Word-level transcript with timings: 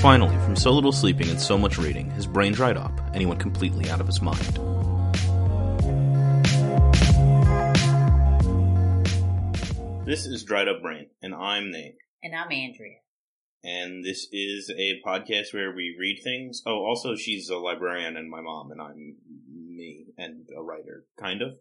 Finally, 0.00 0.36
from 0.44 0.54
so 0.54 0.70
little 0.70 0.92
sleeping 0.92 1.28
and 1.28 1.40
so 1.40 1.58
much 1.58 1.76
reading, 1.76 2.08
his 2.12 2.24
brain 2.24 2.52
dried 2.52 2.76
up, 2.76 2.96
and 3.12 3.16
he 3.16 3.26
went 3.26 3.40
completely 3.40 3.90
out 3.90 4.00
of 4.00 4.06
his 4.06 4.22
mind. 4.22 4.38
This 10.06 10.24
is 10.24 10.44
Dried 10.44 10.68
Up 10.68 10.82
Brain, 10.82 11.08
and 11.20 11.34
I'm 11.34 11.72
Nate. 11.72 11.96
And 12.22 12.32
I'm 12.32 12.52
Andrea. 12.52 12.98
And 13.64 14.04
this 14.04 14.28
is 14.30 14.70
a 14.70 15.00
podcast 15.04 15.52
where 15.52 15.74
we 15.74 15.96
read 15.98 16.20
things. 16.22 16.62
Oh, 16.64 16.84
also, 16.84 17.16
she's 17.16 17.48
a 17.48 17.56
librarian 17.56 18.16
and 18.16 18.30
my 18.30 18.40
mom, 18.40 18.70
and 18.70 18.80
I'm 18.80 19.16
me 19.52 20.06
and 20.16 20.46
a 20.56 20.62
writer, 20.62 21.06
kind 21.18 21.42
of. 21.42 21.56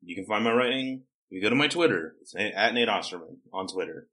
You 0.00 0.14
can 0.14 0.26
find 0.26 0.44
my 0.44 0.52
writing. 0.52 1.02
You 1.28 1.42
go 1.42 1.50
to 1.50 1.56
my 1.56 1.66
Twitter. 1.66 2.14
It's 2.20 2.36
at 2.36 2.72
Nate 2.72 2.88
Osterman 2.88 3.38
on 3.52 3.66
Twitter. 3.66 4.06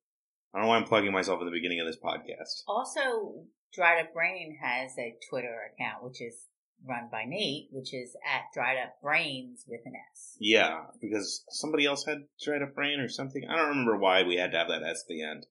I 0.54 0.58
don't 0.58 0.66
know 0.66 0.70
why 0.70 0.78
I'm 0.78 0.84
plugging 0.84 1.12
myself 1.14 1.40
in 1.40 1.46
the 1.46 1.52
beginning 1.52 1.80
of 1.80 1.88
this 1.88 1.98
podcast. 2.04 2.64
Also, 2.68 3.46
Dried 3.74 4.02
Up 4.02 4.14
Brain 4.14 4.58
has 4.62 4.92
a 5.00 5.16
Twitter 5.30 5.56
account, 5.74 6.04
which 6.04 6.22
is 6.22 6.48
run 6.86 7.08
by 7.12 7.24
Nate, 7.26 7.68
which 7.72 7.94
is 7.94 8.16
at 8.28 8.42
Dried 8.54 8.78
Up 8.78 8.96
Brains 9.02 9.64
with 9.68 9.82
an 9.86 9.94
S. 10.12 10.36
Yeah, 10.40 10.82
because 11.00 11.44
somebody 11.50 11.86
else 11.86 12.04
had 12.06 12.24
Dried 12.44 12.62
Up 12.62 12.74
Brain 12.76 13.00
or 13.00 13.08
something. 13.08 13.44
I 13.50 13.56
don't 13.56 13.70
remember 13.70 13.98
why 13.98 14.24
we 14.24 14.36
had 14.36 14.52
to 14.52 14.58
have 14.58 14.68
that 14.68 14.84
S 14.84 15.04
at 15.06 15.08
the 15.08 15.24
end, 15.24 15.46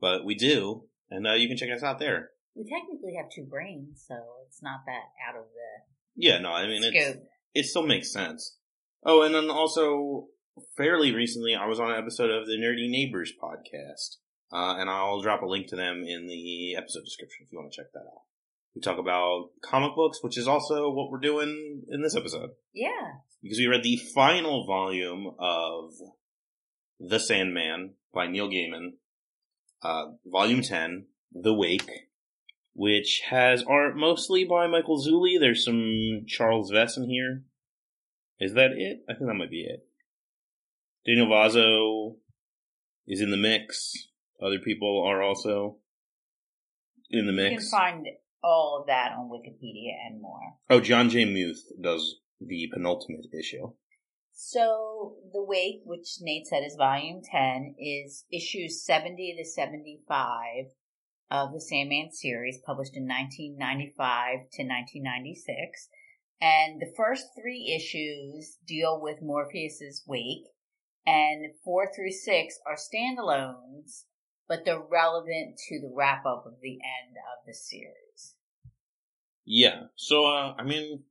but 0.00 0.24
we 0.24 0.34
do, 0.34 0.84
and 1.10 1.26
uh, 1.26 1.32
you 1.34 1.48
can 1.48 1.56
check 1.56 1.70
us 1.74 1.82
out 1.82 1.98
there. 1.98 2.30
We 2.54 2.64
technically 2.64 3.14
have 3.16 3.30
two 3.30 3.44
brains, 3.44 4.04
so 4.08 4.14
it's 4.46 4.62
not 4.62 4.80
that 4.86 5.02
out 5.28 5.36
of 5.38 5.44
the 5.44 5.84
Yeah, 6.16 6.38
no, 6.38 6.50
I 6.50 6.66
mean 6.66 6.82
it's, 6.82 6.96
scope. 7.08 7.22
it 7.54 7.66
still 7.66 7.86
makes 7.86 8.10
sense. 8.12 8.56
Oh, 9.04 9.22
and 9.22 9.34
then 9.34 9.50
also 9.50 10.26
fairly 10.76 11.14
recently, 11.14 11.54
I 11.54 11.66
was 11.66 11.78
on 11.78 11.90
an 11.90 11.98
episode 11.98 12.30
of 12.30 12.46
the 12.46 12.56
Nerdy 12.56 12.88
Neighbors 12.90 13.32
podcast, 13.40 14.16
uh, 14.52 14.76
and 14.78 14.88
I'll 14.90 15.20
drop 15.20 15.42
a 15.42 15.46
link 15.46 15.68
to 15.68 15.76
them 15.76 16.04
in 16.06 16.26
the 16.26 16.76
episode 16.76 17.04
description 17.04 17.44
if 17.46 17.52
you 17.52 17.58
want 17.58 17.72
to 17.72 17.76
check 17.82 17.92
that 17.92 18.00
out. 18.00 18.22
We 18.74 18.80
talk 18.80 18.98
about 18.98 19.50
comic 19.62 19.94
books, 19.96 20.18
which 20.22 20.38
is 20.38 20.46
also 20.46 20.90
what 20.90 21.10
we're 21.10 21.18
doing 21.20 21.82
in 21.88 22.02
this 22.02 22.14
episode 22.16 22.50
Yeah. 22.72 22.90
because 23.42 23.58
we 23.58 23.66
read 23.66 23.82
the 23.82 23.96
final 23.96 24.66
volume 24.66 25.34
of 25.38 25.92
The 27.00 27.18
Sandman 27.18 27.94
by 28.14 28.28
Neil 28.28 28.48
Gaiman, 28.48 28.92
uh, 29.82 30.12
volume 30.26 30.62
10, 30.62 31.06
The 31.32 31.54
Wake, 31.54 31.90
which 32.74 33.22
has 33.30 33.64
art 33.64 33.96
mostly 33.96 34.44
by 34.44 34.66
Michael 34.68 35.02
Zulli. 35.04 35.38
There's 35.40 35.64
some 35.64 36.24
Charles 36.28 36.70
Vess 36.70 36.96
in 36.96 37.08
here. 37.08 37.42
Is 38.38 38.54
that 38.54 38.70
it? 38.72 39.00
I 39.08 39.14
think 39.14 39.26
that 39.26 39.34
might 39.34 39.50
be 39.50 39.62
it. 39.64 39.84
Daniel 41.04 41.26
Vozzo 41.26 42.16
is 43.06 43.20
in 43.20 43.30
the 43.30 43.36
mix. 43.36 44.07
Other 44.40 44.58
people 44.58 45.04
are 45.06 45.22
also 45.22 45.78
in 47.10 47.26
the 47.26 47.32
mix. 47.32 47.50
You 47.50 47.58
can 47.58 47.68
find 47.68 48.06
all 48.42 48.78
of 48.80 48.86
that 48.86 49.12
on 49.12 49.28
Wikipedia 49.28 49.94
and 50.06 50.20
more. 50.20 50.54
Oh, 50.70 50.80
Jon 50.80 51.10
J. 51.10 51.24
Muth 51.24 51.64
does 51.80 52.16
the 52.40 52.68
penultimate 52.72 53.26
issue. 53.36 53.72
So, 54.32 55.16
The 55.32 55.42
Wake, 55.42 55.80
which 55.84 56.18
Nate 56.20 56.46
said 56.46 56.62
is 56.64 56.76
volume 56.76 57.22
10, 57.24 57.74
is 57.76 58.24
issues 58.32 58.84
70 58.84 59.34
to 59.36 59.44
75 59.44 60.66
of 61.30 61.52
the 61.52 61.60
Sandman 61.60 62.12
series, 62.12 62.60
published 62.64 62.96
in 62.96 63.08
1995 63.08 64.48
to 64.52 64.62
1996. 64.62 65.88
And 66.40 66.80
the 66.80 66.92
first 66.96 67.26
three 67.36 67.74
issues 67.74 68.58
deal 68.64 69.00
with 69.02 69.20
Morpheus's 69.20 70.04
wake, 70.06 70.46
and 71.04 71.46
four 71.64 71.90
through 71.92 72.12
six 72.12 72.60
are 72.64 72.76
standalones, 72.76 74.04
but 74.48 74.64
they're 74.64 74.80
relevant 74.80 75.58
to 75.68 75.80
the 75.80 75.92
wrap 75.94 76.24
up 76.24 76.44
of 76.46 76.54
the 76.62 76.72
end 76.72 77.16
of 77.16 77.46
the 77.46 77.54
series. 77.54 78.34
Yeah. 79.44 79.84
So, 79.96 80.24
uh, 80.24 80.54
I 80.58 80.64
mean, 80.64 81.04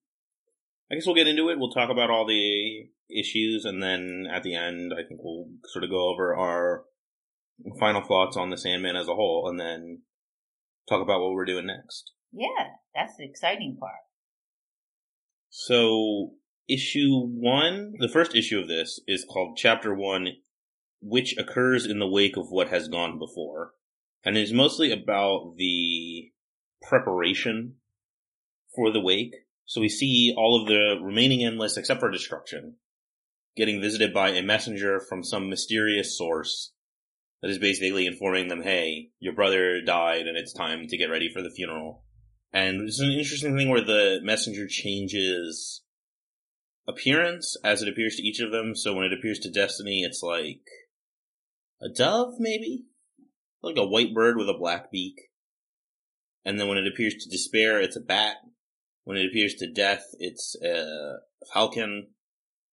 I 0.92 0.96
guess 0.96 1.06
we'll 1.06 1.16
get 1.16 1.28
into 1.28 1.50
it. 1.50 1.60
We'll 1.60 1.72
talk 1.72 1.90
about 1.90 2.10
all 2.10 2.26
the 2.26 2.90
issues, 3.10 3.66
and 3.66 3.82
then 3.82 4.26
at 4.32 4.44
the 4.44 4.56
end, 4.56 4.94
I 4.94 5.08
think 5.08 5.22
we'll 5.24 5.48
sort 5.66 5.84
of 5.84 5.90
go 5.90 6.10
over 6.10 6.36
our 6.36 6.84
final 7.80 8.02
thoughts 8.02 8.38
on 8.38 8.50
the 8.50 8.58
Sandman 8.58 8.96
as 8.96 9.08
a 9.08 9.16
whole, 9.16 9.48
and 9.50 9.60
then 9.60 10.02
talk 10.90 11.02
about 11.02 11.22
what 11.22 11.32
we're 11.32 11.46
doing 11.46 11.68
next. 11.68 12.12
Yeah, 12.32 12.76
that's 12.96 13.18
the 13.18 13.26
exciting 13.26 13.78
part. 13.80 13.94
So, 15.50 16.34
issue 16.68 17.26
one, 17.26 17.94
the 18.00 18.10
first 18.10 18.36
issue 18.36 18.60
of 18.60 18.68
this 18.68 19.00
is 19.08 19.26
called 19.26 19.58
Chapter 19.58 19.94
One, 19.94 20.28
which 21.02 21.38
occurs 21.38 21.86
in 21.86 22.00
the 22.00 22.08
wake 22.08 22.38
of 22.38 22.50
what 22.50 22.70
has 22.70 22.88
gone 22.88 23.20
before, 23.20 23.74
and 24.24 24.38
is 24.38 24.54
mostly 24.54 24.92
about 24.92 25.56
the 25.58 26.32
preparation 26.82 27.76
for 28.76 28.92
the 28.92 29.02
wake. 29.02 29.34
So 29.66 29.82
we 29.82 29.90
see 29.90 30.34
all 30.38 30.62
of 30.62 30.68
the 30.68 30.96
remaining 31.02 31.44
endless, 31.44 31.78
except 31.78 32.00
for 32.00 32.10
destruction, 32.10 32.76
getting 33.56 33.82
visited 33.82 34.14
by 34.14 34.30
a 34.30 34.42
messenger 34.42 35.00
from 35.00 35.24
some 35.24 35.50
mysterious 35.50 36.18
source 36.18 36.74
that 37.42 37.52
is 37.52 37.60
basically 37.60 38.08
informing 38.08 38.48
them, 38.48 38.64
hey, 38.64 39.10
your 39.20 39.34
brother 39.34 39.82
died 39.82 40.28
and 40.28 40.38
it's 40.38 40.54
time 40.54 40.88
to 40.88 40.98
get 40.98 41.10
ready 41.10 41.30
for 41.32 41.42
the 41.42 41.52
funeral. 41.52 42.04
And 42.54 42.88
it's 42.88 43.00
an 43.00 43.12
interesting 43.12 43.56
thing 43.56 43.70
where 43.70 43.84
the 43.84 44.20
messenger 44.24 44.68
changes 44.68 45.84
appearance 46.88 47.56
as 47.64 47.82
it 47.82 47.90
appears 47.90 48.16
to 48.16 48.24
each 48.24 48.40
of 48.40 48.52
them. 48.52 48.76
So 48.76 48.94
when 48.94 49.06
it 49.06 49.14
appears 49.14 49.40
to 49.40 49.52
Destiny, 49.52 50.02
it's 50.02 50.24
like 50.24 50.62
a 51.82 51.90
dove, 51.90 52.36
maybe? 52.40 52.86
Like 53.62 53.78
a 53.78 53.88
white 53.88 54.14
bird 54.14 54.38
with 54.38 54.50
a 54.50 54.58
black 54.58 54.92
beak. 54.92 55.16
And 56.46 56.60
then 56.60 56.68
when 56.68 56.78
it 56.78 56.88
appears 56.88 57.16
to 57.16 57.30
Despair, 57.30 57.82
it's 57.82 57.98
a 57.98 58.02
bat. 58.02 58.38
When 59.04 59.18
it 59.18 59.26
appears 59.26 59.56
to 59.56 59.72
Death, 59.72 60.06
it's 60.20 60.56
a 60.64 61.18
falcon. 61.54 62.08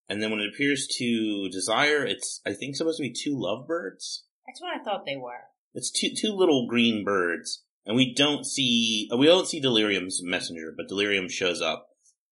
And 0.09 0.23
then 0.23 0.31
when 0.31 0.41
it 0.41 0.51
appears 0.55 0.87
to 0.99 1.49
Desire, 1.51 2.05
it's, 2.05 2.41
I 2.47 2.53
think, 2.53 2.77
supposed 2.77 2.99
to 2.99 3.03
be 3.03 3.13
two 3.13 3.35
lovebirds. 3.35 4.25
That's 4.47 4.61
what 4.61 4.75
I 4.79 4.83
thought 4.83 5.07
they 5.07 5.17
were. 5.17 5.49
It's 5.75 5.91
two 5.91 6.11
two 6.17 6.33
little 6.33 6.69
green 6.69 7.05
birds, 7.05 7.65
and 7.85 7.97
we 7.97 8.15
don't 8.15 8.47
see 8.47 9.09
uh, 9.13 9.17
we 9.17 9.27
don't 9.27 9.49
see 9.49 9.61
Delirium's 9.61 10.21
messenger, 10.23 10.73
but 10.77 10.89
Delirium 10.89 11.29
shows 11.29 11.61
up. 11.61 11.89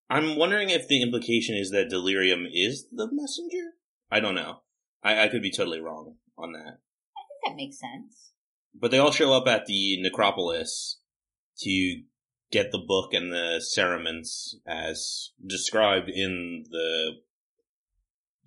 I'm 0.09 0.35
wondering 0.35 0.69
if 0.69 0.87
the 0.87 1.01
implication 1.01 1.55
is 1.55 1.71
that 1.71 1.89
Delirium 1.89 2.45
is 2.51 2.87
the 2.91 3.07
messenger. 3.11 3.71
I 4.11 4.19
don't 4.19 4.35
know. 4.35 4.61
I, 5.01 5.23
I 5.23 5.27
could 5.29 5.41
be 5.41 5.51
totally 5.51 5.79
wrong 5.79 6.17
on 6.41 6.53
that. 6.53 6.79
I 7.17 7.23
think 7.27 7.41
that 7.45 7.55
makes 7.55 7.79
sense. 7.79 8.31
But 8.73 8.91
they 8.91 8.99
all 8.99 9.11
show 9.11 9.33
up 9.33 9.47
at 9.47 9.65
the 9.65 10.01
necropolis 10.01 10.99
to 11.59 12.01
get 12.51 12.71
the 12.71 12.83
book 12.85 13.13
and 13.13 13.31
the 13.31 13.61
cerements 13.61 14.55
as 14.67 15.31
described 15.45 16.09
in 16.09 16.65
the 16.69 17.11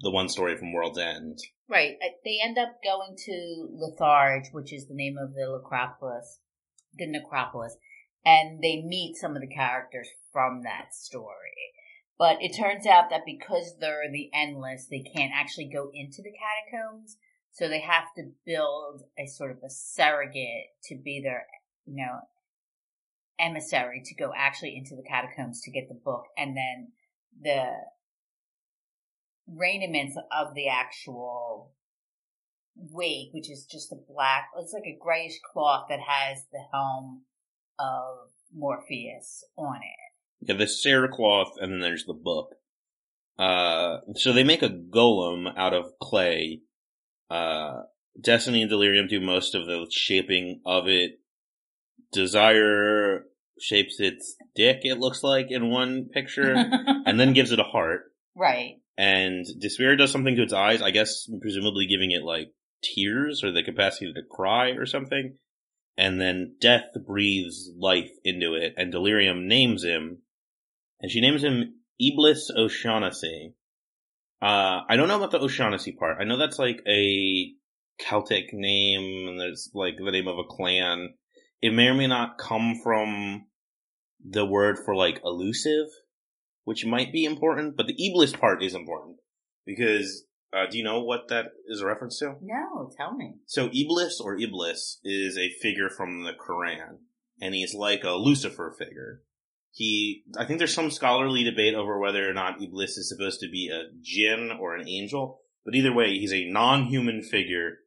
the 0.00 0.10
one 0.10 0.28
story 0.28 0.56
from 0.56 0.72
World's 0.72 0.98
End. 0.98 1.38
Right. 1.68 1.96
They 2.24 2.38
end 2.42 2.58
up 2.58 2.80
going 2.82 3.16
to 3.16 3.68
Litharge, 3.72 4.52
which 4.52 4.72
is 4.72 4.86
the 4.86 4.94
name 4.94 5.16
of 5.16 5.34
the 5.34 5.46
necropolis, 5.46 6.40
the 6.94 7.06
necropolis, 7.06 7.76
and 8.24 8.62
they 8.62 8.82
meet 8.82 9.16
some 9.16 9.36
of 9.36 9.40
the 9.40 9.54
characters 9.54 10.08
from 10.32 10.62
that 10.64 10.94
story. 10.94 11.72
But 12.18 12.38
it 12.40 12.56
turns 12.56 12.86
out 12.86 13.10
that 13.10 13.22
because 13.24 13.76
they're 13.80 14.10
the 14.12 14.30
endless, 14.34 14.86
they 14.86 15.00
can't 15.00 15.32
actually 15.34 15.70
go 15.72 15.90
into 15.92 16.22
the 16.22 16.32
catacombs, 16.32 17.16
so 17.54 17.68
they 17.68 17.80
have 17.80 18.12
to 18.16 18.30
build 18.44 19.02
a 19.18 19.26
sort 19.26 19.52
of 19.52 19.58
a 19.64 19.70
surrogate 19.70 20.66
to 20.84 20.96
be 20.96 21.20
their, 21.22 21.46
you 21.86 21.96
know, 21.96 22.18
emissary 23.38 24.02
to 24.04 24.14
go 24.14 24.32
actually 24.36 24.76
into 24.76 24.94
the 24.94 25.08
catacombs 25.08 25.60
to 25.62 25.70
get 25.70 25.88
the 25.88 25.94
book, 25.94 26.24
and 26.36 26.56
then 26.56 26.92
the 27.40 27.64
raiments 29.48 30.16
of 30.32 30.54
the 30.54 30.68
actual 30.68 31.72
wake, 32.76 33.28
which 33.32 33.50
is 33.50 33.66
just 33.70 33.92
a 33.92 33.96
black, 34.08 34.48
it's 34.58 34.72
like 34.72 34.86
a 34.86 34.98
grayish 35.00 35.38
cloth 35.52 35.86
that 35.88 36.00
has 36.00 36.44
the 36.52 36.60
helm 36.72 37.22
of 37.78 38.30
Morpheus 38.52 39.44
on 39.56 39.76
it. 39.76 40.48
Yeah, 40.48 40.56
the 40.56 40.64
cerecloth, 40.64 41.52
and 41.60 41.72
then 41.72 41.80
there's 41.80 42.04
the 42.04 42.14
book. 42.14 42.56
Uh, 43.38 43.98
so 44.14 44.32
they 44.32 44.44
make 44.44 44.62
a 44.62 44.68
golem 44.68 45.52
out 45.56 45.72
of 45.72 45.98
clay. 46.00 46.60
Uh, 47.34 47.82
Destiny 48.20 48.62
and 48.62 48.70
Delirium 48.70 49.08
do 49.08 49.20
most 49.20 49.56
of 49.56 49.66
the 49.66 49.86
shaping 49.90 50.60
of 50.64 50.86
it. 50.86 51.18
Desire 52.12 53.24
shapes 53.60 53.98
its 53.98 54.36
dick, 54.54 54.80
it 54.82 54.98
looks 54.98 55.24
like, 55.24 55.50
in 55.50 55.70
one 55.70 56.08
picture, 56.12 56.54
and 57.06 57.18
then 57.18 57.32
gives 57.32 57.50
it 57.50 57.58
a 57.58 57.64
heart. 57.64 58.12
right. 58.36 58.76
And 58.96 59.44
Despair 59.58 59.96
does 59.96 60.12
something 60.12 60.36
to 60.36 60.44
its 60.44 60.52
eyes, 60.52 60.80
I 60.80 60.92
guess, 60.92 61.28
presumably 61.40 61.86
giving 61.86 62.12
it, 62.12 62.22
like, 62.22 62.52
tears 62.80 63.42
or 63.42 63.50
the 63.50 63.64
capacity 63.64 64.12
to 64.12 64.22
cry 64.30 64.68
or 64.70 64.86
something. 64.86 65.36
And 65.96 66.20
then 66.20 66.54
Death 66.60 66.84
breathes 67.04 67.68
life 67.76 68.12
into 68.22 68.54
it, 68.54 68.74
and 68.76 68.92
Delirium 68.92 69.48
names 69.48 69.82
him, 69.82 70.18
and 71.00 71.10
she 71.10 71.20
names 71.20 71.42
him 71.42 71.80
Iblis 72.00 72.52
O'Shaughnessy. 72.56 73.54
Uh, 74.44 74.84
I 74.86 74.96
don't 74.96 75.08
know 75.08 75.16
about 75.16 75.30
the 75.30 75.40
O'Shaughnessy 75.40 75.92
part. 75.92 76.18
I 76.20 76.24
know 76.24 76.36
that's 76.36 76.58
like 76.58 76.82
a 76.86 77.54
Celtic 77.98 78.52
name, 78.52 79.26
and 79.26 79.40
there's 79.40 79.70
like 79.72 79.94
the 79.96 80.10
name 80.10 80.28
of 80.28 80.36
a 80.36 80.44
clan. 80.44 81.14
it 81.62 81.72
may 81.72 81.88
or 81.88 81.94
may 81.94 82.06
not 82.06 82.36
come 82.36 82.74
from 82.82 83.46
the 84.22 84.44
word 84.44 84.76
for 84.84 84.94
like 84.94 85.22
elusive, 85.24 85.86
which 86.64 86.84
might 86.84 87.10
be 87.10 87.24
important, 87.24 87.74
but 87.74 87.86
the 87.86 87.96
Iblis 88.06 88.34
part 88.34 88.62
is 88.62 88.74
important 88.74 89.16
because 89.64 90.26
uh, 90.52 90.66
do 90.70 90.76
you 90.76 90.84
know 90.84 91.02
what 91.02 91.28
that 91.28 91.46
is 91.68 91.80
a 91.80 91.86
reference 91.86 92.18
to? 92.18 92.34
No, 92.42 92.90
tell 92.98 93.14
me. 93.14 93.36
So 93.46 93.70
Iblis 93.72 94.20
or 94.20 94.36
Iblis 94.36 95.00
is 95.04 95.38
a 95.38 95.48
figure 95.62 95.88
from 95.88 96.24
the 96.24 96.32
Quran, 96.32 96.98
and 97.40 97.54
he's 97.54 97.72
like 97.72 98.04
a 98.04 98.12
Lucifer 98.12 98.76
figure. 98.78 99.22
He, 99.76 100.22
I 100.38 100.44
think 100.44 100.60
there's 100.60 100.72
some 100.72 100.92
scholarly 100.92 101.42
debate 101.42 101.74
over 101.74 101.98
whether 101.98 102.30
or 102.30 102.32
not 102.32 102.62
Iblis 102.62 102.96
is 102.96 103.08
supposed 103.08 103.40
to 103.40 103.50
be 103.50 103.68
a 103.68 103.90
jinn 104.00 104.52
or 104.60 104.76
an 104.76 104.88
angel, 104.88 105.40
but 105.64 105.74
either 105.74 105.92
way, 105.92 106.12
he's 106.16 106.32
a 106.32 106.48
non-human 106.48 107.22
figure 107.22 107.78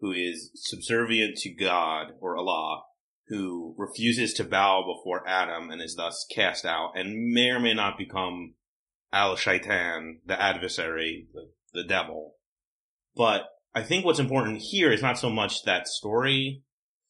who 0.00 0.12
is 0.12 0.50
subservient 0.54 1.36
to 1.36 1.50
God 1.50 2.12
or 2.18 2.38
Allah, 2.38 2.84
who 3.28 3.74
refuses 3.76 4.32
to 4.34 4.44
bow 4.44 4.84
before 4.86 5.28
Adam 5.28 5.70
and 5.70 5.82
is 5.82 5.96
thus 5.96 6.26
cast 6.34 6.64
out, 6.64 6.92
and 6.94 7.34
may 7.34 7.50
or 7.50 7.60
may 7.60 7.74
not 7.74 7.98
become 7.98 8.54
Al 9.12 9.36
Shaitan, 9.36 10.20
the 10.24 10.40
adversary, 10.40 11.28
the, 11.34 11.50
the 11.74 11.84
devil. 11.86 12.36
But 13.14 13.42
I 13.74 13.82
think 13.82 14.06
what's 14.06 14.18
important 14.18 14.62
here 14.62 14.90
is 14.90 15.02
not 15.02 15.18
so 15.18 15.28
much 15.28 15.64
that 15.64 15.88
story, 15.88 16.62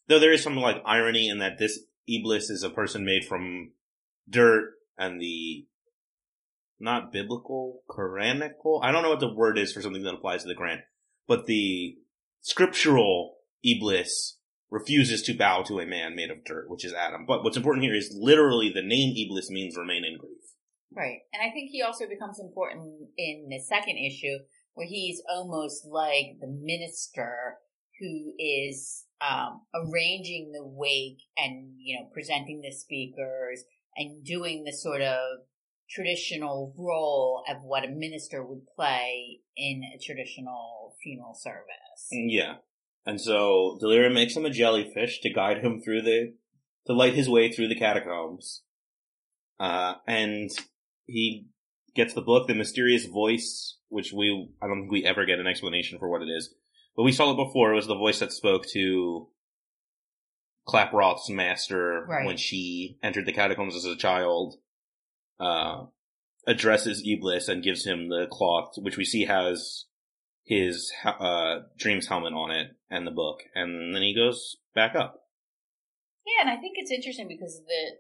though 0.08 0.19
there 0.19 0.32
is 0.32 0.42
some 0.42 0.56
like 0.56 0.82
irony 0.84 1.28
in 1.28 1.38
that 1.38 1.58
this 1.60 1.78
Iblis 2.08 2.50
is 2.50 2.64
a 2.64 2.70
person 2.70 3.04
made 3.04 3.25
from 3.25 3.70
dirt 4.28 4.72
and 4.98 5.20
the 5.20 5.66
not 6.80 7.12
biblical, 7.12 7.82
Quranical. 7.88 8.80
I 8.82 8.92
don't 8.92 9.02
know 9.02 9.10
what 9.10 9.20
the 9.20 9.32
word 9.32 9.58
is 9.58 9.72
for 9.72 9.80
something 9.80 10.02
that 10.02 10.14
applies 10.14 10.42
to 10.42 10.48
the 10.48 10.54
Quran, 10.54 10.80
but 11.26 11.46
the 11.46 11.96
scriptural 12.40 13.36
Iblis 13.64 14.38
refuses 14.70 15.22
to 15.22 15.36
bow 15.36 15.62
to 15.62 15.78
a 15.78 15.86
man 15.86 16.16
made 16.16 16.30
of 16.30 16.44
dirt, 16.44 16.68
which 16.68 16.84
is 16.84 16.92
Adam. 16.92 17.24
But 17.26 17.44
what's 17.44 17.56
important 17.56 17.84
here 17.84 17.94
is 17.94 18.16
literally 18.18 18.70
the 18.74 18.82
name 18.82 19.14
Iblis 19.16 19.50
means 19.50 19.76
remain 19.76 20.04
in 20.04 20.18
grief. 20.18 20.32
Right. 20.92 21.20
And 21.32 21.42
I 21.42 21.52
think 21.52 21.70
he 21.70 21.82
also 21.82 22.06
becomes 22.08 22.38
important 22.38 23.08
in 23.16 23.46
the 23.48 23.60
second 23.60 23.96
issue 23.98 24.38
where 24.74 24.86
he's 24.86 25.22
almost 25.30 25.86
like 25.86 26.38
the 26.40 26.48
minister 26.48 27.56
who 28.00 28.32
is 28.38 29.04
um, 29.20 29.62
arranging 29.74 30.50
the 30.52 30.64
wake 30.64 31.22
and, 31.36 31.74
you 31.78 31.98
know, 31.98 32.08
presenting 32.12 32.60
the 32.60 32.72
speakers 32.72 33.64
and 33.96 34.25
doing 34.25 34.64
the 34.64 34.73
sort 34.73 35.00
of 35.00 35.19
traditional 35.88 36.75
role 36.76 37.44
of 37.49 37.58
what 37.62 37.85
a 37.85 37.88
minister 37.88 38.44
would 38.44 38.62
play 38.75 39.41
in 39.56 39.82
a 39.94 39.99
traditional 40.02 40.94
funeral 41.02 41.35
service. 41.35 42.08
Yeah. 42.11 42.56
And 43.06 43.20
so 43.20 43.76
Delirium 43.81 44.14
makes 44.14 44.37
him 44.37 44.46
a 44.46 44.50
jellyfish 44.50 45.20
to 45.20 45.32
guide 45.32 45.58
him 45.58 45.81
through 45.82 46.02
the, 46.02 46.35
to 46.87 46.94
light 46.94 47.14
his 47.14 47.29
way 47.29 47.52
through 47.52 47.69
the 47.69 47.79
catacombs. 47.79 48.62
Uh, 49.61 49.94
and 50.06 50.50
he 51.06 51.46
gets 51.94 52.14
the 52.14 52.23
book, 52.23 52.49
The 52.49 52.55
Mysterious 52.55 53.06
Voice, 53.06 53.79
which 53.88 54.12
we, 54.12 54.50
I 54.62 54.67
don't 54.67 54.81
think 54.81 54.93
we 54.93 55.05
ever 55.05 55.26
get 55.26 55.38
an 55.38 55.46
explanation 55.46 55.99
for 55.99 56.08
what 56.11 56.23
it 56.23 56.31
is. 56.31 56.55
But 56.96 57.02
we 57.02 57.12
saw 57.12 57.32
it 57.32 57.37
before. 57.37 57.73
It 57.73 57.76
was 57.76 57.87
the 57.87 57.94
voice 57.94 58.20
that 58.20 58.32
spoke 58.32 58.67
to 58.73 59.29
Klaproth's 60.66 61.28
master 61.31 62.05
Right. 62.08 62.25
when 62.26 62.37
she 62.37 62.99
entered 63.02 63.26
the 63.26 63.32
catacombs 63.32 63.75
as 63.76 63.84
a 63.84 63.96
child. 63.96 64.56
Uh, 65.38 65.87
addresses 66.46 67.02
Iblis 67.06 67.49
and 67.49 67.62
gives 67.62 67.84
him 67.87 68.08
the 68.08 68.26
cloth, 68.31 68.75
which 68.78 68.96
we 68.96 69.05
see 69.05 69.25
has 69.25 69.87
his 70.44 70.93
uh, 71.05 71.61
dreams 71.76 72.06
helmet 72.06 72.32
on 72.34 72.50
it 72.50 72.69
and 72.90 73.06
the 73.06 73.11
book, 73.11 73.40
and 73.55 73.94
then 73.94 74.02
he 74.02 74.14
goes 74.14 74.56
back 74.75 74.94
up. 74.94 75.22
Yeah, 76.26 76.43
and 76.49 76.50
I 76.50 76.61
think 76.61 76.75
it's 76.76 76.90
interesting 76.93 77.28
because 77.28 77.62
the 77.67 77.96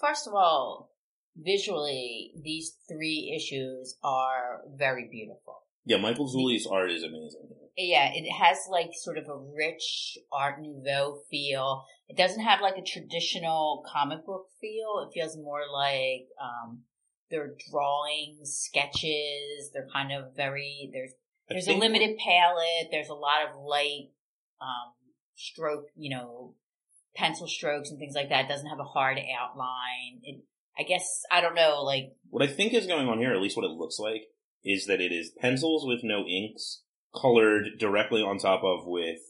first 0.00 0.26
of 0.26 0.34
all, 0.34 0.92
visually, 1.36 2.32
these 2.42 2.76
three 2.88 3.32
issues 3.36 3.96
are 4.02 4.62
very 4.76 5.08
beautiful. 5.10 5.62
Yeah, 5.84 5.98
Michael 5.98 6.28
Zulli's 6.28 6.66
art 6.66 6.90
is 6.90 7.02
amazing. 7.04 7.48
Yeah, 7.76 8.10
it 8.12 8.28
has 8.32 8.58
like 8.70 8.90
sort 8.94 9.18
of 9.18 9.28
a 9.28 9.36
rich 9.36 10.18
Art 10.32 10.60
Nouveau 10.60 11.20
feel. 11.30 11.84
It 12.08 12.16
doesn't 12.16 12.42
have 12.42 12.60
like 12.60 12.76
a 12.76 12.82
traditional 12.82 13.84
comic 13.92 14.24
book 14.24 14.46
feel. 14.60 15.06
It 15.06 15.14
feels 15.14 15.36
more 15.36 15.62
like 15.72 16.28
um, 16.40 16.82
they're 17.30 17.54
drawings, 17.70 18.64
sketches. 18.64 19.70
They're 19.72 19.88
kind 19.92 20.12
of 20.12 20.36
very 20.36 20.90
there's 20.92 21.12
there's 21.48 21.68
a 21.68 21.74
limited 21.74 22.16
palette. 22.18 22.88
There's 22.90 23.08
a 23.08 23.14
lot 23.14 23.48
of 23.48 23.56
light 23.56 24.10
um, 24.60 24.92
stroke, 25.34 25.86
you 25.96 26.10
know, 26.10 26.54
pencil 27.14 27.48
strokes 27.48 27.90
and 27.90 27.98
things 27.98 28.14
like 28.14 28.28
that. 28.28 28.44
It 28.44 28.48
doesn't 28.48 28.68
have 28.68 28.80
a 28.80 28.84
hard 28.84 29.18
outline. 29.18 30.20
It, 30.22 30.42
I 30.78 30.82
guess 30.82 31.22
I 31.30 31.40
don't 31.40 31.54
know. 31.54 31.82
Like 31.82 32.12
What 32.30 32.42
I 32.42 32.52
think 32.52 32.72
is 32.72 32.86
going 32.86 33.08
on 33.08 33.18
here, 33.18 33.32
at 33.32 33.40
least 33.40 33.56
what 33.56 33.64
it 33.64 33.72
looks 33.72 33.98
like, 33.98 34.22
is 34.64 34.86
that 34.86 35.00
it 35.00 35.12
is 35.12 35.32
pencils 35.40 35.86
with 35.86 36.00
no 36.02 36.24
inks 36.24 36.82
colored 37.14 37.78
directly 37.78 38.22
on 38.22 38.38
top 38.38 38.62
of 38.62 38.86
with 38.86 39.20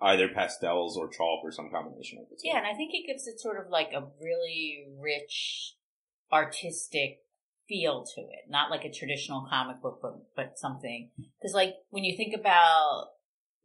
either 0.00 0.28
pastels 0.28 0.96
or 0.96 1.08
chalk 1.08 1.40
or 1.42 1.52
some 1.52 1.70
combination 1.70 2.18
of 2.18 2.28
the 2.28 2.36
two. 2.36 2.48
yeah, 2.48 2.58
and 2.58 2.66
I 2.66 2.74
think 2.74 2.92
it 2.92 3.06
gives 3.06 3.26
it 3.26 3.40
sort 3.40 3.64
of 3.64 3.70
like 3.70 3.90
a 3.94 4.06
really 4.20 4.86
rich 5.00 5.74
artistic 6.32 7.20
feel 7.68 8.04
to 8.14 8.20
it. 8.20 8.48
Not 8.48 8.70
like 8.70 8.84
a 8.84 8.92
traditional 8.92 9.46
comic 9.48 9.80
book, 9.80 10.00
but 10.02 10.14
but 10.36 10.58
something 10.58 11.10
because 11.16 11.54
like 11.54 11.74
when 11.90 12.04
you 12.04 12.16
think 12.16 12.34
about 12.38 13.06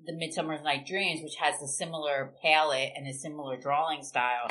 the 0.05 0.15
Midsummer's 0.15 0.63
Night 0.63 0.85
Dreams, 0.87 1.21
which 1.21 1.35
has 1.41 1.61
a 1.61 1.67
similar 1.67 2.33
palette 2.41 2.91
and 2.95 3.07
a 3.07 3.13
similar 3.13 3.57
drawing 3.57 4.03
style, 4.03 4.47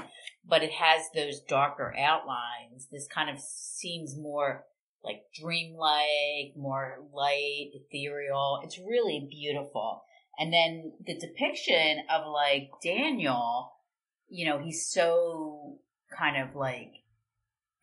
but 0.46 0.62
it 0.62 0.72
has 0.72 1.02
those 1.14 1.40
darker 1.48 1.94
outlines. 1.98 2.88
This 2.92 3.08
kind 3.08 3.30
of 3.30 3.40
seems 3.40 4.14
more 4.18 4.64
like 5.02 5.22
dreamlike, 5.40 6.54
more 6.56 6.98
light, 7.14 7.70
ethereal. 7.72 8.60
It's 8.64 8.78
really 8.78 9.26
beautiful. 9.30 10.02
And 10.38 10.52
then 10.52 10.92
the 11.04 11.18
depiction 11.18 11.98
of 12.10 12.30
like 12.32 12.70
Daniel, 12.82 13.72
you 14.28 14.46
know, 14.46 14.58
he's 14.58 14.86
so 14.86 15.78
kind 16.16 16.36
of 16.42 16.54
like 16.54 16.92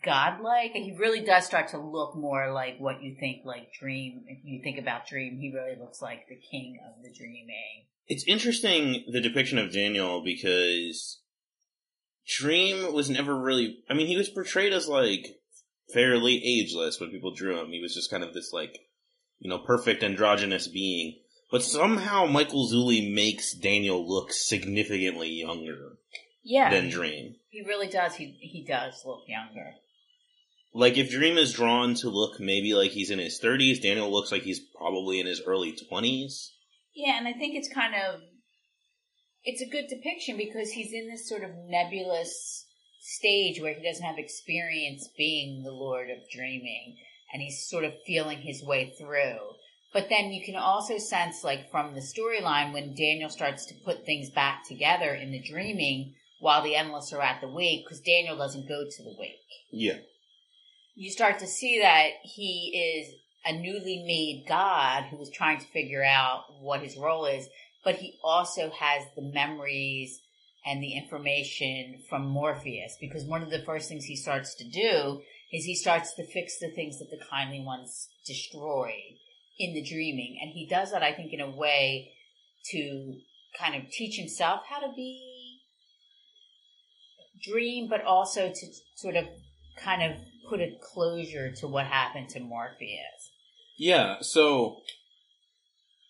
godlike 0.04 0.72
he 0.74 0.96
really 1.00 1.22
does 1.22 1.46
start 1.46 1.69
to 1.69 1.80
look 1.80 2.16
more 2.16 2.52
like 2.52 2.75
what 2.80 3.02
you 3.02 3.16
think 3.19 3.44
like 3.44 3.72
dream 3.80 4.24
if 4.28 4.38
you 4.44 4.62
think 4.63 4.78
about 4.78 5.07
dream 5.07 5.38
he 5.40 5.52
really 5.52 5.75
looks 5.80 6.00
like 6.00 6.28
the 6.28 6.36
king 6.52 6.78
of 6.88 7.02
the 7.04 7.12
dreaming 7.12 7.48
It's 8.07 8.24
interesting 8.28 9.04
the 9.12 9.22
depiction 9.22 9.58
of 9.58 9.72
Daniel 9.72 10.24
because 10.24 11.22
Dream 12.27 12.91
was 12.91 13.10
never 13.10 13.39
really. 13.39 13.84
I 13.89 13.94
mean, 13.94 14.08
he 14.08 14.18
was 14.18 14.30
portrayed 14.30 14.74
as 14.74 14.88
like 14.88 15.39
fairly 15.94 16.44
ageless 16.44 17.00
when 17.00 17.12
people 17.12 17.34
drew 17.34 17.60
him. 17.60 17.70
He 17.70 17.82
was 17.82 17.94
just 17.94 18.10
kind 18.10 18.24
of 18.24 18.34
this 18.34 18.51
like, 18.51 18.80
you 19.39 19.50
know, 19.50 19.60
perfect 19.60 20.03
androgynous 20.03 20.68
being. 20.68 21.20
But 21.52 21.64
somehow 21.64 22.25
Michael 22.25 22.68
Zulli 22.68 23.14
makes 23.14 23.54
Daniel 23.54 24.08
look 24.08 24.34
significantly 24.34 25.30
younger 25.30 25.98
yeah 26.44 26.70
than 26.70 26.90
Dream. 26.90 27.36
he 27.50 27.62
really 27.62 27.88
does 27.88 28.16
he 28.16 28.38
he 28.40 28.64
does 28.64 29.02
look 29.06 29.24
younger 29.28 29.74
Like 30.74 30.98
if 30.98 31.10
Dream 31.10 31.38
is 31.38 31.54
drawn 31.54 31.96
to 31.96 32.10
look 32.10 32.40
maybe 32.40 32.74
like 32.74 32.92
he's 32.92 33.10
in 33.10 33.20
his 33.20 33.40
30s, 33.42 33.82
Daniel 33.82 34.12
looks 34.12 34.32
like 34.32 34.44
he's 34.44 34.60
probably 34.60 35.20
in 35.20 35.25
his 35.25 35.42
early 35.46 35.72
20s. 35.72 36.50
Yeah, 36.94 37.18
and 37.18 37.28
I 37.28 37.34
think 37.34 37.56
it's 37.56 37.74
kind 37.74 37.96
of 37.96 38.22
it's 39.44 39.62
a 39.62 39.70
good 39.70 39.88
depiction 39.88 40.38
because 40.38 40.72
he's 40.72 40.94
in 40.94 41.08
this 41.10 41.30
sort 41.30 41.44
of 41.44 41.52
nebulous 41.68 42.66
stage 43.00 43.62
where 43.62 43.74
he 43.74 43.84
doesn't 43.84 44.06
have 44.06 44.18
experience 44.18 45.08
being 45.18 45.64
the 45.64 45.72
Lord 45.72 46.10
of 46.10 46.18
Dreaming 46.34 46.98
and 47.32 47.42
he's 47.42 47.68
sort 47.68 47.84
of 47.84 47.94
feeling 48.06 48.40
his 48.40 48.64
way 48.64 48.94
through. 48.98 49.38
But 49.96 50.10
then 50.10 50.34
you 50.34 50.44
can 50.44 50.58
also 50.58 50.98
sense 50.98 51.42
like 51.42 51.72
from 51.72 51.96
the 51.96 52.02
storyline 52.02 52.74
when 52.74 52.96
Daniel 52.96 53.30
starts 53.30 53.66
to 53.68 53.74
put 53.86 54.06
things 54.06 54.30
back 54.30 54.68
together 54.68 55.14
in 55.14 55.32
the 55.32 55.42
dreaming 55.42 56.16
while 56.42 56.62
the 56.62 56.75
endless 56.75 57.14
are 57.14 57.22
at 57.22 57.40
the 57.40 57.48
wake 57.48 57.86
because 57.86 58.02
Daniel 58.02 58.36
doesn't 58.36 58.68
go 58.68 58.84
to 58.84 59.04
the 59.04 59.16
wake 59.18 59.40
Yeah. 59.72 60.00
you 60.96 61.10
start 61.10 61.40
to 61.40 61.48
see 61.48 61.80
that 61.80 62.10
he 62.24 62.75
is 62.75 63.16
a 63.46 63.54
newly 63.58 64.04
made 64.06 64.44
God 64.50 65.06
who 65.06 65.22
is 65.22 65.30
trying 65.30 65.60
to 65.60 65.68
figure 65.68 66.04
out 66.04 66.44
what 66.60 66.82
his 66.82 66.98
role 66.98 67.25
is, 67.25 67.48
but 67.86 67.96
he 67.96 68.20
also 68.22 68.72
has 68.72 69.04
the 69.16 69.22
memories 69.22 70.20
and 70.66 70.84
the 70.84 70.98
information 70.98 72.04
from 72.10 72.28
Morpheus 72.28 72.98
because 73.00 73.24
one 73.24 73.44
of 73.44 73.50
the 73.50 73.64
first 73.64 73.88
things 73.88 74.04
he 74.04 74.18
starts 74.18 74.56
to 74.56 74.68
do 74.68 75.22
is 75.54 75.64
he 75.64 75.74
starts 75.74 76.14
to 76.16 76.28
fix 76.28 76.58
the 76.60 76.72
things 76.72 77.00
that 77.00 77.10
the 77.12 77.25
kindly 77.32 77.62
ones 77.62 78.10
destroyed 78.25 79.16
in 79.58 79.74
the 79.74 79.84
dreaming. 79.84 80.38
And 80.42 80.52
he 80.52 80.68
does 80.68 80.92
that, 80.92 81.04
I 81.04 81.14
think, 81.14 81.34
in 81.34 81.42
a 81.42 81.50
way 81.50 82.12
to 82.72 83.20
kind 83.60 83.76
of 83.76 83.90
teach 83.92 84.18
himself 84.18 84.62
how 84.70 84.80
to 84.80 84.94
be 84.96 85.60
dream, 87.44 87.88
but 87.90 88.04
also 88.04 88.50
to 88.50 88.68
sort 88.96 89.16
of 89.16 89.26
kind 89.78 90.04
of 90.04 90.18
put 90.50 90.60
a 90.60 90.78
closure 90.94 91.52
to 91.52 91.68
what 91.68 91.86
happened 91.86 92.30
to 92.30 92.40
Morpheus. 92.40 93.32
Yeah, 93.78 94.18
so 94.22 94.78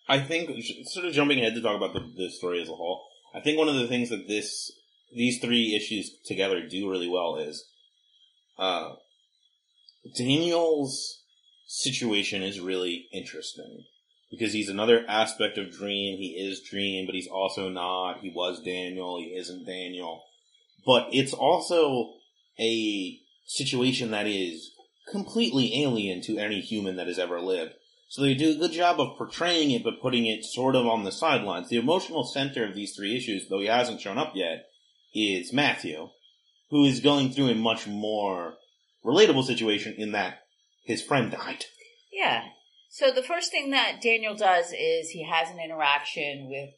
I 0.07 0.19
think 0.19 0.51
sort 0.85 1.05
of 1.05 1.13
jumping 1.13 1.39
ahead 1.39 1.55
to 1.55 1.61
talk 1.61 1.75
about 1.75 1.93
the, 1.93 2.01
the 2.15 2.29
story 2.29 2.61
as 2.61 2.69
a 2.69 2.75
whole. 2.75 3.05
I 3.33 3.41
think 3.41 3.57
one 3.57 3.67
of 3.67 3.75
the 3.75 3.87
things 3.87 4.09
that 4.09 4.27
this 4.27 4.71
these 5.13 5.39
three 5.39 5.75
issues 5.75 6.11
together 6.25 6.67
do 6.67 6.89
really 6.89 7.07
well 7.07 7.37
is 7.37 7.65
uh, 8.57 8.91
Daniel's 10.17 11.23
situation 11.65 12.43
is 12.43 12.59
really 12.59 13.07
interesting 13.13 13.85
because 14.31 14.53
he's 14.53 14.69
another 14.69 15.05
aspect 15.07 15.57
of 15.57 15.71
Dream. 15.71 16.17
He 16.17 16.35
is 16.37 16.61
Dream, 16.61 17.05
but 17.05 17.15
he's 17.15 17.27
also 17.27 17.69
not. 17.69 18.19
He 18.19 18.29
was 18.29 18.61
Daniel. 18.63 19.17
He 19.17 19.35
isn't 19.35 19.65
Daniel. 19.65 20.23
But 20.85 21.07
it's 21.11 21.33
also 21.33 22.13
a 22.59 23.19
situation 23.45 24.11
that 24.11 24.27
is 24.27 24.71
completely 25.11 25.83
alien 25.83 26.21
to 26.21 26.37
any 26.37 26.61
human 26.61 26.95
that 26.97 27.07
has 27.07 27.19
ever 27.19 27.39
lived. 27.39 27.73
So 28.07 28.21
they 28.21 28.33
do 28.33 28.51
a 28.51 28.57
good 28.57 28.71
job 28.71 28.99
of 28.99 29.17
portraying 29.17 29.71
it, 29.71 29.83
but 29.83 30.01
putting 30.01 30.25
it 30.25 30.45
sort 30.45 30.75
of 30.75 30.85
on 30.85 31.03
the 31.03 31.11
sidelines. 31.11 31.69
The 31.69 31.77
emotional 31.77 32.23
center 32.23 32.65
of 32.65 32.75
these 32.75 32.95
three 32.95 33.15
issues, 33.15 33.47
though 33.49 33.59
he 33.59 33.67
hasn't 33.67 34.01
shown 34.01 34.17
up 34.17 34.33
yet, 34.35 34.65
is 35.13 35.53
Matthew, 35.53 36.09
who 36.69 36.85
is 36.85 36.99
going 36.99 37.31
through 37.31 37.49
a 37.49 37.55
much 37.55 37.87
more 37.87 38.55
relatable 39.03 39.43
situation 39.43 39.95
in 39.97 40.11
that 40.11 40.39
his 40.85 41.01
friend 41.01 41.31
died. 41.31 41.65
Yeah. 42.11 42.43
So 42.89 43.11
the 43.11 43.23
first 43.23 43.51
thing 43.51 43.71
that 43.71 44.01
Daniel 44.01 44.35
does 44.35 44.67
is 44.71 45.09
he 45.09 45.27
has 45.29 45.49
an 45.49 45.59
interaction 45.59 46.47
with 46.49 46.69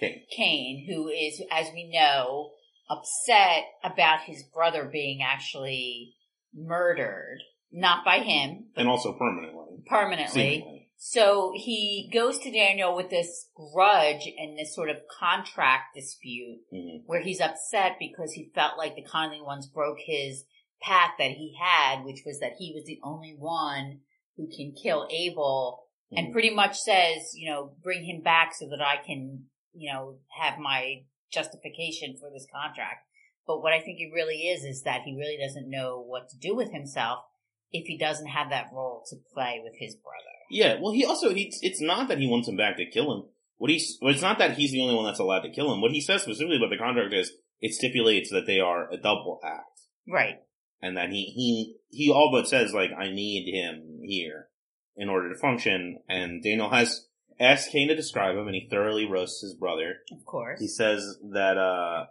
King. 0.00 0.22
Cain, 0.34 0.86
who 0.88 1.08
is, 1.08 1.42
as 1.50 1.66
we 1.74 1.90
know, 1.92 2.52
upset 2.88 3.64
about 3.84 4.20
his 4.22 4.44
brother 4.54 4.88
being 4.90 5.20
actually 5.22 6.14
murdered, 6.54 7.38
not 7.72 8.04
by 8.04 8.20
him, 8.20 8.66
And 8.76 8.88
also 8.88 9.12
permanently. 9.18 9.82
permanently. 9.86 10.32
Seemingly. 10.60 10.88
So 11.00 11.52
he 11.54 12.10
goes 12.12 12.38
to 12.40 12.50
Daniel 12.50 12.96
with 12.96 13.10
this 13.10 13.50
grudge 13.54 14.26
and 14.36 14.58
this 14.58 14.74
sort 14.74 14.88
of 14.90 14.96
contract 15.20 15.94
dispute 15.94 16.60
Mhm. 16.72 17.02
where 17.06 17.20
he's 17.20 17.40
upset 17.40 17.96
because 18.00 18.32
he 18.32 18.50
felt 18.54 18.78
like 18.78 18.96
the 18.96 19.02
kindly 19.02 19.40
ones 19.40 19.68
broke 19.68 19.98
his 20.00 20.44
pact 20.80 21.18
that 21.18 21.32
he 21.32 21.56
had, 21.60 22.04
which 22.04 22.20
was 22.24 22.40
that 22.40 22.52
he 22.58 22.72
was 22.74 22.84
the 22.84 23.00
only 23.02 23.34
one 23.38 24.00
who 24.36 24.48
can 24.48 24.72
kill 24.72 25.08
Abel 25.10 25.84
and 26.10 26.28
Mhm. 26.28 26.32
pretty 26.32 26.50
much 26.50 26.76
says, 26.76 27.34
you 27.36 27.50
know, 27.50 27.72
bring 27.82 28.04
him 28.04 28.22
back 28.22 28.54
so 28.54 28.66
that 28.68 28.80
I 28.80 28.96
can, 28.96 29.48
you 29.74 29.92
know, 29.92 30.18
have 30.40 30.58
my 30.58 31.04
justification 31.30 32.16
for 32.16 32.30
this 32.30 32.46
contract. 32.50 33.06
But 33.46 33.62
what 33.62 33.72
I 33.72 33.80
think 33.80 34.00
it 34.00 34.12
really 34.12 34.48
is, 34.48 34.64
is 34.64 34.82
that 34.82 35.02
he 35.02 35.14
really 35.16 35.36
doesn't 35.36 35.68
know 35.68 36.00
what 36.00 36.28
to 36.30 36.38
do 36.38 36.54
with 36.54 36.70
himself 36.72 37.24
if 37.72 37.86
he 37.86 37.98
doesn't 37.98 38.28
have 38.28 38.50
that 38.50 38.70
role 38.72 39.04
to 39.10 39.16
play 39.34 39.60
with 39.62 39.74
his 39.76 39.96
brother. 39.96 40.24
Yeah, 40.50 40.78
well, 40.80 40.92
he 40.92 41.04
also 41.04 41.34
he 41.34 41.52
it's 41.60 41.80
not 41.80 42.08
that 42.08 42.18
he 42.18 42.26
wants 42.26 42.48
him 42.48 42.56
back 42.56 42.76
to 42.78 42.86
kill 42.86 43.12
him. 43.12 43.28
What 43.56 43.70
he's 43.70 43.98
well, 44.00 44.12
it's 44.12 44.22
not 44.22 44.38
that 44.38 44.56
he's 44.56 44.72
the 44.72 44.80
only 44.80 44.94
one 44.94 45.04
that's 45.04 45.18
allowed 45.18 45.40
to 45.42 45.50
kill 45.50 45.72
him. 45.72 45.80
What 45.80 45.92
he 45.92 46.00
says 46.00 46.22
specifically 46.22 46.56
about 46.56 46.70
the 46.70 46.78
contract 46.78 47.12
is 47.12 47.32
it 47.60 47.74
stipulates 47.74 48.30
that 48.30 48.46
they 48.46 48.60
are 48.60 48.90
a 48.90 48.96
double 48.96 49.40
act, 49.44 49.80
Right. 50.06 50.40
And 50.80 50.96
that 50.96 51.10
he 51.10 51.24
he 51.24 51.76
he 51.88 52.10
all 52.10 52.30
but 52.32 52.48
says 52.48 52.72
like 52.72 52.90
I 52.96 53.10
need 53.10 53.52
him 53.52 54.00
here 54.02 54.48
in 54.96 55.08
order 55.08 55.32
to 55.32 55.38
function. 55.38 55.98
And 56.08 56.42
Daniel 56.42 56.70
has 56.70 57.08
asked 57.40 57.72
Cain 57.72 57.88
to 57.88 57.96
describe 57.96 58.36
him, 58.36 58.46
and 58.46 58.54
he 58.54 58.68
thoroughly 58.70 59.06
roasts 59.06 59.42
his 59.42 59.54
brother. 59.54 59.96
Of 60.12 60.24
course. 60.24 60.60
He 60.60 60.68
says 60.68 61.18
that 61.32 61.56
uh, 61.56 62.06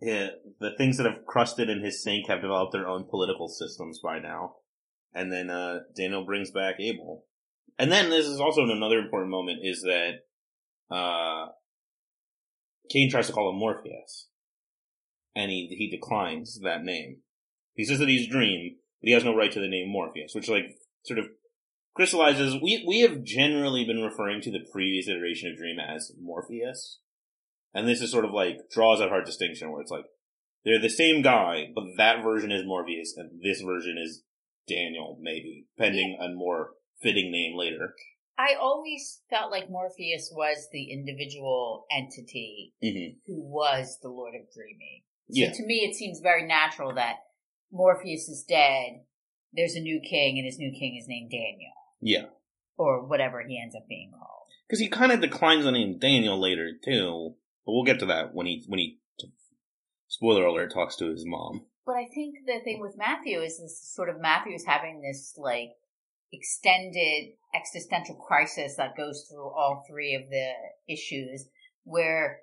the 0.00 0.70
things 0.76 0.96
that 0.96 1.06
have 1.06 1.26
crusted 1.26 1.68
in 1.68 1.82
his 1.82 2.02
sink 2.02 2.28
have 2.28 2.42
developed 2.42 2.72
their 2.72 2.88
own 2.88 3.06
political 3.08 3.48
systems 3.48 4.00
by 4.02 4.18
now. 4.18 4.56
And 5.14 5.32
then 5.32 5.50
uh, 5.50 5.80
Daniel 5.96 6.24
brings 6.24 6.50
back 6.50 6.76
Abel. 6.78 7.24
And 7.78 7.90
then 7.90 8.10
this 8.10 8.26
is 8.26 8.40
also 8.40 8.62
another 8.62 8.98
important 8.98 9.30
moment 9.30 9.60
is 9.62 9.82
that 9.82 10.20
uh, 10.94 11.48
Cain 12.90 13.10
tries 13.10 13.26
to 13.28 13.32
call 13.32 13.50
him 13.50 13.58
Morpheus, 13.58 14.28
and 15.34 15.50
he 15.50 15.68
he 15.78 15.88
declines 15.88 16.60
that 16.62 16.82
name. 16.82 17.18
He 17.74 17.84
says 17.84 17.98
that 17.98 18.08
he's 18.08 18.28
Dream, 18.28 18.76
but 19.00 19.08
he 19.08 19.12
has 19.14 19.24
no 19.24 19.34
right 19.34 19.52
to 19.52 19.60
the 19.60 19.68
name 19.68 19.88
Morpheus, 19.90 20.32
which 20.34 20.48
like 20.48 20.64
sort 21.04 21.18
of 21.18 21.26
crystallizes. 21.94 22.54
We 22.62 22.84
we 22.86 23.00
have 23.00 23.22
generally 23.24 23.84
been 23.84 24.02
referring 24.02 24.40
to 24.42 24.50
the 24.50 24.66
previous 24.72 25.08
iteration 25.08 25.50
of 25.50 25.56
Dream 25.58 25.76
as 25.78 26.12
Morpheus, 26.20 26.98
and 27.74 27.88
this 27.88 28.00
is 28.00 28.10
sort 28.10 28.24
of 28.24 28.32
like 28.32 28.56
draws 28.72 28.98
that 28.98 29.08
hard 29.08 29.24
distinction 29.24 29.70
where 29.70 29.80
it's 29.80 29.90
like 29.90 30.04
they're 30.64 30.80
the 30.80 30.88
same 30.90 31.22
guy, 31.22 31.66
but 31.74 31.84
that 31.96 32.22
version 32.22 32.52
is 32.52 32.64
Morpheus, 32.66 33.14
and 33.16 33.40
this 33.42 33.60
version 33.62 33.96
is 33.98 34.22
Daniel, 34.68 35.18
maybe 35.20 35.66
pending 35.78 36.18
a 36.20 36.28
more 36.34 36.70
fitting 37.02 37.30
name 37.32 37.56
later. 37.56 37.94
I 38.38 38.54
always 38.60 39.20
felt 39.28 39.50
like 39.50 39.70
Morpheus 39.70 40.32
was 40.34 40.68
the 40.72 40.90
individual 40.92 41.84
entity 41.90 42.72
Mm-hmm. 42.82 43.18
who 43.26 43.42
was 43.42 43.98
the 44.02 44.08
Lord 44.08 44.34
of 44.34 44.50
Dreaming. 44.54 45.02
So 45.30 45.40
Yeah. 45.42 45.52
to 45.52 45.66
me, 45.66 45.86
it 45.88 45.94
seems 45.94 46.20
very 46.20 46.46
natural 46.46 46.94
that 46.94 47.16
Morpheus 47.72 48.28
is 48.28 48.44
dead. 48.48 49.02
There's 49.52 49.74
a 49.74 49.80
new 49.80 50.00
king, 50.00 50.38
and 50.38 50.46
his 50.46 50.58
new 50.58 50.72
king 50.72 50.96
is 51.00 51.08
named 51.08 51.30
Daniel, 51.30 51.72
Yeah. 52.00 52.26
or 52.76 53.06
whatever 53.06 53.42
he 53.46 53.60
ends 53.60 53.74
up 53.74 53.88
being 53.88 54.12
called. 54.12 54.46
Because 54.68 54.80
he 54.80 54.88
kind 54.88 55.10
of 55.12 55.20
declines 55.20 55.64
the 55.64 55.72
name 55.72 55.98
Daniel 55.98 56.38
later 56.38 56.70
too, 56.84 57.34
but 57.66 57.72
we'll 57.72 57.84
get 57.84 57.98
to 58.00 58.06
that 58.06 58.32
when 58.34 58.46
he 58.46 58.64
when 58.68 58.78
he 58.78 58.98
spoiler 60.06 60.44
alert 60.44 60.72
talks 60.72 60.96
to 60.96 61.10
his 61.10 61.24
mom. 61.26 61.66
But 61.86 61.96
I 61.96 62.06
think 62.06 62.36
the 62.46 62.60
thing 62.62 62.80
with 62.80 62.96
Matthew 62.96 63.40
is 63.40 63.58
this 63.58 63.80
sort 63.94 64.08
of 64.08 64.20
Matthew 64.20 64.54
is 64.54 64.64
having 64.64 65.00
this 65.00 65.34
like 65.36 65.70
extended 66.32 67.32
existential 67.54 68.14
crisis 68.14 68.76
that 68.76 68.96
goes 68.96 69.26
through 69.28 69.48
all 69.48 69.84
three 69.88 70.14
of 70.14 70.22
the 70.30 70.52
issues 70.92 71.48
where 71.84 72.38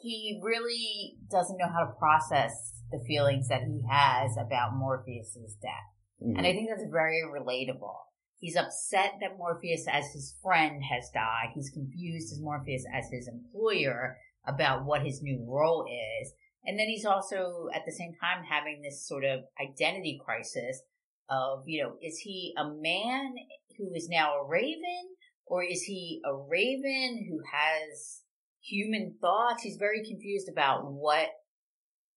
he 0.00 0.40
really 0.42 1.18
doesn't 1.30 1.58
know 1.58 1.68
how 1.68 1.84
to 1.84 1.92
process 1.98 2.81
the 2.92 3.04
feelings 3.06 3.48
that 3.48 3.62
he 3.62 3.82
has 3.90 4.36
about 4.36 4.76
Morpheus's 4.76 5.56
death. 5.60 5.90
Mm-hmm. 6.22 6.36
And 6.36 6.46
I 6.46 6.52
think 6.52 6.68
that's 6.68 6.88
very 6.90 7.22
relatable. 7.24 7.96
He's 8.38 8.56
upset 8.56 9.14
that 9.20 9.38
Morpheus, 9.38 9.86
as 9.90 10.12
his 10.12 10.36
friend, 10.42 10.82
has 10.82 11.10
died. 11.14 11.50
He's 11.54 11.70
confused 11.70 12.32
as 12.32 12.40
Morpheus 12.40 12.84
as 12.92 13.04
his 13.10 13.28
employer 13.28 14.16
about 14.46 14.84
what 14.84 15.02
his 15.02 15.22
new 15.22 15.44
role 15.48 15.84
is. 15.86 16.32
And 16.64 16.78
then 16.78 16.88
he's 16.88 17.04
also 17.04 17.68
at 17.74 17.82
the 17.86 17.92
same 17.92 18.14
time 18.20 18.44
having 18.44 18.82
this 18.82 19.06
sort 19.06 19.24
of 19.24 19.40
identity 19.60 20.20
crisis 20.24 20.82
of, 21.28 21.62
you 21.66 21.82
know, 21.82 21.94
is 22.02 22.18
he 22.18 22.54
a 22.56 22.64
man 22.64 23.34
who 23.78 23.94
is 23.94 24.08
now 24.08 24.34
a 24.34 24.46
raven 24.46 25.14
or 25.46 25.62
is 25.64 25.82
he 25.82 26.20
a 26.24 26.34
raven 26.34 27.26
who 27.28 27.40
has 27.52 28.22
human 28.60 29.16
thoughts? 29.20 29.62
He's 29.62 29.76
very 29.76 30.04
confused 30.04 30.48
about 30.48 30.90
what 30.90 31.28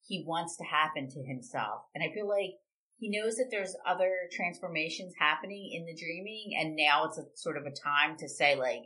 he 0.08 0.24
wants 0.26 0.56
to 0.58 0.64
happen 0.64 1.10
to 1.10 1.24
himself. 1.24 1.84
And 1.94 2.04
I 2.04 2.14
feel 2.14 2.28
like 2.28 2.56
he 2.98 3.10
knows 3.10 3.36
that 3.36 3.48
there's 3.52 3.76
other 3.86 4.30
transformations 4.32 5.14
happening 5.20 5.72
in 5.74 5.86
the 5.86 5.96
dreaming 5.96 6.56
and 6.60 6.76
now 6.76 7.06
it's 7.06 7.18
a 7.18 7.26
sort 7.36 7.58
of 7.58 7.66
a 7.66 7.72
time 7.72 8.18
to 8.18 8.30
say 8.30 8.56
like, 8.56 8.84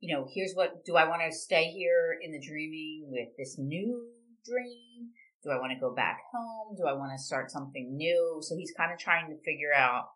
you 0.00 0.14
know, 0.14 0.26
here's 0.32 0.54
what, 0.54 0.84
do 0.84 0.96
I 0.96 1.08
want 1.08 1.22
to 1.22 1.36
stay 1.36 1.70
here 1.70 2.16
in 2.22 2.32
the 2.32 2.40
dreaming 2.40 3.06
with 3.08 3.28
this 3.36 3.56
new 3.58 4.08
dream? 4.44 5.10
Do 5.44 5.50
I 5.50 5.58
want 5.60 5.72
to 5.72 5.78
go 5.78 5.94
back 5.94 6.18
home? 6.32 6.76
Do 6.76 6.86
I 6.86 6.94
want 6.94 7.12
to 7.16 7.22
start 7.22 7.50
something 7.50 7.96
new? 7.96 8.38
So 8.40 8.56
he's 8.56 8.72
kind 8.76 8.92
of 8.92 8.98
trying 8.98 9.28
to 9.30 9.42
figure 9.44 9.72
out 9.74 10.10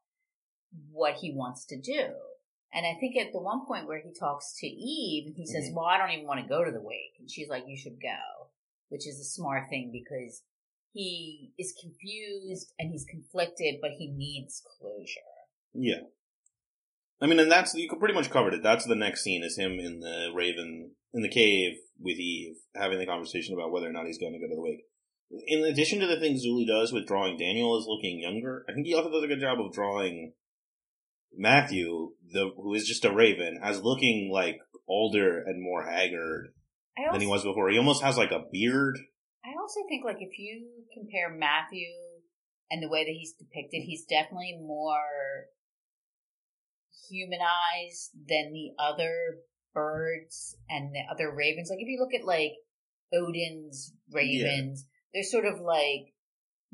what 0.90 1.14
he 1.14 1.32
wants 1.32 1.64
to 1.66 1.80
do. 1.80 2.08
And 2.72 2.86
I 2.86 2.98
think 2.98 3.16
at 3.16 3.32
the 3.32 3.40
one 3.40 3.66
point 3.66 3.86
where 3.86 4.00
he 4.00 4.12
talks 4.18 4.54
to 4.58 4.66
Eve, 4.66 5.34
he 5.36 5.46
says, 5.46 5.68
Mhm. 5.68 5.74
Well, 5.74 5.84
I 5.84 5.98
don't 5.98 6.10
even 6.10 6.26
want 6.26 6.40
to 6.40 6.48
go 6.48 6.64
to 6.64 6.70
the 6.70 6.80
wake. 6.80 7.16
And 7.18 7.30
she's 7.30 7.48
like, 7.48 7.64
You 7.66 7.76
should 7.76 8.00
go, 8.00 8.48
which 8.92 9.08
is 9.08 9.18
a 9.18 9.25
smart 9.25 9.70
thing 9.70 9.90
because 9.90 10.42
he 10.92 11.52
is 11.58 11.75
confused 11.80 12.75
and 12.78 12.92
he's 12.92 13.06
conflicted, 13.08 13.76
but 13.80 13.92
he 13.99 14.12
needs 14.14 14.62
closure. 14.78 15.32
Yeah. 15.72 16.08
I 17.18 17.26
mean, 17.26 17.40
and 17.40 17.50
that's 17.50 17.75
you 17.75 17.88
pretty 17.99 18.14
much 18.14 18.30
covered 18.30 18.52
it. 18.52 18.62
That's 18.62 18.84
the 18.84 18.94
next 18.94 19.22
scene 19.22 19.42
is 19.42 19.56
him 19.56 19.78
in 19.80 20.00
the 20.00 20.28
Raven 20.34 20.90
in 21.14 21.22
the 21.22 21.30
cave 21.30 21.78
with 21.99 22.18
Eve 22.18 22.56
having 22.75 22.99
the 22.99 23.06
conversation 23.06 23.54
about 23.54 23.72
whether 23.72 23.88
or 23.88 23.92
not 23.92 24.06
he's 24.06 24.18
going 24.18 24.34
to 24.34 24.38
go 24.38 24.49
to 24.49 24.54
the 24.54 24.61
wake. 24.61 24.84
In 25.46 25.64
addition 25.64 26.00
to 26.00 26.06
the 26.06 26.20
things 26.20 26.44
Zulli 26.44 26.66
does 26.66 26.92
with 26.92 27.06
drawing 27.06 27.38
Daniel 27.38 27.78
as 27.78 27.87
looking 27.87 28.20
younger, 28.20 28.66
I 28.68 28.75
think 28.75 28.87
he 28.87 28.94
also 28.94 29.11
does 29.11 29.25
a 29.25 29.28
good 29.28 29.40
job 29.40 29.58
of 29.58 29.72
drawing 29.72 30.34
Matthew, 31.34 32.11
the 32.30 32.50
who 32.54 32.75
is 32.75 32.87
just 32.87 33.06
a 33.06 33.14
Raven, 33.14 33.58
as 33.62 33.82
looking 33.82 34.30
like 34.30 34.58
older 34.87 35.42
and 35.42 35.62
more 35.62 35.84
haggard 35.84 36.52
also, 36.99 37.12
than 37.12 37.20
he 37.20 37.26
was 37.26 37.44
before. 37.44 37.70
He 37.70 37.78
almost 37.78 38.02
has 38.02 38.16
like 38.16 38.30
a 38.30 38.44
beard. 38.52 38.99
I 39.44 39.50
also 39.61 39.80
think 39.88 40.04
like 40.04 40.18
if 40.20 40.38
you 40.38 40.66
compare 40.94 41.30
Matthew 41.34 41.88
and 42.70 42.82
the 42.82 42.88
way 42.88 43.04
that 43.04 43.12
he's 43.12 43.34
depicted, 43.34 43.82
he's 43.82 44.04
definitely 44.04 44.58
more 44.61 45.46
humanized 47.08 48.12
than 48.28 48.52
the 48.52 48.70
other 48.78 49.38
birds 49.75 50.56
and 50.68 50.94
the 50.94 51.02
other 51.11 51.34
ravens. 51.34 51.68
Like 51.70 51.80
if 51.80 51.88
you 51.88 51.99
look 52.00 52.14
at 52.14 52.26
like 52.26 52.52
Odin's 53.12 53.92
ravens, 54.11 54.87
they're 55.12 55.22
sort 55.22 55.44
of 55.44 55.61
like 55.61 56.14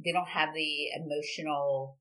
they 0.04 0.12
don't 0.12 0.28
have 0.28 0.50
the 0.54 0.88
emotional 0.96 1.98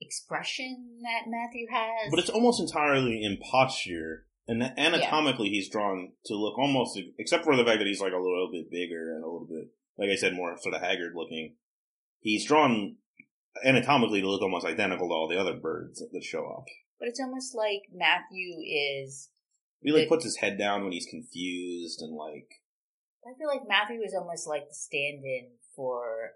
expression 0.00 0.98
that 1.02 1.30
Matthew 1.30 1.66
has. 1.70 2.10
But 2.10 2.18
it's 2.18 2.30
almost 2.30 2.60
entirely 2.60 3.22
in 3.22 3.38
posture. 3.38 4.26
And 4.48 4.62
anatomically, 4.76 5.48
he's 5.50 5.68
drawn 5.70 6.12
to 6.26 6.34
look 6.34 6.58
almost, 6.58 6.98
except 7.18 7.44
for 7.44 7.56
the 7.56 7.64
fact 7.64 7.78
that 7.78 7.86
he's 7.86 8.00
like 8.00 8.12
a 8.12 8.16
little 8.16 8.50
bit 8.52 8.70
bigger 8.70 9.14
and 9.14 9.22
a 9.24 9.26
little 9.26 9.46
bit 9.48 9.68
like 9.98 10.08
I 10.10 10.16
said, 10.16 10.32
more 10.34 10.56
sort 10.58 10.74
of 10.74 10.80
haggard 10.80 11.12
looking. 11.14 11.54
He's 12.20 12.46
drawn 12.46 12.96
anatomically 13.64 14.20
to 14.22 14.28
look 14.28 14.42
almost 14.42 14.66
identical 14.66 15.08
to 15.08 15.12
all 15.14 15.28
the 15.28 15.38
other 15.38 15.54
birds 15.54 16.02
that 16.10 16.24
show 16.24 16.46
up. 16.46 16.64
But 16.98 17.08
it's 17.08 17.20
almost 17.20 17.54
like 17.54 17.82
Matthew 17.92 18.56
is. 18.64 19.30
He 19.82 19.92
like 19.92 20.04
The- 20.04 20.08
puts 20.08 20.24
his 20.24 20.36
head 20.38 20.56
down 20.58 20.82
when 20.82 20.92
he's 20.92 21.06
confused 21.06 22.00
and 22.00 22.16
like 22.16 22.48
I 23.24 23.34
feel 23.38 23.48
like 23.48 23.68
Matthew 23.68 24.02
is 24.02 24.14
almost 24.14 24.48
like 24.48 24.66
the 24.68 24.74
stand-in 24.74 25.52
for 25.76 26.32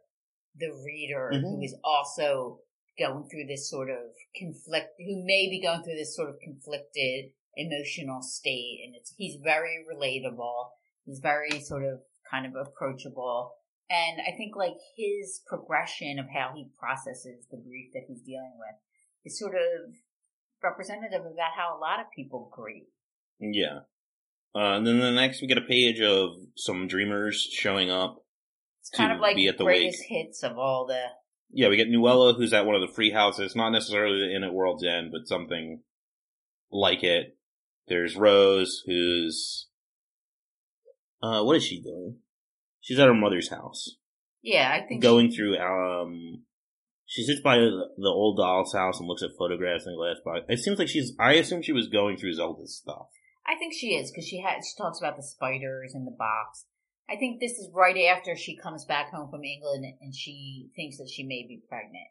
the 0.54 0.70
reader 0.84 1.30
Mhm. 1.34 1.40
who 1.40 1.62
is 1.62 1.74
also 1.82 2.60
going 2.98 3.28
through 3.28 3.46
this 3.46 3.68
sort 3.68 3.90
of 3.90 4.14
conflict, 4.38 4.94
who 4.98 5.24
may 5.24 5.48
be 5.48 5.60
going 5.60 5.82
through 5.82 5.96
this 5.96 6.14
sort 6.14 6.30
of 6.30 6.38
conflicted 6.40 7.32
emotional 7.56 8.22
state, 8.22 8.80
and 8.84 8.94
it's 8.94 9.14
he's 9.16 9.36
very 9.42 9.84
relatable. 9.90 10.68
He's 11.04 11.20
very 11.20 11.60
sort 11.60 11.84
of 11.84 12.00
kind 12.30 12.46
of 12.46 12.52
approachable, 12.54 13.52
and 13.88 14.20
I 14.20 14.36
think 14.36 14.56
like 14.56 14.76
his 14.96 15.40
progression 15.46 16.18
of 16.18 16.26
how 16.28 16.52
he 16.54 16.68
processes 16.78 17.46
the 17.50 17.58
grief 17.58 17.90
that 17.94 18.04
he's 18.08 18.20
dealing 18.20 18.52
with 18.58 18.76
is 19.24 19.38
sort 19.38 19.54
of 19.54 19.94
representative 20.62 21.20
of 21.20 21.32
how 21.56 21.76
a 21.76 21.80
lot 21.80 22.00
of 22.00 22.06
people 22.14 22.50
grieve. 22.52 22.84
yeah. 23.40 23.80
Uh, 24.54 24.78
and 24.78 24.86
then 24.86 25.00
the 25.00 25.12
next 25.12 25.42
we 25.42 25.46
get 25.46 25.58
a 25.58 25.62
page 25.62 26.00
of 26.00 26.30
some 26.56 26.88
dreamers 26.88 27.46
showing 27.52 27.90
up. 27.90 28.24
It's 28.80 28.88
kind 28.88 29.12
of 29.12 29.20
like 29.20 29.36
be 29.36 29.48
at 29.48 29.58
the 29.58 29.64
greatest 29.64 30.04
wake. 30.08 30.26
hits 30.26 30.42
of 30.42 30.56
all 30.56 30.86
the 30.86 31.02
Yeah, 31.50 31.68
we 31.68 31.76
get 31.76 31.90
Nuala, 31.90 32.32
who's 32.32 32.54
at 32.54 32.64
one 32.64 32.74
of 32.74 32.80
the 32.80 32.94
free 32.94 33.10
houses, 33.10 33.54
not 33.54 33.70
necessarily 33.70 34.20
the 34.20 34.34
Inn 34.34 34.44
at 34.44 34.54
World's 34.54 34.84
End, 34.84 35.10
but 35.12 35.28
something 35.28 35.82
like 36.70 37.02
it. 37.02 37.36
There's 37.88 38.16
Rose, 38.16 38.82
who's 38.86 39.68
uh, 41.22 41.42
what 41.42 41.56
is 41.56 41.64
she 41.64 41.80
doing? 41.80 42.16
She's 42.80 42.98
at 42.98 43.08
her 43.08 43.14
mother's 43.14 43.50
house, 43.50 43.96
yeah. 44.42 44.70
I 44.72 44.86
think 44.86 45.02
going 45.02 45.30
through 45.30 45.58
um. 45.58 46.42
She 47.08 47.22
sits 47.22 47.40
by 47.40 47.56
the, 47.56 47.88
the 47.98 48.08
old 48.08 48.36
doll's 48.36 48.72
house 48.72 48.98
and 48.98 49.06
looks 49.06 49.22
at 49.22 49.30
photographs 49.38 49.86
in 49.86 49.92
a 49.92 49.96
glass 49.96 50.16
box. 50.24 50.40
It 50.48 50.58
seems 50.58 50.78
like 50.78 50.88
she's. 50.88 51.12
I 51.20 51.34
assume 51.34 51.62
she 51.62 51.72
was 51.72 51.88
going 51.88 52.16
through 52.16 52.34
Zelda's 52.34 52.76
stuff. 52.76 53.06
I 53.46 53.56
think 53.56 53.74
she 53.74 53.94
is 53.94 54.10
because 54.10 54.26
she 54.26 54.40
had 54.40 54.64
she 54.64 54.76
talks 54.76 54.98
about 54.98 55.16
the 55.16 55.22
spiders 55.22 55.92
in 55.94 56.04
the 56.04 56.16
box. 56.16 56.66
I 57.08 57.16
think 57.16 57.38
this 57.38 57.52
is 57.52 57.70
right 57.72 57.96
after 58.10 58.34
she 58.34 58.56
comes 58.56 58.84
back 58.84 59.12
home 59.12 59.30
from 59.30 59.44
England 59.44 59.84
and 60.00 60.14
she 60.14 60.70
thinks 60.74 60.98
that 60.98 61.08
she 61.08 61.22
may 61.22 61.46
be 61.46 61.62
pregnant. 61.68 62.08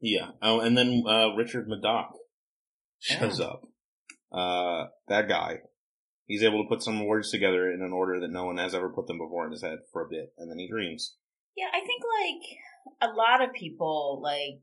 Yeah. 0.00 0.30
Oh, 0.42 0.58
and 0.60 0.76
then 0.76 1.04
uh, 1.06 1.34
Richard 1.36 1.68
Madoc 1.68 2.14
shows 2.98 3.40
up. 3.40 3.62
Uh, 4.34 4.86
that 5.08 5.28
guy. 5.28 5.58
He's 6.26 6.42
able 6.42 6.62
to 6.62 6.68
put 6.68 6.82
some 6.82 7.06
words 7.06 7.30
together 7.30 7.70
in 7.70 7.82
an 7.82 7.92
order 7.92 8.18
that 8.20 8.30
no 8.30 8.46
one 8.46 8.56
has 8.56 8.74
ever 8.74 8.88
put 8.88 9.06
them 9.06 9.18
before 9.18 9.44
in 9.44 9.52
his 9.52 9.62
head 9.62 9.80
for 9.92 10.02
a 10.02 10.08
bit, 10.08 10.32
and 10.38 10.50
then 10.50 10.58
he 10.58 10.68
dreams. 10.68 11.16
Yeah, 11.56 11.66
I 11.72 11.80
think 11.80 12.02
like 12.20 13.10
a 13.10 13.14
lot 13.14 13.42
of 13.42 13.54
people 13.54 14.20
like 14.22 14.62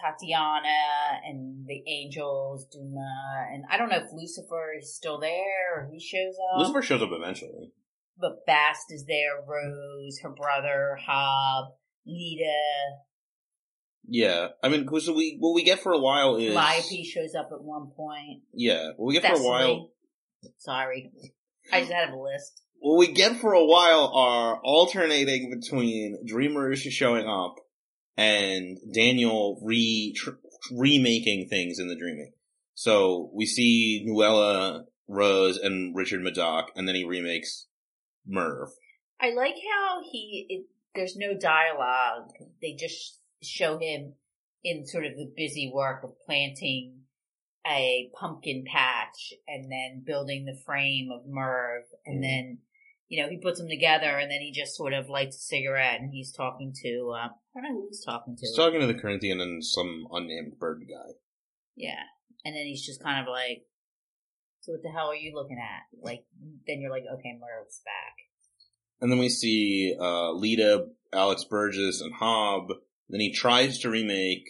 Tatiana 0.00 1.20
and 1.24 1.66
the 1.66 1.82
angels, 1.86 2.66
Duma, 2.72 3.46
and 3.52 3.64
I 3.70 3.76
don't 3.76 3.88
know 3.88 3.96
if 3.96 4.12
Lucifer 4.12 4.74
is 4.78 4.94
still 4.94 5.20
there 5.20 5.74
or 5.76 5.88
he 5.92 6.00
shows 6.00 6.34
up. 6.52 6.58
Lucifer 6.58 6.82
shows 6.82 7.02
up 7.02 7.10
eventually. 7.12 7.72
But 8.18 8.46
Bast 8.46 8.86
is 8.90 9.04
there, 9.06 9.44
Rose, 9.46 10.20
her 10.22 10.30
brother, 10.30 10.98
Hob, 11.06 11.66
Lyta, 12.08 12.96
Yeah, 14.08 14.48
I 14.62 14.68
mean, 14.68 14.86
'cause 14.86 15.08
we 15.10 15.36
what 15.40 15.54
we 15.54 15.64
get 15.64 15.80
for 15.80 15.92
a 15.92 15.98
while 15.98 16.36
is 16.36 16.54
Calliope 16.54 17.04
shows 17.04 17.34
up 17.34 17.48
at 17.52 17.60
one 17.62 17.90
point. 17.96 18.42
Yeah, 18.52 18.90
what 18.96 19.06
we 19.06 19.14
get 19.14 19.24
for 19.26 19.42
a 19.42 19.44
while. 19.44 19.90
Sorry. 20.58 21.10
I 21.72 21.80
just 21.80 21.92
had 21.92 22.10
a 22.10 22.16
list. 22.16 22.62
What 22.78 22.98
we 22.98 23.08
get 23.12 23.36
for 23.36 23.52
a 23.52 23.64
while 23.64 24.12
are 24.14 24.60
alternating 24.62 25.50
between 25.58 26.24
dreamers 26.24 26.80
showing 26.82 27.26
up 27.26 27.56
and 28.16 28.78
Daniel 28.94 29.58
re 29.62 30.12
tr- 30.16 30.38
remaking 30.72 31.48
things 31.48 31.78
in 31.78 31.88
the 31.88 31.96
dreaming. 31.96 32.32
So 32.74 33.30
we 33.34 33.46
see 33.46 34.02
Nuala, 34.04 34.84
Rose, 35.08 35.56
and 35.58 35.96
Richard 35.96 36.20
Madoc, 36.20 36.66
and 36.76 36.86
then 36.86 36.94
he 36.94 37.04
remakes 37.04 37.66
Merv. 38.26 38.68
I 39.20 39.30
like 39.30 39.54
how 39.54 40.00
he, 40.12 40.46
it, 40.48 40.66
there's 40.94 41.16
no 41.16 41.36
dialogue. 41.36 42.30
They 42.60 42.74
just 42.74 43.15
show 43.42 43.78
him 43.78 44.14
in 44.64 44.86
sort 44.86 45.06
of 45.06 45.16
the 45.16 45.30
busy 45.36 45.70
work 45.72 46.02
of 46.02 46.18
planting 46.24 47.02
a 47.66 48.10
pumpkin 48.18 48.64
patch 48.70 49.32
and 49.48 49.70
then 49.70 50.02
building 50.04 50.44
the 50.44 50.58
frame 50.64 51.10
of 51.10 51.26
Merv. 51.26 51.84
And 52.04 52.18
Mhm. 52.18 52.22
then, 52.22 52.58
you 53.08 53.22
know, 53.22 53.28
he 53.28 53.38
puts 53.38 53.58
them 53.58 53.68
together 53.68 54.18
and 54.18 54.30
then 54.30 54.40
he 54.40 54.52
just 54.52 54.76
sort 54.76 54.92
of 54.92 55.08
lights 55.08 55.36
a 55.36 55.40
cigarette 55.40 56.00
and 56.00 56.12
he's 56.12 56.32
talking 56.32 56.72
to, 56.82 57.10
uh, 57.10 57.28
I 57.28 57.60
don't 57.60 57.62
know 57.64 57.80
who 57.80 57.86
he's 57.88 58.04
talking 58.04 58.36
to. 58.36 58.40
He's 58.40 58.56
talking 58.56 58.80
to 58.80 58.86
the 58.86 58.94
Corinthian 58.94 59.40
and 59.40 59.64
some 59.64 60.06
unnamed 60.12 60.58
bird 60.58 60.84
guy. 60.88 61.14
Yeah. 61.74 62.04
And 62.44 62.54
then 62.54 62.66
he's 62.66 62.86
just 62.86 63.02
kind 63.02 63.20
of 63.20 63.30
like, 63.30 63.66
so 64.60 64.72
what 64.72 64.82
the 64.82 64.90
hell 64.90 65.08
are 65.08 65.16
you 65.16 65.34
looking 65.34 65.58
at? 65.58 65.82
Like, 66.00 66.24
then 66.66 66.80
you're 66.80 66.90
like, 66.90 67.04
okay, 67.18 67.36
Merv's 67.38 67.80
back. 67.84 68.14
And 69.00 69.10
then 69.10 69.18
we 69.18 69.28
see 69.28 69.94
uh, 69.98 70.32
Lyta, 70.32 70.88
Alex 71.12 71.44
Burgess, 71.44 72.00
and 72.00 72.14
Hob. 72.14 72.68
Then 73.08 73.20
he 73.20 73.32
tries 73.32 73.78
to 73.78 73.90
remake 73.90 74.48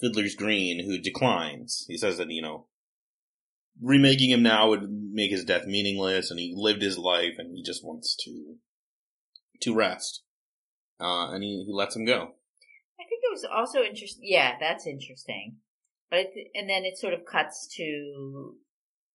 Fiddler's 0.00 0.34
Green, 0.34 0.84
who 0.84 0.98
declines. 0.98 1.84
He 1.88 1.96
says 1.96 2.18
that, 2.18 2.30
you 2.30 2.42
know, 2.42 2.66
remaking 3.80 4.30
him 4.30 4.42
now 4.42 4.68
would 4.68 4.90
make 4.90 5.30
his 5.30 5.44
death 5.44 5.66
meaningless, 5.66 6.30
and 6.30 6.38
he 6.38 6.52
lived 6.54 6.82
his 6.82 6.98
life, 6.98 7.34
and 7.38 7.56
he 7.56 7.62
just 7.62 7.84
wants 7.84 8.16
to 8.24 8.56
to 9.62 9.74
rest. 9.74 10.22
Uh, 11.00 11.32
and 11.32 11.42
he, 11.42 11.64
he 11.66 11.72
lets 11.72 11.96
him 11.96 12.04
go. 12.04 12.34
I 12.98 13.04
think 13.04 13.22
it 13.22 13.32
was 13.32 13.46
also 13.50 13.82
interesting. 13.82 14.22
Yeah, 14.24 14.52
that's 14.60 14.86
interesting. 14.86 15.56
But 16.10 16.26
and 16.54 16.68
then 16.68 16.84
it 16.84 16.98
sort 16.98 17.14
of 17.14 17.24
cuts 17.24 17.68
to 17.76 18.54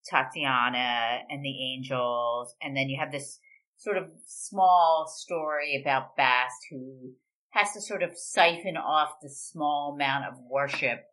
Tatiana 0.10 1.19
and 1.30 1.43
the 1.43 1.73
angels, 1.73 2.56
and 2.62 2.75
then 2.75 2.89
you 2.89 2.99
have 2.99 3.12
this 3.12 3.39
sort 3.77 3.97
of 3.97 4.12
small 4.27 5.08
story 5.08 5.80
about 5.82 6.15
Bast 6.15 6.58
who 6.69 7.13
has 7.51 7.73
to 7.73 7.81
sort 7.81 8.03
of 8.03 8.17
siphon 8.17 8.77
off 8.77 9.15
the 9.21 9.29
small 9.29 9.93
amount 9.95 10.25
of 10.25 10.39
worship 10.49 11.03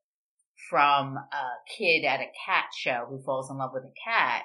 from 0.71 1.17
a 1.17 1.49
kid 1.77 2.05
at 2.05 2.21
a 2.21 2.33
cat 2.47 2.67
show 2.77 3.07
who 3.09 3.23
falls 3.23 3.51
in 3.51 3.59
love 3.59 3.71
with 3.73 3.85
a 3.85 3.95
cat 4.05 4.43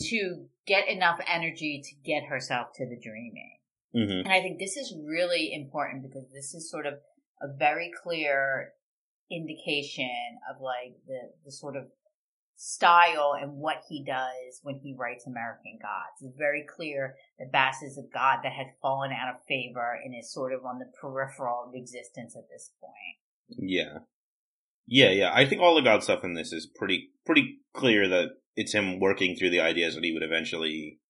to 0.00 0.46
get 0.66 0.88
enough 0.88 1.20
energy 1.28 1.82
to 1.84 1.94
get 2.04 2.24
herself 2.24 2.68
to 2.74 2.84
the 2.84 2.98
dreaming. 3.00 3.58
Mm-hmm. 3.94 4.26
And 4.26 4.32
I 4.32 4.40
think 4.40 4.58
this 4.58 4.76
is 4.76 4.94
really 5.06 5.52
important 5.52 6.02
because 6.02 6.24
this 6.32 6.54
is 6.54 6.70
sort 6.70 6.86
of 6.86 6.94
a 7.40 7.56
very 7.56 7.90
clear 8.02 8.72
indication 9.30 10.38
of 10.50 10.60
like 10.60 10.96
the, 11.06 11.30
the 11.44 11.52
sort 11.52 11.76
of 11.76 11.84
style 12.56 13.34
and 13.40 13.52
what 13.54 13.82
he 13.88 14.04
does 14.04 14.60
when 14.62 14.80
he 14.82 14.94
writes 14.96 15.26
American 15.26 15.78
Gods. 15.80 16.22
It's 16.22 16.38
very 16.38 16.64
clear 16.64 17.16
that 17.38 17.52
Bast 17.52 17.82
is 17.82 17.98
a 17.98 18.14
god 18.14 18.40
that 18.42 18.52
had 18.52 18.66
fallen 18.80 19.10
out 19.12 19.34
of 19.34 19.42
favor 19.48 19.98
and 20.04 20.14
is 20.14 20.32
sort 20.32 20.52
of 20.52 20.64
on 20.64 20.78
the 20.78 20.90
peripheral 21.00 21.66
of 21.68 21.74
existence 21.74 22.36
at 22.36 22.48
this 22.50 22.70
point. 22.80 23.18
Yeah. 23.48 23.98
Yeah, 24.86 25.10
yeah. 25.10 25.32
I 25.34 25.46
think 25.46 25.60
all 25.60 25.74
the 25.74 25.82
God 25.82 26.02
stuff 26.02 26.24
in 26.24 26.34
this 26.34 26.52
is 26.52 26.66
pretty, 26.66 27.10
pretty 27.24 27.58
clear 27.74 28.08
that 28.08 28.28
it's 28.56 28.74
him 28.74 29.00
working 29.00 29.36
through 29.36 29.50
the 29.50 29.60
ideas 29.60 29.94
that 29.94 30.04
he 30.04 30.12
would 30.12 30.22
eventually 30.22 31.00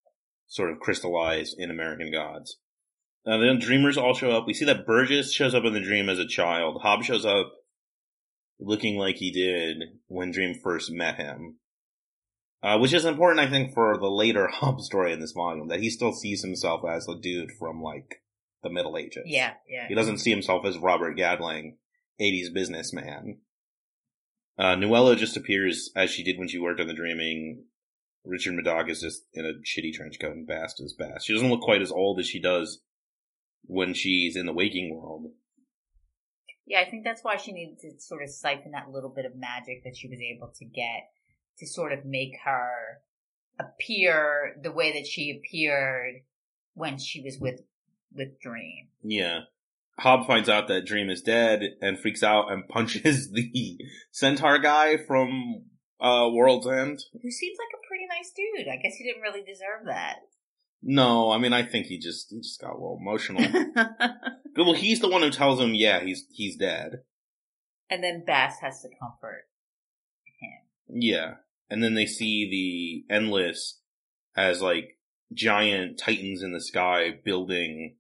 sort 0.47 0.71
of 0.71 0.81
crystallize 0.81 1.55
in 1.57 1.71
American 1.71 2.11
Gods. 2.13 2.59
Uh, 3.27 3.39
then 3.39 3.59
dreamers 3.59 3.97
all 3.97 4.15
show 4.15 4.31
up. 4.31 4.47
We 4.47 4.55
see 4.55 4.67
that 4.67 4.87
Burgess 4.87 5.33
shows 5.33 5.55
up 5.55 5.65
in 5.65 5.73
the 5.73 5.81
dream 5.81 6.09
as 6.09 6.19
a 6.19 6.27
child. 6.27 6.81
Hob 6.83 7.03
shows 7.03 7.25
up 7.25 7.53
looking 8.59 8.97
like 8.97 9.17
he 9.17 9.31
did 9.31 9.83
when 10.07 10.31
Dream 10.31 10.55
first 10.62 10.90
met 10.90 11.17
him. 11.17 11.57
Uh, 12.62 12.79
which 12.79 12.95
is 12.95 13.05
important, 13.05 13.47
I 13.47 13.51
think, 13.51 13.75
for 13.75 13.99
the 13.99 14.11
later 14.11 14.47
Hob 14.53 14.81
story 14.81 15.12
in 15.12 15.21
this 15.21 15.33
volume, 15.33 15.69
that 15.69 15.81
he 15.81 15.90
still 15.90 16.14
sees 16.14 16.43
himself 16.43 16.81
as 16.88 17.07
a 17.07 17.14
dude 17.14 17.51
from, 17.59 17.83
like, 17.83 18.23
the 18.62 18.71
Middle 18.71 18.97
Ages. 18.97 19.25
Yeah, 19.27 19.53
yeah. 19.69 19.87
He 19.87 19.95
doesn't 19.95 20.19
see 20.19 20.31
himself 20.31 20.64
as 20.64 20.79
Robert 20.79 21.14
Gadling, 21.14 21.77
80s 22.19 22.53
businessman. 22.55 23.40
Uh, 24.59 24.77
Nuala 24.77 25.17
just 25.17 25.37
appears 25.37 25.90
as 25.95 26.11
she 26.11 26.23
did 26.25 26.38
when 26.38 26.49
she 26.49 26.59
worked 26.59 26.81
on 26.81 26.87
The 26.87 26.95
Dreaming. 26.95 27.64
Richard 28.25 28.55
Madoc 28.55 28.88
is 28.88 29.03
just 29.03 29.25
in 29.35 29.45
a 29.45 29.53
shitty 29.53 29.93
trench 29.93 30.19
coat 30.19 30.33
and 30.33 30.47
Bast 30.47 30.81
is 30.81 30.95
Bast. 30.95 31.27
She 31.27 31.35
doesn't 31.35 31.51
look 31.51 31.61
quite 31.61 31.83
as 31.83 31.93
old 31.93 32.19
as 32.19 32.27
she 32.27 32.40
does 32.40 32.81
when 33.64 33.93
she's 33.93 34.37
in 34.37 34.47
the 34.47 34.53
waking 34.53 34.95
world. 34.95 35.27
Yeah, 36.66 36.81
I 36.81 36.88
think 36.90 37.05
that's 37.05 37.22
why 37.22 37.37
she 37.37 37.53
needed 37.53 37.79
to 37.81 38.00
sort 38.00 38.22
of 38.22 38.31
siphon 38.31 38.72
that 38.72 38.90
little 38.90 39.11
bit 39.11 39.27
of 39.27 39.37
magic 39.37 39.85
that 39.85 39.96
she 39.96 40.09
was 40.09 40.20
able 40.20 40.48
to 40.59 40.64
get 40.64 41.11
to 41.59 41.66
sort 41.66 41.92
of 41.92 42.05
make 42.05 42.33
her 42.44 43.00
appear 43.59 44.57
the 44.62 44.72
way 44.72 44.92
that 44.92 45.07
she 45.07 45.31
appeared 45.31 46.22
when 46.74 46.98
she 46.98 47.20
was 47.20 47.38
with 47.38 47.61
with 48.12 48.40
Dream. 48.40 48.88
Yeah. 49.03 49.40
Hob 49.98 50.27
finds 50.27 50.48
out 50.48 50.68
that 50.68 50.87
Dream 50.87 51.11
is 51.11 51.22
dead 51.22 51.62
and 51.81 51.98
freaks 51.98 52.22
out 52.22 52.50
and 52.50 52.68
punches 52.68 53.31
the 53.31 53.79
centaur 54.11 54.59
guy 54.59 54.96
from 54.96 55.64
uh, 56.00 56.29
World's 56.33 56.66
End. 56.66 57.00
Who 57.12 57.31
seems 57.31 57.59
like 57.59 57.81
a 57.81 57.87
pretty 57.87 58.07
nice 58.09 58.33
dude. 58.35 58.68
I 58.68 58.77
guess 58.77 58.96
he 58.96 59.05
didn't 59.05 59.22
really 59.22 59.42
deserve 59.42 59.87
that. 59.87 60.16
No, 60.87 61.31
I 61.31 61.38
mean 61.38 61.55
I 61.55 61.62
think 61.62 61.87
he 61.87 61.99
just 61.99 62.31
he 62.31 62.40
just 62.40 62.61
got 62.61 62.73
a 62.73 62.75
little 62.75 62.99
emotional. 63.01 63.42
well, 64.57 64.75
he's 64.75 65.01
the 65.01 65.09
one 65.09 65.23
who 65.23 65.31
tells 65.31 65.59
him, 65.59 65.75
yeah, 65.75 66.01
he's 66.01 66.27
he's 66.31 66.57
dead. 66.57 67.01
and 67.88 68.05
then 68.05 68.25
Bast 68.25 68.61
has 68.61 68.83
to 68.83 68.88
comfort 69.01 69.47
him. 70.40 71.01
Yeah, 71.01 71.35
and 71.70 71.83
then 71.83 71.94
they 71.94 72.07
see 72.07 73.05
the 73.09 73.14
endless 73.14 73.81
as 74.37 74.61
like 74.61 74.99
giant 75.33 75.99
titans 75.99 76.42
in 76.42 76.53
the 76.53 76.61
sky 76.61 77.11
building 77.25 77.97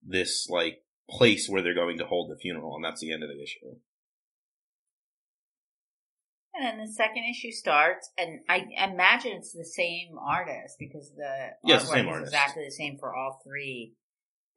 this 0.00 0.48
like 0.48 0.78
place 1.10 1.48
where 1.48 1.60
they're 1.60 1.74
going 1.74 1.98
to 1.98 2.06
hold 2.06 2.30
the 2.30 2.38
funeral, 2.38 2.76
and 2.76 2.84
that's 2.84 3.00
the 3.00 3.12
end 3.12 3.24
of 3.24 3.28
the 3.28 3.42
issue. 3.42 3.78
And 6.58 6.64
then 6.78 6.86
the 6.86 6.92
second 6.92 7.24
issue 7.30 7.50
starts, 7.52 8.10
and 8.16 8.40
I 8.48 8.64
imagine 8.82 9.32
it's 9.32 9.52
the 9.52 9.64
same 9.64 10.16
artist 10.26 10.76
because 10.78 11.12
the 11.14 11.50
Yeah, 11.64 11.78
the 11.78 11.86
same 11.86 12.06
is 12.06 12.12
artist. 12.12 12.32
exactly 12.32 12.64
the 12.64 12.70
same 12.70 12.96
for 12.98 13.14
all 13.14 13.40
three 13.46 13.94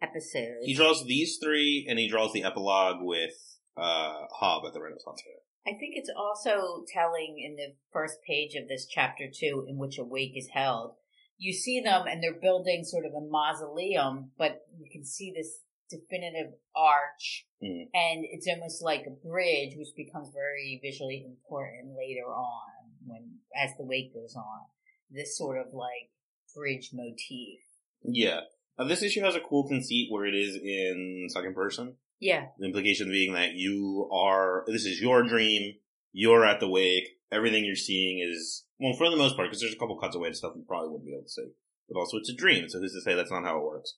episodes. 0.02 0.64
He 0.66 0.74
draws 0.74 1.06
these 1.06 1.38
three, 1.44 1.86
and 1.90 2.00
he 2.00 2.08
draws 2.08 2.32
the 2.34 2.44
epilogue 2.44 2.98
with 3.02 3.34
uh 3.78 4.14
Hob 4.40 4.64
at 4.66 4.74
the 4.74 4.82
Renaissance 4.82 5.22
Fair. 5.24 5.74
I 5.74 5.78
think 5.78 5.94
it's 5.96 6.12
also 6.16 6.84
telling 6.92 7.36
in 7.46 7.56
the 7.58 7.76
first 7.92 8.16
page 8.26 8.56
of 8.56 8.68
this 8.68 8.88
chapter 8.90 9.26
two, 9.34 9.66
in 9.68 9.78
which 9.78 9.98
a 10.00 10.04
wake 10.04 10.38
is 10.38 10.50
held. 10.54 10.96
You 11.38 11.54
see 11.54 11.82
them, 11.82 12.06
and 12.08 12.24
they're 12.24 12.40
building 12.40 12.84
sort 12.84 13.06
of 13.06 13.12
a 13.14 13.26
mausoleum, 13.30 14.32
but 14.38 14.62
you 14.78 14.90
can 14.92 15.06
see 15.06 15.32
this 15.36 15.60
definitive 15.90 16.54
arch, 16.76 17.46
Mm. 17.62 17.90
and 17.94 18.26
it's 18.26 18.48
almost 18.48 18.82
like 18.82 19.06
a 19.06 19.10
bridge, 19.28 19.76
which 19.78 19.90
becomes 19.96 20.30
very 20.34 20.80
visually 20.82 21.26
important 21.26 21.96
later 21.98 22.26
on 22.26 22.94
when 23.06 23.40
as 23.56 23.72
the 23.78 23.84
wake 23.84 24.14
goes 24.14 24.36
on. 24.36 24.62
This 25.10 25.38
sort 25.38 25.58
of 25.58 25.74
like 25.74 26.12
bridge 26.56 26.92
motif. 26.94 27.60
Yeah, 28.04 28.42
uh, 28.78 28.86
this 28.86 29.04
issue 29.04 29.22
has 29.22 29.36
a 29.36 29.40
cool 29.42 29.68
conceit 29.68 30.08
where 30.12 30.26
it 30.26 30.36
is 30.36 30.56
in 30.56 31.28
second 31.30 31.54
person. 31.56 31.98
Yeah, 32.22 32.48
The 32.58 32.66
implication 32.66 33.10
being 33.10 33.34
that 33.34 33.54
you 33.54 34.10
are, 34.12 34.66
this 34.68 34.86
is 34.86 35.00
your 35.02 35.24
dream, 35.24 35.76
you're 36.12 36.46
at 36.46 36.60
the 36.60 36.68
wake, 36.68 37.08
everything 37.32 37.64
you're 37.64 37.76
seeing 37.76 38.20
is, 38.20 38.66
well, 38.78 38.94
for 38.94 39.10
the 39.10 39.16
most 39.16 39.38
part, 39.38 39.48
because 39.50 39.62
there's 39.62 39.74
a 39.74 39.78
couple 39.78 39.98
cuts 39.98 40.16
away 40.18 40.28
to 40.30 40.36
stuff 40.36 40.52
you 40.56 40.64
probably 40.68 40.90
wouldn't 40.90 41.06
be 41.06 41.14
able 41.14 41.24
to 41.24 41.30
see. 41.30 41.48
But 41.88 41.98
also 42.00 42.18
it's 42.18 42.30
a 42.30 42.36
dream, 42.36 42.68
so 42.68 42.80
who's 42.80 42.94
to 42.94 43.02
say 43.02 43.16
that's 43.16 43.32
not 43.32 43.44
how 43.46 43.58
it 43.60 43.64
works? 43.64 43.96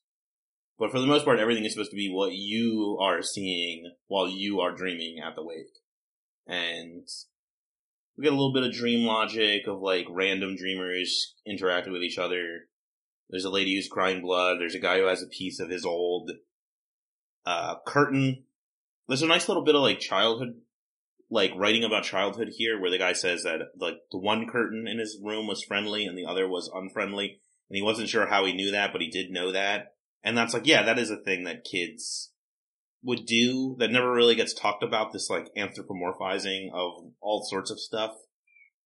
But 0.82 0.90
for 0.90 1.00
the 1.00 1.06
most 1.06 1.26
part, 1.26 1.38
everything 1.38 1.64
is 1.64 1.74
supposed 1.74 1.92
to 1.92 1.96
be 1.96 2.10
what 2.12 2.34
you 2.34 2.98
are 3.00 3.22
seeing 3.22 3.92
while 4.08 4.28
you 4.28 4.62
are 4.62 4.76
dreaming 4.76 5.20
at 5.24 5.36
the 5.36 5.46
wake. 5.46 5.78
And 6.48 7.08
we 8.18 8.24
get 8.24 8.34
a 8.34 8.36
little 8.36 8.52
bit 8.52 8.64
of 8.64 8.74
dream 8.74 9.06
logic 9.06 9.68
of 9.68 9.80
like 9.80 10.08
random 10.10 10.56
dreamers 10.56 11.36
interacting 11.46 11.94
with 11.94 12.02
each 12.02 12.18
other. 12.18 12.62
There's 13.30 13.46
a 13.46 13.52
lady 13.52 13.76
who's 13.76 13.88
crying 13.88 14.24
blood. 14.24 14.58
There's 14.60 14.74
a 14.74 14.80
guy 14.80 14.98
who 14.98 15.06
has 15.06 15.22
a 15.22 15.28
piece 15.28 15.60
of 15.60 15.70
his 15.70 15.86
old 15.86 16.32
uh, 17.46 17.76
curtain. 17.86 18.46
There's 19.08 19.22
a 19.22 19.28
nice 19.28 19.48
little 19.48 19.64
bit 19.64 19.76
of 19.76 19.84
like 19.84 20.00
childhood, 20.00 20.62
like 21.30 21.52
writing 21.56 21.84
about 21.84 22.06
childhood 22.06 22.50
here, 22.58 22.82
where 22.82 22.90
the 22.90 22.98
guy 22.98 23.14
says 23.14 23.44
that 23.44 23.60
like 23.78 23.98
the 24.12 24.18
one 24.18 24.48
curtain 24.48 24.88
in 24.88 24.98
his 24.98 25.20
room 25.24 25.46
was 25.46 25.62
friendly 25.62 26.06
and 26.06 26.18
the 26.18 26.26
other 26.26 26.48
was 26.48 26.72
unfriendly, 26.74 27.40
and 27.70 27.76
he 27.76 27.84
wasn't 27.84 28.10
sure 28.10 28.26
how 28.26 28.46
he 28.46 28.54
knew 28.54 28.72
that, 28.72 28.92
but 28.92 29.02
he 29.02 29.12
did 29.12 29.30
know 29.30 29.52
that, 29.52 29.94
and 30.24 30.38
that's 30.38 30.54
like 30.54 30.66
yeah, 30.66 30.84
that 30.84 31.00
is 31.00 31.10
a 31.10 31.18
thing 31.18 31.44
that 31.44 31.64
kids 31.64 32.32
would 33.04 33.26
do 33.26 33.76
that 33.80 33.92
never 33.92 34.12
really 34.12 34.36
gets 34.36 34.54
talked 34.54 34.84
about. 34.84 35.12
This 35.14 35.30
like 35.30 35.54
anthropomorphizing 35.56 36.72
of 36.74 37.12
all 37.20 37.44
sorts 37.44 37.72
of 37.72 37.80
stuff. 37.80 38.12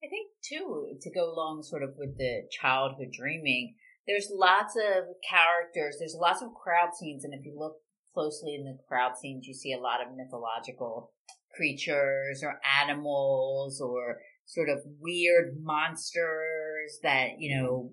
I 0.03 0.07
think 0.07 0.29
too, 0.47 0.97
to 1.01 1.11
go 1.11 1.31
along 1.31 1.63
sort 1.63 1.83
of 1.83 1.95
with 1.97 2.17
the 2.17 2.43
childhood 2.51 3.11
dreaming, 3.11 3.75
there's 4.07 4.29
lots 4.31 4.75
of 4.75 5.05
characters, 5.27 5.97
there's 5.99 6.15
lots 6.19 6.41
of 6.41 6.53
crowd 6.53 6.95
scenes, 6.95 7.23
and 7.23 7.33
if 7.33 7.45
you 7.45 7.57
look 7.57 7.77
closely 8.13 8.55
in 8.55 8.65
the 8.65 8.77
crowd 8.87 9.17
scenes, 9.17 9.47
you 9.47 9.53
see 9.53 9.73
a 9.73 9.79
lot 9.79 10.01
of 10.01 10.15
mythological 10.15 11.11
creatures 11.55 12.43
or 12.43 12.59
animals 12.81 13.81
or 13.81 14.19
sort 14.45 14.69
of 14.69 14.79
weird 14.99 15.57
monsters 15.61 16.99
that, 17.01 17.39
you 17.39 17.55
know, 17.55 17.91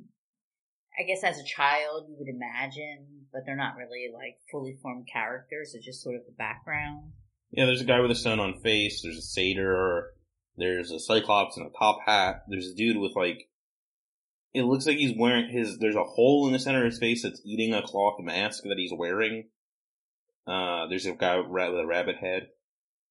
I 0.98 1.04
guess 1.04 1.24
as 1.24 1.38
a 1.38 1.44
child 1.44 2.06
you 2.08 2.16
would 2.18 2.28
imagine, 2.28 3.26
but 3.32 3.42
they're 3.46 3.56
not 3.56 3.76
really 3.76 4.10
like 4.12 4.36
fully 4.50 4.76
formed 4.82 5.08
characters, 5.10 5.74
it's 5.74 5.84
just 5.84 6.02
sort 6.02 6.16
of 6.16 6.22
the 6.26 6.32
background. 6.32 7.12
Yeah, 7.50 7.66
there's 7.66 7.80
a 7.82 7.86
guy 7.86 8.00
with 8.00 8.10
a 8.10 8.14
stone 8.14 8.40
on 8.40 8.60
face. 8.60 9.02
There's 9.02 9.18
a 9.18 9.22
satyr. 9.22 10.12
There's 10.56 10.90
a 10.90 10.98
cyclops 10.98 11.56
in 11.56 11.64
a 11.64 11.78
top 11.78 11.98
hat. 12.04 12.42
There's 12.48 12.68
a 12.68 12.74
dude 12.74 12.98
with 12.98 13.12
like. 13.14 13.48
It 14.54 14.64
looks 14.64 14.86
like 14.86 14.98
he's 14.98 15.16
wearing 15.16 15.50
his. 15.50 15.78
There's 15.78 15.96
a 15.96 16.04
hole 16.04 16.46
in 16.46 16.52
the 16.52 16.58
center 16.58 16.84
of 16.84 16.90
his 16.90 16.98
face 16.98 17.22
that's 17.22 17.40
eating 17.44 17.74
a 17.74 17.82
cloth 17.82 18.16
mask 18.20 18.62
that 18.64 18.76
he's 18.76 18.92
wearing. 18.94 19.48
Uh, 20.46 20.86
there's 20.88 21.06
a 21.06 21.12
guy 21.12 21.36
with 21.36 21.46
a 21.48 21.86
rabbit 21.86 22.16
head. 22.16 22.48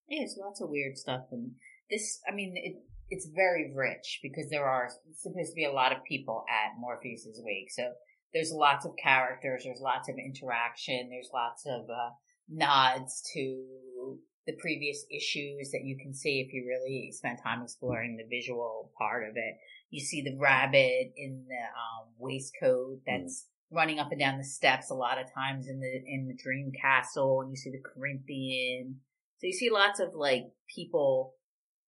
Yeah, 0.08 0.20
there's 0.20 0.38
lots 0.40 0.62
of 0.62 0.70
weird 0.70 0.98
stuff, 0.98 1.26
and 1.32 1.52
this, 1.90 2.20
I 2.30 2.36
mean, 2.36 2.54
it, 2.58 2.76
it's 3.12 3.28
very 3.36 3.74
rich 3.76 4.20
because 4.24 4.50
there 4.50 4.66
are 4.66 4.90
supposed 5.14 5.50
to 5.50 5.56
be 5.56 5.66
a 5.66 5.72
lot 5.72 5.92
of 5.92 6.04
people 6.06 6.46
at 6.50 6.80
Morpheus's 6.80 7.42
wake, 7.44 7.70
so 7.70 7.92
there's 8.34 8.52
lots 8.54 8.86
of 8.86 8.94
characters, 8.96 9.64
there's 9.66 9.82
lots 9.82 10.10
of 10.10 10.16
interaction, 10.16 11.10
there's 11.12 11.30
lots 11.34 11.66
of 11.66 11.82
uh, 11.90 12.12
nods 12.50 13.22
to 13.34 14.18
the 14.48 14.54
previous 14.60 15.06
issues 15.12 15.72
that 15.72 15.84
you 15.84 15.98
can 16.02 16.14
see 16.14 16.40
if 16.40 16.54
you 16.54 16.66
really 16.68 17.12
spend 17.12 17.38
time 17.44 17.62
exploring 17.62 18.18
the 18.18 18.36
visual 18.36 18.92
part 18.98 19.24
of 19.24 19.36
it. 19.36 19.56
You 19.90 20.00
see 20.00 20.22
the 20.22 20.38
rabbit 20.40 21.12
in 21.16 21.46
the 21.48 21.56
um, 21.56 22.08
waistcoat 22.18 23.02
that's 23.06 23.46
running 23.72 24.00
up 24.00 24.12
and 24.12 24.20
down 24.20 24.38
the 24.38 24.44
steps 24.44 24.90
a 24.90 24.96
lot 24.96 25.20
of 25.20 25.32
times 25.34 25.68
in 25.68 25.80
the 25.80 26.02
in 26.08 26.28
the 26.28 26.42
dream 26.42 26.72
castle, 26.82 27.42
and 27.42 27.52
you 27.52 27.58
see 27.58 27.72
the 27.72 27.84
Corinthian. 27.94 29.02
So 29.38 29.48
you 29.48 29.54
see 29.54 29.70
lots 29.70 30.00
of 30.00 30.16
like 30.16 30.46
people 30.74 31.36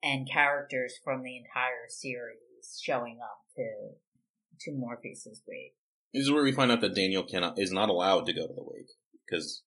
and 0.03 0.29
characters 0.29 0.95
from 1.03 1.23
the 1.23 1.37
entire 1.37 1.87
series 1.87 2.79
showing 2.81 3.19
up 3.23 3.39
to 3.55 3.95
to 4.61 4.71
Morpheus's 4.71 5.41
wake. 5.47 5.75
This 6.13 6.23
is 6.23 6.31
where 6.31 6.43
we 6.43 6.51
find 6.51 6.71
out 6.71 6.81
that 6.81 6.93
Daniel 6.95 7.23
cannot 7.23 7.57
is 7.57 7.71
not 7.71 7.89
allowed 7.89 8.25
to 8.27 8.33
go 8.33 8.45
to 8.45 8.53
the 8.53 8.63
wake 8.63 8.91
because 9.25 9.63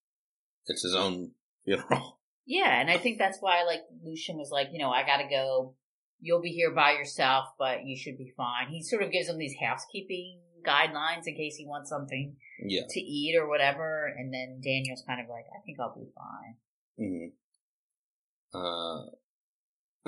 it's 0.67 0.83
his 0.83 0.95
own 0.95 1.31
funeral. 1.65 2.13
Yeah, 2.49 2.79
and 2.79 2.89
I 2.89 2.97
think 2.97 3.17
that's 3.17 3.39
why 3.41 3.63
like 3.63 3.81
Lucien 4.05 4.37
was 4.37 4.51
like, 4.51 4.69
you 4.71 4.79
know, 4.79 4.89
I 4.89 5.05
gotta 5.05 5.27
go. 5.29 5.75
You'll 6.21 6.41
be 6.41 6.51
here 6.53 6.73
by 6.73 6.93
yourself, 6.93 7.47
but 7.59 7.83
you 7.85 7.97
should 7.97 8.17
be 8.17 8.31
fine. 8.37 8.69
He 8.69 8.81
sort 8.81 9.03
of 9.03 9.11
gives 9.11 9.27
him 9.27 9.37
these 9.37 9.55
housekeeping 9.61 10.39
guidelines 10.65 11.23
in 11.27 11.35
case 11.35 11.57
he 11.57 11.65
wants 11.65 11.89
something 11.89 12.37
Yeah. 12.65 12.83
to 12.89 12.99
eat 13.01 13.35
or 13.37 13.49
whatever. 13.49 14.05
And 14.17 14.33
then 14.33 14.61
Daniel's 14.63 15.03
kind 15.05 15.19
of 15.19 15.27
like, 15.27 15.43
I 15.53 15.59
think 15.65 15.77
I'll 15.81 15.93
be 15.93 16.07
fine. 16.15 16.55
hmm 16.97 18.57
Uh, 18.57 19.11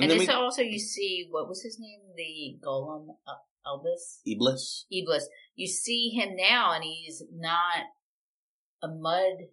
And, 0.02 0.12
and, 0.12 0.20
we 0.20 0.28
also 0.28 0.62
you 0.62 0.80
see 0.80 1.28
what 1.30 1.48
was 1.48 1.62
his 1.62 1.80
name, 1.80 2.00
the 2.16 2.58
Golem 2.66 3.08
uh, 3.28 3.34
Elvis 3.68 4.22
Iblis. 4.26 4.86
Iblis. 4.92 5.28
You 5.56 5.68
see 5.68 6.10
him 6.10 6.36
now, 6.36 6.74
and 6.74 6.84
he's 6.84 7.24
not 7.34 7.86
a 8.82 8.88
mud 8.88 9.48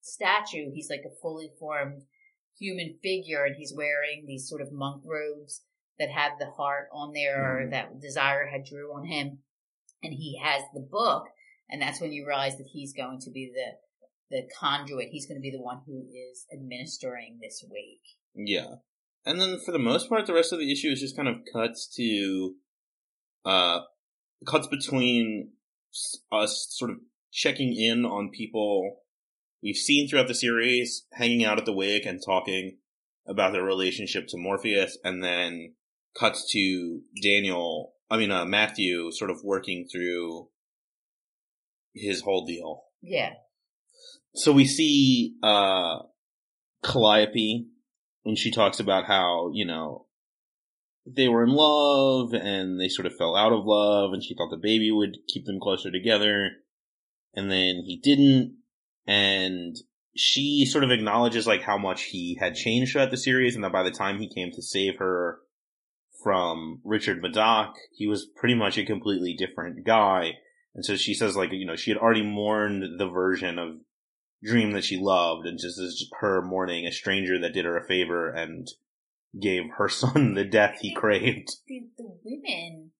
statue. 0.00 0.70
He's 0.72 0.90
like 0.90 1.04
a 1.06 1.20
fully 1.20 1.50
formed 1.58 2.02
human 2.58 2.98
figure, 3.02 3.44
and 3.44 3.56
he's 3.56 3.74
wearing 3.76 4.24
these 4.26 4.48
sort 4.48 4.62
of 4.62 4.72
monk 4.72 5.02
robes 5.04 5.62
that 5.98 6.10
have 6.10 6.38
the 6.38 6.50
heart 6.50 6.88
on 6.92 7.12
there 7.12 7.66
Mhm. 7.66 7.70
that 7.70 8.00
Desire 8.00 8.46
had 8.46 8.64
drew 8.64 8.92
on 8.94 9.06
him, 9.06 9.42
and 10.02 10.14
he 10.14 10.38
has 10.38 10.62
the 10.72 10.80
book, 10.80 11.28
and 11.68 11.80
that's 11.80 12.00
when 12.00 12.12
you 12.12 12.26
realize 12.26 12.56
that 12.56 12.68
he's 12.72 12.92
going 12.92 13.20
to 13.20 13.30
be 13.30 13.50
the 13.50 13.78
the 14.30 14.48
conduit. 14.60 15.08
He's 15.10 15.26
going 15.26 15.38
to 15.38 15.42
be 15.42 15.50
the 15.50 15.60
one 15.60 15.82
who 15.86 16.06
is 16.08 16.46
administering 16.52 17.40
this 17.40 17.64
wake. 17.68 18.16
Yeah. 18.32 18.76
And 19.24 19.40
then 19.40 19.58
for 19.64 19.72
the 19.72 19.78
most 19.78 20.08
part, 20.08 20.26
the 20.26 20.34
rest 20.34 20.52
of 20.52 20.58
the 20.58 20.72
issue 20.72 20.88
is 20.88 21.00
just 21.00 21.16
kind 21.16 21.28
of 21.28 21.36
cuts 21.52 21.86
to, 21.96 22.54
uh, 23.44 23.80
cuts 24.46 24.66
between 24.66 25.52
us 26.32 26.66
sort 26.70 26.90
of 26.90 26.98
checking 27.32 27.74
in 27.76 28.04
on 28.04 28.30
people 28.30 29.02
we've 29.62 29.76
seen 29.76 30.08
throughout 30.08 30.28
the 30.28 30.34
series, 30.34 31.06
hanging 31.12 31.44
out 31.44 31.58
at 31.58 31.66
the 31.66 31.72
wake 31.72 32.06
and 32.06 32.20
talking 32.24 32.78
about 33.26 33.52
their 33.52 33.62
relationship 33.62 34.26
to 34.28 34.38
Morpheus, 34.38 34.98
and 35.04 35.22
then 35.22 35.74
cuts 36.18 36.50
to 36.52 37.00
Daniel, 37.22 37.92
I 38.10 38.16
mean, 38.16 38.30
uh, 38.30 38.44
Matthew 38.44 39.12
sort 39.12 39.30
of 39.30 39.44
working 39.44 39.86
through 39.90 40.48
his 41.94 42.22
whole 42.22 42.44
deal. 42.46 42.84
Yeah, 43.02 43.34
So 44.34 44.52
we 44.52 44.66
see 44.66 45.34
uh 45.42 45.98
Calliope 46.82 47.66
and 48.24 48.38
she 48.38 48.50
talks 48.50 48.80
about 48.80 49.06
how, 49.06 49.50
you 49.52 49.64
know, 49.64 50.06
they 51.06 51.28
were 51.28 51.42
in 51.42 51.50
love 51.50 52.32
and 52.34 52.80
they 52.80 52.88
sort 52.88 53.06
of 53.06 53.16
fell 53.16 53.34
out 53.34 53.52
of 53.52 53.64
love 53.64 54.12
and 54.12 54.22
she 54.22 54.34
thought 54.34 54.50
the 54.50 54.56
baby 54.56 54.90
would 54.90 55.16
keep 55.28 55.46
them 55.46 55.60
closer 55.60 55.90
together. 55.90 56.50
And 57.34 57.50
then 57.50 57.82
he 57.86 57.98
didn't. 58.02 58.56
And 59.06 59.76
she 60.16 60.66
sort 60.66 60.84
of 60.84 60.90
acknowledges 60.90 61.46
like 61.46 61.62
how 61.62 61.78
much 61.78 62.04
he 62.04 62.36
had 62.40 62.54
changed 62.54 62.92
throughout 62.92 63.10
the 63.10 63.16
series 63.16 63.54
and 63.54 63.64
that 63.64 63.72
by 63.72 63.82
the 63.82 63.90
time 63.90 64.18
he 64.18 64.32
came 64.32 64.50
to 64.52 64.62
save 64.62 64.98
her 64.98 65.38
from 66.22 66.80
Richard 66.84 67.22
Madoc, 67.22 67.74
he 67.92 68.06
was 68.06 68.26
pretty 68.36 68.54
much 68.54 68.76
a 68.76 68.84
completely 68.84 69.34
different 69.34 69.84
guy. 69.86 70.32
And 70.74 70.84
so 70.84 70.96
she 70.96 71.14
says, 71.14 71.36
like, 71.36 71.50
you 71.52 71.66
know, 71.66 71.76
she 71.76 71.90
had 71.90 71.98
already 71.98 72.22
mourned 72.22 73.00
the 73.00 73.08
version 73.08 73.58
of 73.58 73.76
Dream 74.42 74.72
that 74.72 74.84
she 74.84 74.96
loved, 74.96 75.46
and 75.46 75.58
just 75.58 75.78
as 75.78 76.04
her 76.20 76.40
mourning 76.40 76.86
a 76.86 76.92
stranger 76.92 77.38
that 77.40 77.52
did 77.52 77.66
her 77.66 77.76
a 77.76 77.86
favor 77.86 78.30
and 78.30 78.66
gave 79.38 79.64
her 79.76 79.88
son 79.90 80.34
the 80.34 80.44
death 80.44 80.78
he 80.80 80.94
craved. 80.94 81.50
The, 81.66 81.82
the 81.98 82.18
women 82.24 82.92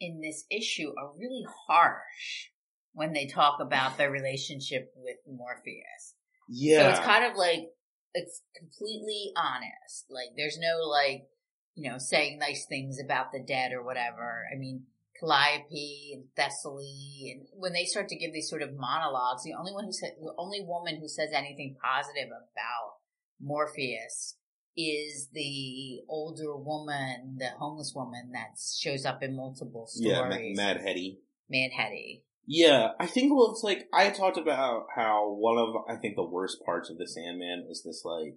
in 0.00 0.20
this 0.20 0.44
issue 0.50 0.92
are 0.98 1.12
really 1.18 1.44
harsh 1.68 2.50
when 2.92 3.12
they 3.12 3.26
talk 3.26 3.60
about 3.60 3.98
their 3.98 4.10
relationship 4.10 4.92
with 4.96 5.16
Morpheus. 5.26 6.14
Yeah. 6.48 6.82
So 6.82 6.88
it's 6.90 7.06
kind 7.06 7.24
of 7.24 7.36
like 7.36 7.70
it's 8.14 8.42
completely 8.56 9.32
honest. 9.36 10.06
Like 10.10 10.30
there's 10.36 10.58
no 10.58 10.86
like 10.88 11.26
you 11.74 11.90
know 11.90 11.98
saying 11.98 12.38
nice 12.38 12.66
things 12.66 12.98
about 13.04 13.32
the 13.32 13.42
dead 13.46 13.72
or 13.72 13.84
whatever. 13.84 14.44
I 14.52 14.56
mean, 14.56 14.84
Calliope 15.20 16.12
and 16.14 16.24
Thessaly, 16.36 17.32
and 17.32 17.46
when 17.52 17.72
they 17.72 17.84
start 17.84 18.08
to 18.08 18.16
give 18.16 18.32
these 18.32 18.48
sort 18.48 18.62
of 18.62 18.76
monologues, 18.76 19.44
the 19.44 19.54
only 19.58 19.72
one 19.72 19.84
who 19.84 19.92
said, 19.92 20.12
the 20.20 20.34
only 20.38 20.60
woman 20.60 20.98
who 21.00 21.08
says 21.08 21.30
anything 21.34 21.76
positive 21.82 22.28
about 22.28 22.96
Morpheus 23.40 24.36
is 24.76 25.28
the 25.32 26.00
older 26.08 26.56
woman, 26.56 27.36
the 27.38 27.50
homeless 27.58 27.92
woman 27.94 28.32
that 28.32 28.58
shows 28.78 29.06
up 29.06 29.22
in 29.22 29.34
multiple 29.34 29.86
stories. 29.86 30.52
Yeah, 30.56 30.62
Mad 30.62 30.80
Hetty. 30.82 31.20
Mad 31.48 31.70
Hetty. 31.76 32.24
Yeah, 32.46 32.90
I 33.00 33.06
think 33.06 33.34
well, 33.34 33.50
it's 33.50 33.64
like 33.64 33.88
I 33.92 34.10
talked 34.10 34.38
about 34.38 34.86
how 34.94 35.34
one 35.36 35.58
of 35.58 35.74
I 35.88 35.96
think 35.96 36.14
the 36.14 36.24
worst 36.24 36.58
parts 36.64 36.90
of 36.90 36.98
the 36.98 37.08
Sandman 37.08 37.66
is 37.68 37.82
this 37.82 38.02
like, 38.04 38.34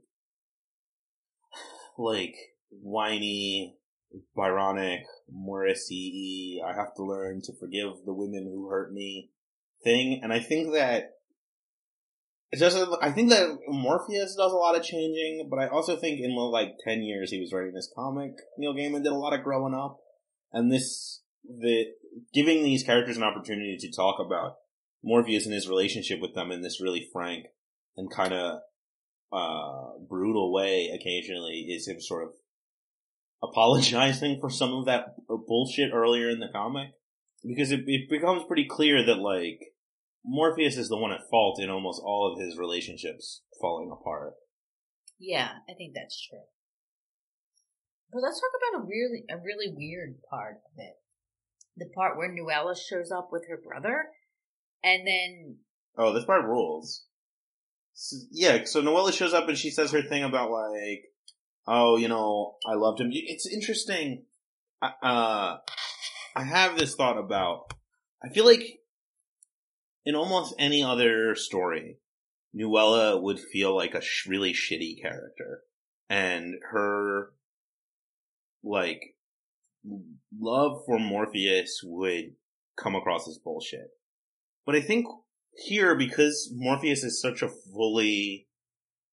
like 1.98 2.36
whiny, 2.70 3.78
Byronic, 4.36 5.02
Morrissey. 5.30 6.62
I 6.65 6.74
have 6.74 6.95
to 6.95 7.04
learn 7.04 7.41
to 7.43 7.54
forgive 7.60 8.06
the 8.06 8.13
women 8.13 8.45
who 8.45 8.69
hurt 8.69 8.91
me 8.91 9.30
thing, 9.84 10.19
and 10.24 10.34
I 10.34 10.39
think 10.39 10.74
that 10.74 11.12
it's 12.52 12.62
just 12.62 12.78
I 13.02 13.12
think 13.12 13.30
that 13.30 13.58
Morpheus 13.67 14.36
does 14.36 14.52
a 14.52 14.58
lot 14.58 14.76
of 14.76 14.84
changing, 14.84 15.48
but 15.50 15.60
I 15.60 15.67
also 15.67 15.95
think 15.95 16.19
in 16.19 16.36
like 16.36 16.76
ten 16.84 17.04
years 17.04 17.32
he 17.32 17.39
was 17.39 17.54
writing 17.54 17.74
this 17.74 17.91
comic, 17.95 18.32
Neil 18.58 18.74
Gaiman 18.74 19.04
did 19.04 19.12
a 19.12 19.17
lot 19.17 19.34
of 19.34 19.43
growing 19.43 19.76
up, 19.76 20.00
and 20.52 20.72
this 20.72 21.22
the 21.43 21.86
giving 22.34 22.63
these 22.63 22.84
characters 22.84 23.17
an 23.17 23.24
opportunity 23.24 23.78
to 23.80 23.91
talk 23.91 24.19
about 24.19 24.56
Morpheus 25.04 25.45
and 25.45 25.54
his 25.54 25.69
relationship 25.69 26.19
with 26.19 26.34
them 26.34 26.52
in 26.52 26.62
this 26.62 26.82
really 26.82 27.08
frank 27.13 27.45
and 27.95 28.12
kind 28.12 28.34
of 28.34 28.62
uh, 29.32 29.98
brutal 30.08 30.52
way 30.52 30.89
occasionally 30.93 31.67
is 31.69 31.88
him 31.88 32.02
sort 32.02 32.24
of 32.24 32.34
apologizing 33.43 34.39
for 34.39 34.49
some 34.49 34.73
of 34.73 34.86
that 34.86 35.15
bullshit 35.28 35.91
earlier 35.93 36.30
in 36.30 36.39
the 36.39 36.49
comic 36.52 36.89
because 37.43 37.71
it, 37.71 37.82
it 37.88 38.10
becomes 38.10 38.43
pretty 38.47 38.65
clear 38.69 39.06
that 39.06 39.19
like 39.19 39.60
Morpheus 40.25 40.78
is 40.78 40.89
the 40.89 40.97
one 40.97 41.12
at 41.12 41.30
fault 41.30 41.62
in 41.62 41.69
almost 41.69 42.02
all 42.04 42.32
of 42.32 42.43
his 42.43 42.58
relationships 42.58 43.41
falling 43.62 43.91
apart. 43.91 44.34
Yeah, 45.19 45.49
I 45.69 45.73
think 45.78 45.93
that's 45.95 46.28
true. 46.28 46.39
But 48.12 48.21
let's 48.23 48.39
talk 48.39 48.52
about 48.58 48.84
a 48.84 48.88
really 48.88 49.23
a 49.30 49.38
really 49.38 49.73
weird 49.75 50.15
part 50.30 50.56
of 50.56 50.78
it. 50.78 50.95
The 51.78 51.89
part 51.95 52.17
where 52.17 52.32
Nuala 52.32 52.75
shows 52.75 53.12
up 53.12 53.30
with 53.32 53.45
her 53.49 53.60
brother 53.63 54.06
and 54.84 55.08
then 55.08 55.58
Oh, 55.97 56.13
this 56.13 56.25
part 56.25 56.45
rules. 56.45 57.06
So, 57.93 58.15
yeah, 58.32 58.63
so 58.63 58.82
Nuala 58.82 59.12
shows 59.12 59.34
up 59.34 59.49
and 59.49 59.58
she 59.58 59.69
says 59.69 59.91
her 59.91 60.02
thing 60.02 60.23
about 60.23 60.52
like, 60.52 61.04
oh, 61.67 61.98
you 61.98 62.08
know, 62.08 62.56
I 62.67 62.76
loved 62.76 63.02
him. 63.02 63.10
It's 63.12 63.48
interesting. 63.48 64.24
Uh, 64.82 65.58
I 66.36 66.43
have 66.43 66.78
this 66.78 66.95
thought 66.95 67.17
about. 67.17 67.74
I 68.24 68.30
feel 68.30 68.45
like 68.45 68.80
in 70.06 70.15
almost 70.15 70.56
any 70.58 70.84
other 70.84 71.36
story, 71.36 71.98
Nuala 72.54 73.19
would 73.19 73.39
feel 73.39 73.76
like 73.76 73.93
a 73.93 74.02
sh- 74.02 74.28
really 74.28 74.54
shitty 74.54 75.02
character, 75.02 75.62
and 76.10 76.56
her 76.72 77.32
like 78.63 79.15
love 80.38 80.82
for 80.86 81.00
Morpheus 81.00 81.82
would 81.84 82.36
come 82.78 82.95
across 82.95 83.28
as 83.28 83.38
bullshit. 83.38 83.89
But 84.65 84.76
I 84.76 84.82
think 84.82 85.06
here, 85.54 85.95
because 85.95 86.52
Morpheus 86.54 87.04
is 87.04 87.22
such 87.22 87.41
a 87.41 87.50
fully 87.50 88.48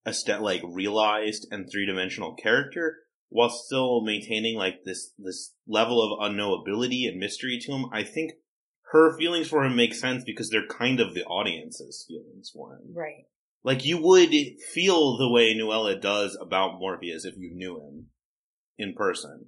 aesthetic, 0.07 0.43
like 0.43 0.63
realized 0.65 1.47
and 1.51 1.69
three 1.71 1.87
dimensional 1.87 2.35
character, 2.35 2.99
while 3.29 3.51
still 3.51 4.03
maintaining 4.03 4.57
like 4.57 4.85
this 4.85 5.13
this 5.19 5.55
level 5.67 6.01
of 6.01 6.31
unknowability 6.31 7.09
and 7.09 7.19
mystery 7.19 7.59
to 7.63 7.73
him, 7.73 7.87
I 7.93 8.03
think 8.03 8.33
her 8.93 9.17
feelings 9.19 9.49
for 9.49 9.65
him 9.65 9.77
make 9.77 9.95
sense 9.95 10.23
because 10.25 10.49
they're 10.49 10.67
kind 10.67 11.01
of 11.01 11.15
the 11.15 11.25
audience's 11.25 12.05
feelings 12.07 12.51
for 12.55 12.75
him. 12.75 12.95
Right. 12.95 13.27
Like 13.65 13.85
you 13.85 14.01
would 14.01 14.31
feel 14.73 15.17
the 15.17 15.29
way 15.29 15.53
Nuala 15.53 15.99
does 15.99 16.39
about 16.41 16.79
Morpheus 16.79 17.25
if 17.25 17.35
you 17.37 17.53
knew 17.53 17.81
him 17.81 18.07
in 18.79 18.95
person. 18.95 19.47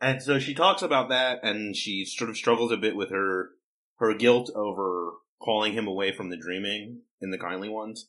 And 0.00 0.22
so 0.22 0.38
she 0.38 0.52
talks 0.52 0.82
about 0.82 1.08
that 1.08 1.38
and 1.42 1.74
she 1.74 2.04
sort 2.04 2.28
of 2.28 2.36
struggles 2.36 2.72
a 2.72 2.76
bit 2.76 2.94
with 2.94 3.10
her 3.10 3.50
her 3.96 4.14
guilt 4.14 4.50
over 4.54 5.12
calling 5.40 5.72
him 5.72 5.86
away 5.86 6.12
from 6.12 6.28
the 6.28 6.36
dreaming 6.36 7.00
in 7.22 7.30
the 7.30 7.38
kindly 7.38 7.68
ones. 7.68 8.08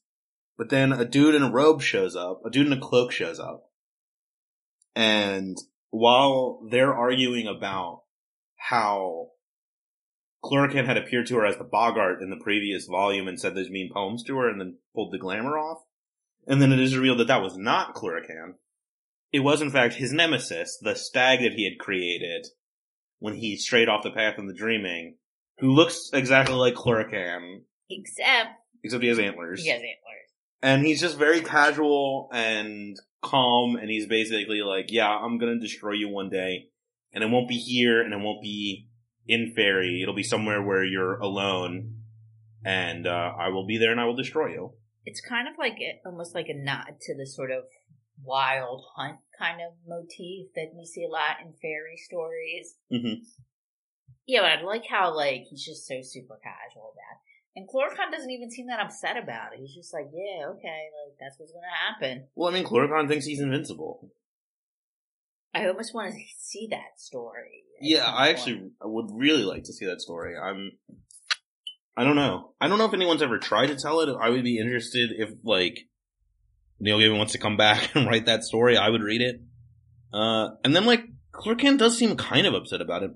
But 0.58 0.70
then 0.70 0.94
a 0.94 1.06
dude 1.06 1.36
in 1.36 1.44
a 1.44 1.52
robe 1.52 1.82
shows 1.82 2.15
up, 2.15 2.41
a 2.46 2.50
dude 2.50 2.68
in 2.68 2.74
a 2.74 2.80
cloak 2.80 3.12
shows 3.12 3.39
up. 3.39 3.70
And 4.96 5.58
while 5.89 6.62
they're 6.70 6.94
arguing 6.94 7.48
about 7.48 8.04
how 8.56 9.32
Cluracan 10.44 10.86
had 10.86 10.98
appeared 10.98 11.28
to 11.28 11.36
her 11.36 11.46
as 11.46 11.58
the 11.58 11.63
Bogart 11.63 12.22
in 12.22 12.30
the 12.30 12.41
previous 12.41 12.86
volume 12.86 13.28
and 13.28 13.39
said 13.39 13.56
those 13.56 13.70
mean 13.70 13.91
poems 13.94 14.24
to 14.24 14.38
her 14.38 14.50
and 14.50 14.60
then 14.62 14.78
pulled 14.94 15.12
the 15.12 15.18
glamour 15.18 15.58
off. 15.58 15.80
And 16.48 16.62
then 16.62 16.72
it 16.72 16.80
is 16.80 16.96
revealed 16.96 17.20
that 17.20 17.28
that 17.28 17.41
was 17.41 17.58
not 17.58 17.96
Cluracan. 17.96 18.54
It 19.34 19.39
was 19.39 19.62
in 19.62 19.72
fact 19.72 19.96
his 19.96 20.13
nemesis, 20.13 20.78
the 20.82 20.96
stag 20.96 21.39
that 21.41 21.54
he 21.54 21.65
had 21.65 21.80
created 21.84 22.48
when 23.20 23.36
he 23.36 23.58
strayed 23.58 23.89
off 23.89 24.04
the 24.04 24.12
path 24.12 24.38
in 24.38 24.48
the 24.48 24.54
dreaming, 24.54 25.18
who 25.60 25.72
looks 25.72 26.12
exactly 26.13 26.56
like 26.56 26.76
Cluracan. 26.76 27.62
Except 27.89 28.50
Except 28.84 29.04
he 29.04 29.10
has 29.10 29.20
antlers. 29.20 29.63
he 29.63 29.70
has 29.70 29.78
antlers. 29.82 30.25
And 30.62 30.86
he's 30.86 31.02
just 31.02 31.18
very 31.18 31.41
casual 31.41 32.30
and 32.34 32.98
calm 33.22 33.76
and 33.76 33.89
he's 33.89 34.08
basically 34.08 34.62
like, 34.62 34.88
yeah, 34.89 35.10
I'm 35.10 35.38
gonna 35.38 35.60
destroy 35.60 35.94
you 35.94 36.10
one 36.10 36.30
day. 36.30 36.70
And 37.13 37.24
it 37.24 37.30
won't 37.30 37.48
be 37.48 37.58
here 37.58 38.02
and 38.02 38.13
it 38.13 38.20
won't 38.20 38.41
be 38.41 38.88
in 39.28 39.54
Fairy. 39.56 40.02
It'll 40.02 40.15
be 40.15 40.24
somewhere 40.24 40.62
where 40.62 40.84
you're 40.84 41.18
alone, 41.20 41.96
and 42.63 43.08
uh, 43.08 43.32
I 43.39 43.50
will 43.50 43.65
be 43.65 43.78
there 43.78 43.91
and 43.91 44.00
I 44.00 44.06
will 44.06 44.15
destroy 44.15 44.50
you. 44.50 44.74
It's 45.06 45.22
kind 45.22 45.48
of 45.48 45.56
like 45.58 45.78
a, 45.80 46.02
almost 46.06 46.34
like 46.34 46.48
a 46.50 46.54
nod 46.54 47.00
to 47.02 47.15
the 47.15 47.26
sort 47.26 47.52
of 47.52 47.63
wild 48.24 48.84
hunt 48.96 49.18
kind 49.38 49.60
of 49.62 49.74
motif 49.88 50.48
that 50.56 50.72
we 50.76 50.86
see 50.86 51.04
a 51.04 51.10
lot 51.12 51.38
in 51.44 51.54
fairy 51.62 51.98
stories. 51.98 52.76
Mm-hmm. 52.91 53.24
Yeah, 54.26 54.41
but 54.41 54.60
I 54.60 54.62
like 54.63 54.86
how 54.89 55.15
like 55.15 55.44
he's 55.50 55.63
just 55.63 55.86
so 55.86 56.02
super 56.02 56.39
casual 56.41 56.94
about. 56.94 57.20
It. 57.20 57.35
And 57.56 57.68
Cluracan 57.70 58.12
doesn't 58.12 58.30
even 58.30 58.52
seem 58.52 58.68
that 58.68 58.82
upset 58.82 59.15
about 59.15 59.54
it. 59.54 59.60
He's 59.60 59.74
just 59.74 59.94
like, 59.94 60.08
yeah, 60.13 60.48
okay, 60.50 60.89
like 61.06 61.18
that's 61.20 61.39
what's 61.39 61.54
gonna 61.54 61.65
happen. 61.88 62.28
Well, 62.36 62.50
I 62.50 62.54
mean, 62.54 62.65
Cluracan 62.65 63.08
thinks 63.08 63.26
he's 63.26 63.39
invincible. 63.39 64.12
I 65.54 65.68
almost 65.68 65.94
want 65.94 66.13
to 66.13 66.20
see 66.38 66.68
that 66.72 67.00
story. 67.00 67.63
Yeah, 67.80 68.04
I 68.04 68.30
actually 68.30 68.72
I 68.82 68.88
would 68.88 69.08
really 69.13 69.44
like 69.44 69.63
to 69.63 69.74
see 69.74 69.86
that 69.86 70.02
story. 70.02 70.36
I'm. 70.38 70.72
I 71.98 72.04
don't 72.04 72.18
know. 72.18 72.52
I 72.60 72.68
don't 72.68 72.78
know 72.78 72.86
if 72.86 72.94
anyone's 72.94 73.22
ever 73.22 73.38
tried 73.38 73.68
to 73.68 73.78
tell 73.78 74.02
it. 74.02 74.13
I 74.20 74.30
would 74.30 74.44
be 74.44 74.60
interested 74.60 75.12
if 75.18 75.30
like 75.46 75.88
Neil 76.78 77.00
Gaiman 77.00 77.18
wants 77.18 77.32
to 77.34 77.39
come 77.39 77.56
back 77.56 77.91
and 77.96 78.06
write 78.06 78.26
that 78.26 78.44
story. 78.44 78.76
I 78.76 78.89
would 78.89 79.02
read 79.02 79.22
it. 79.22 79.41
Uh, 80.13 80.50
and 80.65 80.76
then 80.76 80.86
like 80.86 81.06
Cluracan 81.34 81.78
does 81.78 81.98
seem 81.98 82.18
kind 82.18 82.48
of 82.48 82.54
upset 82.54 82.82
about 82.82 83.04
it. 83.04 83.12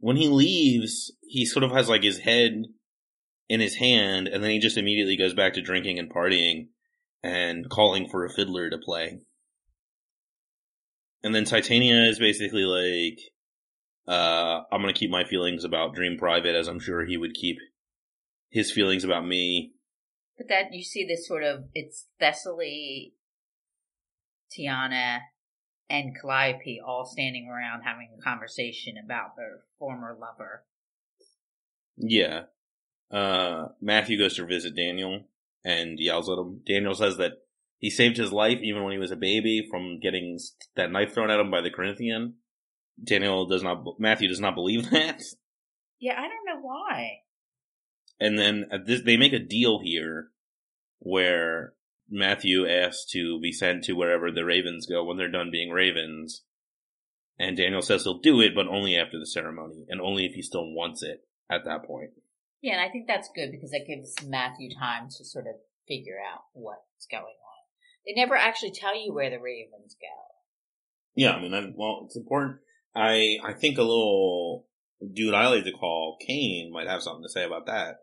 When 0.00 0.16
he 0.16 0.28
leaves, 0.28 1.12
he 1.26 1.46
sort 1.46 1.62
of 1.62 1.72
has 1.72 1.88
like 1.88 2.02
his 2.02 2.18
head 2.18 2.64
in 3.48 3.60
his 3.60 3.76
hand, 3.76 4.28
and 4.28 4.42
then 4.42 4.50
he 4.50 4.58
just 4.58 4.76
immediately 4.76 5.16
goes 5.16 5.34
back 5.34 5.54
to 5.54 5.62
drinking 5.62 5.98
and 5.98 6.12
partying 6.12 6.68
and 7.22 7.68
calling 7.68 8.08
for 8.08 8.24
a 8.24 8.30
fiddler 8.30 8.70
to 8.70 8.78
play. 8.78 9.20
And 11.22 11.34
then 11.34 11.44
Titania 11.44 12.04
is 12.04 12.18
basically 12.18 12.64
like, 12.64 13.18
uh, 14.06 14.62
I'm 14.70 14.80
gonna 14.80 14.92
keep 14.92 15.10
my 15.10 15.24
feelings 15.24 15.64
about 15.64 15.94
Dream 15.94 16.18
private, 16.18 16.54
as 16.54 16.68
I'm 16.68 16.80
sure 16.80 17.04
he 17.04 17.16
would 17.16 17.34
keep 17.34 17.56
his 18.50 18.70
feelings 18.70 19.04
about 19.04 19.26
me. 19.26 19.72
But 20.36 20.48
that 20.48 20.72
you 20.72 20.82
see 20.82 21.06
this 21.06 21.26
sort 21.26 21.42
of 21.42 21.64
it's 21.74 22.06
Thessaly, 22.20 23.14
Tiana, 24.50 25.20
and 25.88 26.14
Calliope 26.20 26.80
all 26.84 27.04
standing 27.04 27.48
around 27.48 27.82
having 27.82 28.08
a 28.18 28.22
conversation 28.22 28.96
about 29.02 29.36
their 29.36 29.60
former 29.78 30.16
lover. 30.18 30.64
Yeah. 31.96 32.44
Uh, 33.14 33.68
Matthew 33.80 34.18
goes 34.18 34.34
to 34.34 34.44
visit 34.44 34.74
Daniel 34.74 35.20
and 35.64 36.00
yells 36.00 36.28
at 36.28 36.36
him. 36.36 36.62
Daniel 36.66 36.94
says 36.94 37.16
that 37.18 37.32
he 37.78 37.88
saved 37.88 38.16
his 38.16 38.32
life 38.32 38.58
even 38.60 38.82
when 38.82 38.92
he 38.92 38.98
was 38.98 39.12
a 39.12 39.16
baby 39.16 39.66
from 39.70 40.00
getting 40.00 40.40
that 40.74 40.90
knife 40.90 41.14
thrown 41.14 41.30
at 41.30 41.38
him 41.38 41.50
by 41.50 41.60
the 41.60 41.70
Corinthian. 41.70 42.34
Daniel 43.02 43.46
does 43.46 43.62
not, 43.62 43.84
Matthew 44.00 44.28
does 44.28 44.40
not 44.40 44.56
believe 44.56 44.90
that. 44.90 45.22
Yeah, 46.00 46.14
I 46.18 46.22
don't 46.22 46.46
know 46.46 46.60
why. 46.60 47.18
And 48.18 48.36
then 48.36 48.66
at 48.72 48.86
this, 48.86 49.02
they 49.02 49.16
make 49.16 49.32
a 49.32 49.38
deal 49.38 49.80
here 49.82 50.30
where 50.98 51.74
Matthew 52.10 52.66
asks 52.66 53.04
to 53.12 53.40
be 53.40 53.52
sent 53.52 53.84
to 53.84 53.92
wherever 53.92 54.32
the 54.32 54.44
ravens 54.44 54.86
go 54.86 55.04
when 55.04 55.16
they're 55.16 55.30
done 55.30 55.50
being 55.52 55.70
ravens. 55.70 56.42
And 57.38 57.56
Daniel 57.56 57.82
says 57.82 58.02
he'll 58.02 58.18
do 58.18 58.40
it, 58.40 58.54
but 58.54 58.68
only 58.68 58.96
after 58.96 59.18
the 59.18 59.26
ceremony, 59.26 59.84
and 59.88 60.00
only 60.00 60.24
if 60.26 60.34
he 60.34 60.42
still 60.42 60.72
wants 60.72 61.02
it 61.02 61.24
at 61.50 61.64
that 61.64 61.84
point. 61.84 62.10
Yeah, 62.64 62.80
and 62.80 62.80
I 62.80 62.88
think 62.88 63.06
that's 63.06 63.28
good 63.36 63.50
because 63.50 63.72
that 63.72 63.84
gives 63.86 64.14
Matthew 64.26 64.70
time 64.74 65.08
to 65.18 65.24
sort 65.26 65.44
of 65.46 65.56
figure 65.86 66.16
out 66.16 66.44
what's 66.54 67.06
going 67.10 67.22
on. 67.22 67.60
They 68.06 68.18
never 68.18 68.34
actually 68.34 68.72
tell 68.72 68.96
you 68.96 69.12
where 69.12 69.28
the 69.28 69.36
ravens 69.36 69.94
go. 70.00 70.06
Yeah, 71.14 71.32
I 71.32 71.42
mean, 71.42 71.52
I, 71.52 71.70
well, 71.76 72.04
it's 72.06 72.16
important. 72.16 72.60
I 72.96 73.36
I 73.44 73.52
think 73.52 73.76
a 73.76 73.82
little 73.82 74.66
dude 75.12 75.34
I 75.34 75.48
like 75.48 75.64
to 75.64 75.72
call 75.72 76.16
Cain 76.26 76.72
might 76.72 76.88
have 76.88 77.02
something 77.02 77.22
to 77.22 77.28
say 77.28 77.44
about 77.44 77.66
that. 77.66 77.96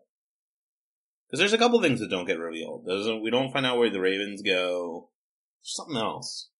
Because 1.25 1.39
there's 1.39 1.53
a 1.53 1.57
couple 1.57 1.81
things 1.81 1.99
that 1.99 2.11
don't 2.11 2.27
get 2.27 2.37
revealed. 2.37 2.87
A, 2.87 3.17
we 3.17 3.31
don't 3.31 3.51
find 3.51 3.65
out 3.65 3.79
where 3.79 3.89
the 3.89 3.99
ravens 3.99 4.43
go. 4.43 5.09
There's 5.63 5.73
something 5.73 5.97
else. 5.97 6.51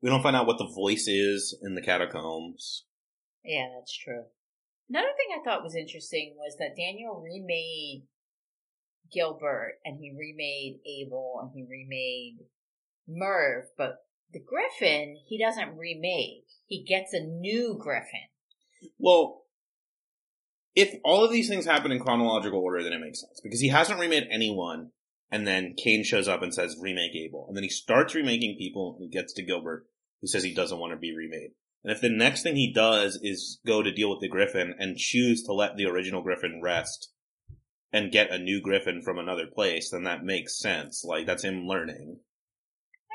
We 0.00 0.08
don't 0.08 0.22
find 0.22 0.36
out 0.36 0.46
what 0.46 0.58
the 0.58 0.72
voice 0.72 1.08
is 1.08 1.58
in 1.62 1.74
the 1.74 1.82
catacombs. 1.82 2.84
Yeah, 3.44 3.66
that's 3.76 3.92
true. 3.92 4.26
Another 4.88 5.08
thing 5.16 5.36
I 5.36 5.42
thought 5.42 5.64
was 5.64 5.74
interesting 5.74 6.34
was 6.36 6.56
that 6.58 6.76
Daniel 6.76 7.20
remade 7.20 8.04
Gilbert 9.12 9.78
and 9.84 9.98
he 9.98 10.14
remade 10.16 10.80
Abel 10.86 11.40
and 11.42 11.50
he 11.54 11.62
remade 11.62 12.46
Merv, 13.08 13.66
but 13.76 14.06
the 14.32 14.40
Griffin 14.40 15.16
he 15.26 15.38
doesn't 15.38 15.76
remake. 15.76 16.44
He 16.66 16.84
gets 16.84 17.12
a 17.12 17.20
new 17.20 17.78
Griffin. 17.80 18.28
Well, 18.98 19.42
if 20.74 20.94
all 21.04 21.24
of 21.24 21.32
these 21.32 21.48
things 21.48 21.64
happen 21.64 21.90
in 21.90 21.98
chronological 21.98 22.60
order, 22.60 22.82
then 22.82 22.92
it 22.92 23.00
makes 23.00 23.20
sense 23.20 23.40
because 23.42 23.60
he 23.60 23.68
hasn't 23.68 23.98
remade 23.98 24.28
anyone, 24.30 24.90
and 25.30 25.46
then 25.46 25.74
Cain 25.74 26.04
shows 26.04 26.28
up 26.28 26.42
and 26.42 26.52
says 26.52 26.76
remake 26.78 27.16
Abel, 27.16 27.46
and 27.48 27.56
then 27.56 27.64
he 27.64 27.70
starts 27.70 28.14
remaking 28.14 28.58
people, 28.58 28.96
and 28.98 29.04
he 29.04 29.08
gets 29.08 29.32
to 29.34 29.42
Gilbert, 29.42 29.86
who 30.20 30.26
says 30.26 30.42
he 30.42 30.54
doesn't 30.54 30.78
want 30.78 30.92
to 30.92 30.98
be 30.98 31.16
remade. 31.16 31.52
And 31.86 31.94
if 31.94 32.00
the 32.00 32.10
next 32.10 32.42
thing 32.42 32.56
he 32.56 32.72
does 32.72 33.16
is 33.22 33.60
go 33.64 33.80
to 33.80 33.92
deal 33.92 34.10
with 34.10 34.18
the 34.20 34.28
Griffin 34.28 34.74
and 34.76 34.96
choose 34.96 35.44
to 35.44 35.52
let 35.52 35.76
the 35.76 35.86
original 35.86 36.20
Griffin 36.20 36.60
rest 36.60 37.12
and 37.92 38.10
get 38.10 38.32
a 38.32 38.40
new 38.40 38.60
Griffin 38.60 39.02
from 39.04 39.20
another 39.20 39.46
place, 39.46 39.90
then 39.92 40.02
that 40.02 40.24
makes 40.24 40.58
sense. 40.58 41.04
Like 41.04 41.26
that's 41.26 41.44
him 41.44 41.64
learning. 41.64 42.18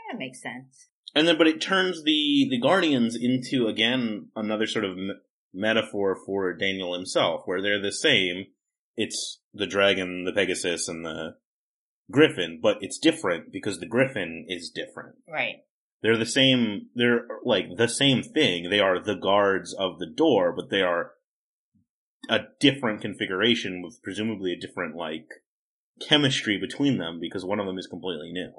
That 0.10 0.18
makes 0.18 0.42
sense. 0.42 0.88
And 1.14 1.28
then, 1.28 1.38
but 1.38 1.50
it 1.50 1.60
turns 1.60 2.04
the 2.04 2.48
the 2.50 2.62
Guardians 2.62 3.18
into 3.20 3.68
again 3.68 4.30
another 4.38 4.66
sort 4.66 4.86
of 4.86 4.96
me- 4.96 5.16
metaphor 5.54 6.18
for 6.26 6.54
Daniel 6.54 6.94
himself, 6.94 7.42
where 7.44 7.62
they're 7.62 7.82
the 7.82 7.92
same. 7.92 8.46
It's 8.96 9.42
the 9.54 9.68
dragon, 9.68 10.24
the 10.24 10.32
Pegasus, 10.32 10.88
and 10.88 11.04
the 11.04 11.36
Griffin, 12.10 12.62
but 12.64 12.78
it's 12.80 13.00
different 13.00 13.52
because 13.52 13.82
the 13.82 13.86
Griffin 13.86 14.46
is 14.48 14.72
different. 14.74 15.18
Right. 15.30 15.66
They're 16.02 16.18
the 16.18 16.26
same. 16.26 16.88
They're 16.96 17.28
like 17.44 17.78
the 17.78 17.88
same 17.88 18.24
thing. 18.24 18.70
They 18.70 18.80
are 18.80 19.00
the 19.00 19.16
guards 19.16 19.74
of 19.74 20.00
the 20.00 20.08
door, 20.08 20.54
but 20.56 20.70
they 20.70 20.82
are 20.82 21.12
a 22.30 22.40
different 22.60 23.02
configuration 23.02 23.82
with 23.82 24.02
presumably 24.04 24.54
a 24.54 24.60
different 24.60 24.96
like 24.96 25.28
chemistry 26.02 26.58
between 26.58 26.98
them 26.98 27.20
because 27.20 27.46
one 27.46 27.60
of 27.60 27.66
them 27.66 27.78
is 27.78 27.88
completely 27.88 28.32
new. 28.32 28.52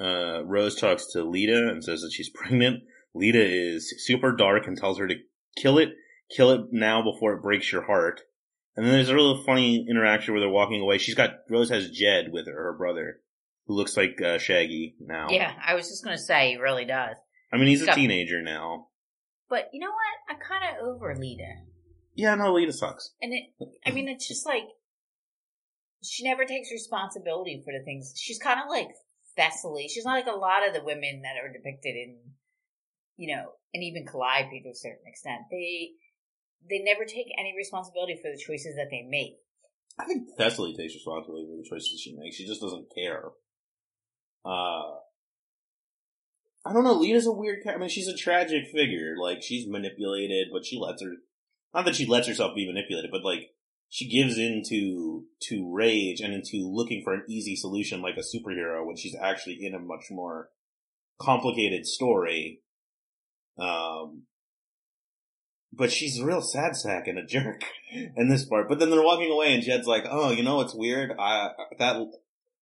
Uh, 0.00 0.44
Rose 0.44 0.76
talks 0.76 1.06
to 1.12 1.18
Lyta 1.18 1.68
and 1.68 1.82
says 1.82 2.02
that 2.02 2.12
she's 2.12 2.28
pregnant. 2.34 2.84
Lyta 3.16 3.74
is 3.74 3.94
super 4.04 4.32
dark 4.32 4.66
and 4.66 4.76
tells 4.76 4.98
her 4.98 5.08
to 5.08 5.16
kill 5.56 5.78
it, 5.78 5.90
kill 6.30 6.50
it 6.50 6.66
now 6.70 7.02
before 7.02 7.32
it 7.32 7.42
breaks 7.42 7.72
your 7.72 7.86
heart. 7.86 8.20
And 8.76 8.86
then 8.86 8.92
there's 8.92 9.08
a 9.08 9.14
real 9.14 9.42
funny 9.42 9.84
interaction 9.90 10.32
where 10.32 10.40
they're 10.40 10.48
walking 10.48 10.80
away. 10.80 10.98
She's 10.98 11.16
got 11.16 11.38
Rose 11.50 11.70
has 11.70 11.90
Jed 11.90 12.26
with 12.30 12.46
her, 12.46 12.52
her 12.52 12.74
brother, 12.78 13.20
who 13.68 13.74
looks 13.76 13.96
like 13.96 14.20
uh, 14.20 14.38
Shaggy 14.38 14.96
now. 14.98 15.28
Yeah, 15.30 15.52
I 15.64 15.74
was 15.74 15.88
just 15.88 16.02
gonna 16.02 16.18
say 16.18 16.50
he 16.52 16.56
really 16.56 16.86
does. 16.86 17.14
I 17.52 17.58
mean 17.58 17.68
he's 17.68 17.82
a 17.82 17.86
Got- 17.86 17.94
teenager 17.94 18.42
now. 18.42 18.88
But 19.48 19.68
you 19.72 19.80
know 19.80 19.86
what? 19.90 20.34
I'm 20.34 20.40
kind 20.40 20.64
of 20.76 20.86
over 20.86 21.14
Lyta. 21.14 21.64
Yeah, 22.14 22.34
no, 22.34 22.52
Lyta 22.52 22.72
sucks. 22.72 23.14
And 23.22 23.32
it, 23.32 23.44
I 23.86 23.92
mean, 23.92 24.08
it's 24.08 24.26
just 24.28 24.44
like, 24.44 24.64
she 26.04 26.24
never 26.24 26.44
takes 26.44 26.70
responsibility 26.70 27.62
for 27.64 27.72
the 27.72 27.82
things. 27.84 28.12
She's 28.16 28.38
kind 28.38 28.60
of 28.60 28.68
like 28.68 28.88
Thessaly. 29.38 29.88
She's 29.88 30.04
not 30.04 30.14
like 30.14 30.26
a 30.26 30.36
lot 30.38 30.66
of 30.66 30.74
the 30.74 30.84
women 30.84 31.22
that 31.22 31.36
are 31.42 31.50
depicted 31.52 31.94
in, 31.94 32.18
you 33.16 33.34
know, 33.34 33.52
and 33.72 33.82
even 33.82 34.04
Calliope 34.04 34.60
to 34.64 34.68
a 34.70 34.74
certain 34.74 35.06
extent. 35.06 35.42
They, 35.50 35.92
they 36.68 36.80
never 36.84 37.04
take 37.04 37.26
any 37.38 37.54
responsibility 37.56 38.18
for 38.20 38.30
the 38.30 38.36
choices 38.36 38.76
that 38.76 38.88
they 38.90 39.06
make. 39.08 39.38
I 39.98 40.04
think 40.04 40.28
Thessaly 40.38 40.76
takes 40.76 40.92
responsibility 40.94 41.46
for 41.48 41.56
the 41.56 41.66
choices 41.68 42.00
she 42.02 42.14
makes. 42.18 42.36
She 42.36 42.46
just 42.46 42.60
doesn't 42.60 42.92
care. 42.94 43.30
Uh, 44.48 44.94
I 46.64 46.72
don't 46.72 46.84
know. 46.84 46.94
Lyta's 46.94 47.26
a 47.26 47.32
weird. 47.32 47.58
I 47.66 47.76
mean, 47.76 47.88
she's 47.88 48.08
a 48.08 48.16
tragic 48.16 48.66
figure. 48.72 49.14
Like 49.20 49.42
she's 49.42 49.68
manipulated, 49.68 50.48
but 50.52 50.64
she 50.64 50.78
lets 50.78 51.02
her. 51.02 51.12
Not 51.74 51.84
that 51.84 51.96
she 51.96 52.06
lets 52.06 52.26
herself 52.26 52.54
be 52.54 52.66
manipulated, 52.66 53.10
but 53.10 53.24
like 53.24 53.50
she 53.90 54.08
gives 54.08 54.38
into 54.38 55.24
to 55.42 55.72
rage 55.72 56.20
and 56.20 56.32
into 56.32 56.66
looking 56.66 57.02
for 57.04 57.14
an 57.14 57.24
easy 57.28 57.56
solution, 57.56 58.00
like 58.00 58.16
a 58.16 58.20
superhero, 58.20 58.86
when 58.86 58.96
she's 58.96 59.16
actually 59.20 59.58
in 59.60 59.74
a 59.74 59.78
much 59.78 60.06
more 60.10 60.48
complicated 61.20 61.86
story. 61.86 62.62
Um, 63.58 64.22
but 65.72 65.92
she's 65.92 66.18
a 66.18 66.24
real 66.24 66.40
sad 66.40 66.74
sack 66.74 67.06
and 67.06 67.18
a 67.18 67.24
jerk 67.24 67.64
in 68.16 68.28
this 68.28 68.46
part. 68.46 68.68
But 68.68 68.78
then 68.78 68.90
they're 68.90 69.02
walking 69.02 69.30
away, 69.30 69.54
and 69.54 69.62
Jed's 69.62 69.86
like, 69.86 70.06
"Oh, 70.10 70.30
you 70.30 70.42
know 70.42 70.56
what's 70.56 70.74
weird? 70.74 71.12
I 71.18 71.50
that 71.78 72.06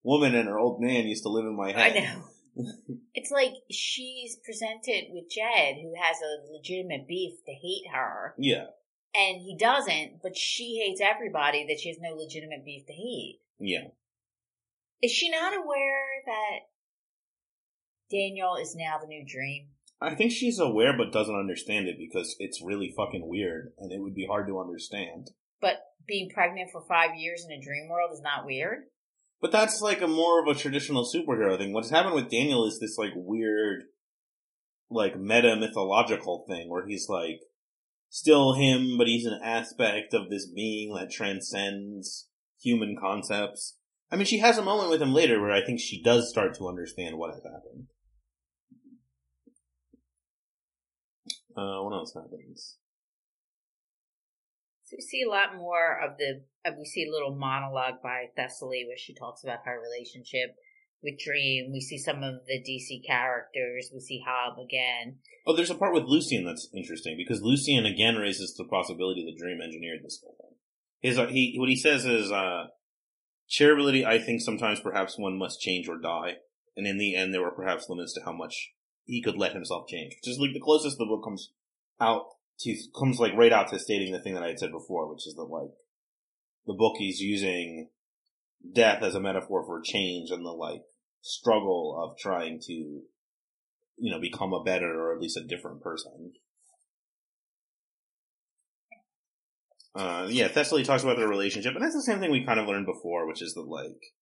woman 0.06 0.34
and 0.34 0.48
her 0.48 0.58
old 0.58 0.80
man 0.80 1.06
used 1.06 1.24
to 1.24 1.28
live 1.28 1.44
in 1.44 1.56
my 1.56 1.72
head. 1.72 1.96
I 1.96 2.00
know. 2.00 2.22
It's 3.12 3.30
like 3.30 3.52
she's 3.70 4.38
presented 4.42 5.08
with 5.10 5.28
Jed, 5.28 5.74
who 5.82 5.92
has 6.00 6.16
a 6.22 6.50
legitimate 6.50 7.06
beef 7.06 7.34
to 7.44 7.52
hate 7.52 7.84
her, 7.92 8.34
Yeah, 8.38 8.66
and 9.14 9.42
he 9.42 9.56
doesn't, 9.58 10.22
but 10.22 10.36
she 10.38 10.82
hates 10.82 11.02
everybody 11.02 11.66
that 11.68 11.78
she 11.80 11.90
has 11.90 11.98
no 12.00 12.14
legitimate 12.14 12.64
beef 12.64 12.86
to 12.86 12.92
hate. 12.94 13.40
yeah. 13.58 13.88
Is 15.02 15.10
she 15.12 15.28
not 15.28 15.52
aware 15.52 16.06
that 16.24 16.60
Daniel 18.10 18.56
is 18.56 18.74
now 18.74 18.96
the 19.00 19.06
new 19.06 19.24
dream? 19.26 19.68
I 20.00 20.14
think 20.14 20.32
she's 20.32 20.58
aware, 20.58 20.96
but 20.96 21.12
doesn't 21.12 21.34
understand 21.38 21.88
it 21.88 21.96
because 21.98 22.36
it's 22.38 22.62
really 22.64 22.92
fucking 22.96 23.26
weird, 23.28 23.72
and 23.78 23.92
it 23.92 24.00
would 24.00 24.14
be 24.14 24.26
hard 24.26 24.46
to 24.48 24.60
understand. 24.60 25.30
But 25.60 25.76
being 26.06 26.30
pregnant 26.32 26.70
for 26.70 26.82
five 26.88 27.14
years 27.16 27.44
in 27.44 27.52
a 27.52 27.60
dream 27.62 27.88
world 27.90 28.10
is 28.14 28.22
not 28.22 28.46
weird? 28.46 28.84
But 29.46 29.52
that's 29.52 29.80
like 29.80 30.02
a 30.02 30.08
more 30.08 30.42
of 30.42 30.48
a 30.48 30.58
traditional 30.58 31.04
superhero 31.04 31.56
thing. 31.56 31.72
What's 31.72 31.90
happened 31.90 32.16
with 32.16 32.28
Daniel 32.28 32.66
is 32.66 32.80
this 32.80 32.98
like 32.98 33.12
weird, 33.14 33.84
like 34.90 35.16
meta 35.16 35.54
mythological 35.54 36.44
thing 36.48 36.68
where 36.68 36.84
he's 36.84 37.08
like 37.08 37.38
still 38.10 38.54
him, 38.54 38.98
but 38.98 39.06
he's 39.06 39.24
an 39.24 39.38
aspect 39.44 40.14
of 40.14 40.30
this 40.30 40.50
being 40.50 40.92
that 40.94 41.12
transcends 41.12 42.26
human 42.60 42.96
concepts. 43.00 43.78
I 44.10 44.16
mean, 44.16 44.26
she 44.26 44.40
has 44.40 44.58
a 44.58 44.64
moment 44.64 44.90
with 44.90 45.00
him 45.00 45.14
later 45.14 45.40
where 45.40 45.52
I 45.52 45.64
think 45.64 45.78
she 45.78 46.02
does 46.02 46.28
start 46.28 46.56
to 46.56 46.66
understand 46.66 47.16
what 47.16 47.32
has 47.32 47.44
happened. 47.44 47.86
Uh, 51.56 51.84
what 51.84 51.94
else 51.94 52.14
happens? 52.14 52.78
We 54.96 55.02
see 55.02 55.22
a 55.22 55.30
lot 55.30 55.56
more 55.56 56.00
of 56.02 56.16
the, 56.16 56.42
we 56.76 56.84
see 56.86 57.04
a 57.06 57.12
little 57.12 57.36
monologue 57.36 58.00
by 58.02 58.26
Thessaly 58.36 58.86
where 58.86 58.96
she 58.96 59.14
talks 59.14 59.44
about 59.44 59.60
her 59.66 59.78
relationship 59.78 60.56
with 61.02 61.18
Dream. 61.18 61.70
We 61.72 61.80
see 61.80 61.98
some 61.98 62.22
of 62.22 62.46
the 62.46 62.58
DC 62.58 63.06
characters. 63.06 63.90
We 63.92 64.00
see 64.00 64.22
Hob 64.26 64.58
again. 64.58 65.18
Oh, 65.46 65.54
there's 65.54 65.70
a 65.70 65.74
part 65.74 65.94
with 65.94 66.04
Lucien 66.04 66.44
that's 66.44 66.68
interesting 66.74 67.16
because 67.16 67.42
Lucien 67.42 67.86
again 67.86 68.16
raises 68.16 68.54
the 68.56 68.64
possibility 68.64 69.24
that 69.24 69.38
Dream 69.38 69.60
engineered 69.62 70.00
this 70.02 70.18
whole 70.22 70.36
thing. 70.40 70.56
His 71.00 71.18
uh, 71.18 71.26
he 71.26 71.56
what 71.58 71.68
he 71.68 71.76
says 71.76 72.04
is 72.04 72.32
uh, 72.32 72.66
shareability. 73.48 74.04
I 74.04 74.18
think 74.18 74.40
sometimes 74.40 74.80
perhaps 74.80 75.18
one 75.18 75.38
must 75.38 75.60
change 75.60 75.88
or 75.88 75.98
die, 75.98 76.36
and 76.76 76.86
in 76.86 76.98
the 76.98 77.14
end, 77.14 77.32
there 77.32 77.42
were 77.42 77.50
perhaps 77.50 77.88
limits 77.88 78.14
to 78.14 78.22
how 78.24 78.32
much 78.32 78.72
he 79.04 79.22
could 79.22 79.36
let 79.36 79.52
himself 79.52 79.88
change. 79.88 80.16
Which 80.16 80.32
is 80.32 80.38
like 80.40 80.54
the 80.54 80.60
closest 80.60 80.98
the 80.98 81.04
book 81.04 81.22
comes 81.22 81.52
out 82.00 82.24
to 82.60 82.76
comes 82.98 83.18
like 83.18 83.34
right 83.34 83.52
out 83.52 83.68
to 83.68 83.78
stating 83.78 84.12
the 84.12 84.20
thing 84.20 84.34
that 84.34 84.42
I 84.42 84.48
had 84.48 84.58
said 84.58 84.72
before, 84.72 85.10
which 85.10 85.26
is 85.26 85.34
that 85.34 85.44
like 85.44 85.70
the 86.66 86.74
book 86.74 86.96
is 87.00 87.20
using 87.20 87.90
death 88.74 89.02
as 89.02 89.14
a 89.14 89.20
metaphor 89.20 89.64
for 89.64 89.80
change 89.80 90.30
and 90.30 90.44
the 90.44 90.50
like 90.50 90.82
struggle 91.22 92.00
of 92.02 92.18
trying 92.18 92.60
to 92.66 92.72
you 92.72 94.10
know 94.10 94.20
become 94.20 94.52
a 94.52 94.62
better 94.62 95.00
or 95.00 95.14
at 95.14 95.20
least 95.20 95.36
a 95.36 95.46
different 95.46 95.82
person. 95.82 96.32
Uh, 99.94 100.26
yeah, 100.28 100.48
Thessaly 100.48 100.84
talks 100.84 101.02
about 101.02 101.16
their 101.16 101.28
relationship, 101.28 101.74
and 101.74 101.82
that's 101.82 101.94
the 101.94 102.02
same 102.02 102.20
thing 102.20 102.30
we 102.30 102.44
kind 102.44 102.60
of 102.60 102.66
learned 102.66 102.84
before, 102.84 103.26
which 103.26 103.40
is 103.40 103.54
that 103.54 103.62
like 103.66 104.12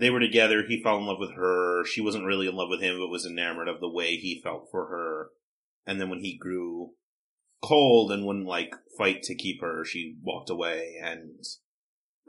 they 0.00 0.10
were 0.10 0.18
together. 0.18 0.64
He 0.66 0.82
fell 0.82 0.96
in 0.96 1.06
love 1.06 1.18
with 1.20 1.34
her. 1.34 1.84
She 1.84 2.00
wasn't 2.00 2.24
really 2.24 2.48
in 2.48 2.56
love 2.56 2.68
with 2.68 2.80
him, 2.80 2.98
but 2.98 3.08
was 3.08 3.26
enamored 3.26 3.68
of 3.68 3.80
the 3.80 3.88
way 3.88 4.16
he 4.16 4.40
felt 4.42 4.68
for 4.70 4.86
her. 4.86 5.28
And 5.86 6.00
then 6.00 6.10
when 6.10 6.20
he 6.20 6.36
grew 6.36 6.90
cold 7.62 8.12
and 8.12 8.26
wouldn't 8.26 8.46
like 8.46 8.74
fight 8.96 9.22
to 9.24 9.34
keep 9.34 9.60
her, 9.60 9.84
she 9.84 10.16
walked 10.22 10.50
away. 10.50 10.94
And 11.02 11.44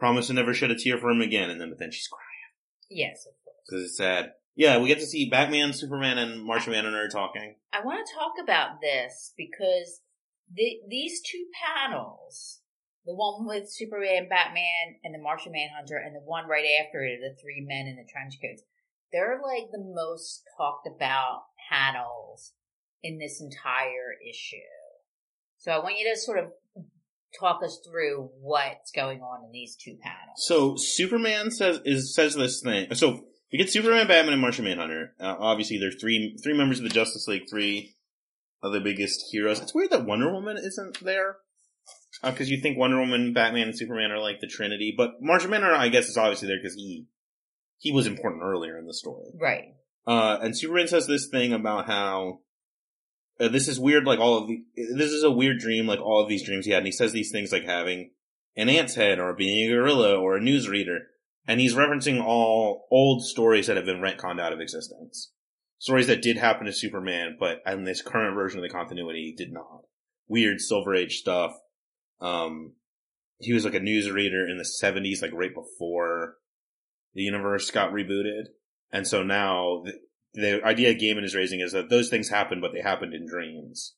promised 0.02 0.28
to 0.28 0.34
never 0.34 0.54
shed 0.54 0.72
a 0.72 0.76
tear 0.76 0.98
for 0.98 1.12
him 1.12 1.22
again, 1.22 1.50
and 1.52 1.62
then 1.62 1.70
but 1.70 1.78
then 1.78 1.92
she's 1.92 2.08
crying 2.08 2.28
Yes, 2.90 3.26
of 3.26 3.34
course. 3.46 3.58
because 3.70 3.86
it's 3.86 3.98
sad. 3.98 4.34
Yeah, 4.56 4.80
we 4.80 4.90
get 4.90 5.00
to 5.00 5.06
see 5.06 5.30
Batman, 5.30 5.72
Superman, 5.72 6.18
and 6.18 6.44
Martian 6.44 6.74
Manhunter 6.74 7.08
talking. 7.08 7.56
I 7.72 7.86
want 7.86 8.06
to 8.06 8.14
talk 8.14 8.34
about 8.44 8.82
this 8.82 9.32
because 9.38 10.02
the, 10.54 10.82
these 10.90 11.22
two 11.22 11.46
panels, 11.64 12.60
the 13.06 13.16
one 13.16 13.48
with 13.48 13.72
Superman, 13.72 14.28
Batman, 14.28 15.00
and 15.06 15.14
the 15.14 15.24
Martian 15.24 15.54
Manhunter, 15.54 15.96
and 15.96 16.14
the 16.16 16.26
one 16.26 16.48
right 16.48 16.66
after 16.84 17.02
it, 17.06 17.20
the 17.22 17.40
three 17.40 17.64
men 17.66 17.88
in 17.88 17.96
the 17.96 18.12
trench 18.12 18.36
coats, 18.42 18.64
they're 19.14 19.40
like 19.42 19.72
the 19.72 19.80
most 19.96 20.44
talked 20.58 20.88
about 20.88 21.44
panels 21.70 22.52
in 23.04 23.20
this 23.20 23.42
entire 23.42 24.16
issue. 24.28 24.58
So 25.58 25.72
I 25.72 25.80
want 25.80 25.98
you 25.98 26.12
to 26.14 26.20
sort 26.20 26.40
of 26.40 26.46
talk 27.40 27.64
us 27.64 27.80
through 27.88 28.30
what's 28.40 28.92
going 28.92 29.22
on 29.22 29.46
in 29.46 29.52
these 29.52 29.76
two 29.76 29.98
panels. 30.02 30.38
So 30.38 30.76
Superman 30.76 31.52
says 31.52 31.80
is 31.86 32.16
says 32.16 32.36
this 32.36 32.62
thing. 32.62 32.94
So 32.96 33.26
we 33.52 33.58
get 33.58 33.70
Superman, 33.70 34.08
Batman, 34.08 34.34
and 34.34 34.42
Martian 34.42 34.66
Manhunter. 34.66 35.14
Uh, 35.20 35.36
obviously, 35.40 35.78
there's 35.78 36.00
three 36.00 36.38
three 36.44 36.58
members 36.58 36.80
of 36.80 36.84
the 36.84 36.90
Justice 36.90 37.28
League, 37.28 37.44
three 37.50 37.96
of 38.64 38.74
the 38.74 38.80
biggest 38.80 39.26
heroes. 39.32 39.60
It's 39.60 39.74
weird 39.74 39.92
that 39.92 40.06
Wonder 40.06 40.32
Woman 40.32 40.58
isn't 40.58 41.04
there 41.04 41.38
because 42.24 42.50
you 42.50 42.62
think 42.62 42.78
Wonder 42.78 43.00
Woman, 43.00 43.34
Batman, 43.34 43.70
and 43.70 43.78
Superman 43.78 44.12
are 44.12 44.20
like 44.20 44.40
the 44.40 44.48
Trinity, 44.48 44.94
but 44.96 45.16
Martian 45.22 45.50
Manhunter, 45.50 45.76
I 45.76 45.90
guess, 45.90 46.08
is 46.08 46.18
obviously 46.18 46.48
there 46.48 46.60
because 46.62 46.76
he 46.76 47.08
he 47.78 47.92
was 47.92 48.08
important 48.08 48.44
earlier 48.44 48.78
in 48.78 48.86
the 48.86 48.94
story. 48.94 49.32
Right. 49.40 49.76
Uh, 50.06 50.38
and 50.42 50.58
Superman 50.58 50.88
says 50.88 51.08
this 51.08 51.28
thing 51.28 51.54
about 51.54 51.88
how 51.88 52.40
uh, 53.40 53.48
this 53.48 53.68
is 53.68 53.80
weird, 53.80 54.06
like 54.06 54.20
all 54.20 54.38
of 54.38 54.48
the, 54.48 54.64
this 54.76 55.12
is 55.12 55.24
a 55.24 55.32
weird 55.32 55.60
dream, 55.60 55.88
like 55.88 56.00
all 56.00 56.22
of 56.22 56.30
these 56.30 56.44
dreams 56.44 56.66
he 56.66 56.72
had. 56.72 56.80
And 56.80 56.88
he 56.88 56.92
says 56.92 57.12
these 57.12 57.32
things 57.32 57.52
like 57.52 57.64
having 57.64 58.12
an 58.56 58.70
ant's 58.70 58.96
head 58.96 59.20
or 59.20 59.34
being 59.34 59.68
a 59.68 59.74
gorilla 59.74 60.16
or 60.16 60.38
a 60.38 60.42
newsreader. 60.42 61.00
And 61.48 61.60
he's 61.60 61.74
referencing 61.74 62.24
all 62.24 62.88
old 62.92 63.24
stories 63.24 63.68
that 63.68 63.78
have 63.78 63.86
been 63.86 64.02
retconned 64.02 64.40
out 64.40 64.54
of 64.54 64.60
existence. 64.60 65.32
Stories 65.80 66.08
that 66.08 66.22
did 66.22 66.38
happen 66.38 66.68
to 66.68 66.74
Superman, 66.74 67.38
but 67.40 67.62
in 67.66 67.86
this 67.86 68.04
current 68.04 68.36
version 68.36 68.60
of 68.60 68.64
the 68.64 68.70
continuity 68.70 69.34
did 69.36 69.52
not. 69.52 69.82
Weird 70.28 70.62
Silver 70.62 70.94
Age 70.94 71.18
stuff. 71.18 71.54
Um, 72.20 72.74
he 73.40 73.54
was 73.54 73.66
like 73.66 73.74
a 73.74 73.80
newsreader 73.80 74.48
in 74.48 74.58
the 74.58 74.64
70s, 74.84 75.22
like 75.22 75.34
right 75.34 75.54
before 75.54 76.36
the 77.16 77.24
universe 77.24 77.72
got 77.72 77.92
rebooted. 77.92 78.46
And 78.92 79.08
so 79.08 79.24
now 79.24 79.84
the, 80.34 80.64
idea 80.64 80.96
Gaiman 80.96 81.24
is 81.24 81.36
raising 81.36 81.60
is 81.60 81.72
that 81.74 81.90
those 81.90 82.10
things 82.10 82.30
happened, 82.30 82.62
but 82.62 82.74
they 82.74 82.82
happened 82.82 83.14
in 83.14 83.28
dreams. 83.28 83.96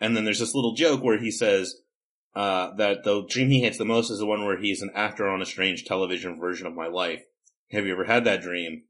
And 0.00 0.16
then 0.16 0.24
there's 0.24 0.40
this 0.40 0.54
little 0.54 0.74
joke 0.74 1.02
where 1.02 1.18
he 1.18 1.30
says 1.30 1.76
uh, 2.34 2.74
that 2.76 3.04
the 3.04 3.24
dream 3.28 3.50
he 3.50 3.62
hates 3.62 3.78
the 3.78 3.84
most 3.84 4.10
is 4.10 4.18
the 4.18 4.26
one 4.26 4.44
where 4.44 4.58
he's 4.58 4.82
an 4.82 4.90
actor 4.94 5.28
on 5.28 5.40
a 5.40 5.46
strange 5.46 5.84
television 5.84 6.38
version 6.38 6.66
of 6.66 6.74
my 6.74 6.86
life. 6.86 7.22
Have 7.70 7.86
you 7.86 7.92
ever 7.92 8.04
had 8.04 8.24
that 8.24 8.42
dream? 8.42 8.82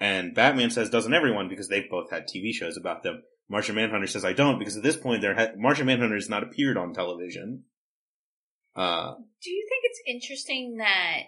And 0.00 0.34
Batman 0.34 0.70
says, 0.70 0.90
doesn't 0.90 1.14
everyone? 1.14 1.48
Because 1.48 1.68
they've 1.68 1.88
both 1.90 2.10
had 2.10 2.26
TV 2.28 2.52
shows 2.52 2.76
about 2.76 3.02
them. 3.02 3.22
Martian 3.48 3.74
Manhunter 3.74 4.06
says, 4.06 4.24
I 4.24 4.32
don't, 4.32 4.58
because 4.58 4.76
at 4.76 4.82
this 4.82 4.96
point, 4.96 5.24
ha- 5.24 5.52
Martian 5.56 5.86
Manhunter 5.86 6.14
has 6.14 6.28
not 6.28 6.42
appeared 6.42 6.76
on 6.76 6.92
television. 6.92 7.64
Uh, 8.76 9.14
Do 9.42 9.50
you 9.50 9.66
think 9.68 9.84
it's 9.84 10.02
interesting 10.06 10.76
that 10.78 11.22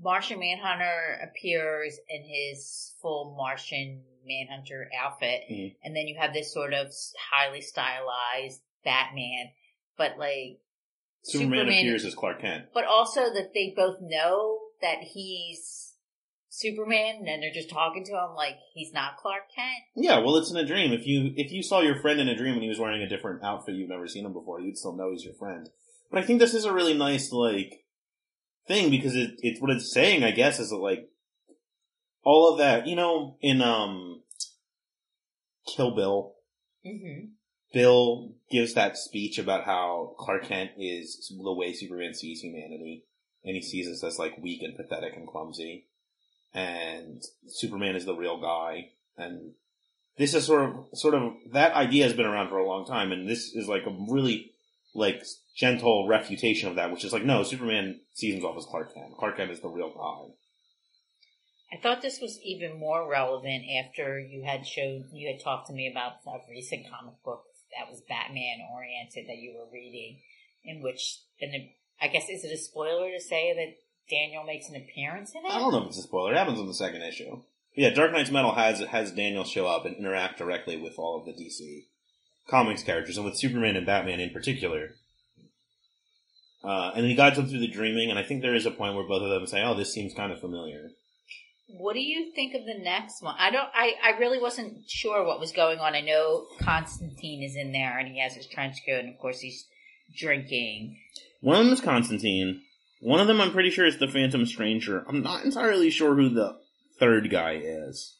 Martian 0.00 0.38
Manhunter 0.40 1.20
appears 1.22 1.98
in 2.08 2.22
his 2.24 2.94
full 3.02 3.34
Martian 3.36 4.04
Manhunter 4.24 4.88
outfit, 4.96 5.42
Mhm. 5.50 5.76
and 5.82 5.96
then 5.96 6.06
you 6.08 6.16
have 6.18 6.32
this 6.32 6.52
sort 6.52 6.72
of 6.72 6.92
highly 7.30 7.60
stylized 7.60 8.62
Batman, 8.84 9.52
but 9.96 10.18
like, 10.18 10.60
Superman, 11.24 11.58
Superman- 11.58 11.78
appears 11.78 12.04
as 12.04 12.14
Clark 12.14 12.40
Kent. 12.40 12.66
but 12.72 12.84
also 12.84 13.32
that 13.32 13.52
they 13.54 13.70
both 13.76 14.00
know 14.00 14.60
that 14.80 15.02
he's 15.02 15.94
Superman, 16.48 17.16
and 17.16 17.26
then 17.28 17.40
they're 17.40 17.52
just 17.52 17.70
talking 17.70 18.04
to 18.04 18.12
him 18.12 18.34
like 18.34 18.58
he's 18.74 18.92
not 18.92 19.16
Clark 19.16 19.50
Kent. 19.54 19.84
Yeah, 19.96 20.18
well, 20.18 20.36
it's 20.36 20.50
in 20.50 20.56
a 20.56 20.66
dream. 20.66 20.92
If 20.92 21.06
you 21.06 21.32
if 21.36 21.50
you 21.52 21.62
saw 21.62 21.80
your 21.80 21.96
friend 21.96 22.20
in 22.20 22.28
a 22.28 22.34
dream 22.36 22.54
and 22.54 22.62
he 22.62 22.68
was 22.68 22.78
wearing 22.78 23.02
a 23.02 23.08
different 23.08 23.42
outfit 23.42 23.74
you've 23.74 23.88
never 23.88 24.06
seen 24.06 24.26
him 24.26 24.32
before, 24.32 24.60
you'd 24.60 24.76
still 24.76 24.92
know 24.94 25.10
he's 25.12 25.24
your 25.24 25.34
friend. 25.34 25.70
But 26.10 26.22
I 26.22 26.26
think 26.26 26.40
this 26.40 26.52
is 26.54 26.64
a 26.66 26.72
really 26.72 26.92
nice 26.94 27.32
like 27.32 27.81
thing 28.66 28.90
because 28.90 29.16
it 29.16 29.32
it's 29.38 29.60
what 29.60 29.70
it's 29.70 29.92
saying. 29.92 30.24
I 30.24 30.30
guess 30.30 30.58
is 30.58 30.70
that 30.70 30.76
like 30.76 31.08
all 32.24 32.52
of 32.52 32.58
that. 32.58 32.86
You 32.86 32.96
know, 32.96 33.36
in 33.40 33.62
um, 33.62 34.22
Kill 35.66 35.94
Bill, 35.94 36.34
Mm-hmm. 36.86 37.26
Bill 37.72 38.32
gives 38.50 38.74
that 38.74 38.96
speech 38.96 39.38
about 39.38 39.64
how 39.64 40.14
Clark 40.18 40.44
Kent 40.44 40.72
is 40.78 41.32
the 41.42 41.52
way 41.52 41.72
Superman 41.72 42.14
sees 42.14 42.40
humanity, 42.40 43.04
and 43.44 43.56
he 43.56 43.62
sees 43.62 43.88
us 43.88 44.04
as 44.04 44.18
like 44.18 44.36
weak 44.38 44.62
and 44.62 44.76
pathetic 44.76 45.14
and 45.16 45.26
clumsy, 45.26 45.86
and 46.52 47.22
Superman 47.46 47.96
is 47.96 48.04
the 48.04 48.14
real 48.14 48.40
guy. 48.40 48.90
And 49.16 49.52
this 50.18 50.34
is 50.34 50.44
sort 50.44 50.68
of 50.68 50.86
sort 50.98 51.14
of 51.14 51.34
that 51.52 51.72
idea 51.74 52.04
has 52.04 52.12
been 52.12 52.26
around 52.26 52.48
for 52.48 52.58
a 52.58 52.66
long 52.66 52.84
time, 52.84 53.12
and 53.12 53.28
this 53.28 53.54
is 53.54 53.68
like 53.68 53.86
a 53.86 53.96
really 54.10 54.51
like 54.94 55.22
gentle 55.56 56.06
refutation 56.06 56.68
of 56.68 56.76
that, 56.76 56.90
which 56.90 57.04
is 57.04 57.12
like 57.12 57.24
no, 57.24 57.42
Superman 57.42 58.00
sees 58.14 58.34
himself 58.34 58.56
as 58.56 58.66
Clark 58.66 58.94
Kent. 58.94 59.16
Clark 59.18 59.36
Kent 59.36 59.50
is 59.50 59.60
the 59.60 59.68
real 59.68 59.90
guy. 59.90 60.34
I 61.72 61.80
thought 61.80 62.02
this 62.02 62.20
was 62.20 62.38
even 62.44 62.78
more 62.78 63.08
relevant 63.08 63.64
after 63.82 64.20
you 64.20 64.44
had 64.44 64.66
showed 64.66 65.04
you 65.12 65.32
had 65.32 65.42
talked 65.42 65.68
to 65.68 65.72
me 65.72 65.90
about 65.90 66.16
a 66.26 66.50
recent 66.50 66.86
comic 66.90 67.14
book 67.24 67.44
that 67.78 67.90
was 67.90 68.02
Batman 68.06 68.58
oriented 68.74 69.26
that 69.26 69.38
you 69.38 69.54
were 69.56 69.72
reading, 69.72 70.20
in 70.64 70.82
which 70.82 71.20
and 71.40 71.52
I 72.00 72.08
guess 72.08 72.28
is 72.28 72.44
it 72.44 72.52
a 72.52 72.58
spoiler 72.58 73.10
to 73.10 73.20
say 73.20 73.54
that 73.54 73.76
Daniel 74.14 74.44
makes 74.44 74.68
an 74.68 74.76
appearance 74.76 75.32
in 75.34 75.46
it? 75.46 75.50
I 75.50 75.58
don't 75.58 75.72
know 75.72 75.82
if 75.82 75.88
it's 75.88 75.98
a 75.98 76.02
spoiler. 76.02 76.32
It 76.32 76.36
happens 76.36 76.60
in 76.60 76.66
the 76.66 76.74
second 76.74 77.02
issue. 77.02 77.40
Yeah, 77.74 77.90
Dark 77.90 78.12
Nights: 78.12 78.30
Metal 78.30 78.54
has 78.54 78.80
has 78.80 79.12
Daniel 79.12 79.44
show 79.44 79.66
up 79.66 79.86
and 79.86 79.96
interact 79.96 80.38
directly 80.38 80.76
with 80.76 80.98
all 80.98 81.18
of 81.18 81.24
the 81.24 81.32
DC 81.32 81.86
comics 82.48 82.82
characters, 82.82 83.16
and 83.16 83.24
with 83.24 83.38
Superman 83.38 83.76
and 83.76 83.86
Batman 83.86 84.20
in 84.20 84.30
particular. 84.30 84.96
Uh, 86.64 86.92
and 86.94 87.06
he 87.06 87.14
guides 87.14 87.36
them 87.36 87.48
through 87.48 87.58
the 87.58 87.66
dreaming, 87.66 88.10
and 88.10 88.18
I 88.18 88.22
think 88.22 88.40
there 88.40 88.54
is 88.54 88.66
a 88.66 88.70
point 88.70 88.94
where 88.94 89.06
both 89.06 89.22
of 89.22 89.30
them 89.30 89.46
say, 89.46 89.62
"Oh, 89.62 89.74
this 89.74 89.92
seems 89.92 90.14
kind 90.14 90.32
of 90.32 90.40
familiar." 90.40 90.90
What 91.68 91.94
do 91.94 92.00
you 92.00 92.32
think 92.34 92.54
of 92.54 92.66
the 92.66 92.78
next 92.78 93.22
one? 93.22 93.34
I 93.38 93.50
don't. 93.50 93.68
I, 93.74 93.94
I 94.04 94.18
really 94.18 94.38
wasn't 94.38 94.88
sure 94.88 95.24
what 95.24 95.40
was 95.40 95.52
going 95.52 95.78
on. 95.78 95.94
I 95.94 96.00
know 96.00 96.46
Constantine 96.60 97.42
is 97.42 97.56
in 97.56 97.72
there, 97.72 97.98
and 97.98 98.08
he 98.08 98.20
has 98.20 98.34
his 98.34 98.46
trench 98.46 98.76
coat, 98.86 99.00
and 99.00 99.08
of 99.12 99.18
course 99.18 99.40
he's 99.40 99.66
drinking. 100.16 100.98
One 101.40 101.56
of 101.56 101.64
them 101.64 101.72
is 101.72 101.80
Constantine. 101.80 102.62
One 103.00 103.20
of 103.20 103.26
them, 103.26 103.40
I'm 103.40 103.50
pretty 103.50 103.70
sure, 103.70 103.84
is 103.84 103.98
the 103.98 104.06
Phantom 104.06 104.46
Stranger. 104.46 105.04
I'm 105.08 105.22
not 105.22 105.44
entirely 105.44 105.90
sure 105.90 106.14
who 106.14 106.28
the 106.28 106.56
third 107.00 107.30
guy 107.30 107.58
is. 107.60 108.14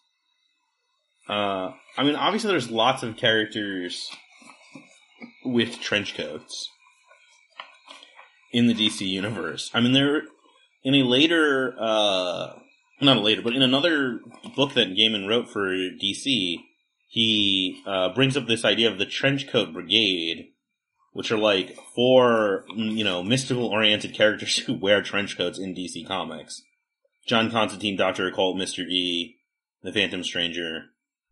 Uh, 1.29 1.73
I 1.97 2.03
mean, 2.03 2.17
obviously, 2.17 2.51
there's 2.51 2.71
lots 2.71 3.03
of 3.03 3.17
characters 3.17 4.11
with 5.45 5.81
trench 5.81 6.15
coats 6.15 6.69
in 8.53 8.67
the 8.67 8.75
DC 8.75 9.07
universe. 9.07 9.71
I 9.73 9.81
mean, 9.81 9.93
there 9.93 10.23
in 10.85 10.95
a 10.95 11.03
later, 11.03 11.75
uh, 11.79 12.55
not 13.01 13.17
a 13.17 13.21
later, 13.21 13.43
but 13.43 13.55
in 13.55 13.63
another 13.63 14.21
book 14.57 14.75
that 14.75 14.95
Gaiman 14.95 15.29
wrote 15.29 15.49
for 15.49 15.69
DC, 15.71 16.59
he 17.09 17.83
uh, 17.87 18.15
brings 18.15 18.37
up 18.37 18.47
this 18.47 18.65
idea 18.65 18.91
of 18.91 18.99
the 18.99 19.07
trench 19.07 19.49
coat 19.49 19.73
brigade, 19.73 20.49
which 21.13 21.31
are 21.31 21.39
like 21.39 21.77
four, 21.95 22.65
mm, 22.71 22.97
you 22.97 23.05
know, 23.05 23.23
mystical 23.23 23.67
oriented 23.67 24.15
characters 24.15 24.59
who 24.67 24.75
wear 24.75 25.03
trench 25.03 25.37
coats 25.37 25.59
in 25.59 25.75
DC 25.75 26.07
Comics. 26.07 26.63
John 27.27 27.51
Constantine, 27.51 27.97
Doctor 27.97 28.27
Occult, 28.27 28.57
Mister 28.57 28.83
E, 28.83 29.37
the 29.83 29.93
Phantom 29.93 30.25
Stranger, 30.25 30.87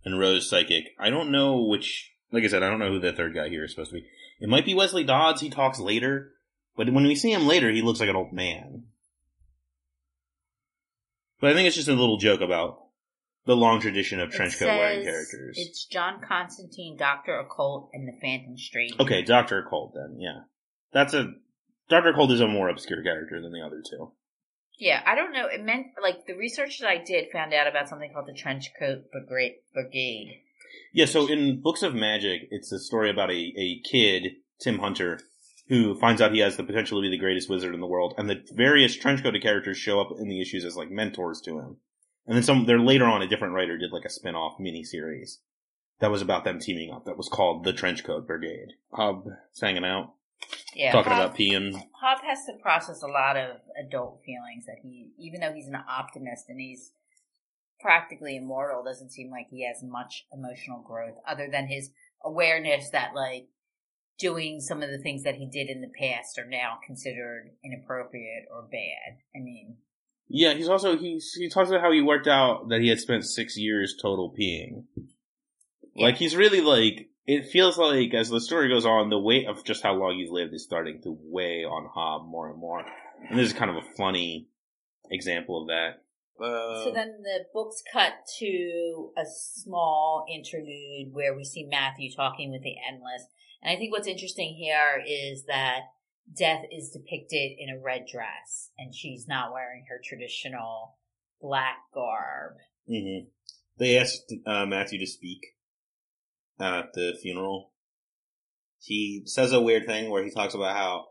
and 0.05 0.18
Rose 0.18 0.48
Psychic. 0.48 0.94
I 0.98 1.11
don't 1.11 1.30
know 1.30 1.62
which. 1.62 2.12
Like 2.32 2.44
I 2.44 2.46
said, 2.46 2.62
I 2.62 2.70
don't 2.70 2.78
know 2.78 2.90
who 2.90 3.01
the 3.01 3.12
third 3.12 3.34
guy 3.34 3.48
here 3.48 3.64
is 3.64 3.72
supposed 3.72 3.90
to 3.90 3.96
be. 3.96 4.07
It 4.40 4.48
might 4.48 4.64
be 4.64 4.74
Wesley 4.74 5.03
Dodds. 5.03 5.40
He 5.40 5.51
talks 5.51 5.80
later, 5.80 6.32
but 6.76 6.92
when 6.92 7.05
we 7.05 7.16
see 7.16 7.32
him 7.32 7.46
later, 7.46 7.70
he 7.70 7.82
looks 7.82 7.98
like 7.98 8.09
an 8.09 8.16
old 8.16 8.32
man. 8.32 8.84
But 11.40 11.51
I 11.51 11.55
think 11.55 11.66
it's 11.66 11.76
just 11.76 11.88
a 11.88 11.94
little 11.94 12.18
joke 12.18 12.40
about 12.40 12.78
the 13.46 13.57
long 13.57 13.80
tradition 13.80 14.20
of 14.20 14.30
trench 14.30 14.59
coat 14.59 14.66
wearing 14.66 15.03
characters. 15.03 15.57
It's 15.59 15.84
John 15.86 16.20
Constantine, 16.26 16.96
Doctor 16.96 17.38
Occult, 17.38 17.90
and 17.92 18.07
the 18.07 18.12
Phantom 18.20 18.57
Stranger. 18.57 18.94
Okay, 19.01 19.22
Doctor 19.22 19.59
Occult 19.59 19.94
then. 19.94 20.20
Yeah, 20.20 20.42
that's 20.92 21.14
a 21.14 21.32
Doctor 21.88 22.11
Occult 22.11 22.30
is 22.30 22.40
a 22.40 22.46
more 22.46 22.68
obscure 22.68 23.03
character 23.03 23.40
than 23.42 23.53
the 23.53 23.62
other 23.62 23.82
two. 23.88 24.12
Yeah, 24.81 25.03
I 25.05 25.14
don't 25.14 25.35
know. 25.35 25.47
It 25.47 25.62
meant 25.62 25.89
like 26.03 26.26
the 26.26 26.35
research 26.35 26.78
that 26.81 26.89
I 26.89 26.97
did 26.97 27.31
found 27.31 27.53
out 27.53 27.66
about 27.66 27.91
something 27.91 28.11
called 28.12 28.26
the 28.26 28.33
Trench 28.33 28.70
Coat 28.78 29.05
Brigade. 29.12 30.41
Yeah, 30.95 31.05
so 31.05 31.28
in 31.28 31.61
Books 31.61 31.83
of 31.83 31.95
Magic, 31.95 32.49
it's 32.51 32.72
a 32.72 32.78
story 32.78 33.11
about 33.11 33.31
a, 33.31 33.53
a 33.57 33.81
kid, 33.89 34.37
Tim 34.59 34.78
Hunter, 34.78 35.20
who 35.68 35.95
finds 35.99 36.22
out 36.22 36.33
he 36.33 36.41
has 36.41 36.57
the 36.57 36.64
potential 36.64 36.99
to 36.99 37.03
be 37.03 37.11
the 37.11 37.20
greatest 37.20 37.51
wizard 37.51 37.74
in 37.74 37.81
the 37.81 37.87
world, 37.87 38.14
and 38.16 38.28
the 38.28 38.43
various 38.55 38.97
trenchcoated 38.97 39.43
characters 39.43 39.76
show 39.76 40.01
up 40.01 40.12
in 40.18 40.28
the 40.28 40.41
issues 40.41 40.64
as 40.64 40.76
like 40.76 40.91
mentors 40.91 41.43
to 41.43 41.59
him. 41.59 41.76
And 42.26 42.37
then 42.37 42.43
some, 42.43 42.64
there 42.64 42.81
later 42.81 43.05
on, 43.05 43.20
a 43.20 43.28
different 43.28 43.55
writer 43.55 43.76
did 43.76 43.93
like 43.93 44.07
a 44.07 44.11
spin-off 44.11 44.59
mini-series 44.59 45.41
that 45.99 46.11
was 46.11 46.22
about 46.22 46.45
them 46.45 46.59
teaming 46.59 46.91
up 46.91 47.05
that 47.05 47.18
was 47.18 47.28
called 47.28 47.64
The 47.64 47.72
Trenchcoat 47.74 48.26
Brigade. 48.26 48.72
Hob, 48.93 49.26
hanging 49.61 49.85
out. 49.85 50.14
Yeah, 50.74 50.93
talking 50.93 51.12
Hob- 51.12 51.24
about 51.26 51.36
peeing. 51.36 51.74
Hob 52.01 52.18
has 52.22 52.45
to 52.47 52.53
process 52.62 53.03
a 53.03 53.07
lot 53.07 53.36
of 53.36 53.57
adult 53.86 54.20
feelings 54.24 54.66
that 54.66 54.76
he, 54.82 55.11
even 55.18 55.41
though 55.41 55.53
he's 55.53 55.66
an 55.66 55.76
optimist 55.88 56.45
and 56.49 56.61
he's 56.61 56.93
practically 57.80 58.36
immortal, 58.36 58.84
doesn't 58.84 59.11
seem 59.11 59.30
like 59.30 59.47
he 59.51 59.66
has 59.66 59.82
much 59.82 60.26
emotional 60.32 60.82
growth 60.86 61.16
other 61.28 61.49
than 61.51 61.66
his 61.66 61.91
awareness 62.24 62.91
that 62.91 63.14
like 63.14 63.49
doing 64.18 64.61
some 64.61 64.82
of 64.82 64.91
the 64.91 64.99
things 64.99 65.22
that 65.24 65.36
he 65.36 65.47
did 65.47 65.68
in 65.68 65.80
the 65.80 65.91
past 65.99 66.38
are 66.38 66.49
now 66.49 66.78
considered 66.86 67.51
inappropriate 67.64 68.45
or 68.55 68.62
bad. 68.62 69.18
I 69.34 69.41
mean, 69.41 69.76
Yeah, 70.28 70.55
he's 70.55 70.68
also 70.68 70.97
he's 70.97 71.32
he 71.32 71.49
talks 71.49 71.70
about 71.70 71.80
how 71.80 71.91
he 71.91 72.03
worked 72.03 72.28
out 72.28 72.68
that 72.68 72.80
he 72.80 72.88
had 72.88 73.01
spent 73.01 73.24
six 73.24 73.57
years 73.57 73.97
total 74.01 74.32
peeing. 74.38 74.84
Like 75.97 76.16
he's 76.16 76.36
really 76.36 76.61
like 76.61 77.09
it 77.26 77.46
feels 77.46 77.78
like 77.78 78.14
as 78.14 78.28
the 78.30 78.40
story 78.40 78.68
goes 78.68 78.86
on, 78.86 79.10
the 79.10 79.18
weight 79.18 79.46
of 79.46 79.64
just 79.64 79.82
how 79.82 79.94
long 79.94 80.16
he's 80.16 80.30
lived 80.30 80.54
is 80.54 80.64
starting 80.64 81.00
to 81.02 81.16
weigh 81.22 81.64
on 81.64 81.88
Hob 81.92 82.26
more 82.28 82.50
and 82.50 82.58
more. 82.58 82.82
And 83.28 83.38
this 83.38 83.48
is 83.48 83.52
kind 83.52 83.70
of 83.70 83.76
a 83.76 83.86
funny 83.96 84.48
example 85.10 85.62
of 85.62 85.68
that. 85.68 86.02
Uh, 86.42 86.84
So 86.84 86.92
then 86.92 87.22
the 87.22 87.44
books 87.52 87.82
cut 87.92 88.14
to 88.38 89.10
a 89.16 89.24
small 89.26 90.24
interlude 90.32 91.12
where 91.12 91.36
we 91.36 91.44
see 91.44 91.64
Matthew 91.64 92.10
talking 92.10 92.50
with 92.50 92.62
the 92.62 92.74
Endless. 92.88 93.26
And 93.62 93.70
I 93.70 93.76
think 93.76 93.92
what's 93.92 94.08
interesting 94.08 94.54
here 94.54 95.02
is 95.06 95.44
that 95.46 95.80
Death 96.34 96.64
is 96.72 96.90
depicted 96.90 97.52
in 97.58 97.68
a 97.70 97.78
red 97.80 98.06
dress 98.10 98.70
and 98.78 98.94
she's 98.94 99.26
not 99.28 99.52
wearing 99.52 99.84
her 99.88 100.00
traditional 100.02 100.96
black 101.40 101.76
garb. 101.92 102.54
mhm. 102.88 103.26
They 103.78 103.98
asked 103.98 104.32
uh, 104.46 104.64
Matthew 104.66 104.98
to 105.00 105.06
speak 105.06 105.40
at 106.61 106.92
the 106.94 107.16
funeral. 107.20 107.72
He 108.78 109.22
says 109.26 109.52
a 109.52 109.61
weird 109.61 109.86
thing 109.86 110.11
where 110.11 110.24
he 110.24 110.30
talks 110.30 110.54
about 110.54 110.76
how 110.76 111.06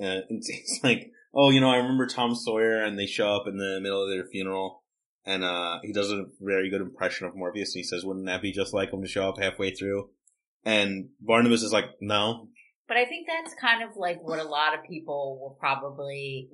uh, 0.00 0.22
it's, 0.28 0.80
like, 0.82 1.10
oh, 1.34 1.50
you 1.50 1.60
know, 1.60 1.70
I 1.70 1.76
remember 1.76 2.06
Tom 2.06 2.34
Sawyer, 2.34 2.82
and 2.82 2.98
they 2.98 3.06
show 3.06 3.28
up 3.28 3.46
in 3.46 3.56
the 3.56 3.80
middle 3.80 4.02
of 4.02 4.10
their 4.10 4.26
funeral, 4.26 4.82
and 5.24 5.44
uh, 5.44 5.78
he 5.82 5.92
does 5.92 6.10
a 6.10 6.26
very 6.40 6.70
good 6.70 6.80
impression 6.80 7.26
of 7.26 7.36
Morpheus, 7.36 7.74
and 7.74 7.80
he 7.80 7.84
says, 7.84 8.04
"Wouldn't 8.04 8.26
that 8.26 8.42
be 8.42 8.52
just 8.52 8.74
like 8.74 8.92
him 8.92 9.02
to 9.02 9.08
show 9.08 9.28
up 9.28 9.38
halfway 9.38 9.70
through?" 9.70 10.10
And 10.64 11.10
Barnabas 11.20 11.62
is 11.62 11.72
like, 11.72 11.86
"No, 12.00 12.48
But 12.86 12.96
I 12.98 13.06
think 13.06 13.26
that's 13.26 13.54
kind 13.58 13.82
of 13.82 13.96
like 13.96 14.22
what 14.22 14.38
a 14.38 14.44
lot 14.44 14.74
of 14.74 14.84
people 14.84 15.38
were 15.40 15.58
probably, 15.58 16.50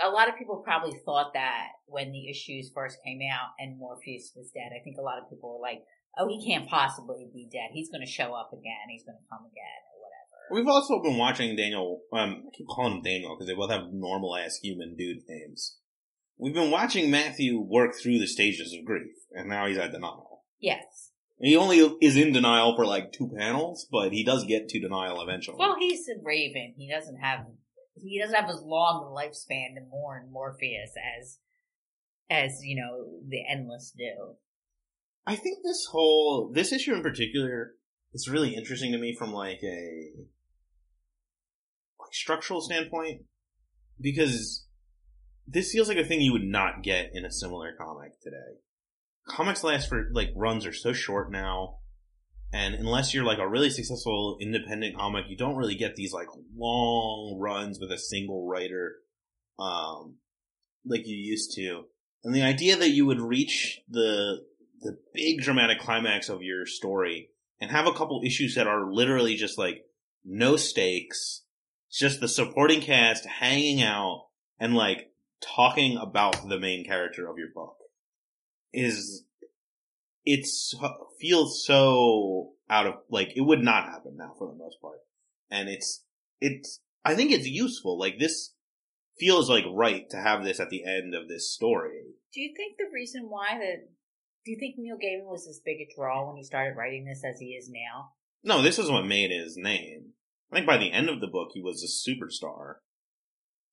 a 0.00 0.08
lot 0.08 0.28
of 0.28 0.36
people 0.38 0.62
probably 0.64 0.98
thought 1.04 1.34
that 1.34 1.68
when 1.86 2.10
the 2.12 2.30
issues 2.30 2.70
first 2.74 2.98
came 3.04 3.20
out 3.30 3.50
and 3.58 3.78
Morpheus 3.78 4.32
was 4.34 4.50
dead. 4.50 4.72
I 4.74 4.82
think 4.82 4.96
a 4.98 5.02
lot 5.02 5.18
of 5.18 5.28
people 5.28 5.54
were 5.54 5.62
like, 5.62 5.82
oh, 6.18 6.28
he 6.28 6.44
can't 6.46 6.68
possibly 6.68 7.28
be 7.32 7.48
dead. 7.50 7.70
He's 7.72 7.90
going 7.90 8.04
to 8.04 8.10
show 8.10 8.34
up 8.34 8.52
again. 8.52 8.88
He's 8.88 9.04
going 9.04 9.18
to 9.18 9.28
come 9.30 9.46
again 9.46 9.80
or 9.92 10.00
whatever. 10.00 10.54
We've 10.54 10.68
also 10.68 11.02
been 11.02 11.18
watching 11.18 11.56
Daniel. 11.56 12.00
Um, 12.12 12.44
I 12.46 12.56
keep 12.56 12.66
calling 12.68 12.96
him 12.96 13.02
Daniel 13.02 13.34
because 13.34 13.48
they 13.48 13.54
both 13.54 13.70
have 13.70 13.92
normal 13.92 14.36
ass 14.36 14.58
human 14.62 14.96
dude 14.96 15.22
names. 15.28 15.78
We've 16.38 16.54
been 16.54 16.70
watching 16.70 17.10
Matthew 17.10 17.60
work 17.60 17.94
through 17.94 18.18
the 18.18 18.26
stages 18.26 18.74
of 18.74 18.84
grief, 18.84 19.12
and 19.32 19.48
now 19.48 19.66
he's 19.66 19.78
at 19.78 19.92
denial. 19.92 20.44
Yes. 20.60 21.10
He 21.38 21.56
only 21.56 21.78
is 22.00 22.16
in 22.16 22.32
denial 22.32 22.76
for 22.76 22.86
like 22.86 23.12
two 23.12 23.30
panels, 23.36 23.86
but 23.90 24.12
he 24.12 24.24
does 24.24 24.44
get 24.44 24.68
to 24.68 24.80
denial 24.80 25.20
eventually. 25.22 25.56
Well, 25.58 25.76
he's 25.78 26.08
a 26.08 26.14
Raven. 26.22 26.74
He 26.76 26.88
doesn't 26.88 27.16
have, 27.16 27.46
he 27.94 28.20
doesn't 28.20 28.36
have 28.36 28.50
as 28.50 28.62
long 28.62 29.04
a 29.04 29.08
lifespan 29.08 29.74
to 29.74 29.80
mourn 29.90 30.28
Morpheus 30.30 30.92
as, 31.18 31.38
as, 32.30 32.64
you 32.64 32.76
know, 32.76 33.20
the 33.28 33.42
Endless 33.48 33.92
do. 33.96 34.36
I 35.26 35.36
think 35.36 35.58
this 35.62 35.86
whole 35.90 36.50
this 36.52 36.72
issue 36.72 36.94
in 36.94 37.02
particular 37.02 37.74
is 38.12 38.28
really 38.28 38.54
interesting 38.54 38.92
to 38.92 38.98
me 38.98 39.14
from 39.16 39.32
like 39.32 39.60
a 39.62 40.10
like 42.00 42.12
structural 42.12 42.60
standpoint 42.60 43.22
because 44.00 44.66
this 45.46 45.72
feels 45.72 45.88
like 45.88 45.98
a 45.98 46.04
thing 46.04 46.20
you 46.20 46.32
would 46.32 46.44
not 46.44 46.82
get 46.82 47.10
in 47.14 47.24
a 47.24 47.30
similar 47.30 47.72
comic 47.76 48.20
today. 48.20 48.60
Comics 49.28 49.62
last 49.62 49.88
for 49.88 50.08
like 50.12 50.30
runs 50.34 50.66
are 50.66 50.72
so 50.72 50.92
short 50.92 51.30
now, 51.30 51.78
and 52.52 52.74
unless 52.74 53.14
you're 53.14 53.24
like 53.24 53.38
a 53.38 53.48
really 53.48 53.70
successful 53.70 54.36
independent 54.40 54.96
comic, 54.96 55.26
you 55.28 55.36
don't 55.36 55.56
really 55.56 55.76
get 55.76 55.94
these 55.94 56.12
like 56.12 56.26
long 56.56 57.38
runs 57.40 57.78
with 57.80 57.92
a 57.92 57.98
single 57.98 58.48
writer, 58.48 58.96
um, 59.60 60.16
like 60.84 61.06
you 61.06 61.16
used 61.16 61.54
to. 61.54 61.84
And 62.24 62.34
the 62.34 62.42
idea 62.42 62.76
that 62.76 62.90
you 62.90 63.06
would 63.06 63.20
reach 63.20 63.80
the 63.88 64.44
the 64.82 64.98
big 65.14 65.40
dramatic 65.40 65.78
climax 65.78 66.28
of 66.28 66.42
your 66.42 66.66
story 66.66 67.30
and 67.60 67.70
have 67.70 67.86
a 67.86 67.92
couple 67.92 68.20
issues 68.24 68.54
that 68.56 68.66
are 68.66 68.92
literally 68.92 69.36
just 69.36 69.58
like 69.58 69.84
no 70.24 70.56
stakes, 70.56 71.42
it's 71.88 71.98
just 71.98 72.20
the 72.20 72.28
supporting 72.28 72.80
cast 72.80 73.26
hanging 73.26 73.82
out 73.82 74.26
and 74.58 74.74
like 74.74 75.12
talking 75.40 75.96
about 75.96 76.48
the 76.48 76.58
main 76.58 76.84
character 76.84 77.28
of 77.28 77.38
your 77.38 77.48
book 77.54 77.76
is 78.72 79.24
it's 80.24 80.74
feels 81.20 81.64
so 81.66 82.52
out 82.70 82.86
of 82.86 82.94
like 83.10 83.32
it 83.36 83.42
would 83.42 83.62
not 83.62 83.84
happen 83.84 84.16
now 84.16 84.32
for 84.38 84.48
the 84.48 84.56
most 84.56 84.80
part. 84.80 84.98
And 85.50 85.68
it's 85.68 86.04
it's 86.40 86.80
i 87.04 87.14
think 87.14 87.30
it's 87.32 87.46
useful. 87.46 87.98
Like 87.98 88.18
this 88.18 88.54
feels 89.18 89.50
like 89.50 89.64
right 89.72 90.08
to 90.10 90.16
have 90.16 90.44
this 90.44 90.60
at 90.60 90.70
the 90.70 90.84
end 90.84 91.14
of 91.14 91.28
this 91.28 91.52
story. 91.52 92.02
Do 92.32 92.40
you 92.40 92.54
think 92.56 92.76
the 92.78 92.90
reason 92.92 93.28
why 93.28 93.58
that 93.58 93.88
do 94.44 94.50
you 94.50 94.58
think 94.58 94.76
Neil 94.78 94.96
Gaiman 94.96 95.30
was 95.30 95.46
as 95.48 95.60
big 95.64 95.76
a 95.80 95.88
draw 95.94 96.26
when 96.26 96.36
he 96.36 96.42
started 96.44 96.76
writing 96.76 97.04
this 97.04 97.22
as 97.24 97.38
he 97.38 97.50
is 97.50 97.68
now? 97.70 98.10
No, 98.44 98.60
this 98.62 98.78
is 98.78 98.90
what 98.90 99.06
made 99.06 99.30
his 99.30 99.56
name. 99.56 100.12
I 100.50 100.56
think 100.56 100.66
by 100.66 100.78
the 100.78 100.92
end 100.92 101.08
of 101.08 101.20
the 101.20 101.28
book, 101.28 101.50
he 101.54 101.62
was 101.62 101.82
a 101.82 101.86
superstar. 102.10 102.74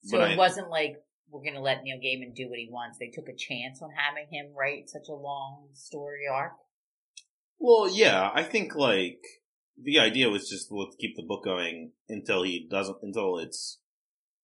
So 0.03 0.17
But 0.17 0.31
it 0.31 0.33
I- 0.33 0.37
wasn't 0.37 0.69
like 0.69 0.97
we're 1.31 1.41
going 1.43 1.53
to 1.55 1.61
let 1.61 1.83
Neil 1.83 1.97
Gaiman 1.97 2.33
do 2.33 2.49
what 2.49 2.57
he 2.57 2.69
wants. 2.71 2.97
They 2.97 3.09
took 3.09 3.27
a 3.29 3.35
chance 3.35 3.81
on 3.81 3.91
having 3.91 4.27
him 4.31 4.53
write 4.57 4.89
such 4.89 5.07
a 5.09 5.13
long 5.13 5.69
story 5.73 6.25
arc. 6.31 6.53
Well, 7.59 7.87
yeah, 7.93 8.31
I 8.33 8.43
think 8.43 8.73
like 8.75 9.19
the 9.81 9.99
idea 9.99 10.29
was 10.29 10.49
just 10.49 10.71
let's 10.71 10.95
keep 10.99 11.15
the 11.15 11.23
book 11.23 11.43
going 11.43 11.91
until 12.07 12.43
he 12.43 12.67
doesn't 12.69 12.97
until 13.03 13.37
it's 13.37 13.79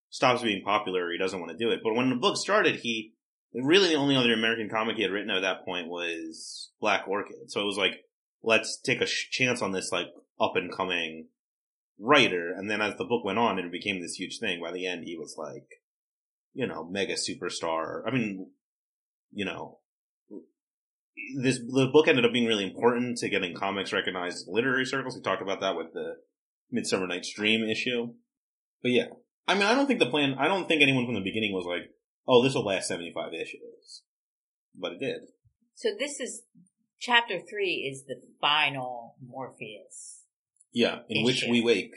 stops 0.09 0.43
being 0.43 0.63
popular. 0.63 1.05
Or 1.07 1.11
he 1.11 1.17
doesn't 1.17 1.39
want 1.39 1.51
to 1.51 1.57
do 1.57 1.71
it. 1.71 1.79
But 1.83 1.95
when 1.95 2.09
the 2.09 2.15
book 2.15 2.37
started, 2.37 2.81
he 2.81 3.13
really 3.63 3.89
the 3.89 3.95
only 3.95 4.15
other 4.15 4.33
American 4.33 4.69
comic 4.69 4.97
he 4.97 5.03
had 5.03 5.11
written 5.11 5.31
at 5.31 5.41
that 5.41 5.65
point 5.65 5.87
was 5.87 6.71
Black 6.79 7.07
Orchid. 7.07 7.49
So 7.51 7.61
it 7.61 7.65
was 7.65 7.77
like 7.77 8.03
let's 8.43 8.79
take 8.79 9.01
a 9.01 9.07
sh- 9.07 9.29
chance 9.31 9.61
on 9.61 9.71
this 9.71 9.91
like 9.91 10.07
up 10.39 10.55
and 10.55 10.75
coming 10.75 11.27
writer. 11.99 12.53
And 12.55 12.69
then 12.69 12.81
as 12.81 12.95
the 12.97 13.05
book 13.05 13.23
went 13.23 13.39
on, 13.39 13.57
it 13.57 13.71
became 13.71 14.01
this 14.01 14.15
huge 14.15 14.39
thing. 14.39 14.61
By 14.61 14.71
the 14.71 14.85
end, 14.85 15.03
he 15.05 15.17
was 15.17 15.35
like 15.37 15.67
you 16.53 16.67
know 16.67 16.87
mega 16.89 17.13
superstar. 17.13 18.01
I 18.07 18.11
mean, 18.11 18.51
you 19.31 19.45
know 19.45 19.79
this 21.37 21.59
the 21.59 21.89
book 21.91 22.07
ended 22.07 22.25
up 22.25 22.33
being 22.33 22.47
really 22.47 22.65
important 22.65 23.17
to 23.17 23.29
getting 23.29 23.55
comics 23.55 23.93
recognized 23.93 24.47
in 24.47 24.53
literary 24.53 24.85
circles. 24.85 25.15
We 25.15 25.21
talked 25.21 25.41
about 25.41 25.61
that 25.61 25.75
with 25.75 25.93
the 25.93 26.15
Midsummer 26.71 27.07
Night's 27.07 27.33
Dream 27.33 27.67
issue. 27.67 28.13
But 28.81 28.91
yeah, 28.91 29.07
I 29.47 29.53
mean, 29.53 29.63
I 29.63 29.75
don't 29.75 29.87
think 29.87 29.99
the 29.99 30.09
plan. 30.09 30.35
I 30.37 30.47
don't 30.47 30.67
think 30.67 30.81
anyone 30.81 31.05
from 31.05 31.15
the 31.15 31.21
beginning 31.21 31.53
was 31.53 31.65
like, 31.65 31.89
"Oh, 32.27 32.43
this 32.43 32.53
will 32.55 32.65
last 32.65 32.87
seventy 32.87 33.11
five 33.11 33.33
issues," 33.33 34.03
but 34.73 34.93
it 34.93 34.99
did. 34.99 35.21
So 35.75 35.89
this 35.97 36.19
is 36.19 36.43
chapter 36.99 37.39
three 37.39 37.89
is 37.91 38.05
the 38.05 38.21
final 38.39 39.15
Morpheus 39.25 40.23
Yeah, 40.71 40.99
in 41.09 41.23
which 41.25 41.43
we 41.49 41.61
wake. 41.61 41.93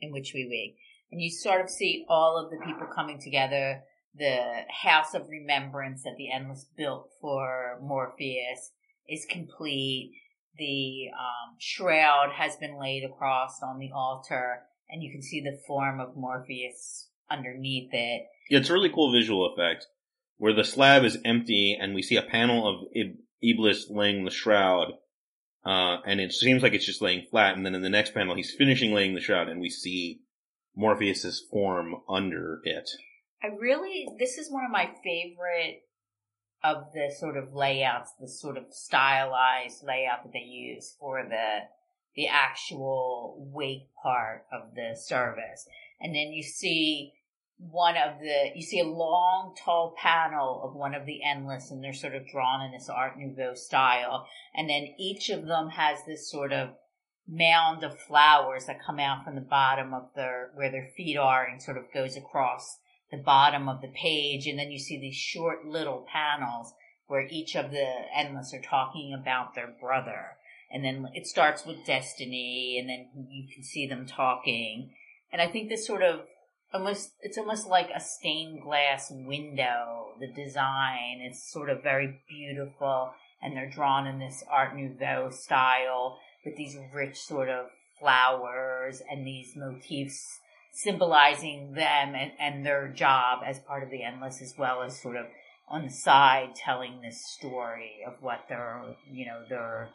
in 0.00 0.12
which 0.12 0.32
we 0.34 0.46
wake. 0.48 0.78
And 1.12 1.20
you 1.20 1.30
sort 1.30 1.60
of 1.60 1.68
see 1.70 2.04
all 2.08 2.36
of 2.38 2.50
the 2.50 2.64
people 2.64 2.86
coming 2.94 3.20
together. 3.20 3.82
The 4.14 4.62
house 4.82 5.14
of 5.14 5.28
remembrance 5.28 6.02
that 6.02 6.14
the 6.16 6.32
Endless 6.32 6.66
built 6.76 7.10
for 7.20 7.78
Morpheus 7.82 8.72
is 9.08 9.26
complete. 9.30 10.12
The 10.56 11.10
um, 11.16 11.56
shroud 11.58 12.32
has 12.36 12.56
been 12.56 12.78
laid 12.78 13.04
across 13.04 13.62
on 13.62 13.78
the 13.78 13.90
altar, 13.94 14.62
and 14.88 15.02
you 15.02 15.10
can 15.12 15.22
see 15.22 15.40
the 15.40 15.60
form 15.66 16.00
of 16.00 16.16
Morpheus 16.16 17.09
underneath 17.30 17.90
it. 17.92 18.26
Yeah, 18.48 18.58
it's 18.58 18.70
a 18.70 18.72
really 18.72 18.90
cool 18.90 19.12
visual 19.12 19.52
effect 19.52 19.86
where 20.38 20.54
the 20.54 20.64
slab 20.64 21.04
is 21.04 21.18
empty 21.24 21.76
and 21.80 21.94
we 21.94 22.02
see 22.02 22.16
a 22.16 22.22
panel 22.22 22.66
of 22.66 22.88
Ib- 22.94 23.18
Iblis 23.42 23.90
laying 23.90 24.24
the 24.24 24.30
shroud. 24.30 24.92
Uh, 25.64 25.98
and 26.06 26.20
it 26.20 26.32
seems 26.32 26.62
like 26.62 26.72
it's 26.72 26.86
just 26.86 27.02
laying 27.02 27.26
flat. 27.30 27.56
And 27.56 27.64
then 27.64 27.74
in 27.74 27.82
the 27.82 27.90
next 27.90 28.14
panel, 28.14 28.34
he's 28.34 28.54
finishing 28.54 28.94
laying 28.94 29.14
the 29.14 29.20
shroud 29.20 29.48
and 29.48 29.60
we 29.60 29.68
see 29.68 30.20
Morpheus's 30.74 31.44
form 31.50 31.96
under 32.08 32.60
it. 32.64 32.88
I 33.42 33.48
really, 33.48 34.08
this 34.18 34.38
is 34.38 34.50
one 34.50 34.64
of 34.64 34.70
my 34.70 34.90
favorite 35.04 35.82
of 36.62 36.92
the 36.92 37.10
sort 37.18 37.36
of 37.36 37.54
layouts, 37.54 38.12
the 38.20 38.28
sort 38.28 38.56
of 38.56 38.64
stylized 38.70 39.82
layout 39.82 40.24
that 40.24 40.32
they 40.32 40.40
use 40.40 40.94
for 40.98 41.22
the 41.22 41.60
the 42.16 42.26
actual 42.26 43.36
wake 43.52 43.88
part 44.02 44.44
of 44.52 44.74
the 44.74 44.96
service. 44.96 45.66
And 46.00 46.14
then 46.14 46.32
you 46.32 46.42
see 46.42 47.12
one 47.68 47.96
of 47.96 48.18
the, 48.20 48.52
you 48.54 48.62
see 48.62 48.80
a 48.80 48.84
long, 48.84 49.54
tall 49.62 49.94
panel 49.98 50.62
of 50.64 50.74
one 50.74 50.94
of 50.94 51.04
the 51.04 51.22
endless, 51.22 51.70
and 51.70 51.84
they're 51.84 51.92
sort 51.92 52.14
of 52.14 52.26
drawn 52.26 52.64
in 52.64 52.72
this 52.72 52.88
Art 52.88 53.18
Nouveau 53.18 53.54
style. 53.54 54.26
And 54.54 54.68
then 54.68 54.94
each 54.98 55.28
of 55.28 55.46
them 55.46 55.68
has 55.70 55.98
this 56.06 56.30
sort 56.30 56.52
of 56.52 56.70
mound 57.28 57.84
of 57.84 57.98
flowers 57.98 58.64
that 58.66 58.82
come 58.84 58.98
out 58.98 59.24
from 59.24 59.34
the 59.34 59.40
bottom 59.40 59.92
of 59.94 60.08
their 60.16 60.50
where 60.54 60.70
their 60.70 60.88
feet 60.96 61.16
are 61.16 61.44
and 61.44 61.62
sort 61.62 61.76
of 61.76 61.84
goes 61.92 62.16
across 62.16 62.78
the 63.10 63.18
bottom 63.18 63.68
of 63.68 63.82
the 63.82 63.88
page. 63.94 64.46
And 64.46 64.58
then 64.58 64.70
you 64.70 64.78
see 64.78 64.98
these 64.98 65.16
short 65.16 65.66
little 65.66 66.06
panels 66.10 66.72
where 67.06 67.26
each 67.30 67.56
of 67.56 67.70
the 67.72 67.92
endless 68.16 68.54
are 68.54 68.62
talking 68.62 69.12
about 69.12 69.54
their 69.54 69.68
brother. 69.80 70.36
And 70.72 70.84
then 70.84 71.08
it 71.14 71.26
starts 71.26 71.66
with 71.66 71.84
destiny 71.84 72.78
and 72.80 72.88
then 72.88 73.28
you 73.28 73.52
can 73.52 73.62
see 73.62 73.86
them 73.86 74.06
talking. 74.06 74.94
And 75.32 75.40
i 75.40 75.46
think 75.46 75.68
this 75.68 75.86
sort 75.86 76.02
of 76.02 76.20
almost 76.72 77.12
it's 77.20 77.38
almost 77.38 77.66
like 77.66 77.90
a 77.94 78.00
stained 78.00 78.62
glass 78.62 79.10
window. 79.10 80.08
The 80.18 80.28
design 80.28 81.20
is 81.20 81.50
sort 81.50 81.70
of 81.70 81.82
very 81.82 82.20
beautiful 82.28 83.12
and 83.42 83.56
they're 83.56 83.70
drawn 83.70 84.06
in 84.06 84.18
this 84.18 84.44
art 84.50 84.76
nouveau 84.76 85.30
style 85.30 86.18
with 86.44 86.56
these 86.56 86.76
rich 86.94 87.18
sort 87.18 87.48
of 87.48 87.66
flowers 87.98 89.02
and 89.10 89.26
these 89.26 89.54
motifs 89.56 90.40
symbolizing 90.72 91.72
them 91.74 92.14
and, 92.14 92.32
and 92.38 92.64
their 92.64 92.88
job 92.88 93.40
as 93.44 93.58
part 93.60 93.82
of 93.82 93.90
the 93.90 94.02
endless 94.02 94.40
as 94.40 94.54
well 94.56 94.82
as 94.82 95.00
sort 95.00 95.16
of 95.16 95.26
on 95.68 95.84
the 95.84 95.90
side 95.90 96.54
telling 96.54 97.00
this 97.00 97.20
story 97.38 97.98
of 98.06 98.14
what 98.20 98.40
their 98.48 98.82
you 99.10 99.26
know 99.26 99.42
their 99.48 99.88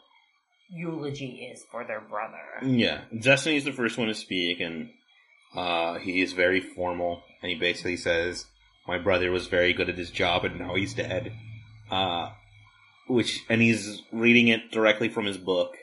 eulogy 0.70 1.50
is 1.52 1.64
for 1.70 1.86
their 1.86 2.02
brother. 2.02 2.38
Yeah, 2.64 3.02
Destiny's 3.18 3.66
the 3.66 3.72
first 3.72 3.98
one 3.98 4.08
to 4.08 4.16
speak, 4.16 4.60
and 4.60 4.90
uh, 5.56 6.00
he 6.00 6.22
is 6.22 6.34
very 6.34 6.60
formal, 6.60 7.24
and 7.42 7.52
he 7.52 7.58
basically 7.58 7.98
says, 7.98 8.46
"My 8.88 8.98
brother 8.98 9.32
was 9.32 9.48
very 9.48 9.74
good 9.74 9.90
at 9.90 9.98
his 9.98 10.12
job, 10.12 10.44
and 10.44 10.60
now 10.60 10.76
he's 10.76 10.94
dead." 10.94 11.32
Uh, 11.90 12.32
which, 13.08 13.44
and 13.50 13.62
he's 13.62 14.02
reading 14.12 14.48
it 14.48 14.72
directly 14.72 15.10
from 15.10 15.26
his 15.26 15.38
book. 15.38 15.78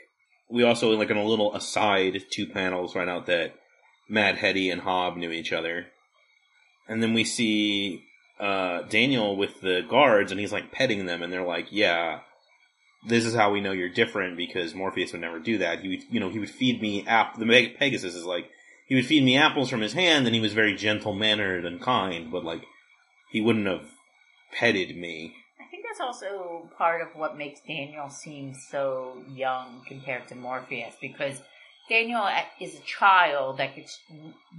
We 0.51 0.65
also, 0.65 0.91
like 0.91 1.11
in 1.11 1.17
a 1.17 1.25
little 1.25 1.55
aside, 1.55 2.21
two 2.31 2.47
panels 2.47 2.95
right 2.95 3.09
out 3.09 3.27
that 3.27 3.55
Mad 4.09 4.37
Hetty 4.37 4.69
and 4.69 4.83
Hob 4.83 5.17
knew 5.17 5.31
each 5.31 5.53
other, 5.53 5.87
and 6.87 7.03
then 7.03 7.15
we 7.15 7.25
see 7.25 8.05
uh, 8.39 8.83
Daniel 8.83 9.37
with 9.37 9.61
the 9.63 9.83
guards, 9.89 10.31
and 10.31 10.41
he's 10.41 10.53
like 10.53 10.73
petting 10.73 11.07
them, 11.07 11.23
and 11.23 11.33
they're 11.33 11.47
like, 11.47 11.69
"Yeah." 11.71 12.21
This 13.05 13.25
is 13.25 13.35
how 13.35 13.51
we 13.51 13.61
know 13.61 13.73
you're 13.73 13.89
different 13.89 14.37
because 14.37 14.77
Morpheus 14.77 15.11
would 15.11 15.23
never 15.23 15.41
do 15.41 15.59
that. 15.59 15.81
He 15.81 15.89
would, 15.89 16.03
you 16.09 16.21
know, 16.21 16.29
he 16.29 16.39
would 16.39 16.49
feed 16.49 16.81
me 16.81 17.05
after 17.05 17.41
The 17.41 17.75
Pegasus 17.77 18.15
is 18.15 18.25
like, 18.25 18.49
he 18.93 18.97
would 18.97 19.07
feed 19.07 19.25
me 19.25 19.39
apples 19.39 19.71
from 19.71 19.81
his 19.81 19.95
hand 19.95 20.27
and 20.27 20.35
he 20.35 20.41
was 20.43 20.53
very 20.53 20.75
gentle 20.75 21.15
mannered 21.15 21.65
and 21.65 21.81
kind, 21.81 22.31
but 22.31 22.45
like 22.45 22.61
he 23.31 23.41
wouldn't 23.41 23.67
have 23.67 23.87
petted 24.53 24.95
me. 24.95 25.33
I 25.59 25.65
think 25.71 25.87
that's 25.89 25.99
also 25.99 26.69
part 26.77 27.01
of 27.01 27.09
what 27.17 27.39
makes 27.39 27.61
Daniel 27.67 28.11
seem 28.11 28.53
so 28.53 29.17
young 29.35 29.81
compared 29.89 30.29
to 30.29 30.35
Morpheus 30.35 30.95
because 31.01 31.41
Daniel 31.89 32.29
is 32.61 32.75
a 32.75 32.83
child 32.83 33.57
that 33.57 33.75
gets 33.75 33.99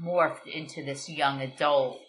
morphed 0.03 0.47
into 0.51 0.83
this 0.83 1.07
young 1.07 1.39
adult 1.39 1.99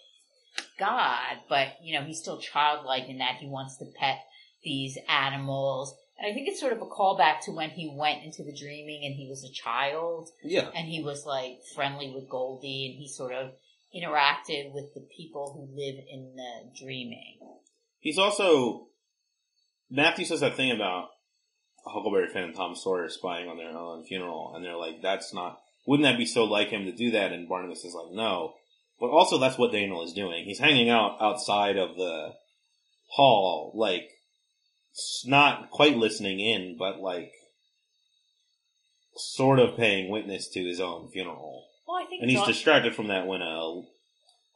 god, 0.79 1.41
but 1.51 1.75
you 1.83 1.93
know, 1.93 2.07
he's 2.07 2.21
still 2.21 2.39
childlike 2.39 3.07
in 3.07 3.19
that 3.19 3.37
he 3.37 3.47
wants 3.47 3.77
to 3.77 3.85
pet 4.01 4.21
these 4.65 4.97
animals. 5.11 5.95
And 6.25 6.33
I 6.33 6.35
think 6.35 6.49
it's 6.49 6.59
sort 6.61 6.73
of 6.73 6.81
a 6.81 6.87
callback 6.87 7.41
to 7.43 7.51
when 7.51 7.69
he 7.69 7.93
went 7.95 8.25
into 8.25 8.43
the 8.43 8.57
dreaming 8.57 9.03
and 9.05 9.15
he 9.15 9.29
was 9.29 9.45
a 9.45 9.53
child 9.53 10.31
Yeah. 10.43 10.71
and 10.75 10.89
he 10.89 11.03
was 11.03 11.27
like 11.27 11.59
friendly 11.75 12.13
with 12.15 12.31
Goldie 12.31 12.87
and 12.87 12.99
he 12.99 13.09
sort 13.09 13.35
of 13.35 13.53
interacted 13.95 14.73
with 14.73 14.95
the 14.95 15.07
people 15.15 15.53
who 15.53 15.77
live 15.79 15.97
in 16.11 16.35
the 16.35 16.83
dreaming. 16.83 17.39
He's 18.01 18.17
also 18.17 18.87
Matthew 19.91 20.25
says 20.25 20.41
that 20.41 20.57
thing 20.57 20.71
about 20.71 21.11
Huckleberry 21.87 22.29
Finn 22.29 22.45
and 22.45 22.55
Tom 22.57 22.75
Sawyer 22.75 23.11
spying 23.11 23.47
on 23.47 23.59
their 23.59 23.77
own 23.77 24.07
funeral, 24.07 24.55
and 24.55 24.65
they're 24.65 24.79
like, 24.79 25.03
"That's 25.03 25.35
not. 25.35 25.61
Wouldn't 25.87 26.07
that 26.09 26.17
be 26.17 26.25
so 26.25 26.45
like 26.45 26.69
him 26.69 26.87
to 26.87 26.93
do 26.93 27.11
that?" 27.11 27.33
And 27.33 27.47
Barnabas 27.47 27.85
is 27.85 27.95
like, 27.95 28.11
"No." 28.13 28.55
But 28.99 29.11
also, 29.11 29.37
that's 29.37 29.59
what 29.59 29.73
Daniel 29.73 30.03
is 30.03 30.15
doing. 30.15 30.47
He's 30.47 30.59
hanging 30.59 30.89
out 30.89 31.19
outside 31.21 31.77
of 31.77 31.97
the 31.97 32.35
hall, 33.09 33.73
like 33.75 34.09
not 35.27 35.71
quite 35.71 35.97
listening 35.97 36.41
in, 36.41 36.77
but 36.79 37.01
like 37.01 37.33
sort 39.17 39.59
of 39.59 39.77
paying 39.77 40.11
witness 40.11 40.49
to 40.49 40.65
his 40.65 40.81
own 40.81 41.09
funeral. 41.11 41.67
Well, 41.87 42.03
I 42.03 42.07
think 42.09 42.23
And 42.23 42.31
he's 42.31 42.41
al- 42.41 42.47
distracted 42.47 42.95
from 42.95 43.09
that 43.09 43.27
when 43.27 43.43
a 43.43 43.83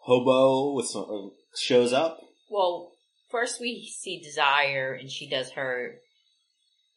hobo 0.00 0.72
with 0.74 0.86
some, 0.86 1.04
uh, 1.10 1.28
shows 1.56 1.92
up. 1.92 2.20
well. 2.50 2.92
First, 3.30 3.60
we 3.60 3.84
see 3.94 4.18
Desire, 4.22 4.94
and 4.94 5.10
she 5.10 5.28
does 5.28 5.50
her. 5.50 5.96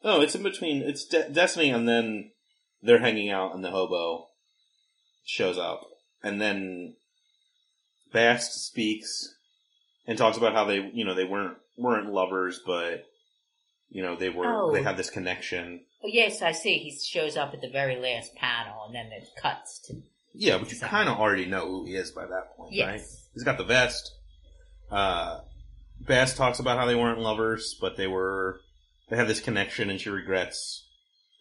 Oh, 0.02 0.22
it's 0.22 0.34
in 0.34 0.44
between. 0.44 0.82
It's 0.82 1.04
De- 1.04 1.28
Destiny, 1.30 1.72
and 1.72 1.90
then 1.90 2.32
they're 2.82 3.00
hanging 3.02 3.30
out, 3.30 3.54
and 3.54 3.62
the 3.62 3.70
hobo 3.72 4.28
shows 5.26 5.58
up, 5.58 5.82
and 6.24 6.40
then 6.40 6.96
Bast 8.14 8.66
speaks 8.66 9.28
and 10.08 10.18
talks 10.18 10.38
about 10.38 10.54
how 10.54 10.64
they, 10.64 10.90
you 10.94 11.04
know, 11.04 11.14
they 11.14 11.26
weren't 11.26 11.58
weren't 11.78 12.10
lovers, 12.14 12.62
but 12.66 13.04
you 13.92 14.02
know, 14.02 14.16
they 14.16 14.30
were 14.30 14.46
Oh. 14.46 14.72
they 14.74 14.82
had 14.82 14.98
this 14.98 15.10
connection. 15.10 15.82
Oh, 16.04 16.08
yes, 16.08 16.42
I 16.42 16.52
see. 16.54 16.78
He 16.80 16.98
shows 16.98 17.38
up 17.38 17.54
at 17.54 17.62
the 17.62 17.70
very 17.70 17.98
last 17.98 18.34
panel, 18.36 18.86
and 18.86 18.96
then 18.96 19.12
it 19.12 19.28
cuts 19.40 19.80
to 19.88 20.02
Yeah, 20.34 20.58
but 20.58 20.72
you 20.72 20.80
kind 20.80 21.10
of 21.10 21.20
already 21.20 21.46
know 21.46 21.68
who 21.68 21.86
he 21.86 21.96
is 21.96 22.10
by 22.12 22.26
that 22.26 22.56
point, 22.58 22.74
right? 22.82 23.02
He's 23.34 23.44
got 23.44 23.58
the 23.58 23.64
vest. 23.66 24.12
Uh, 24.90 25.42
Bast 26.00 26.36
talks 26.38 26.60
about 26.60 26.80
how 26.80 26.86
they 26.88 26.96
weren't 26.96 27.20
lovers, 27.20 27.76
but 27.80 27.96
they 27.98 28.08
were. 28.08 28.62
They 29.10 29.18
have 29.18 29.28
this 29.28 29.40
connection, 29.42 29.90
and 29.92 30.00
she 30.02 30.10
regrets 30.10 30.88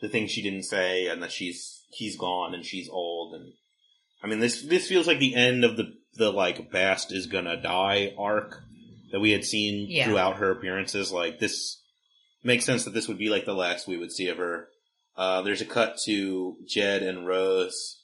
the 0.02 0.08
things 0.08 0.30
she 0.30 0.42
didn't 0.42 0.64
say, 0.64 1.06
and 1.06 1.22
that 1.22 1.32
she's 1.32 1.82
he's 1.92 2.16
gone 2.16 2.52
and 2.54 2.64
she's 2.66 2.88
old. 2.90 3.34
And 3.34 3.52
I 4.22 4.26
mean, 4.26 4.40
this 4.40 4.60
this 4.62 4.86
feels 4.88 5.06
like 5.06 5.18
the 5.18 5.34
end 5.34 5.64
of 5.64 5.76
the 5.78 5.94
the 6.16 6.30
like 6.30 6.70
Bast 6.70 7.10
is 7.12 7.26
gonna 7.26 7.56
die 7.62 8.12
arc 8.18 8.60
that 9.12 9.20
we 9.20 9.30
had 9.30 9.44
seen 9.44 9.86
Yeah. 9.88 10.04
throughout 10.04 10.36
her 10.36 10.50
appearances. 10.50 11.10
Like 11.10 11.38
this 11.38 11.79
makes 12.42 12.64
sense 12.64 12.84
that 12.84 12.94
this 12.94 13.08
would 13.08 13.18
be 13.18 13.28
like 13.28 13.44
the 13.44 13.54
last 13.54 13.86
we 13.86 13.98
would 13.98 14.12
see 14.12 14.28
of 14.28 14.38
her. 14.38 14.68
Uh, 15.16 15.42
there's 15.42 15.60
a 15.60 15.66
cut 15.66 15.98
to 16.04 16.56
Jed 16.66 17.02
and 17.02 17.26
Rose 17.26 18.02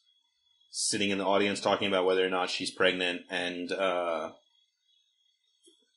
sitting 0.71 1.11
in 1.11 1.19
the 1.19 1.25
audience 1.25 1.61
talking 1.61 1.89
about 1.89 2.05
whether 2.05 2.25
or 2.25 2.31
not 2.31 2.51
she's 2.51 2.71
pregnant, 2.71 3.23
and 3.31 3.73
uh, 3.73 4.31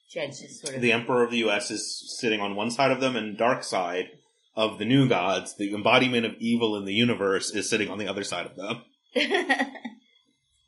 Jed's 0.09 0.41
just 0.41 0.61
sort 0.61 0.75
of 0.75 0.81
the 0.81 0.91
Emperor 0.91 1.23
of 1.23 1.31
the 1.31 1.39
U.S. 1.39 1.69
is 1.69 2.17
sitting 2.19 2.39
on 2.39 2.55
one 2.55 2.71
side 2.71 2.91
of 2.91 3.01
them, 3.01 3.15
and 3.15 3.37
Darkseid 3.37 4.07
of 4.55 4.79
the 4.79 4.85
New 4.85 5.07
Gods, 5.07 5.55
the 5.57 5.73
embodiment 5.73 6.25
of 6.25 6.35
evil 6.39 6.75
in 6.77 6.85
the 6.85 6.93
universe, 6.93 7.51
is 7.51 7.69
sitting 7.69 7.89
on 7.89 7.97
the 7.97 8.07
other 8.07 8.23
side 8.23 8.45
of 8.45 8.55
them. 8.55 8.81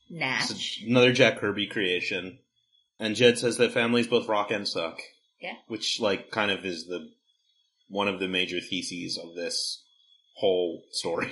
Natch. 0.10 0.52
It's 0.52 0.80
another 0.86 1.14
Jack 1.14 1.40
Kirby 1.40 1.68
creation. 1.68 2.40
And 3.00 3.16
Jed 3.16 3.40
says 3.40 3.58
that 3.58 3.72
families 3.72 4.08
both 4.08 4.28
rock 4.28 4.52
and 4.52 4.68
suck. 4.68 5.00
Yeah. 5.42 5.56
Which, 5.68 6.00
like, 6.00 6.30
kind 6.30 6.52
of 6.52 6.66
is 6.66 6.86
the 6.86 7.10
one 7.92 8.08
of 8.08 8.20
the 8.20 8.28
major 8.28 8.60
theses 8.60 9.18
of 9.22 9.36
this 9.36 9.84
whole 10.38 10.84
story. 10.92 11.32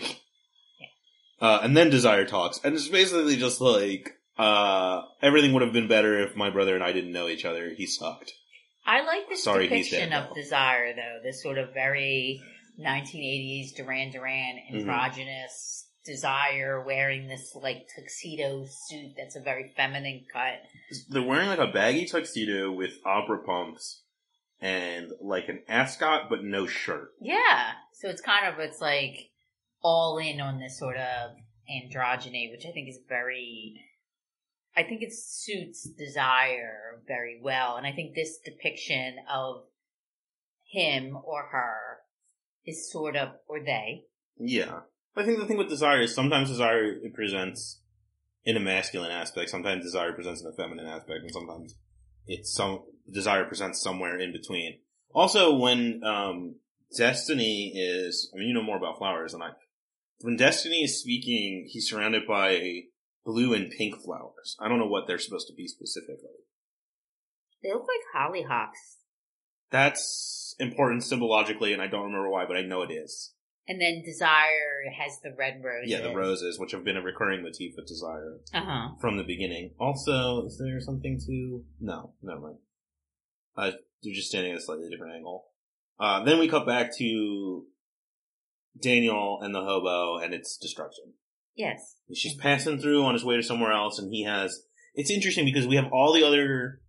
Uh, 1.42 1.60
and 1.64 1.76
then 1.76 1.90
Desire 1.90 2.26
talks, 2.26 2.60
and 2.66 2.76
it's 2.76 2.90
basically 2.90 3.38
just 3.38 3.62
like, 3.62 4.12
uh, 4.38 5.02
everything 5.22 5.54
would 5.54 5.62
have 5.62 5.72
been 5.72 5.88
better 5.88 6.20
if 6.20 6.36
my 6.36 6.50
brother 6.50 6.76
and 6.76 6.84
I 6.84 6.92
didn't 6.92 7.14
know 7.14 7.30
each 7.30 7.46
other. 7.46 7.70
He 7.76 7.88
sucked. 7.88 8.34
I 8.86 9.06
like 9.06 9.30
this 9.30 9.44
Sorry, 9.44 9.68
depiction 9.68 10.10
dead 10.10 10.30
of. 10.30 10.36
Desire, 10.36 10.94
though. 10.94 11.20
This 11.24 11.42
sort 11.42 11.58
of 11.58 11.74
very 11.74 12.42
1980s 12.80 13.76
Duran 13.76 14.12
Duran 14.12 14.56
Mm-hmm. 14.70 14.78
androgynous 14.80 15.86
Desire 16.06 16.84
wearing 16.86 17.28
this 17.28 17.52
like 17.56 17.86
tuxedo 17.96 18.66
suit 18.88 19.12
that's 19.18 19.36
a 19.36 19.42
very 19.42 19.72
feminine 19.76 20.26
cut. 20.34 20.60
They're 21.10 21.22
wearing 21.22 21.50
like 21.50 21.60
a 21.60 21.68
baggy 21.68 22.06
tuxedo 22.06 22.72
with 22.72 22.94
opera 23.06 23.40
pumps 23.46 24.02
and 24.62 25.12
like 25.22 25.48
an 25.50 25.64
ascot, 25.68 26.30
but 26.30 26.44
no 26.44 26.68
shirt. 26.68 27.12
Yeah. 27.22 27.72
So 27.94 28.10
it's 28.10 28.22
kind 28.22 28.46
of, 28.46 28.60
it's 28.60 28.82
like 28.82 29.30
all 29.82 30.18
in 30.18 30.42
on 30.42 30.60
this 30.60 30.78
sort 30.78 30.98
of 30.98 31.32
androgyny, 31.70 32.52
which 32.52 32.66
I 32.68 32.72
think 32.72 32.90
is 32.90 33.00
very, 33.08 33.82
I 34.76 34.84
think 34.84 35.02
it 35.02 35.14
suits 35.14 35.88
Desire 35.90 37.02
very 37.08 37.40
well. 37.42 37.78
And 37.78 37.88
I 37.88 37.92
think 37.92 38.16
this 38.16 38.40
depiction 38.44 39.16
of 39.32 39.64
him 40.72 41.18
or 41.24 41.44
her 41.52 41.98
is 42.66 42.92
sort 42.92 43.16
of, 43.16 43.30
or 43.48 43.60
they, 43.60 44.04
Yeah. 44.38 44.82
I 45.16 45.26
think 45.26 45.40
the 45.40 45.46
thing 45.46 45.58
with 45.58 45.70
desire 45.70 46.02
is 46.02 46.14
sometimes 46.16 46.50
desire 46.50 46.84
it 46.84 47.14
presents 47.14 47.82
in 48.46 48.56
a 48.56 48.60
masculine 48.60 49.12
aspect, 49.12 49.50
sometimes 49.50 49.84
desire 49.84 50.14
presents 50.14 50.42
in 50.42 50.48
a 50.48 50.54
feminine 50.54 50.88
aspect, 50.88 51.22
and 51.22 51.32
sometimes 51.32 51.76
it's 52.26 52.54
some 52.54 52.84
desire 53.12 53.46
presents 53.46 53.82
somewhere 53.82 54.18
in 54.18 54.32
between. 54.32 54.80
Also, 55.14 55.56
when 55.56 56.02
um, 56.04 56.56
Destiny 56.96 57.74
is, 57.76 58.32
I 58.34 58.38
mean, 58.40 58.48
you 58.50 58.54
know 58.54 58.64
more 58.64 58.78
about 58.78 58.98
flowers 58.98 59.32
than 59.34 59.42
I. 59.42 59.52
When 60.22 60.36
Destiny 60.38 60.84
is 60.84 61.00
speaking, 61.00 61.68
he's 61.70 61.90
surrounded 61.90 62.24
by 62.28 62.82
blue 63.26 63.54
and 63.54 63.72
pink 63.72 63.96
flowers. 64.04 64.56
I 64.60 64.68
don't 64.68 64.80
know 64.80 64.88
what 64.88 65.08
they're 65.08 65.18
supposed 65.18 65.48
to 65.48 65.54
be 65.54 65.68
specifically. 65.68 66.44
they 67.64 67.70
look 67.72 67.86
like 67.88 68.04
hollyhocks. 68.32 68.98
That's 69.72 70.56
important 70.60 71.04
symbologically, 71.04 71.74
and 71.74 71.82
I 71.82 71.88
don't 71.88 72.06
remember 72.06 72.30
why, 72.30 72.46
but 72.46 72.58
I 72.58 72.62
know 72.64 72.82
it 72.82 72.92
is. 72.92 73.34
And 73.68 73.80
then 73.80 74.02
Desire 74.04 74.82
has 75.00 75.20
the 75.24 75.32
red 75.38 75.62
roses. 75.64 75.92
Yeah, 75.92 76.02
the 76.02 76.16
roses, 76.16 76.58
which 76.60 76.72
have 76.72 76.84
been 76.84 76.98
a 76.98 77.04
recurring 77.04 77.44
motif 77.44 77.74
with 77.78 77.86
Desire 77.88 78.38
Uh 78.52 78.62
huh. 78.66 78.88
from 79.00 79.18
the 79.18 79.24
beginning. 79.24 79.72
Also, 79.80 80.46
is 80.48 80.58
there 80.58 80.80
something 80.82 81.20
to? 81.28 81.64
No, 81.80 82.14
never 82.24 82.40
mind. 82.42 82.58
Uh, 83.60 83.72
they're 84.04 84.14
just 84.14 84.30
standing 84.30 84.54
at 84.54 84.60
a 84.60 84.62
slightly 84.62 84.90
different 84.90 85.16
angle. 85.16 85.46
Uh, 86.00 86.24
then 86.24 86.40
we 86.40 86.48
cut 86.48 86.66
back 86.66 86.96
to 86.98 87.66
Daniel 88.82 89.40
and 89.42 89.54
the 89.54 89.64
hobo, 89.64 90.18
and 90.18 90.34
it's 90.34 90.58
destruction. 90.58 91.14
Yes. 91.56 91.98
She's 92.14 92.36
passing 92.36 92.80
through 92.80 93.04
on 93.04 93.14
his 93.14 93.26
way 93.26 93.36
to 93.36 93.44
somewhere 93.44 93.74
else, 93.74 94.00
and 94.00 94.14
he 94.14 94.24
has. 94.24 94.64
It's 94.96 95.12
interesting 95.12 95.46
because 95.46 95.68
we 95.68 95.76
have 95.76 95.92
all 95.92 96.14
the 96.14 96.24
other 96.24 96.82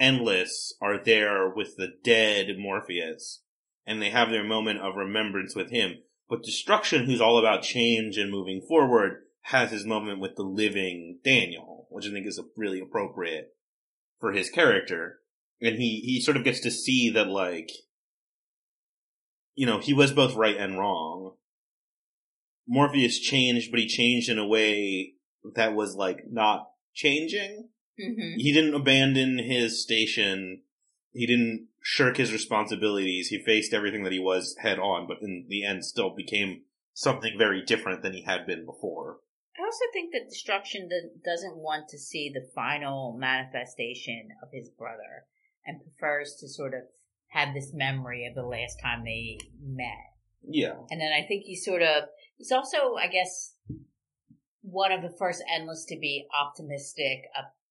endless 0.00 0.74
are 0.80 1.02
there 1.02 1.48
with 1.54 1.76
the 1.76 1.88
dead 2.02 2.56
Morpheus, 2.58 3.42
and 3.86 4.00
they 4.00 4.10
have 4.10 4.30
their 4.30 4.44
moment 4.44 4.80
of 4.80 4.96
remembrance 4.96 5.54
with 5.54 5.70
him. 5.70 5.96
But 6.28 6.42
destruction, 6.42 7.04
who's 7.04 7.20
all 7.20 7.38
about 7.38 7.62
change 7.62 8.16
and 8.16 8.30
moving 8.30 8.62
forward, 8.66 9.22
has 9.42 9.70
his 9.70 9.84
moment 9.84 10.20
with 10.20 10.34
the 10.36 10.42
living 10.42 11.20
Daniel, 11.22 11.86
which 11.90 12.06
I 12.06 12.10
think 12.10 12.26
is 12.26 12.40
really 12.56 12.80
appropriate 12.80 13.54
for 14.18 14.32
his 14.32 14.50
character. 14.50 15.20
And 15.60 15.76
he 15.76 16.00
he 16.04 16.20
sort 16.20 16.36
of 16.36 16.44
gets 16.44 16.60
to 16.60 16.70
see 16.70 17.10
that 17.10 17.28
like, 17.28 17.70
you 19.54 19.66
know, 19.66 19.78
he 19.78 19.94
was 19.94 20.12
both 20.12 20.34
right 20.34 20.56
and 20.56 20.78
wrong. 20.78 21.34
Morpheus 22.68 23.18
changed, 23.18 23.70
but 23.70 23.80
he 23.80 23.86
changed 23.86 24.28
in 24.28 24.38
a 24.38 24.46
way 24.46 25.14
that 25.54 25.74
was 25.74 25.94
like 25.94 26.24
not 26.30 26.70
changing. 26.94 27.68
Mm-hmm. 28.00 28.38
He 28.38 28.52
didn't 28.52 28.74
abandon 28.74 29.38
his 29.38 29.82
station. 29.82 30.62
He 31.12 31.26
didn't 31.26 31.68
shirk 31.82 32.16
his 32.16 32.32
responsibilities. 32.32 33.28
He 33.28 33.38
faced 33.38 33.72
everything 33.72 34.02
that 34.02 34.12
he 34.12 34.18
was 34.18 34.56
head 34.60 34.78
on, 34.78 35.06
but 35.06 35.22
in 35.22 35.46
the 35.48 35.64
end 35.64 35.84
still 35.84 36.10
became 36.10 36.62
something 36.92 37.38
very 37.38 37.64
different 37.64 38.02
than 38.02 38.12
he 38.12 38.22
had 38.22 38.46
been 38.46 38.66
before. 38.66 39.18
I 39.58 39.64
also 39.64 39.84
think 39.92 40.12
that 40.12 40.28
Destruction 40.28 40.90
doesn't 41.24 41.56
want 41.56 41.88
to 41.88 41.98
see 41.98 42.30
the 42.32 42.46
final 42.54 43.16
manifestation 43.18 44.28
of 44.42 44.50
his 44.52 44.68
brother 44.68 45.24
and 45.66 45.80
prefers 45.80 46.36
to 46.40 46.48
sort 46.48 46.74
of 46.74 46.82
have 47.28 47.54
this 47.54 47.72
memory 47.74 48.26
of 48.26 48.34
the 48.34 48.46
last 48.46 48.80
time 48.82 49.04
they 49.04 49.38
met. 49.62 50.14
Yeah. 50.48 50.74
And 50.90 51.00
then 51.00 51.12
I 51.12 51.26
think 51.26 51.44
he 51.44 51.56
sort 51.56 51.82
of, 51.82 52.04
he's 52.36 52.52
also, 52.52 52.94
I 52.94 53.08
guess, 53.08 53.54
one 54.62 54.92
of 54.92 55.02
the 55.02 55.14
first 55.18 55.42
endless 55.54 55.84
to 55.86 55.98
be 55.98 56.26
optimistic 56.40 57.24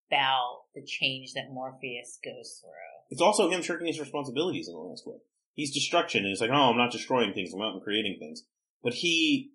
about 0.08 0.64
the 0.74 0.84
change 0.86 1.34
that 1.34 1.52
Morpheus 1.52 2.20
goes 2.24 2.60
through. 2.62 2.72
It's 3.10 3.22
also 3.22 3.50
him 3.50 3.62
shirking 3.62 3.88
his 3.88 4.00
responsibilities 4.00 4.68
in 4.68 4.74
the 4.74 4.80
last 4.80 5.06
one. 5.06 5.20
He's 5.54 5.74
destruction, 5.74 6.20
and 6.20 6.30
he's 6.30 6.42
like, 6.42 6.52
oh, 6.52 6.72
I'm 6.72 6.78
not 6.78 6.92
destroying 6.92 7.34
things, 7.34 7.54
I'm 7.54 7.62
out 7.62 7.74
and 7.74 7.82
creating 7.82 8.18
things. 8.20 8.44
But 8.84 8.94
he, 8.96 9.52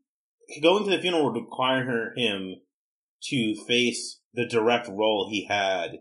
going 0.63 0.85
to 0.85 0.91
the 0.91 1.01
funeral 1.01 1.27
would 1.27 1.41
require 1.41 2.15
him 2.17 2.57
to 3.25 3.55
face 3.67 4.21
the 4.33 4.47
direct 4.47 4.89
role 4.89 5.29
he 5.31 5.47
had 5.47 5.99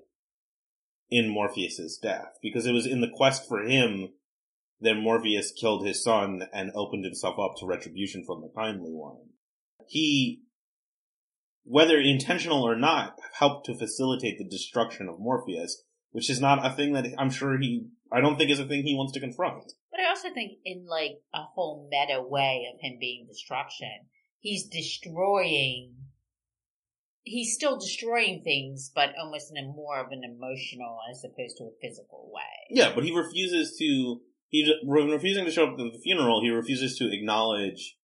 in 1.09 1.29
Morpheus's 1.29 1.97
death, 1.97 2.37
because 2.41 2.65
it 2.65 2.71
was 2.71 2.85
in 2.85 3.01
the 3.01 3.09
quest 3.09 3.47
for 3.47 3.63
him 3.63 4.09
that 4.81 4.95
Morpheus 4.95 5.51
killed 5.51 5.85
his 5.85 6.03
son 6.03 6.43
and 6.53 6.71
opened 6.73 7.03
himself 7.05 7.37
up 7.39 7.55
to 7.57 7.65
retribution 7.65 8.23
from 8.25 8.41
the 8.41 8.51
kindly 8.55 8.91
one. 8.91 9.17
He, 9.87 10.43
whether 11.63 11.99
intentional 11.99 12.63
or 12.63 12.75
not, 12.75 13.19
helped 13.33 13.65
to 13.65 13.77
facilitate 13.77 14.37
the 14.37 14.47
destruction 14.47 15.09
of 15.09 15.19
Morpheus, 15.19 15.83
which 16.11 16.29
is 16.29 16.39
not 16.39 16.65
a 16.65 16.75
thing 16.75 16.93
that 16.93 17.07
I'm 17.17 17.29
sure 17.29 17.57
he, 17.57 17.87
I 18.11 18.21
don't 18.21 18.37
think 18.37 18.51
is 18.51 18.59
a 18.59 18.67
thing 18.67 18.83
he 18.83 18.95
wants 18.95 19.13
to 19.13 19.19
confront. 19.19 19.73
But 19.91 19.99
I 19.99 20.09
also 20.09 20.29
think 20.33 20.59
in 20.63 20.85
like 20.87 21.19
a 21.33 21.41
whole 21.41 21.89
meta 21.91 22.21
way 22.21 22.67
of 22.73 22.79
him 22.79 22.97
being 22.99 23.25
destruction, 23.27 24.05
he's 24.39 24.67
destroying. 24.67 25.95
He's 27.29 27.53
still 27.53 27.77
destroying 27.77 28.41
things, 28.43 28.91
but 28.93 29.09
almost 29.21 29.51
in 29.53 29.63
a 29.63 29.67
more 29.67 29.99
of 29.99 30.11
an 30.11 30.23
emotional 30.23 30.97
as 31.11 31.23
opposed 31.23 31.57
to 31.57 31.65
a 31.65 31.77
physical 31.79 32.31
way. 32.33 32.41
Yeah, 32.71 32.91
but 32.93 33.03
he 33.03 33.15
refuses 33.15 33.77
to. 33.77 34.21
He 34.47 34.73
when 34.83 35.09
refusing 35.09 35.45
to 35.45 35.51
show 35.51 35.67
up 35.67 35.77
to 35.77 35.91
the 35.91 35.99
funeral. 35.99 36.41
He 36.41 36.49
refuses 36.49 36.97
to 36.97 37.13
acknowledge 37.13 37.97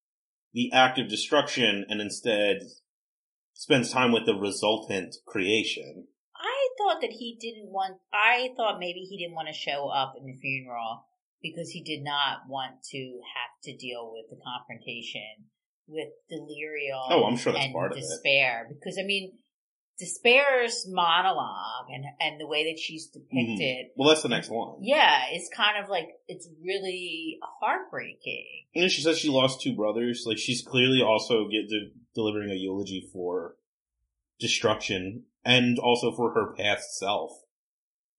the 0.54 0.72
act 0.72 1.00
of 1.00 1.10
destruction, 1.10 1.86
and 1.90 2.00
instead 2.00 2.60
spends 3.56 3.92
time 3.92 4.12
with 4.12 4.28
the 4.28 4.36
resultant 4.36 5.16
creation. 5.26 6.08
I 6.36 6.68
thought 6.78 7.02
that 7.02 7.14
he 7.14 7.36
didn't 7.40 7.72
want. 7.72 7.98
I 8.14 8.50
thought 8.56 8.80
maybe 8.80 9.00
he 9.00 9.18
didn't 9.18 9.36
want 9.36 9.48
to 9.48 9.54
show 9.54 9.90
up 9.90 10.14
in 10.20 10.28
the 10.28 10.38
funeral 10.40 11.08
because 11.42 11.70
he 11.70 11.84
did 11.84 12.04
not 12.04 12.48
want 12.48 12.84
to 12.92 13.20
have 13.34 13.54
to 13.64 13.76
deal 13.76 14.12
with 14.14 14.30
the 14.30 14.38
confrontation 14.44 15.50
with 15.88 16.10
delirium. 16.30 17.00
Oh, 17.10 17.26
I'm 17.26 17.38
sure 17.38 17.54
that's 17.54 17.66
and 17.66 17.74
part 17.74 17.92
of 17.92 17.98
it. 17.98 18.02
despair. 18.02 18.68
Because 18.70 18.98
I 19.00 19.04
mean, 19.04 19.34
despair's 20.00 20.86
monologue 20.90 21.88
and 21.90 22.06
and 22.20 22.40
the 22.40 22.48
way 22.48 22.72
that 22.72 22.80
she's 22.80 23.10
mm-hmm. 23.10 23.36
depicted. 23.36 23.88
Well, 23.96 24.10
that's 24.10 24.24
the 24.24 24.30
next 24.30 24.50
one. 24.50 24.78
Yeah, 24.82 25.24
it's 25.32 25.50
kind 25.56 25.84
of 25.84 25.90
like 25.90 26.10
it's 26.28 26.48
really 26.64 27.40
heartbreaking. 27.62 28.66
And 28.76 28.92
she 28.92 29.02
says 29.02 29.18
she 29.18 29.30
lost 29.30 29.62
two 29.62 29.76
brothers. 29.76 30.24
Like 30.26 30.38
she's 30.38 30.62
clearly 30.62 31.02
also 31.02 31.48
get 31.48 31.70
de- 31.70 31.92
delivering 32.14 32.52
a 32.52 32.56
eulogy 32.56 33.08
for 33.14 33.56
destruction 34.40 35.24
and 35.44 35.80
also 35.80 36.12
for 36.12 36.34
her 36.34 36.54
past 36.54 36.98
self 36.98 37.32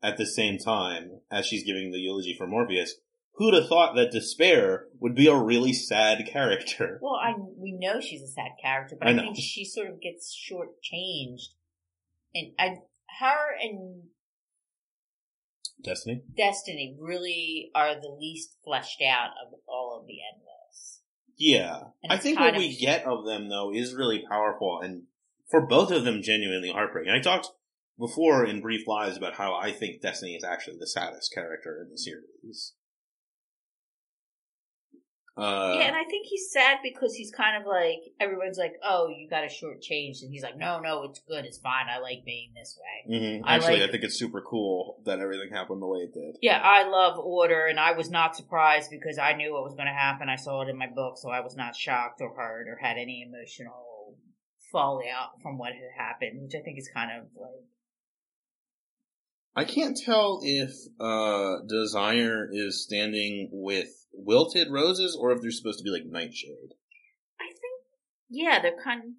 at 0.02 0.16
the 0.16 0.26
same 0.26 0.58
time 0.58 1.20
as 1.30 1.46
she's 1.46 1.64
giving 1.64 1.90
the 1.90 1.98
eulogy 1.98 2.34
for 2.36 2.46
Morpheus. 2.46 2.94
Who'd 3.36 3.54
have 3.54 3.68
thought 3.68 3.96
that 3.96 4.10
despair 4.10 4.86
would 4.98 5.14
be 5.14 5.26
a 5.26 5.36
really 5.36 5.72
sad 5.72 6.26
character? 6.30 6.98
Well, 7.02 7.16
I 7.16 7.34
we 7.36 7.72
know 7.72 8.00
she's 8.00 8.22
a 8.22 8.28
sad 8.28 8.52
character, 8.62 8.96
but 8.98 9.08
I 9.08 9.12
I, 9.12 9.18
think 9.18 9.36
she 9.38 9.64
sort 9.64 9.88
of 9.88 10.00
gets 10.00 10.34
shortchanged, 10.34 11.54
and 12.34 12.52
I 12.58 12.76
her 13.20 13.54
and 13.60 14.04
Destiny? 15.82 16.22
Destiny 16.36 16.96
really 16.98 17.70
are 17.74 17.94
the 17.94 18.08
least 18.08 18.56
fleshed 18.64 19.02
out 19.02 19.30
of 19.44 19.58
all 19.68 19.98
of 20.00 20.06
the 20.06 20.18
endless. 20.34 21.00
Yeah. 21.36 21.82
I 22.08 22.16
think 22.16 22.40
what 22.40 22.56
we 22.56 22.76
get 22.76 23.04
of 23.04 23.24
them 23.26 23.48
though 23.48 23.72
is 23.72 23.94
really 23.94 24.24
powerful 24.28 24.80
and 24.82 25.04
for 25.48 25.66
both 25.66 25.90
of 25.90 26.04
them 26.04 26.22
genuinely 26.22 26.70
heartbreaking. 26.70 27.12
I 27.12 27.20
talked 27.20 27.50
before 27.98 28.44
in 28.44 28.60
Brief 28.60 28.86
Lives 28.86 29.16
about 29.16 29.34
how 29.34 29.54
I 29.54 29.70
think 29.70 30.00
Destiny 30.00 30.34
is 30.34 30.44
actually 30.44 30.78
the 30.78 30.86
saddest 30.86 31.32
character 31.32 31.80
in 31.82 31.90
the 31.90 31.98
series. 31.98 32.72
Uh, 35.36 35.74
yeah, 35.76 35.88
and 35.88 35.96
I 35.96 36.04
think 36.04 36.26
he's 36.26 36.50
sad 36.50 36.78
because 36.82 37.14
he's 37.14 37.30
kind 37.30 37.60
of 37.60 37.66
like 37.68 37.98
everyone's 38.18 38.56
like, 38.56 38.72
"Oh, 38.82 39.08
you 39.08 39.28
got 39.28 39.44
a 39.44 39.50
short 39.50 39.82
change," 39.82 40.22
and 40.22 40.30
he's 40.32 40.42
like, 40.42 40.56
"No, 40.56 40.80
no, 40.80 41.02
it's 41.02 41.20
good, 41.28 41.44
it's 41.44 41.58
fine. 41.58 41.86
I 41.94 41.98
like 41.98 42.24
being 42.24 42.52
this 42.54 42.78
way." 42.80 43.18
mhm. 43.18 43.40
I 43.44 43.56
Actually, 43.56 43.80
like- 43.80 43.88
I 43.90 43.92
think 43.92 44.04
it's 44.04 44.18
super 44.18 44.40
cool 44.40 45.02
that 45.04 45.18
everything 45.20 45.50
happened 45.52 45.82
the 45.82 45.86
way 45.86 46.00
it 46.00 46.14
did. 46.14 46.38
Yeah, 46.40 46.58
I 46.62 46.88
love 46.88 47.18
order, 47.18 47.66
and 47.66 47.78
I 47.78 47.92
was 47.92 48.10
not 48.10 48.34
surprised 48.34 48.90
because 48.90 49.18
I 49.18 49.34
knew 49.34 49.52
what 49.52 49.62
was 49.64 49.74
going 49.74 49.88
to 49.88 49.92
happen. 49.92 50.30
I 50.30 50.36
saw 50.36 50.62
it 50.62 50.70
in 50.70 50.78
my 50.78 50.86
book, 50.88 51.18
so 51.18 51.28
I 51.28 51.40
was 51.40 51.54
not 51.54 51.76
shocked 51.76 52.22
or 52.22 52.34
hurt 52.34 52.66
or 52.66 52.76
had 52.76 52.96
any 52.96 53.20
emotional 53.20 54.16
fallout 54.72 55.40
from 55.42 55.58
what 55.58 55.72
had 55.74 55.90
happened, 55.98 56.40
which 56.42 56.54
I 56.58 56.62
think 56.64 56.78
is 56.78 56.88
kind 56.94 57.10
of 57.12 57.26
like 57.36 57.64
I 59.58 59.64
can't 59.64 59.96
tell 59.96 60.40
if 60.42 60.70
uh, 61.00 61.60
Desire 61.66 62.46
is 62.52 62.82
standing 62.82 63.48
with 63.52 63.88
wilted 64.16 64.70
roses 64.70 65.16
or 65.18 65.32
if 65.32 65.40
they're 65.40 65.50
supposed 65.50 65.78
to 65.78 65.84
be 65.84 65.90
like 65.90 66.06
nightshade. 66.06 66.74
I 67.40 67.46
think, 67.46 67.82
yeah, 68.28 68.60
they're 68.60 68.82
kind 68.82 69.00
of. 69.00 69.10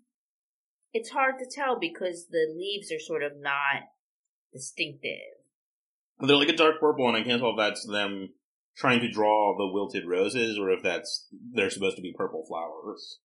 It's 0.93 1.09
hard 1.09 1.35
to 1.39 1.45
tell 1.45 1.79
because 1.79 2.27
the 2.31 2.47
leaves 2.55 2.91
are 2.91 2.99
sort 2.99 3.21
of 3.21 3.33
not 3.39 3.83
distinctive. 4.53 5.37
They're 6.19 6.35
like 6.35 6.49
a 6.49 6.55
dark 6.55 6.79
purple, 6.79 7.07
and 7.07 7.15
I 7.15 7.23
can't 7.23 7.39
tell 7.39 7.51
if 7.51 7.57
that's 7.57 7.85
them 7.85 8.29
trying 8.75 9.01
to 9.01 9.11
draw 9.11 9.55
the 9.57 9.67
wilted 9.67 10.07
roses 10.07 10.57
or 10.57 10.71
if 10.71 10.83
that's 10.83 11.27
they're 11.53 11.69
supposed 11.69 11.97
to 11.97 12.01
be 12.01 12.13
purple 12.15 12.45
flowers. 12.47 13.19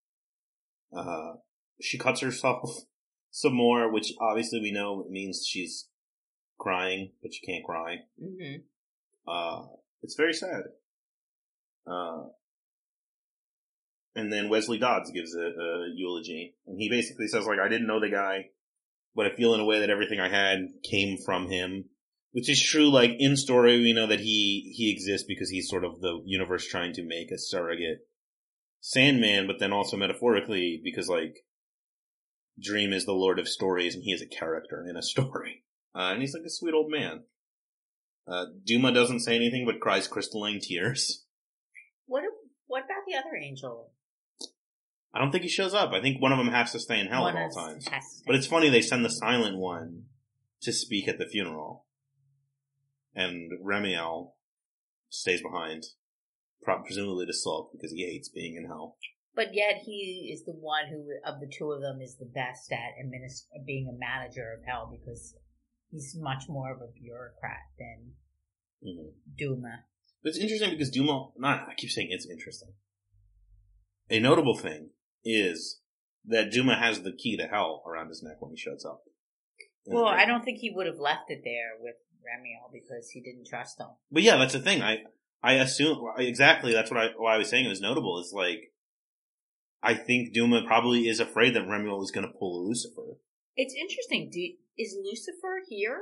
Uh, 0.95 1.35
she 1.81 1.99
cuts 1.99 2.21
herself 2.21 2.85
some 3.31 3.55
more, 3.55 3.91
which 3.91 4.13
obviously 4.21 4.61
we 4.61 4.73
know 4.73 5.07
means 5.09 5.47
she's 5.47 5.89
crying, 6.59 7.13
but 7.23 7.33
she 7.35 7.47
can't 7.47 7.65
cry. 7.65 7.97
Mm-hmm. 8.23 8.61
Uh, 9.27 9.67
it's 10.03 10.15
very 10.15 10.33
sad. 10.33 10.63
Uh, 11.87 12.25
and 14.15 14.33
then 14.33 14.49
Wesley 14.49 14.79
Dodds 14.79 15.11
gives 15.11 15.35
a, 15.35 15.41
a 15.41 15.89
eulogy, 15.95 16.55
and 16.67 16.79
he 16.79 16.89
basically 16.89 17.29
says, 17.29 17.47
like, 17.47 17.59
I 17.59 17.69
didn't 17.69 17.87
know 17.87 18.01
the 18.01 18.11
guy, 18.11 18.47
but 19.15 19.27
I 19.27 19.35
feel 19.35 19.55
in 19.55 19.61
a 19.61 19.65
way 19.65 19.81
that 19.81 19.91
everything 19.91 20.21
I 20.21 20.29
had 20.29 20.69
came 20.89 21.17
from 21.25 21.49
him. 21.51 21.87
Which 22.33 22.49
is 22.49 22.63
true, 22.63 22.91
like, 22.91 23.11
in 23.19 23.37
story, 23.37 23.79
we 23.79 23.93
know 23.93 24.07
that 24.07 24.21
he, 24.21 24.73
he 24.75 24.91
exists 24.91 25.27
because 25.29 25.51
he's 25.51 25.69
sort 25.69 25.85
of 25.85 26.01
the 26.01 26.23
universe 26.25 26.67
trying 26.67 26.95
to 26.95 27.05
make 27.05 27.31
a 27.31 27.39
surrogate 27.39 28.07
Sandman, 28.81 29.47
but 29.47 29.61
then 29.61 29.73
also 29.73 29.97
metaphorically, 29.97 30.81
because, 30.83 31.09
like, 31.09 31.45
Dream 32.61 32.93
is 32.93 33.07
the 33.07 33.13
Lord 33.13 33.39
of 33.39 33.49
Stories, 33.49 33.95
and 33.95 34.03
he 34.03 34.13
is 34.13 34.23
a 34.23 34.27
character 34.27 34.85
in 34.89 34.97
a 34.97 35.03
story. 35.03 35.65
Uh, 35.95 36.13
and 36.13 36.23
he's 36.23 36.33
like 36.33 36.47
a 36.47 36.49
sweet 36.49 36.73
old 36.73 36.91
man. 36.91 37.25
Uh, 38.27 38.47
Duma 38.65 38.95
doesn't 38.95 39.21
say 39.21 39.37
anything 39.37 39.67
but 39.67 39.79
cries 39.79 40.09
crystalline 40.09 40.59
tears. 40.59 41.27
What? 43.13 43.25
What 43.25 43.29
about 43.29 43.31
the 43.31 43.31
other 43.31 43.37
angel? 43.45 43.91
I 45.15 45.19
don't 45.19 45.31
think 45.31 45.43
he 45.43 45.49
shows 45.51 45.75
up. 45.75 45.93
I 45.93 46.01
think 46.01 46.23
one 46.23 46.33
of 46.33 46.39
them 46.39 46.49
has 46.49 46.73
to 46.73 46.81
stay 46.81 46.99
in 46.99 47.07
hell 47.07 47.23
One 47.23 47.37
at 47.37 47.43
all 47.43 47.51
times. 47.51 47.87
has 47.89 48.19
to 48.19 48.23
But 48.27 48.35
it's 48.37 48.47
funny 48.47 48.71
they 48.71 48.81
send 48.81 49.05
the 49.05 49.11
silent 49.11 49.59
one 49.59 50.05
to 50.63 50.73
speak 50.73 51.09
at 51.09 51.19
the 51.19 51.27
funeral, 51.27 51.87
and 53.15 53.51
Remiel 53.63 54.33
stays 55.11 55.43
behind, 55.43 55.85
presumably 56.65 57.27
to 57.27 57.33
sulk 57.33 57.73
because 57.73 57.93
he 57.93 58.07
hates 58.07 58.29
being 58.29 58.57
in 58.57 58.67
hell. 58.67 58.97
But 59.35 59.55
yet 59.55 59.83
he 59.85 60.31
is 60.33 60.45
the 60.45 60.53
one 60.53 60.89
who, 60.91 61.09
of 61.25 61.41
the 61.41 61.47
two 61.47 61.73
of 61.73 61.81
them, 61.81 62.01
is 62.01 62.17
the 62.17 62.27
best 62.27 62.71
at 62.73 62.93
administ- 63.03 63.47
being 63.67 63.89
a 63.89 63.99
manager 63.99 64.53
of 64.53 64.65
hell 64.67 64.89
because 64.91 65.35
he's 65.91 66.17
much 66.19 66.45
more 66.49 66.73
of 66.73 66.81
a 66.81 66.87
bureaucrat 66.93 67.67
than 67.79 68.13
hmm 68.83 69.09
Duma. 69.37 69.85
But 70.23 70.31
it's 70.31 70.39
interesting 70.39 70.71
because 70.71 70.91
Duma. 70.91 71.31
Not, 71.37 71.69
I 71.69 71.75
keep 71.77 71.91
saying 71.91 72.09
it's 72.11 72.29
interesting. 72.31 72.75
A 74.13 74.21
notable 74.21 74.57
thing 74.57 74.91
is 75.25 75.81
that 76.27 76.53
Duma 76.53 76.77
has 76.77 77.01
the 77.01 77.13
key 77.13 77.37
to 77.39 77.47
hell 77.47 77.83
around 77.87 78.09
his 78.09 78.23
neck 78.23 78.37
when 78.41 78.51
he 78.51 78.59
shows 78.59 78.85
up. 78.85 79.03
Well, 79.87 80.05
I 80.05 80.27
don't 80.27 80.45
think 80.45 80.59
he 80.59 80.71
would 80.71 80.87
have 80.87 80.99
left 80.99 81.31
it 81.31 81.41
there 81.45 81.73
with 81.81 81.97
Remiel 82.21 82.71
because 82.73 83.09
he 83.09 83.23
didn't 83.23 83.47
trust 83.47 83.81
him. 83.81 83.89
But 84.11 84.23
yeah, 84.23 84.37
that's 84.37 84.53
the 84.53 84.61
thing. 84.61 84.83
I 84.83 84.99
I 85.43 85.55
assume 85.55 85.99
exactly 86.19 86.73
that's 86.73 86.91
what 86.91 87.01
I 87.01 87.09
why 87.17 87.35
I 87.35 87.39
was 87.39 87.49
saying 87.49 87.65
it 87.65 87.71
was 87.71 87.81
notable. 87.81 88.21
Is 88.21 88.33
like 88.35 88.73
I 89.83 89.95
think 89.95 90.35
Duma 90.35 90.63
probably 90.67 91.09
is 91.09 91.19
afraid 91.19 91.55
that 91.55 91.67
Remiel 91.67 92.03
is 92.03 92.13
going 92.13 92.27
to 92.27 92.39
pull 92.39 92.61
a 92.61 92.67
Lucifer. 92.69 93.17
It's 93.57 93.75
interesting. 93.75 94.31
Do, 94.31 94.41
is 94.79 94.97
Lucifer 95.03 95.63
here? 95.69 96.01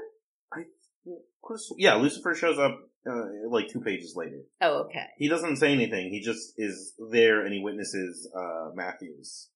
Yeah, 1.77 1.95
Lucifer 1.95 2.35
shows 2.35 2.59
up 2.59 2.79
uh, 3.11 3.49
like 3.49 3.69
two 3.69 3.81
pages 3.81 4.15
later. 4.17 4.43
Oh, 4.61 4.85
okay. 4.85 5.07
He 5.17 5.29
doesn't 5.29 5.57
say 5.57 5.73
anything. 5.73 6.11
He 6.11 6.21
just 6.21 6.55
is 6.57 6.95
there 7.11 7.45
and 7.45 7.53
he 7.53 7.61
witnesses 7.61 8.31
uh, 8.37 8.71
Matthew's 8.75 9.49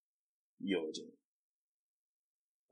eulogy. 0.61 1.09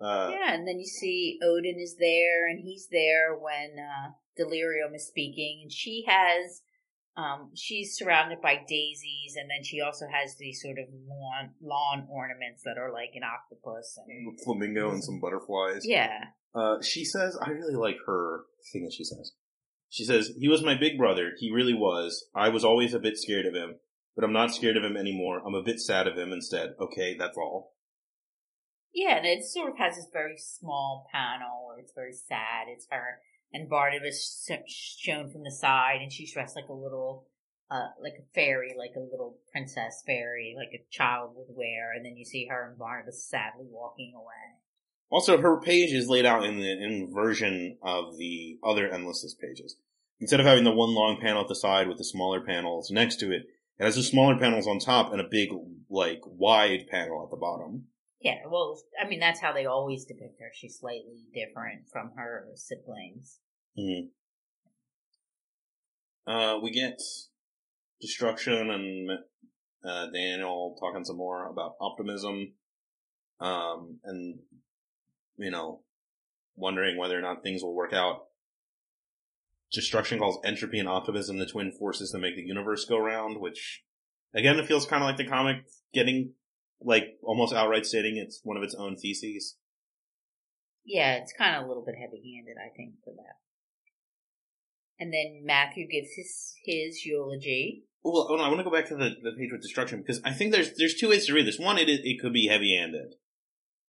Uh, 0.01 0.31
yeah, 0.33 0.55
and 0.55 0.67
then 0.67 0.81
you 0.81 0.87
see 0.87 1.39
Odin 1.45 1.79
is 1.79 1.97
there, 1.97 2.49
and 2.49 2.59
he's 2.59 2.89
there 2.91 3.37
when 3.37 3.79
uh, 3.79 4.11
Delirium 4.37 4.95
is 4.97 5.07
speaking, 5.07 5.61
and 5.63 5.73
she 5.73 6.05
has, 6.09 6.63
um, 7.17 7.51
she's 7.55 7.97
surrounded 7.97 8.41
by 8.41 8.55
daisies, 8.57 9.35
and 9.37 9.49
then 9.51 9.63
she 9.63 9.81
also 9.81 10.07
has 10.11 10.37
these 10.39 10.61
sort 10.63 10.79
of 10.79 10.87
lawn 11.07 11.51
lawn 11.63 12.07
ornaments 12.11 12.63
that 12.65 12.79
are 12.79 12.93
like 12.93 13.11
an 13.15 13.23
octopus, 13.23 13.99
and 14.09 14.39
Flamingo 14.45 14.91
and 14.91 15.03
some 15.05 15.21
butterflies. 15.21 15.83
yeah, 15.85 16.25
Uh, 16.55 16.81
she 16.83 17.05
says, 17.05 17.37
I 17.41 17.51
really 17.51 17.75
like 17.77 17.97
her 18.07 18.45
thing 18.73 18.85
that 18.85 18.95
she 18.95 19.05
says. 19.05 19.33
She 19.91 20.05
says, 20.05 20.33
he 20.39 20.49
was 20.49 20.63
my 20.65 20.75
big 20.75 20.97
brother. 20.97 21.33
He 21.39 21.53
really 21.53 21.75
was. 21.75 22.27
I 22.35 22.49
was 22.49 22.65
always 22.65 22.95
a 22.95 22.99
bit 22.99 23.19
scared 23.19 23.45
of 23.45 23.53
him, 23.55 23.75
but 24.17 24.25
I'm 24.25 24.33
not 24.33 24.55
scared 24.55 24.79
of 24.79 24.85
him 24.85 24.97
anymore. 24.97 25.43
I'm 25.47 25.55
a 25.55 25.63
bit 25.63 25.81
sad 25.81 26.07
of 26.07 26.17
him 26.17 26.33
instead. 26.33 26.71
Okay, 26.81 27.15
that's 27.19 27.37
all. 27.37 27.75
yeah, 28.95 29.17
and 29.19 29.27
it 29.27 29.45
sort 29.45 29.73
of 29.73 29.79
has 29.79 29.97
this 29.97 30.09
very 30.13 30.37
small 30.39 31.07
panel 31.13 31.67
where 31.69 31.79
it's 31.79 31.93
very 31.95 32.13
sad. 32.15 32.69
It's 32.69 32.87
her 32.91 33.21
and 33.53 33.69
Barnabas 33.69 34.47
sh- 34.49 35.01
shown 35.01 35.31
from 35.31 35.43
the 35.45 35.51
side, 35.51 35.99
and 36.01 36.13
she's 36.13 36.33
dressed 36.33 36.57
like 36.57 36.69
a 36.69 36.75
little. 36.75 37.27
Uh, 37.71 37.89
like 38.03 38.13
a 38.21 38.35
fairy, 38.35 38.75
like 38.77 38.91
a 38.97 39.01
little 39.01 39.39
princess 39.51 40.03
fairy, 40.05 40.55
like 40.55 40.79
a 40.79 40.85
child 40.91 41.31
would 41.35 41.47
wear, 41.49 41.95
and 41.97 42.05
then 42.05 42.19
you 42.19 42.25
see 42.27 42.47
her 42.47 42.69
and 42.69 42.79
Barnabas 42.79 43.27
sadly 43.27 43.65
walking 43.71 44.13
away. 44.15 44.61
Also, 45.09 45.39
her 45.39 45.59
page 45.59 45.91
is 45.91 46.07
laid 46.07 46.27
out 46.27 46.45
in 46.45 46.59
the 46.59 46.71
inversion 46.71 47.79
of 47.83 48.19
the 48.19 48.59
other 48.63 48.91
endless 48.91 49.23
list 49.23 49.41
pages. 49.41 49.77
Instead 50.21 50.39
of 50.39 50.45
having 50.45 50.65
the 50.65 50.71
one 50.71 50.95
long 50.95 51.19
panel 51.19 51.41
at 51.41 51.49
the 51.49 51.55
side 51.55 51.89
with 51.89 51.97
the 51.97 52.05
smaller 52.05 52.43
panels 52.43 52.91
next 52.91 53.17
to 53.21 53.33
it, 53.33 53.47
it 53.79 53.85
has 53.85 53.97
the 53.97 54.03
smaller 54.03 54.39
panels 54.39 54.67
on 54.67 54.79
top 54.79 55.11
and 55.11 55.21
a 55.23 55.29
big, 55.31 55.49
like, 55.89 56.21
wide 56.27 56.87
panel 56.91 57.23
at 57.25 57.31
the 57.31 57.39
bottom. 57.39 57.85
Yeah, 58.23 58.37
well, 58.49 58.81
I 59.03 59.09
mean, 59.09 59.19
that's 59.19 59.41
how 59.41 59.53
they 59.53 59.67
always 59.67 60.05
depict 60.05 60.39
her. 60.41 60.51
She's 60.55 60.79
slightly 60.79 61.27
different 61.35 61.89
from 61.93 62.13
her 62.17 62.47
siblings. 62.55 63.41
Mhm. 63.77 64.11
Uh, 66.25 66.61
we 66.63 66.71
get 66.71 67.01
destruction 68.01 68.71
and 68.71 69.11
uh, 69.85 70.07
Daniel 70.11 70.77
talking 70.79 71.05
some 71.05 71.17
more 71.17 71.49
about 71.49 71.75
optimism, 71.81 72.55
um, 73.41 73.99
and 74.05 74.39
you 75.37 75.51
know, 75.51 75.83
wondering 76.55 76.97
whether 76.97 77.19
or 77.19 77.23
not 77.23 77.43
things 77.43 77.63
will 77.63 77.75
work 77.75 77.93
out. 77.93 78.29
Destruction 79.73 80.21
calls 80.21 80.39
entropy 80.45 80.79
and 80.79 80.89
optimism 80.89 81.39
the 81.39 81.47
twin 81.47 81.73
forces 81.73 82.13
that 82.13 82.21
make 82.21 82.37
the 82.37 82.43
universe 82.43 82.85
go 82.85 82.99
round, 82.99 83.41
which 83.41 83.83
again 84.33 84.61
it 84.61 84.67
feels 84.67 84.87
kind 84.87 85.03
of 85.03 85.09
like 85.09 85.17
the 85.17 85.27
comic 85.27 85.65
getting 85.93 86.35
like 86.85 87.19
almost 87.23 87.55
outright 87.55 87.87
stating 87.87 88.17
it's 88.17 88.41
one 88.43 88.57
of 88.57 88.63
its 88.63 88.75
own 88.75 88.97
theses. 88.97 89.57
Yeah, 90.85 91.15
it's 91.17 91.33
kind 91.33 91.57
of 91.57 91.65
a 91.65 91.69
little 91.69 91.85
bit 91.85 91.95
heavy-handed, 91.95 92.57
I 92.59 92.75
think, 92.77 92.95
for 93.05 93.13
that. 93.15 93.37
And 94.99 95.13
then 95.13 95.43
Matthew 95.45 95.87
gives 95.89 96.11
his 96.17 96.55
his 96.65 97.05
eulogy. 97.05 97.85
Well, 98.05 98.25
hold 98.27 98.41
on, 98.41 98.47
I 98.47 98.49
want 98.49 98.61
to 98.61 98.65
go 98.65 98.71
back 98.71 98.89
to 98.89 98.97
the, 98.97 99.11
the 99.23 99.33
page 99.39 99.51
with 99.53 99.63
destruction 99.63 100.01
because 100.01 100.21
I 100.25 100.33
think 100.33 100.53
there's 100.53 100.77
there's 100.77 100.95
two 100.95 101.09
ways 101.09 101.27
to 101.27 101.35
read 101.35 101.47
this. 101.47 101.59
One, 101.59 101.79
it 101.79 101.89
it 101.89 102.21
could 102.21 102.33
be 102.33 102.49
heavy 102.49 102.77
handed, 102.77 103.15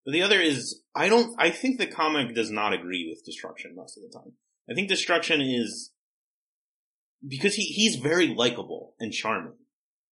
but 0.05 0.11
the 0.11 0.21
other 0.21 0.39
is 0.39 0.81
I 0.95 1.09
don't. 1.09 1.35
I 1.37 1.49
think 1.49 1.77
the 1.77 1.87
comic 1.87 2.33
does 2.33 2.51
not 2.51 2.73
agree 2.73 3.07
with 3.09 3.25
destruction 3.25 3.75
most 3.75 3.97
of 3.97 4.03
the 4.03 4.17
time. 4.17 4.33
I 4.69 4.73
think 4.73 4.87
destruction 4.87 5.41
is 5.41 5.91
because 7.27 7.55
he 7.55 7.63
he's 7.63 7.95
very 7.97 8.27
likable 8.27 8.95
and 8.99 9.11
charming, 9.11 9.57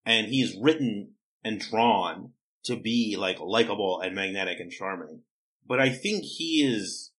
and 0.05 0.27
he's 0.27 0.57
written 0.59 1.13
and 1.43 1.59
drawn 1.59 2.33
to 2.65 2.75
be 2.75 3.15
like 3.17 3.39
likable 3.39 4.01
and 4.01 4.15
magnetic 4.15 4.59
and 4.59 4.71
charming. 4.71 5.21
But 5.67 5.79
I 5.79 5.89
think 5.89 6.23
he 6.23 6.63
is 6.63 7.11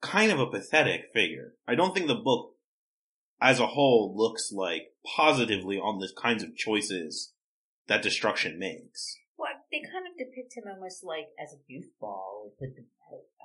kind 0.00 0.30
of 0.30 0.38
a 0.38 0.46
pathetic 0.50 1.06
figure. 1.12 1.54
I 1.66 1.74
don't 1.74 1.94
think 1.94 2.06
the 2.06 2.14
book 2.14 2.54
as 3.40 3.60
a 3.60 3.66
whole 3.68 4.14
looks 4.16 4.52
like 4.52 4.92
positively 5.16 5.76
on 5.78 5.98
the 5.98 6.08
kinds 6.20 6.42
of 6.42 6.56
choices 6.56 7.32
that 7.88 8.02
destruction 8.02 8.58
makes. 8.58 9.16
Well, 9.36 9.50
they 9.70 9.80
kind 9.80 10.06
of 10.06 10.16
depict 10.16 10.56
him 10.56 10.64
almost 10.72 11.04
like 11.04 11.26
as 11.42 11.52
a 11.52 11.72
goofball 11.72 12.52
with 12.60 12.76
the 12.76 12.84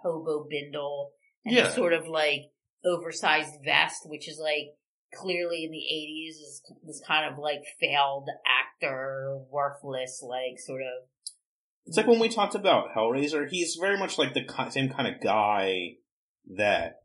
hobo 0.04 0.46
bindle 0.50 1.12
and 1.46 1.56
Yeah. 1.56 1.70
sort 1.70 1.94
of 1.94 2.08
like 2.08 2.52
oversized 2.86 3.56
vest, 3.66 4.04
which 4.06 4.30
is 4.30 4.40
like 4.42 4.76
clearly 5.14 5.64
in 5.64 5.72
the 5.72 5.78
80s 5.78 6.42
is 6.42 6.62
this 6.86 7.02
kind 7.06 7.32
of 7.32 7.40
like 7.40 7.62
failed 7.80 8.28
actor, 8.46 9.40
worthless, 9.52 10.24
like 10.24 10.60
sort 10.60 10.82
of 10.82 11.08
It's 11.86 11.98
like 11.98 12.08
when 12.08 12.20
we 12.20 12.30
talked 12.30 12.56
about 12.56 12.96
Hellraiser, 12.96 13.50
he's 13.50 13.78
very 13.80 13.98
much 13.98 14.18
like 14.18 14.34
the 14.34 14.46
same 14.70 14.90
kind 14.90 15.08
of 15.08 15.22
guy 15.22 15.96
that 16.56 17.00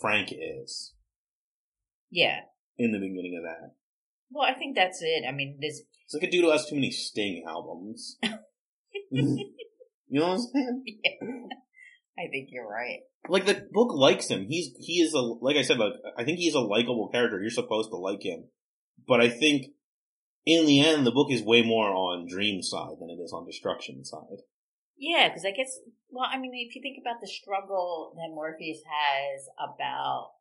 Frank 0.00 0.30
is 0.32 0.94
yeah. 2.10 2.40
in 2.78 2.92
the 2.92 2.98
beginning 2.98 3.36
of 3.38 3.44
that. 3.44 3.74
Well, 4.30 4.48
I 4.48 4.54
think 4.54 4.76
that's 4.76 5.00
it. 5.02 5.24
I 5.28 5.32
mean, 5.32 5.58
there's 5.60 5.82
It's 6.04 6.14
like 6.14 6.22
a 6.22 6.30
dude 6.30 6.44
who 6.44 6.50
has 6.50 6.66
too 6.66 6.76
many 6.76 6.90
Sting 6.90 7.44
albums. 7.48 8.16
you 9.10 9.46
know 10.10 10.28
what 10.28 10.34
I'm 10.34 10.40
saying? 10.40 11.48
I 12.18 12.28
think 12.30 12.48
you're 12.50 12.68
right. 12.68 13.00
Like 13.28 13.46
the 13.46 13.66
book 13.70 13.92
likes 13.92 14.28
him. 14.28 14.46
He's 14.48 14.70
he 14.78 15.00
is 15.00 15.14
a 15.14 15.20
like 15.20 15.56
I 15.56 15.62
said. 15.62 15.78
Like 15.78 15.94
I 16.16 16.24
think 16.24 16.38
he's 16.38 16.54
a 16.54 16.60
likable 16.60 17.08
character. 17.12 17.40
You're 17.40 17.50
supposed 17.50 17.90
to 17.90 17.96
like 17.96 18.22
him, 18.22 18.44
but 19.06 19.20
I 19.20 19.28
think 19.28 19.66
in 20.46 20.66
the 20.66 20.80
end, 20.80 21.06
the 21.06 21.12
book 21.12 21.30
is 21.30 21.42
way 21.42 21.62
more 21.62 21.90
on 21.90 22.26
Dream 22.26 22.62
side 22.62 22.96
than 22.98 23.10
it 23.10 23.22
is 23.22 23.32
on 23.32 23.46
Destruction 23.46 24.04
side. 24.04 24.42
Yeah, 24.96 25.28
because 25.28 25.44
I 25.44 25.50
guess, 25.50 25.78
well, 26.10 26.28
I 26.30 26.38
mean, 26.38 26.52
if 26.54 26.74
you 26.74 26.82
think 26.82 26.98
about 27.00 27.20
the 27.20 27.28
struggle 27.28 28.12
that 28.16 28.34
Morpheus 28.34 28.82
has 28.84 29.48
about, 29.56 30.32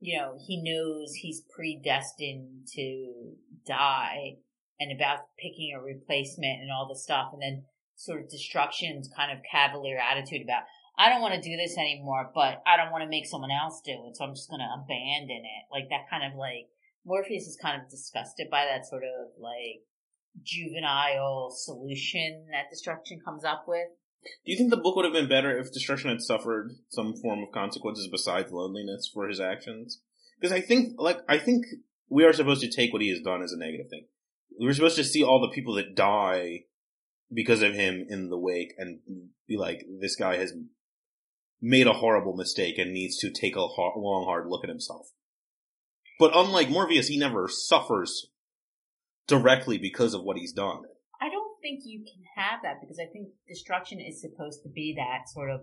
you 0.00 0.18
know, 0.18 0.34
he 0.46 0.62
knows 0.62 1.14
he's 1.14 1.42
predestined 1.54 2.66
to 2.74 3.32
die 3.66 4.36
and 4.78 4.92
about 4.92 5.20
picking 5.38 5.72
a 5.76 5.82
replacement 5.82 6.60
and 6.60 6.70
all 6.70 6.88
the 6.88 6.98
stuff, 6.98 7.30
and 7.32 7.40
then 7.40 7.64
sort 7.96 8.20
of 8.20 8.30
destruction's 8.30 9.08
kind 9.14 9.32
of 9.32 9.44
cavalier 9.50 9.98
attitude 9.98 10.42
about, 10.42 10.62
I 11.00 11.08
don't 11.08 11.22
want 11.22 11.32
to 11.32 11.40
do 11.40 11.56
this 11.56 11.78
anymore, 11.78 12.30
but 12.34 12.60
I 12.66 12.76
don't 12.76 12.92
want 12.92 13.04
to 13.04 13.08
make 13.08 13.24
someone 13.24 13.50
else 13.50 13.80
do 13.82 13.92
it, 14.06 14.16
so 14.16 14.24
I'm 14.24 14.34
just 14.34 14.50
going 14.50 14.60
to 14.60 14.68
abandon 14.84 15.42
it. 15.48 15.64
Like 15.72 15.88
that 15.88 16.10
kind 16.10 16.30
of 16.30 16.38
like, 16.38 16.68
Morpheus 17.06 17.46
is 17.46 17.56
kind 17.56 17.80
of 17.80 17.88
disgusted 17.88 18.48
by 18.50 18.66
that 18.66 18.84
sort 18.84 19.04
of 19.04 19.32
like 19.40 19.80
juvenile 20.42 21.48
solution 21.50 22.44
that 22.52 22.68
destruction 22.68 23.18
comes 23.24 23.44
up 23.46 23.64
with. 23.66 23.88
Do 24.44 24.52
you 24.52 24.58
think 24.58 24.68
the 24.68 24.76
book 24.76 24.96
would 24.96 25.06
have 25.06 25.14
been 25.14 25.28
better 25.28 25.56
if 25.58 25.72
Destruction 25.72 26.10
had 26.10 26.20
suffered 26.20 26.72
some 26.90 27.16
form 27.16 27.42
of 27.42 27.52
consequences 27.52 28.06
besides 28.12 28.52
loneliness 28.52 29.10
for 29.12 29.26
his 29.26 29.40
actions? 29.40 30.02
Because 30.38 30.52
I 30.54 30.60
think, 30.60 30.96
like, 30.98 31.20
I 31.26 31.38
think 31.38 31.64
we 32.10 32.24
are 32.24 32.34
supposed 32.34 32.60
to 32.60 32.70
take 32.70 32.92
what 32.92 33.00
he 33.00 33.08
has 33.08 33.22
done 33.22 33.42
as 33.42 33.52
a 33.52 33.58
negative 33.58 33.88
thing. 33.88 34.08
We're 34.58 34.74
supposed 34.74 34.96
to 34.96 35.04
see 35.04 35.24
all 35.24 35.40
the 35.40 35.54
people 35.54 35.72
that 35.76 35.94
die 35.94 36.64
because 37.32 37.62
of 37.62 37.72
him 37.72 38.04
in 38.10 38.28
the 38.28 38.38
wake 38.38 38.74
and 38.76 39.00
be 39.48 39.56
like, 39.56 39.86
this 40.00 40.16
guy 40.16 40.36
has 40.36 40.52
made 41.60 41.86
a 41.86 41.92
horrible 41.94 42.34
mistake 42.34 42.78
and 42.78 42.92
needs 42.92 43.18
to 43.18 43.30
take 43.30 43.56
a 43.56 43.66
hard, 43.66 43.94
long, 43.96 44.24
hard 44.24 44.46
look 44.48 44.64
at 44.64 44.70
himself. 44.70 45.08
But 46.18 46.32
unlike 46.34 46.70
Morpheus, 46.70 47.08
he 47.08 47.18
never 47.18 47.48
suffers 47.48 48.28
directly 49.26 49.78
because 49.78 50.14
of 50.14 50.22
what 50.22 50.36
he's 50.36 50.52
done. 50.52 50.82
I 51.20 51.28
don't 51.28 51.60
think 51.60 51.80
you 51.84 52.00
can 52.00 52.22
have 52.36 52.60
that 52.62 52.80
because 52.80 52.98
I 52.98 53.06
think 53.12 53.28
destruction 53.48 54.00
is 54.00 54.20
supposed 54.20 54.62
to 54.62 54.68
be 54.70 54.94
that 54.96 55.28
sort 55.28 55.50
of 55.50 55.60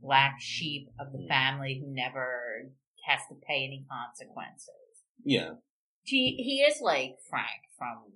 black 0.00 0.36
sheep 0.40 0.88
of 0.98 1.12
the 1.12 1.18
Mm. 1.18 1.28
family 1.28 1.80
who 1.82 1.92
never 1.92 2.70
has 3.06 3.20
to 3.28 3.34
pay 3.46 3.64
any 3.64 3.84
consequences. 3.90 5.04
Yeah. 5.24 5.54
He 6.02 6.36
he 6.36 6.60
is 6.62 6.80
like 6.80 7.18
Frank 7.28 7.62
from 7.78 8.12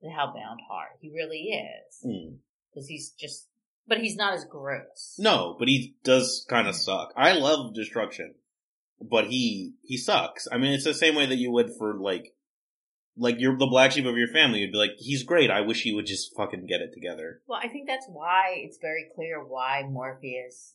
the 0.00 0.08
Hellbound 0.08 0.60
Heart. 0.68 0.98
He 1.00 1.10
really 1.10 1.50
is 1.50 2.00
Hmm. 2.02 2.36
because 2.70 2.88
he's 2.88 3.10
just, 3.12 3.48
but 3.92 4.00
he's 4.00 4.16
not 4.16 4.32
as 4.32 4.46
gross. 4.46 5.16
No, 5.18 5.54
but 5.58 5.68
he 5.68 5.96
does 6.02 6.46
kind 6.48 6.66
of 6.66 6.74
suck. 6.74 7.12
I 7.14 7.32
love 7.34 7.74
destruction, 7.74 8.34
but 9.02 9.26
he 9.26 9.74
he 9.82 9.98
sucks. 9.98 10.48
I 10.50 10.56
mean, 10.56 10.72
it's 10.72 10.84
the 10.84 10.94
same 10.94 11.14
way 11.14 11.26
that 11.26 11.36
you 11.36 11.50
would 11.52 11.72
for 11.76 12.00
like 12.00 12.32
like 13.18 13.36
you're 13.38 13.58
the 13.58 13.66
black 13.66 13.92
sheep 13.92 14.06
of 14.06 14.16
your 14.16 14.28
family. 14.28 14.60
You'd 14.60 14.72
be 14.72 14.78
like, 14.78 14.92
he's 14.96 15.24
great. 15.24 15.50
I 15.50 15.60
wish 15.60 15.82
he 15.82 15.92
would 15.92 16.06
just 16.06 16.34
fucking 16.34 16.64
get 16.66 16.80
it 16.80 16.94
together. 16.94 17.42
Well, 17.46 17.60
I 17.62 17.68
think 17.68 17.86
that's 17.86 18.06
why 18.08 18.54
it's 18.56 18.78
very 18.80 19.04
clear 19.14 19.44
why 19.44 19.82
Morpheus 19.86 20.72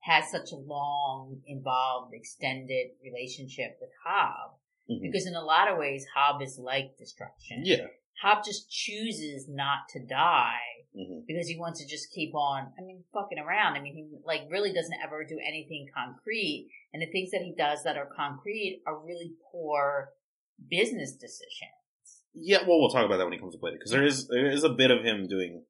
has 0.00 0.30
such 0.30 0.52
a 0.52 0.56
long, 0.56 1.40
involved, 1.46 2.12
extended 2.12 2.88
relationship 3.02 3.78
with 3.80 3.90
Hob. 4.04 4.58
Mhm. 4.90 5.00
Because 5.00 5.26
in 5.26 5.34
a 5.34 5.42
lot 5.42 5.72
of 5.72 5.78
ways, 5.78 6.04
Hob 6.14 6.42
is 6.42 6.58
like 6.58 6.98
destruction. 6.98 7.62
Yeah. 7.64 7.86
Hob 8.20 8.44
just 8.44 8.70
chooses 8.70 9.48
not 9.48 9.88
to 9.94 10.04
die 10.04 10.77
hmm 10.94 11.20
because 11.26 11.46
he 11.48 11.58
wants 11.58 11.80
to 11.80 11.86
just 11.86 12.10
keep 12.12 12.34
on, 12.34 12.72
I 12.78 12.82
mean, 12.82 13.04
fucking 13.12 13.38
around. 13.38 13.76
I 13.76 13.80
mean, 13.80 13.94
he 13.94 14.08
like 14.24 14.42
really 14.50 14.72
doesn't 14.72 14.98
ever 15.04 15.24
do 15.24 15.38
anything 15.46 15.86
concrete. 15.94 16.70
And 16.92 17.02
the 17.02 17.10
things 17.12 17.30
that 17.32 17.42
he 17.42 17.54
does 17.56 17.82
that 17.84 17.96
are 17.98 18.08
concrete 18.16 18.82
are 18.86 18.98
really 18.98 19.32
poor 19.52 20.10
business 20.70 21.12
decisions. 21.12 22.24
Yeah. 22.34 22.58
Well, 22.66 22.80
we'll 22.80 22.90
talk 22.90 23.04
about 23.04 23.18
that 23.18 23.24
when 23.24 23.34
he 23.34 23.38
comes 23.38 23.54
to 23.54 23.58
play 23.58 23.72
it. 23.72 23.78
because 23.78 23.90
there 23.90 24.04
is 24.04 24.28
there 24.28 24.50
is 24.50 24.64
a 24.64 24.70
bit 24.70 24.90
of 24.90 25.04
him 25.04 25.28
doing. 25.28 25.64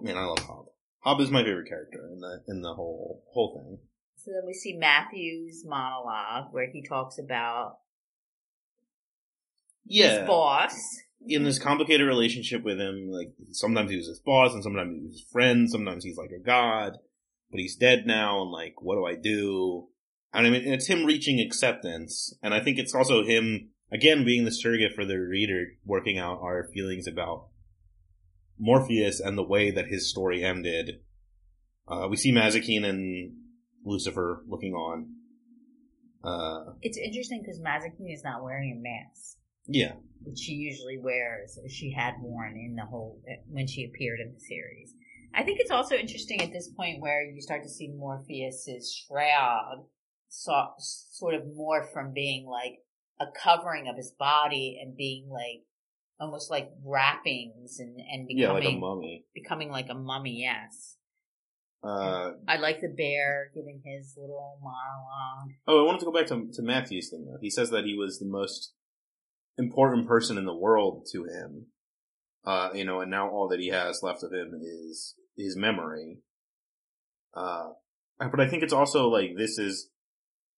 Man, 0.00 0.16
I 0.16 0.24
love 0.24 0.38
Hob. 0.40 0.66
Hob 1.00 1.20
is 1.20 1.30
my 1.30 1.42
favorite 1.44 1.68
character 1.68 2.08
in 2.12 2.20
the 2.20 2.42
in 2.48 2.62
the 2.62 2.74
whole 2.74 3.22
whole 3.32 3.54
thing. 3.54 3.78
So 4.16 4.30
then 4.30 4.46
we 4.46 4.54
see 4.54 4.76
Matthew's 4.76 5.64
monologue 5.66 6.52
where 6.52 6.68
he 6.70 6.82
talks 6.86 7.18
about 7.18 7.78
Yeah. 9.84 10.20
his 10.20 10.26
boss. 10.28 10.74
In 11.26 11.44
this 11.44 11.58
complicated 11.58 12.06
relationship 12.06 12.62
with 12.62 12.78
him, 12.78 13.08
like 13.10 13.32
sometimes 13.50 13.90
he 13.90 13.96
was 13.96 14.06
his 14.08 14.20
boss 14.20 14.52
and 14.52 14.62
sometimes 14.62 14.94
he 14.94 15.06
was 15.06 15.12
his 15.12 15.26
friend, 15.30 15.70
sometimes 15.70 16.04
he's 16.04 16.16
like 16.16 16.30
a 16.30 16.44
god, 16.44 16.98
but 17.50 17.60
he's 17.60 17.76
dead 17.76 18.06
now 18.06 18.42
and 18.42 18.50
like, 18.50 18.74
what 18.80 18.96
do 18.96 19.04
I 19.04 19.14
do? 19.14 19.88
And 20.32 20.46
I 20.46 20.50
mean, 20.50 20.62
it's 20.66 20.88
him 20.88 21.04
reaching 21.04 21.40
acceptance. 21.40 22.36
And 22.42 22.52
I 22.52 22.60
think 22.60 22.78
it's 22.78 22.94
also 22.94 23.24
him, 23.24 23.70
again, 23.92 24.24
being 24.24 24.44
the 24.44 24.50
surrogate 24.50 24.92
for 24.94 25.04
the 25.04 25.16
reader, 25.18 25.66
working 25.84 26.18
out 26.18 26.40
our 26.42 26.68
feelings 26.74 27.06
about 27.06 27.48
Morpheus 28.58 29.20
and 29.20 29.38
the 29.38 29.46
way 29.46 29.70
that 29.70 29.86
his 29.86 30.10
story 30.10 30.44
ended. 30.44 31.00
Uh, 31.86 32.08
we 32.08 32.16
see 32.16 32.32
Mazikeen 32.32 32.84
and 32.84 33.36
Lucifer 33.84 34.42
looking 34.48 34.74
on. 34.74 35.10
Uh, 36.24 36.72
It's 36.82 36.98
interesting 36.98 37.42
because 37.42 37.60
Mazikeen 37.60 38.12
is 38.12 38.24
not 38.24 38.42
wearing 38.42 38.72
a 38.72 38.80
mask, 38.80 39.36
yeah. 39.66 39.92
which 40.22 40.38
she 40.38 40.52
usually 40.52 40.98
wears, 40.98 41.58
she 41.68 41.92
had 41.92 42.14
worn 42.20 42.52
in 42.56 42.76
the 42.76 42.86
whole, 42.86 43.20
when 43.48 43.66
she 43.66 43.84
appeared 43.84 44.20
in 44.20 44.32
the 44.34 44.40
series. 44.40 44.94
I 45.34 45.42
think 45.42 45.58
it's 45.60 45.70
also 45.70 45.96
interesting 45.96 46.40
at 46.42 46.52
this 46.52 46.68
point 46.68 47.00
where 47.00 47.22
you 47.22 47.40
start 47.40 47.62
to 47.64 47.68
see 47.68 47.88
Morpheus's 47.88 48.94
shroud 48.94 49.84
so, 50.28 50.52
sort 50.78 51.34
of 51.34 51.42
more 51.54 51.88
from 51.92 52.12
being 52.12 52.46
like 52.46 52.78
a 53.20 53.26
covering 53.42 53.88
of 53.88 53.96
his 53.96 54.12
body 54.18 54.78
and 54.82 54.96
being 54.96 55.28
like 55.30 55.62
almost 56.20 56.50
like 56.50 56.70
wrappings 56.84 57.78
and, 57.78 57.96
and 57.98 58.26
Yeah, 58.28 58.52
like 58.52 58.62
a 58.62 58.66
becoming, 58.66 58.80
mummy. 58.80 59.24
becoming 59.34 59.70
like 59.70 59.86
a 59.90 59.94
mummy, 59.94 60.42
yes. 60.42 60.96
Uh, 61.82 62.32
I 62.48 62.56
like 62.56 62.80
the 62.80 62.88
bear 62.88 63.50
giving 63.54 63.82
his 63.84 64.14
little 64.16 64.58
monologue. 64.62 65.54
Oh, 65.66 65.82
I 65.82 65.86
wanted 65.86 66.00
to 66.00 66.06
go 66.06 66.12
back 66.12 66.26
to, 66.28 66.48
to 66.54 66.62
Matthew's 66.62 67.10
thing 67.10 67.26
though. 67.26 67.38
He 67.40 67.50
says 67.50 67.70
that 67.70 67.84
he 67.84 67.94
was 67.94 68.18
the 68.18 68.26
most 68.26 68.72
important 69.58 70.06
person 70.08 70.38
in 70.38 70.46
the 70.46 70.56
world 70.56 71.06
to 71.12 71.24
him. 71.24 71.66
Uh, 72.44 72.70
you 72.74 72.84
know, 72.84 73.00
and 73.00 73.10
now 73.10 73.28
all 73.28 73.48
that 73.48 73.60
he 73.60 73.68
has 73.68 74.00
left 74.02 74.22
of 74.22 74.32
him 74.32 74.52
is 74.60 75.14
his 75.36 75.56
memory. 75.56 76.18
Uh, 77.34 77.70
but 78.18 78.40
I 78.40 78.48
think 78.48 78.62
it's 78.62 78.72
also 78.72 79.08
like 79.08 79.30
this 79.36 79.58
is 79.58 79.88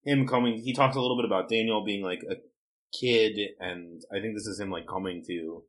him 0.04 0.26
coming. 0.26 0.60
He 0.62 0.74
talks 0.74 0.96
a 0.96 1.00
little 1.00 1.16
bit 1.16 1.24
about 1.24 1.48
Daniel 1.48 1.84
being 1.84 2.02
like 2.02 2.22
a 2.28 2.36
kid, 2.98 3.38
and 3.60 4.02
I 4.12 4.20
think 4.20 4.34
this 4.34 4.46
is 4.46 4.60
him 4.60 4.70
like 4.70 4.86
coming 4.86 5.22
to 5.26 5.62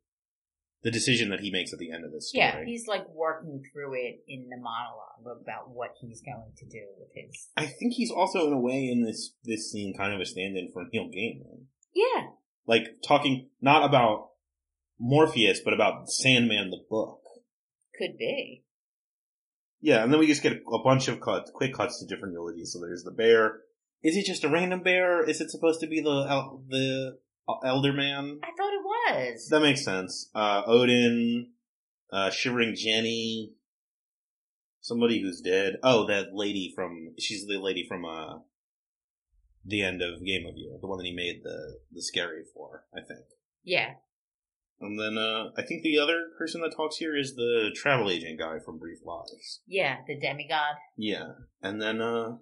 the 0.84 0.91
decision 0.91 1.30
that 1.30 1.39
he 1.39 1.51
makes 1.51 1.73
at 1.73 1.80
the 1.80 1.91
end 1.91 2.05
of 2.05 2.11
this 2.11 2.30
story. 2.30 2.45
Yeah, 2.45 2.63
he's 2.65 2.88
like 2.88 3.07
working 3.09 3.63
through 3.71 3.93
it 3.95 4.21
in 4.28 4.47
the 4.49 4.57
monologue 4.57 5.41
about 5.41 5.69
what 5.69 5.91
he's 5.99 6.21
going 6.21 6.53
to 6.57 6.65
do 6.65 6.86
with 6.99 7.09
his. 7.15 7.47
I 7.57 7.65
think 7.65 7.93
he's 7.93 8.11
also 8.11 8.47
in 8.47 8.53
a 8.53 8.59
way 8.59 8.88
in 8.89 9.03
this 9.03 9.34
this 9.43 9.71
scene 9.71 9.95
kind 9.97 10.13
of 10.13 10.19
a 10.19 10.25
stand-in 10.25 10.69
for 10.71 10.86
Neil 10.91 11.09
Gaiman. 11.09 11.65
Yeah, 11.93 12.28
like 12.68 12.84
talking 13.05 13.49
not 13.61 13.84
about 13.84 14.30
Morpheus, 14.99 15.61
but 15.63 15.74
about 15.74 16.09
Sandman 16.09 16.70
the 16.70 16.84
book. 16.89 17.22
could 17.97 18.18
be. 18.18 18.63
Yeah, 19.80 20.03
and 20.03 20.11
then 20.11 20.20
we 20.20 20.28
just 20.28 20.43
get 20.43 20.53
a 20.53 20.84
bunch 20.84 21.07
of 21.07 21.22
cuts, 21.22 21.51
quick 21.53 21.74
cuts 21.74 21.99
to 21.99 22.07
different 22.07 22.34
eulogies. 22.34 22.74
So 22.74 22.80
there's 22.80 23.03
the 23.03 23.11
bear. 23.11 23.59
Is 24.03 24.18
it 24.18 24.26
just 24.26 24.43
a 24.43 24.49
random 24.49 24.82
bear? 24.82 25.24
Is 25.24 25.39
it 25.41 25.51
supposed 25.51 25.80
to 25.82 25.88
be 25.88 26.01
the 26.01 26.26
el- 26.30 26.63
the 26.68 27.18
elder 27.63 27.93
man? 27.93 28.39
I 28.43 28.47
thought 28.57 28.74
it 28.74 29.32
was. 29.34 29.47
That 29.49 29.61
makes 29.61 29.84
sense. 29.84 30.30
Uh, 30.34 30.63
Odin, 30.65 31.51
uh, 32.11 32.30
shivering 32.32 32.76
Jenny, 32.76 33.53
somebody 34.82 35.22
who's 35.22 35.41
dead. 35.41 35.78
Oh, 35.84 36.07
that 36.07 36.34
lady 36.34 36.72
from 36.76 37.13
she's 37.20 37.45
the 37.45 37.59
lady 37.59 37.86
from 37.88 38.05
uh 38.05 38.39
the 39.68 39.84
end 39.84 40.01
of 40.01 40.24
Game 40.26 40.45
of 40.47 40.55
You, 40.57 40.78
the 40.82 40.88
one 40.88 40.97
that 40.97 41.05
he 41.05 41.13
made 41.13 41.41
the 41.43 41.80
the 41.91 42.01
scary 42.01 42.43
for, 42.53 42.86
I 42.95 43.01
think. 43.01 43.26
yeah, 43.63 43.95
And 44.80 44.97
then 44.99 45.18
uh, 45.18 45.49
I 45.57 45.61
think 45.61 45.84
the 45.84 45.99
other 45.99 46.28
person 46.38 46.61
that 46.61 46.74
talks 46.76 46.97
here 46.97 47.15
is 47.18 47.36
the 47.36 47.72
travel 47.76 48.09
agent 48.09 48.39
guy 48.39 48.59
from 48.63 48.80
Brief 48.80 48.99
Lives. 49.05 49.61
yeah, 49.68 49.97
the 50.07 50.18
demigod. 50.20 50.76
Yeah, 50.95 51.32
and 51.61 51.82
then 51.82 51.99
uh, 52.01 52.38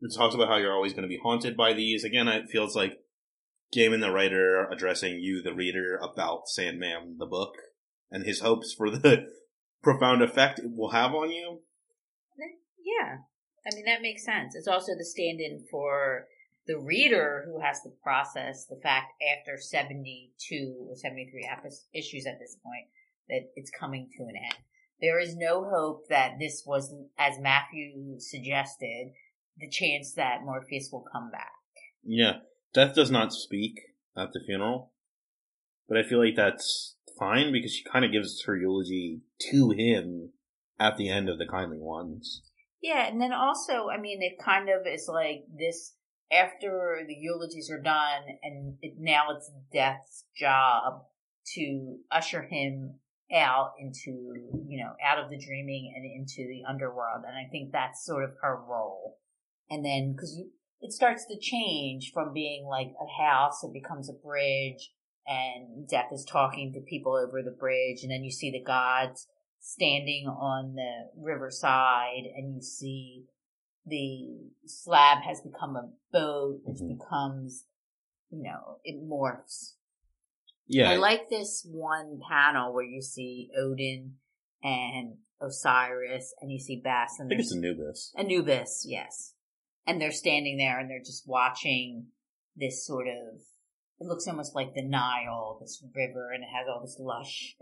it 0.00 0.14
talks 0.16 0.34
about 0.34 0.48
how 0.48 0.56
you're 0.56 0.74
always 0.74 0.92
going 0.92 1.02
to 1.02 1.08
be 1.08 1.20
haunted 1.22 1.56
by 1.56 1.72
these. 1.72 2.04
Again, 2.04 2.28
it 2.28 2.50
feels 2.50 2.76
like 2.76 2.98
Gaiman, 3.76 4.00
the 4.00 4.12
writer, 4.12 4.68
addressing 4.70 5.18
you, 5.20 5.42
the 5.42 5.54
reader, 5.54 5.96
about 5.96 6.48
Sandman, 6.48 7.16
the 7.18 7.26
book, 7.26 7.54
and 8.10 8.24
his 8.24 8.40
hopes 8.40 8.72
for 8.76 8.90
the 8.90 9.26
profound 9.82 10.22
effect 10.22 10.58
it 10.58 10.66
will 10.76 10.90
have 10.92 11.12
on 11.14 11.30
you. 11.30 11.60
Yeah, 12.84 13.16
I 13.66 13.74
mean 13.74 13.84
that 13.86 14.02
makes 14.02 14.24
sense. 14.24 14.54
It's 14.54 14.68
also 14.68 14.92
the 14.96 15.04
stand-in 15.04 15.64
for 15.70 16.26
the 16.66 16.78
reader 16.78 17.44
who 17.46 17.60
has 17.60 17.80
to 17.82 17.90
process 18.02 18.66
the 18.66 18.80
fact 18.82 19.12
after 19.38 19.56
seventy-two 19.58 20.86
or 20.88 20.96
seventy-three 20.96 21.48
issues 21.94 22.26
at 22.26 22.38
this 22.38 22.56
point 22.62 22.86
that 23.28 23.50
it's 23.56 23.70
coming 23.70 24.08
to 24.16 24.24
an 24.24 24.34
end. 24.36 24.62
There 25.00 25.20
is 25.20 25.36
no 25.36 25.64
hope 25.64 26.08
that 26.08 26.38
this 26.40 26.64
was, 26.66 26.92
as 27.18 27.38
Matthew 27.38 28.18
suggested, 28.18 29.12
the 29.56 29.70
chance 29.70 30.12
that 30.14 30.44
Morpheus 30.44 30.90
will 30.92 31.04
come 31.12 31.30
back. 31.30 31.52
Yeah, 32.02 32.38
Death 32.74 32.94
does 32.94 33.10
not 33.10 33.32
speak 33.32 33.80
at 34.16 34.32
the 34.32 34.40
funeral, 34.44 34.92
but 35.88 35.98
I 35.98 36.02
feel 36.02 36.24
like 36.24 36.36
that's 36.36 36.96
fine 37.18 37.52
because 37.52 37.72
she 37.72 37.84
kind 37.84 38.04
of 38.04 38.12
gives 38.12 38.42
her 38.44 38.56
eulogy 38.56 39.20
to 39.50 39.70
him 39.70 40.30
at 40.78 40.96
the 40.96 41.08
end 41.08 41.28
of 41.28 41.38
the 41.38 41.46
Kindly 41.46 41.78
Ones. 41.78 42.42
Yeah, 42.80 43.06
and 43.06 43.20
then 43.20 43.32
also, 43.32 43.88
I 43.88 43.98
mean, 44.00 44.22
it 44.22 44.42
kind 44.42 44.68
of 44.68 44.86
is 44.86 45.08
like 45.12 45.44
this 45.56 45.94
after 46.30 47.00
the 47.06 47.14
eulogies 47.14 47.70
are 47.70 47.80
done, 47.80 48.22
and 48.42 48.76
it, 48.82 48.94
now 48.98 49.30
it's 49.36 49.50
Death's 49.72 50.24
job 50.36 51.02
to 51.54 51.96
usher 52.10 52.42
him 52.42 53.00
out 53.32 53.72
into, 53.80 54.34
you 54.66 54.82
know, 54.82 54.92
out 55.04 55.18
of 55.18 55.30
the 55.30 55.38
dreaming 55.38 55.92
and 55.94 56.04
into 56.04 56.48
the 56.48 56.62
underworld. 56.68 57.24
And 57.26 57.36
I 57.36 57.48
think 57.50 57.72
that's 57.72 58.04
sort 58.04 58.24
of 58.24 58.30
her 58.42 58.56
role. 58.68 59.18
And 59.70 59.84
then, 59.84 60.12
because 60.12 60.40
it 60.80 60.92
starts 60.92 61.26
to 61.26 61.38
change 61.38 62.12
from 62.14 62.32
being 62.32 62.66
like 62.66 62.92
a 63.00 63.22
house, 63.22 63.64
it 63.64 63.72
becomes 63.72 64.08
a 64.08 64.26
bridge, 64.26 64.92
and 65.26 65.88
Death 65.88 66.10
is 66.12 66.24
talking 66.24 66.72
to 66.72 66.80
people 66.80 67.14
over 67.14 67.42
the 67.42 67.56
bridge, 67.58 68.02
and 68.02 68.10
then 68.10 68.22
you 68.22 68.30
see 68.30 68.50
the 68.50 68.62
gods 68.62 69.26
standing 69.60 70.26
on 70.26 70.74
the 70.74 71.10
riverside 71.20 72.24
and 72.36 72.54
you 72.54 72.62
see 72.62 73.24
the 73.86 74.28
slab 74.66 75.22
has 75.22 75.40
become 75.40 75.76
a 75.76 75.90
boat 76.12 76.60
which 76.64 76.78
Mhm. 76.78 76.98
becomes 76.98 77.64
you 78.30 78.42
know 78.42 78.78
it 78.84 78.96
morphs 79.02 79.74
Yeah, 80.66 80.90
i 80.90 80.96
like 80.96 81.28
this 81.30 81.64
one 81.68 82.20
panel 82.28 82.72
where 82.74 82.84
you 82.84 83.00
see 83.02 83.50
odin 83.56 84.18
and 84.62 85.18
osiris 85.40 86.34
and 86.40 86.50
you 86.52 86.58
see 86.58 86.80
Bast 86.80 87.18
and 87.20 87.26
I 87.28 87.30
think 87.30 87.40
it's 87.40 87.54
Anubis. 87.54 88.12
anubis 88.16 88.84
yes 88.86 89.34
and 89.86 90.00
they're 90.00 90.12
standing 90.12 90.58
there 90.58 90.78
and 90.78 90.90
they're 90.90 90.98
just 90.98 91.26
watching 91.26 92.08
this 92.56 92.84
sort 92.86 93.06
of 93.08 93.40
it 94.00 94.06
looks 94.06 94.28
almost 94.28 94.54
like 94.54 94.74
the 94.74 94.82
Nile, 94.84 95.58
this 95.60 95.82
river, 95.92 96.30
and 96.30 96.44
it 96.44 96.48
has 96.54 96.68
all 96.68 96.80
this 96.80 96.98
lush 97.00 97.56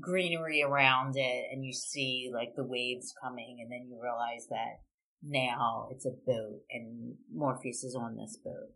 greenery 0.00 0.62
around 0.62 1.16
it, 1.16 1.46
and 1.52 1.64
you 1.64 1.72
see 1.72 2.30
like 2.32 2.54
the 2.56 2.64
waves 2.64 3.14
coming, 3.22 3.58
and 3.60 3.70
then 3.70 3.88
you 3.88 3.98
realize 4.02 4.46
that 4.50 4.80
now 5.22 5.88
it's 5.90 6.06
a 6.06 6.10
boat, 6.26 6.60
and 6.70 7.14
Morpheus 7.34 7.84
is 7.84 7.94
on 7.94 8.16
this 8.16 8.38
boat. 8.42 8.72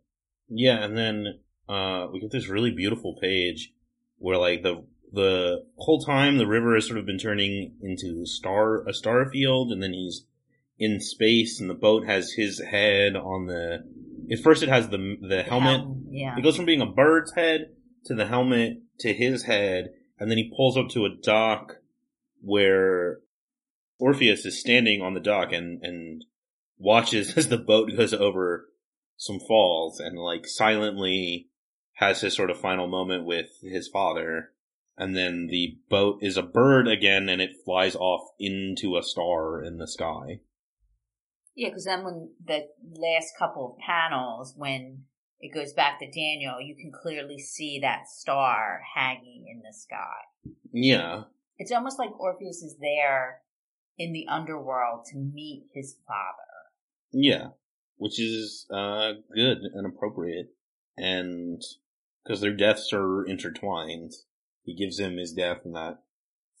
Yeah, 0.49 0.83
and 0.83 0.97
then 0.97 1.39
uh, 1.69 2.07
we 2.11 2.19
get 2.19 2.31
this 2.31 2.49
really 2.49 2.71
beautiful 2.71 3.17
page 3.21 3.71
where 4.17 4.37
like 4.37 4.63
the 4.63 4.85
the 5.11 5.65
whole 5.77 6.01
time 6.01 6.37
the 6.37 6.47
river 6.47 6.73
has 6.73 6.87
sort 6.87 6.97
of 6.97 7.05
been 7.05 7.19
turning 7.19 7.75
into 7.81 8.25
star 8.25 8.87
a 8.87 8.93
star 8.93 9.29
field, 9.29 9.71
and 9.71 9.81
then 9.81 9.93
he's 9.93 10.25
in 10.77 10.99
space, 10.99 11.59
and 11.59 11.69
the 11.69 11.75
boat 11.75 12.05
has 12.05 12.33
his 12.33 12.59
head 12.59 13.15
on 13.15 13.47
the. 13.47 13.83
At 14.31 14.39
first, 14.39 14.63
it 14.63 14.69
has 14.69 14.89
the 14.89 15.17
the 15.21 15.43
helmet. 15.43 15.81
Yeah. 16.09 16.37
It 16.37 16.43
goes 16.43 16.55
from 16.55 16.65
being 16.65 16.81
a 16.81 16.85
bird's 16.85 17.33
head 17.33 17.71
to 18.05 18.15
the 18.15 18.25
helmet 18.25 18.81
to 18.99 19.13
his 19.13 19.43
head, 19.43 19.93
and 20.23 20.31
then 20.31 20.37
he 20.37 20.53
pulls 20.55 20.77
up 20.77 20.87
to 20.87 21.03
a 21.03 21.13
dock 21.13 21.79
where 22.39 23.19
Orpheus 23.99 24.45
is 24.45 24.57
standing 24.57 25.01
on 25.01 25.13
the 25.13 25.19
dock 25.19 25.51
and 25.51 25.83
and 25.83 26.23
watches 26.77 27.33
as 27.37 27.49
the 27.49 27.57
boat 27.57 27.91
goes 27.97 28.13
over 28.13 28.69
some 29.17 29.41
falls 29.41 29.99
and 29.99 30.17
like 30.17 30.47
silently 30.47 31.49
has 31.95 32.21
his 32.21 32.33
sort 32.33 32.49
of 32.49 32.57
final 32.57 32.87
moment 32.87 33.25
with 33.25 33.49
his 33.63 33.89
father. 33.89 34.53
And 34.97 35.13
then 35.13 35.47
the 35.47 35.77
boat 35.89 36.19
is 36.21 36.37
a 36.37 36.41
bird 36.41 36.87
again 36.87 37.27
and 37.27 37.41
it 37.41 37.57
flies 37.65 37.93
off 37.93 38.29
into 38.39 38.95
a 38.95 39.03
star 39.03 39.61
in 39.61 39.77
the 39.77 39.89
sky. 39.89 40.39
Yeah, 41.53 41.67
because 41.67 41.83
then 41.83 42.05
when 42.05 42.29
the 42.41 42.67
last 42.95 43.33
couple 43.37 43.73
of 43.73 43.85
panels, 43.85 44.53
when 44.55 45.03
it 45.43 45.53
goes 45.53 45.73
back 45.73 45.99
to 45.99 46.05
Daniel, 46.05 46.61
you 46.61 46.73
can 46.73 46.89
clearly 46.89 47.37
see 47.37 47.77
that 47.79 48.07
star 48.07 48.81
hanging 48.95 49.45
in 49.51 49.59
the 49.59 49.77
sky. 49.77 50.55
Yeah. 50.71 51.23
It's 51.57 51.71
almost 51.73 51.99
like 51.99 52.17
Orpheus 52.17 52.63
is 52.63 52.77
there 52.79 53.41
in 53.97 54.13
the 54.13 54.25
underworld 54.29 55.03
to 55.11 55.17
meet 55.17 55.65
his 55.73 55.97
father. 56.07 56.71
Yeah. 57.11 57.47
Which 57.97 58.21
is 58.21 58.65
uh 58.73 59.11
good 59.35 59.57
and 59.73 59.85
appropriate. 59.85 60.47
And 60.95 61.61
because 62.23 62.39
their 62.39 62.55
deaths 62.55 62.93
are 62.93 63.25
intertwined, 63.25 64.13
he 64.63 64.73
gives 64.73 64.97
him 64.97 65.17
his 65.17 65.33
death 65.33 65.65
and 65.65 65.75
that 65.75 66.03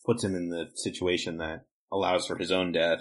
puts 0.05 0.25
him 0.25 0.35
in 0.35 0.49
the 0.49 0.71
situation 0.75 1.37
that 1.37 1.67
allows 1.89 2.27
for 2.27 2.37
his 2.37 2.51
own 2.51 2.73
death. 2.73 2.99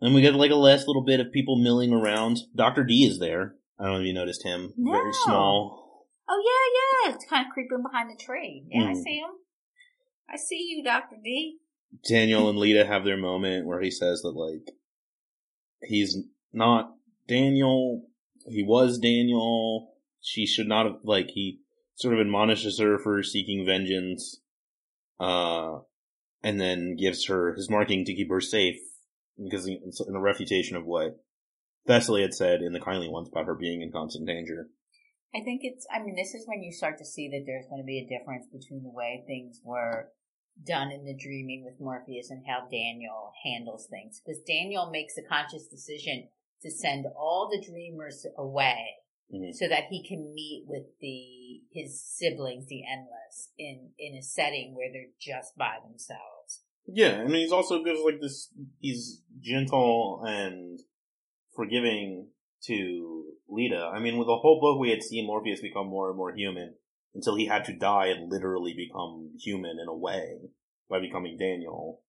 And 0.00 0.12
we 0.12 0.22
get 0.22 0.34
like 0.34 0.50
a 0.50 0.56
last 0.56 0.88
little 0.88 1.04
bit 1.04 1.20
of 1.20 1.30
people 1.30 1.54
milling 1.56 1.92
around. 1.92 2.38
Dr. 2.56 2.82
D 2.82 3.04
is 3.04 3.20
there. 3.20 3.54
I 3.78 3.84
don't 3.84 3.94
know 3.94 4.00
if 4.00 4.06
you 4.06 4.12
noticed 4.14 4.44
him. 4.44 4.72
Very 4.78 5.12
small. 5.24 6.06
Oh 6.28 6.42
yeah, 6.42 7.08
yeah. 7.10 7.14
It's 7.14 7.26
kind 7.28 7.46
of 7.46 7.52
creeping 7.52 7.82
behind 7.82 8.10
the 8.10 8.22
tree. 8.22 8.64
Yeah, 8.70 8.84
I 8.84 8.92
Hmm. 8.92 9.00
see 9.02 9.18
him. 9.18 9.30
I 10.28 10.36
see 10.36 10.62
you, 10.70 10.82
Doctor 10.82 11.16
D. 11.22 11.58
Daniel 12.08 12.48
and 12.48 12.58
Lyta 12.58 12.86
have 12.86 13.04
their 13.04 13.16
moment 13.16 13.66
where 13.66 13.80
he 13.80 13.90
says 13.90 14.22
that 14.22 14.30
like 14.30 14.74
he's 15.82 16.16
not 16.52 16.94
Daniel. 17.28 18.08
He 18.46 18.62
was 18.62 18.98
Daniel. 18.98 19.94
She 20.20 20.46
should 20.46 20.68
not 20.68 20.86
have 20.86 20.96
like 21.04 21.30
he 21.30 21.60
sort 21.96 22.14
of 22.14 22.20
admonishes 22.20 22.78
her 22.78 22.98
for 22.98 23.22
seeking 23.22 23.66
vengeance, 23.66 24.40
uh, 25.20 25.78
and 26.42 26.60
then 26.60 26.96
gives 26.96 27.26
her 27.26 27.54
his 27.54 27.70
marking 27.70 28.04
to 28.04 28.14
keep 28.14 28.30
her 28.30 28.40
safe 28.40 28.78
because 29.42 29.66
in 29.66 30.14
a 30.14 30.20
refutation 30.20 30.76
of 30.76 30.84
what 30.86 31.20
Thessaly 31.86 32.22
had 32.22 32.34
said 32.34 32.62
in 32.62 32.72
the 32.72 32.80
kindly 32.80 33.08
ones 33.08 33.28
about 33.28 33.46
her 33.46 33.54
being 33.54 33.82
in 33.82 33.92
constant 33.92 34.26
danger. 34.26 34.68
I 35.34 35.42
think 35.42 35.62
it's, 35.64 35.86
I 35.92 36.02
mean, 36.02 36.14
this 36.14 36.34
is 36.34 36.46
when 36.46 36.62
you 36.62 36.72
start 36.72 36.96
to 36.98 37.04
see 37.04 37.28
that 37.28 37.42
there's 37.44 37.66
going 37.68 37.82
to 37.82 37.86
be 37.86 37.98
a 37.98 38.18
difference 38.18 38.46
between 38.46 38.82
the 38.84 38.90
way 38.90 39.24
things 39.26 39.60
were 39.64 40.10
done 40.64 40.92
in 40.92 41.04
the 41.04 41.16
dreaming 41.16 41.64
with 41.64 41.80
Morpheus 41.80 42.30
and 42.30 42.44
how 42.46 42.68
Daniel 42.70 43.32
handles 43.44 43.88
things. 43.90 44.22
Because 44.24 44.40
Daniel 44.46 44.88
makes 44.90 45.18
a 45.18 45.28
conscious 45.28 45.66
decision 45.66 46.28
to 46.62 46.70
send 46.70 47.06
all 47.18 47.50
the 47.50 47.64
dreamers 47.66 48.24
away 48.38 48.78
Mhm. 49.32 49.54
so 49.54 49.66
that 49.68 49.84
he 49.90 50.06
can 50.06 50.32
meet 50.32 50.64
with 50.68 50.84
the, 51.00 51.62
his 51.72 52.00
siblings, 52.00 52.66
the 52.66 52.84
Endless, 52.86 53.50
in, 53.58 53.90
in 53.98 54.14
a 54.14 54.22
setting 54.22 54.74
where 54.74 54.92
they're 54.92 55.12
just 55.18 55.56
by 55.56 55.78
themselves. 55.82 56.62
Yeah, 56.86 57.22
I 57.22 57.24
mean, 57.24 57.40
he's 57.40 57.52
also 57.52 57.82
gives 57.82 58.00
like 58.00 58.20
this. 58.20 58.52
He's 58.78 59.22
gentle 59.40 60.22
and 60.26 60.78
forgiving 61.54 62.28
to 62.64 63.24
Lyta. 63.50 63.92
I 63.92 64.00
mean, 64.00 64.16
with 64.16 64.26
the 64.26 64.36
whole 64.36 64.60
book, 64.60 64.80
we 64.80 64.90
had 64.90 65.02
seen 65.02 65.26
Morpheus 65.26 65.60
become 65.60 65.86
more 65.86 66.08
and 66.08 66.16
more 66.16 66.34
human 66.34 66.74
until 67.14 67.36
he 67.36 67.46
had 67.46 67.64
to 67.66 67.72
die 67.72 68.06
and 68.06 68.30
literally 68.30 68.74
become 68.74 69.30
human 69.38 69.78
in 69.80 69.88
a 69.88 69.96
way 69.96 70.38
by 70.88 71.00
becoming 71.00 71.36
Daniel. 71.38 72.00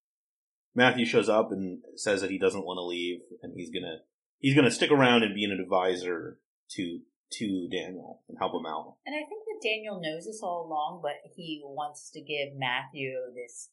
Matthew 0.74 1.06
shows 1.06 1.30
up 1.30 1.52
and 1.52 1.80
says 1.96 2.22
that 2.22 2.32
he 2.32 2.40
doesn't 2.40 2.66
want 2.66 2.78
to 2.78 2.84
leave, 2.84 3.20
and 3.42 3.54
he's 3.56 3.72
gonna 3.72 4.00
he's 4.40 4.56
gonna 4.56 4.72
stick 4.72 4.92
around 4.92 5.24
and 5.24 5.36
be 5.36 5.46
an 5.46 5.58
advisor 5.58 6.40
to 6.72 7.00
to 7.32 7.68
Daniel 7.72 8.22
and 8.28 8.38
help 8.38 8.54
him 8.54 8.66
out. 8.66 8.96
And 9.06 9.16
I 9.16 9.28
think 9.28 9.44
that 9.46 9.68
Daniel 9.68 10.00
knows 10.02 10.26
this 10.26 10.42
all 10.44 10.66
along, 10.68 11.02
but 11.02 11.14
he 11.36 11.62
wants 11.64 12.12
to 12.12 12.22
give 12.22 12.56
Matthew 12.56 13.14
this 13.34 13.70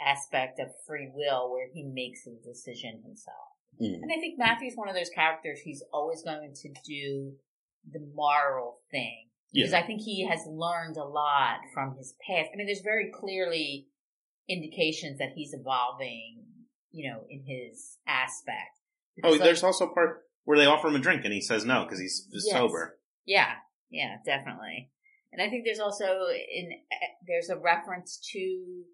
aspect 0.00 0.58
of 0.58 0.68
free 0.86 1.10
will 1.12 1.50
where 1.52 1.68
he 1.72 1.82
makes 1.82 2.24
the 2.24 2.38
decision 2.44 3.02
himself. 3.04 3.53
Mm. 3.80 4.02
And 4.02 4.12
I 4.12 4.16
think 4.20 4.38
Matthew's 4.38 4.74
one 4.76 4.88
of 4.88 4.94
those 4.94 5.10
characters 5.10 5.60
who's 5.64 5.82
always 5.92 6.22
going 6.22 6.54
to 6.54 6.68
do 6.86 7.32
the 7.90 8.00
moral 8.14 8.80
thing. 8.90 9.28
Because 9.52 9.72
Yeah, 9.72 9.78
I 9.78 9.82
think 9.86 10.00
he 10.00 10.26
has 10.26 10.40
learned 10.48 10.96
a 10.96 11.04
lot 11.04 11.58
from 11.72 11.96
his 11.96 12.14
past. 12.26 12.50
I 12.52 12.56
mean, 12.56 12.66
there's 12.66 12.80
very 12.80 13.10
clearly 13.12 13.88
indications 14.48 15.18
that 15.18 15.30
he's 15.34 15.54
evolving, 15.54 16.44
you 16.90 17.10
know, 17.10 17.20
in 17.28 17.44
his 17.46 17.98
aspect. 18.06 18.78
oh, 19.22 19.30
Because, 19.32 19.38
there's 19.38 19.62
like, 19.62 19.68
also 19.68 19.86
a 19.88 19.94
part 19.94 20.22
where 20.44 20.58
they 20.58 20.66
offer 20.66 20.88
him 20.88 20.96
a 20.96 20.98
drink 20.98 21.24
and 21.24 21.32
he 21.32 21.40
says 21.40 21.64
no 21.64 21.84
because 21.84 22.00
he's 22.00 22.28
Yes. 22.32 22.52
sober. 22.52 22.98
Yeah, 23.24 23.54
yeah, 23.90 24.16
definitely. 24.24 24.90
And 25.32 25.42
I 25.42 25.48
think 25.50 25.64
there's 25.64 25.80
also 25.80 26.04
in 26.28 26.70
there's 27.26 27.48
a 27.48 27.56
reference 27.56 28.18
to 28.32 28.84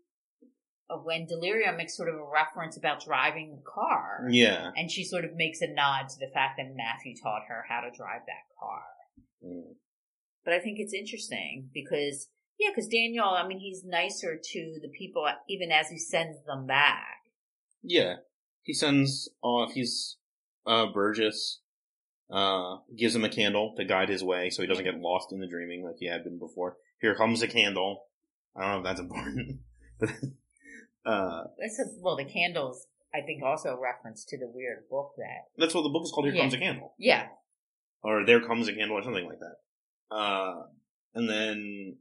of 0.90 1.04
when 1.04 1.26
Delirium 1.26 1.76
makes 1.76 1.96
sort 1.96 2.08
of 2.08 2.16
a 2.16 2.24
reference 2.24 2.76
about 2.76 3.04
driving 3.04 3.56
the 3.56 3.62
car, 3.62 4.26
Yeah. 4.28 4.72
and 4.76 4.90
she 4.90 5.04
sort 5.04 5.24
of 5.24 5.34
makes 5.34 5.60
a 5.60 5.68
nod 5.68 6.08
to 6.08 6.18
the 6.18 6.30
fact 6.32 6.58
that 6.58 6.74
Matthew 6.74 7.14
taught 7.16 7.42
her 7.48 7.64
how 7.68 7.80
to 7.80 7.90
drive 7.96 8.22
that 8.26 8.46
car. 8.58 8.82
Mm. 9.44 9.76
But 10.44 10.54
I 10.54 10.58
think 10.58 10.78
it's 10.78 10.94
interesting 10.94 11.70
because 11.72 12.28
yeah, 12.60 12.68
because 12.70 12.88
Daniel, 12.88 13.24
I 13.24 13.46
mean, 13.48 13.58
he's 13.58 13.84
nicer 13.84 14.38
to 14.38 14.78
the 14.82 14.88
people 14.88 15.26
even 15.48 15.72
as 15.72 15.88
he 15.88 15.98
sends 15.98 16.44
them 16.44 16.66
back. 16.66 17.20
Yeah. 17.82 18.16
He 18.62 18.74
sends 18.74 19.30
off, 19.42 19.72
he's, 19.72 20.18
uh, 20.66 20.86
Burgess, 20.92 21.60
uh, 22.30 22.76
gives 22.96 23.16
him 23.16 23.24
a 23.24 23.30
candle 23.30 23.74
to 23.78 23.84
guide 23.86 24.10
his 24.10 24.22
way 24.22 24.50
so 24.50 24.60
he 24.60 24.68
doesn't 24.68 24.84
get 24.84 25.00
lost 25.00 25.32
in 25.32 25.40
the 25.40 25.48
dreaming 25.48 25.82
like 25.82 25.96
he 25.98 26.06
had 26.06 26.22
been 26.22 26.38
before. 26.38 26.76
Here 27.00 27.14
comes 27.14 27.40
a 27.40 27.48
candle. 27.48 28.02
I 28.54 28.60
don't 28.60 28.70
know 28.72 28.78
if 28.78 28.84
that's 28.84 29.00
important. 29.00 29.60
uh, 31.06 31.44
It's 31.58 31.78
a, 31.78 31.84
well, 32.00 32.16
the 32.16 32.24
candles. 32.24 32.86
I 33.12 33.22
think 33.22 33.42
also 33.42 33.70
a 33.70 33.80
reference 33.80 34.24
to 34.26 34.38
the 34.38 34.46
weird 34.48 34.88
book 34.88 35.12
that 35.16 35.50
that's 35.58 35.74
what 35.74 35.82
the 35.82 35.88
book 35.88 36.04
is 36.04 36.12
called, 36.12 36.26
Here 36.26 36.34
Yeah. 36.34 36.42
Comes 36.42 36.54
a 36.54 36.58
Candle. 36.58 36.94
yeah 36.98 37.26
Or 38.02 38.24
There 38.24 38.40
Comes 38.40 38.68
a 38.68 38.72
Candle 38.72 38.98
or 38.98 39.02
something 39.02 39.26
like 39.26 39.40
that. 39.40 40.14
Uh, 40.14 40.62
and 41.14 41.28
then, 41.28 41.96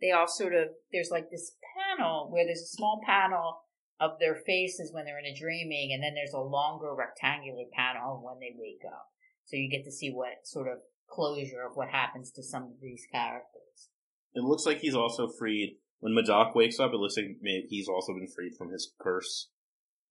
they 0.00 0.10
all 0.10 0.26
sort 0.26 0.54
of 0.54 0.68
there's 0.92 1.10
like 1.10 1.30
this 1.30 1.52
panel 1.76 2.28
where 2.30 2.44
there's 2.46 2.62
a 2.62 2.76
small 2.76 3.00
panel 3.06 3.60
of 4.00 4.12
their 4.20 4.34
faces 4.34 4.90
when 4.92 5.04
they're 5.04 5.18
in 5.18 5.26
a 5.26 5.38
dreaming 5.38 5.92
and 5.92 6.02
then 6.02 6.14
there's 6.14 6.34
a 6.34 6.40
longer 6.40 6.94
rectangular 6.94 7.64
panel 7.76 8.20
when 8.24 8.38
they 8.40 8.54
wake 8.58 8.82
up 8.86 9.06
so 9.44 9.56
you 9.56 9.70
get 9.70 9.84
to 9.84 9.92
see 9.92 10.10
what 10.10 10.44
sort 10.44 10.66
of 10.66 10.78
closure 11.08 11.62
of 11.62 11.76
what 11.76 11.88
happens 11.88 12.30
to 12.32 12.42
some 12.42 12.64
of 12.64 12.80
these 12.82 13.06
characters 13.12 13.88
it 14.34 14.42
looks 14.42 14.66
like 14.66 14.80
he's 14.80 14.96
also 14.96 15.28
freed. 15.28 15.76
When 16.04 16.12
Madoc 16.14 16.54
wakes 16.54 16.78
up, 16.78 16.92
it 16.92 16.98
looks 16.98 17.16
like 17.16 17.38
he's 17.70 17.88
also 17.88 18.12
been 18.12 18.28
freed 18.28 18.52
from 18.58 18.68
his 18.70 18.92
curse. 19.00 19.48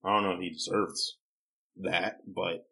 I 0.04 0.10
don't 0.10 0.24
know 0.24 0.32
if 0.32 0.40
he 0.40 0.50
deserves 0.50 1.18
that, 1.78 2.22
but 2.26 2.66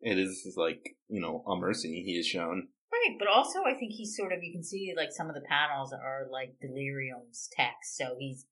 it 0.00 0.18
is 0.18 0.54
like, 0.56 0.96
you 1.08 1.20
know, 1.20 1.44
a 1.46 1.54
mercy 1.54 2.02
he 2.02 2.12
is 2.12 2.26
shown. 2.26 2.68
right 2.90 3.16
but 3.18 3.28
also 3.28 3.58
i 3.66 3.74
think 3.74 3.92
he's 3.92 4.16
sort 4.16 4.32
of 4.32 4.38
you 4.42 4.52
can 4.52 4.64
see 4.64 4.94
like 4.96 5.12
some 5.12 5.28
of 5.28 5.34
the 5.34 5.42
panels 5.46 5.92
are 5.92 6.26
like 6.32 6.54
delirium's 6.62 7.50
text 7.54 7.94
so 7.98 8.16
he's 8.18 8.46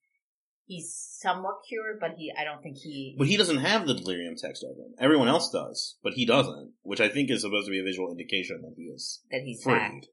he's 0.67 0.93
somewhat 0.93 1.55
cured 1.67 1.97
but 1.99 2.11
he 2.17 2.31
i 2.37 2.43
don't 2.43 2.61
think 2.61 2.77
he 2.77 3.15
But 3.17 3.27
he 3.27 3.37
doesn't 3.37 3.57
have 3.57 3.87
the 3.87 3.95
delirium 3.95 4.35
text 4.35 4.63
over 4.63 4.81
him. 4.85 4.93
Everyone 4.99 5.29
else 5.29 5.49
does, 5.49 5.97
but 6.03 6.13
he 6.13 6.27
doesn't, 6.27 6.73
which 6.83 7.01
I 7.01 7.09
think 7.09 7.31
is 7.31 7.41
supposed 7.41 7.65
to 7.65 7.71
be 7.71 7.79
a 7.79 7.83
visual 7.83 8.11
indication 8.11 8.61
that 8.61 8.75
he 8.77 8.83
is 8.83 9.21
that 9.31 9.41
he's 9.43 9.63
freed. 9.63 10.03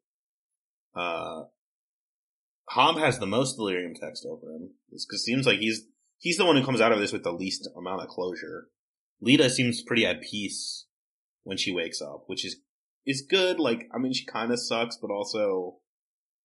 Uh, 0.95 1.43
Hob 2.71 2.99
has 2.99 3.19
the 3.19 3.27
most 3.27 3.57
delirium 3.57 3.95
text 3.95 4.25
over 4.25 4.53
him, 4.53 4.75
it 4.93 5.01
seems 5.01 5.45
like 5.45 5.59
he's 5.59 5.83
he's 6.19 6.37
the 6.37 6.45
one 6.45 6.57
who 6.57 6.65
comes 6.65 6.81
out 6.81 6.93
of 6.93 7.01
this 7.01 7.13
with 7.13 7.25
the 7.25 7.33
least 7.33 7.69
amount 7.77 8.03
of 8.03 8.09
closure. 8.09 8.69
Lyta 9.21 9.51
seems 9.51 9.83
pretty 9.83 10.07
at 10.07 10.23
peace 10.23 10.87
when 11.43 11.57
she 11.57 11.73
wakes 11.73 12.01
up, 12.01 12.25
which 12.27 12.45
is 12.45 12.61
is 13.05 13.27
good. 13.29 13.59
Like, 13.59 13.89
I 13.93 13.99
mean, 13.99 14.13
she 14.13 14.25
kind 14.25 14.53
of 14.53 14.61
sucks, 14.61 14.97
but 14.97 15.11
also, 15.11 15.79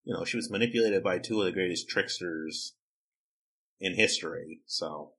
you 0.04 0.16
know, 0.16 0.26
she 0.26 0.38
was 0.38 0.50
manipulated 0.50 1.04
by 1.04 1.20
two 1.20 1.40
of 1.40 1.46
the 1.46 1.52
greatest 1.52 1.88
tricksters 1.90 2.74
in 3.80 3.94
history. 3.94 4.62
So, 4.66 5.14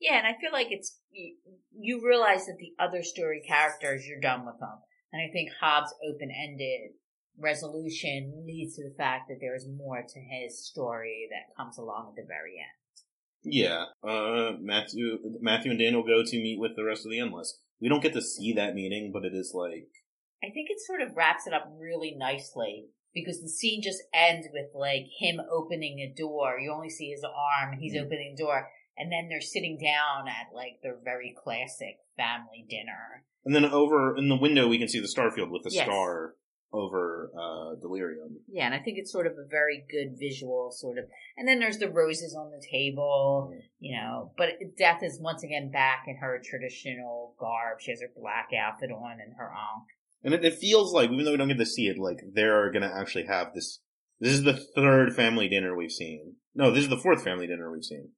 Yeah, 0.00 0.18
and 0.18 0.26
I 0.26 0.32
feel 0.40 0.52
like 0.52 0.68
it's 0.70 0.98
you, 1.12 2.04
realize 2.04 2.46
that 2.46 2.56
the 2.58 2.72
other 2.82 3.04
story 3.04 3.40
characters 3.46 4.04
you're 4.04 4.20
done 4.20 4.44
with 4.44 4.58
them, 4.58 4.78
and 5.12 5.22
I 5.22 5.32
think 5.32 5.50
Hob's 5.60 5.94
open-ended 6.04 6.96
resolution 7.38 8.44
leads 8.46 8.76
to 8.76 8.84
the 8.88 8.94
fact 8.96 9.28
that 9.28 9.38
there 9.40 9.54
is 9.54 9.66
more 9.68 10.02
to 10.06 10.20
his 10.20 10.64
story 10.66 11.28
that 11.30 11.54
comes 11.56 11.78
along 11.78 12.10
at 12.10 12.16
the 12.22 12.26
very 12.26 12.56
end. 12.58 13.02
yeah, 13.42 13.84
uh, 14.02 14.52
Matthew, 14.60 15.18
Matthew 15.40 15.70
and 15.70 15.78
Daniel 15.80 16.02
go 16.02 16.22
to 16.24 16.36
meet 16.42 16.58
with 16.58 16.76
the 16.76 16.84
rest 16.84 17.04
of 17.04 17.10
the 17.10 17.20
Endless. 17.20 17.58
We 17.80 17.88
don't 17.88 18.02
get 18.02 18.14
to 18.14 18.22
see 18.22 18.52
that 18.54 18.74
meeting, 18.74 19.10
but 19.12 19.24
it 19.24 19.34
is 19.34 19.52
like, 19.54 19.88
I 20.42 20.46
think 20.48 20.68
it 20.70 20.78
sort 20.86 21.00
of 21.02 21.16
wraps 21.16 21.46
it 21.46 21.52
up 21.52 21.70
really 21.78 22.14
nicely 22.16 22.86
because 23.12 23.40
the 23.42 23.48
scene 23.48 23.82
just 23.82 24.02
ends 24.14 24.46
with 24.52 24.66
like 24.74 25.04
him 25.18 25.40
opening 25.52 25.98
a 26.00 26.12
door. 26.16 26.58
You 26.58 26.72
only 26.72 26.88
see 26.90 27.10
his 27.10 27.24
arm, 27.24 27.78
he's 27.78 27.94
Mhm. 27.94 28.06
opening 28.06 28.34
the 28.36 28.42
door, 28.44 28.68
and 28.96 29.10
then 29.12 29.28
they're 29.28 29.40
sitting 29.40 29.78
down 29.78 30.26
at 30.28 30.54
like 30.54 30.80
their 30.82 30.96
very 31.02 31.34
classic 31.36 31.98
family 32.16 32.64
dinner. 32.68 33.24
and 33.46 33.54
then 33.54 33.64
over 33.66 34.16
in 34.16 34.30
the 34.30 34.36
window 34.36 34.66
we 34.68 34.78
can 34.78 34.88
see 34.88 35.00
the 35.00 35.06
Starfield 35.14 35.50
with 35.50 35.62
the 35.64 35.70
Yes. 35.70 35.84
star 35.84 36.34
over 36.74 37.30
uh, 37.38 37.80
Delirium. 37.80 38.36
Yeah, 38.48 38.66
and 38.66 38.74
I 38.74 38.80
think 38.80 38.98
it's 38.98 39.12
sort 39.12 39.26
of 39.26 39.34
a 39.34 39.48
very 39.48 39.84
good 39.90 40.18
visual 40.18 40.70
sort 40.72 40.98
of. 40.98 41.04
And 41.36 41.46
then 41.46 41.60
there's 41.60 41.78
the 41.78 41.88
roses 41.90 42.34
on 42.34 42.50
the 42.50 42.64
table, 42.70 43.54
you 43.78 43.96
know. 43.96 44.32
But 44.36 44.48
Death 44.76 45.02
is 45.02 45.20
once 45.20 45.44
again 45.44 45.70
back 45.70 46.04
in 46.08 46.16
her 46.16 46.40
traditional 46.44 47.34
garb. 47.38 47.80
She 47.80 47.92
has 47.92 48.00
her 48.00 48.10
black 48.16 48.48
outfit 48.58 48.90
on 48.90 49.18
and 49.24 49.34
her 49.38 49.50
ankh. 49.52 49.88
And 50.24 50.34
it, 50.34 50.44
it 50.44 50.58
feels 50.58 50.92
like, 50.92 51.10
even 51.10 51.24
though 51.24 51.30
we 51.30 51.36
don't 51.36 51.48
get 51.48 51.58
to 51.58 51.66
see 51.66 51.86
it, 51.86 51.98
like 51.98 52.18
they're 52.34 52.72
gonna 52.72 52.92
actually 52.92 53.26
have 53.26 53.54
this. 53.54 53.80
This 54.20 54.32
is 54.32 54.42
the 54.42 54.54
third 54.74 55.14
family 55.14 55.48
dinner 55.48 55.76
we've 55.76 55.90
seen. 55.92 56.36
No, 56.54 56.70
this 56.70 56.84
is 56.84 56.88
the 56.90 56.98
fourth 56.98 57.22
family 57.22 57.46
dinner 57.46 57.70
we've 57.70 57.84
seen, 57.84 58.10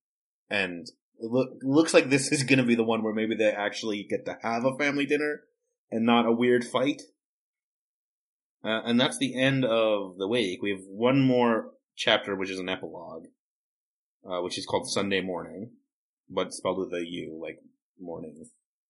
and 0.48 0.86
it 1.18 1.30
look, 1.30 1.50
looks 1.62 1.94
like 1.94 2.10
this 2.10 2.30
is 2.32 2.44
gonna 2.44 2.64
be 2.64 2.74
the 2.74 2.84
one 2.84 3.02
where 3.02 3.14
maybe 3.14 3.34
they 3.34 3.50
actually 3.50 4.06
get 4.08 4.24
to 4.26 4.38
have 4.42 4.64
a 4.64 4.76
family 4.76 5.06
dinner 5.06 5.40
and 5.90 6.04
not 6.04 6.26
a 6.26 6.32
weird 6.32 6.64
fight. 6.64 7.02
Uh, 8.64 8.82
and 8.84 9.00
that's 9.00 9.18
the 9.18 9.40
end 9.40 9.64
of 9.64 10.16
the 10.18 10.26
wake. 10.26 10.60
We 10.62 10.70
have 10.70 10.84
one 10.88 11.22
more 11.22 11.72
chapter, 11.96 12.34
which 12.34 12.50
is 12.50 12.58
an 12.58 12.68
epilogue, 12.68 13.26
uh, 14.28 14.42
which 14.42 14.58
is 14.58 14.66
called 14.66 14.90
Sunday 14.90 15.20
Morning, 15.20 15.70
but 16.28 16.52
spelled 16.52 16.78
with 16.78 16.92
a 16.92 17.04
U, 17.06 17.38
like 17.40 17.58
morning. 18.00 18.44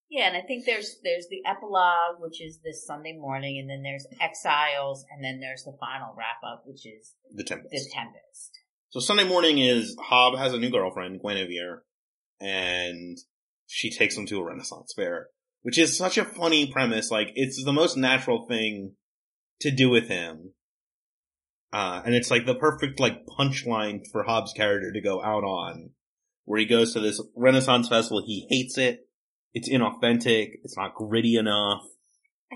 Yeah, 0.08 0.28
and 0.28 0.36
I 0.36 0.40
think 0.40 0.64
there's 0.64 0.96
there's 1.02 1.26
the 1.28 1.42
epilogue, 1.44 2.20
which 2.20 2.40
is 2.40 2.60
this 2.64 2.86
Sunday 2.86 3.16
morning, 3.18 3.58
and 3.58 3.68
then 3.68 3.82
there's 3.82 4.06
Exiles, 4.20 5.04
and 5.10 5.22
then 5.22 5.40
there's 5.40 5.64
the 5.64 5.76
final 5.80 6.14
wrap 6.16 6.42
up, 6.48 6.62
which 6.64 6.86
is 6.86 7.14
The 7.34 7.44
Tempest. 7.44 7.70
the 7.72 7.90
Tempest. 7.92 8.52
So 8.90 9.00
Sunday 9.00 9.24
morning 9.24 9.58
is 9.58 9.96
Hob 10.00 10.38
has 10.38 10.54
a 10.54 10.58
new 10.58 10.70
girlfriend, 10.70 11.20
Guinevere, 11.20 11.82
and 12.40 13.18
she 13.66 13.90
takes 13.90 14.16
him 14.16 14.26
to 14.26 14.38
a 14.38 14.44
Renaissance 14.44 14.92
fair, 14.94 15.28
which 15.62 15.76
is 15.76 15.98
such 15.98 16.18
a 16.18 16.24
funny 16.24 16.70
premise. 16.70 17.10
Like 17.10 17.32
it's 17.34 17.62
the 17.64 17.72
most 17.72 17.96
natural 17.96 18.46
thing 18.46 18.92
to 19.60 19.70
do 19.70 19.88
with 19.90 20.08
him. 20.08 20.52
Uh, 21.72 22.00
and 22.04 22.14
it's 22.14 22.30
like 22.30 22.46
the 22.46 22.54
perfect 22.54 23.00
like 23.00 23.26
punchline 23.26 24.00
for 24.10 24.22
Hob's 24.22 24.52
character 24.52 24.92
to 24.92 25.00
go 25.00 25.22
out 25.22 25.44
on, 25.44 25.90
where 26.44 26.58
he 26.60 26.66
goes 26.66 26.92
to 26.94 27.00
this 27.00 27.22
Renaissance 27.34 27.88
festival. 27.88 28.22
He 28.24 28.46
hates 28.48 28.78
it. 28.78 29.08
It's 29.52 29.68
inauthentic. 29.68 30.50
It's 30.62 30.76
not 30.76 30.94
gritty 30.94 31.36
enough. 31.36 31.82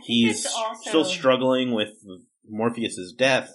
He's 0.05 0.47
also 0.47 0.81
still 0.89 1.05
struggling 1.05 1.73
with 1.75 1.91
Morpheus's 2.49 3.13
death. 3.13 3.53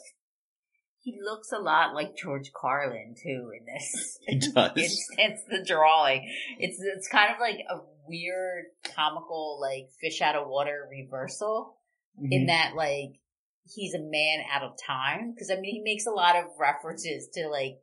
he 1.02 1.18
looks 1.24 1.52
a 1.52 1.60
lot 1.62 1.94
like 1.96 2.18
George 2.18 2.52
Carlin 2.60 3.16
too 3.22 3.52
in 3.58 3.66
this 3.74 4.18
He 4.28 4.40
does. 4.40 4.72
instance. 4.78 5.42
The 5.50 5.64
drawing, 5.66 6.30
it's 6.60 6.78
it's 6.82 7.08
kind 7.08 7.32
of 7.34 7.40
like 7.40 7.60
a 7.70 7.78
weird 8.08 8.66
comical 8.96 9.60
like 9.62 9.88
fish 10.02 10.22
out 10.22 10.36
of 10.36 10.48
water 10.48 10.88
reversal 10.92 11.78
Mm-hmm. 12.18 12.32
in 12.32 12.46
that 12.46 12.76
like 12.78 13.20
he's 13.66 13.94
a 13.94 14.00
man 14.00 14.46
out 14.52 14.64
of 14.64 14.78
time 14.78 15.34
because 15.34 15.50
I 15.52 15.56
mean 15.56 15.74
he 15.74 15.82
makes 15.84 16.06
a 16.06 16.12
lot 16.12 16.36
of 16.36 16.46
references 16.60 17.28
to 17.34 17.48
like 17.50 17.78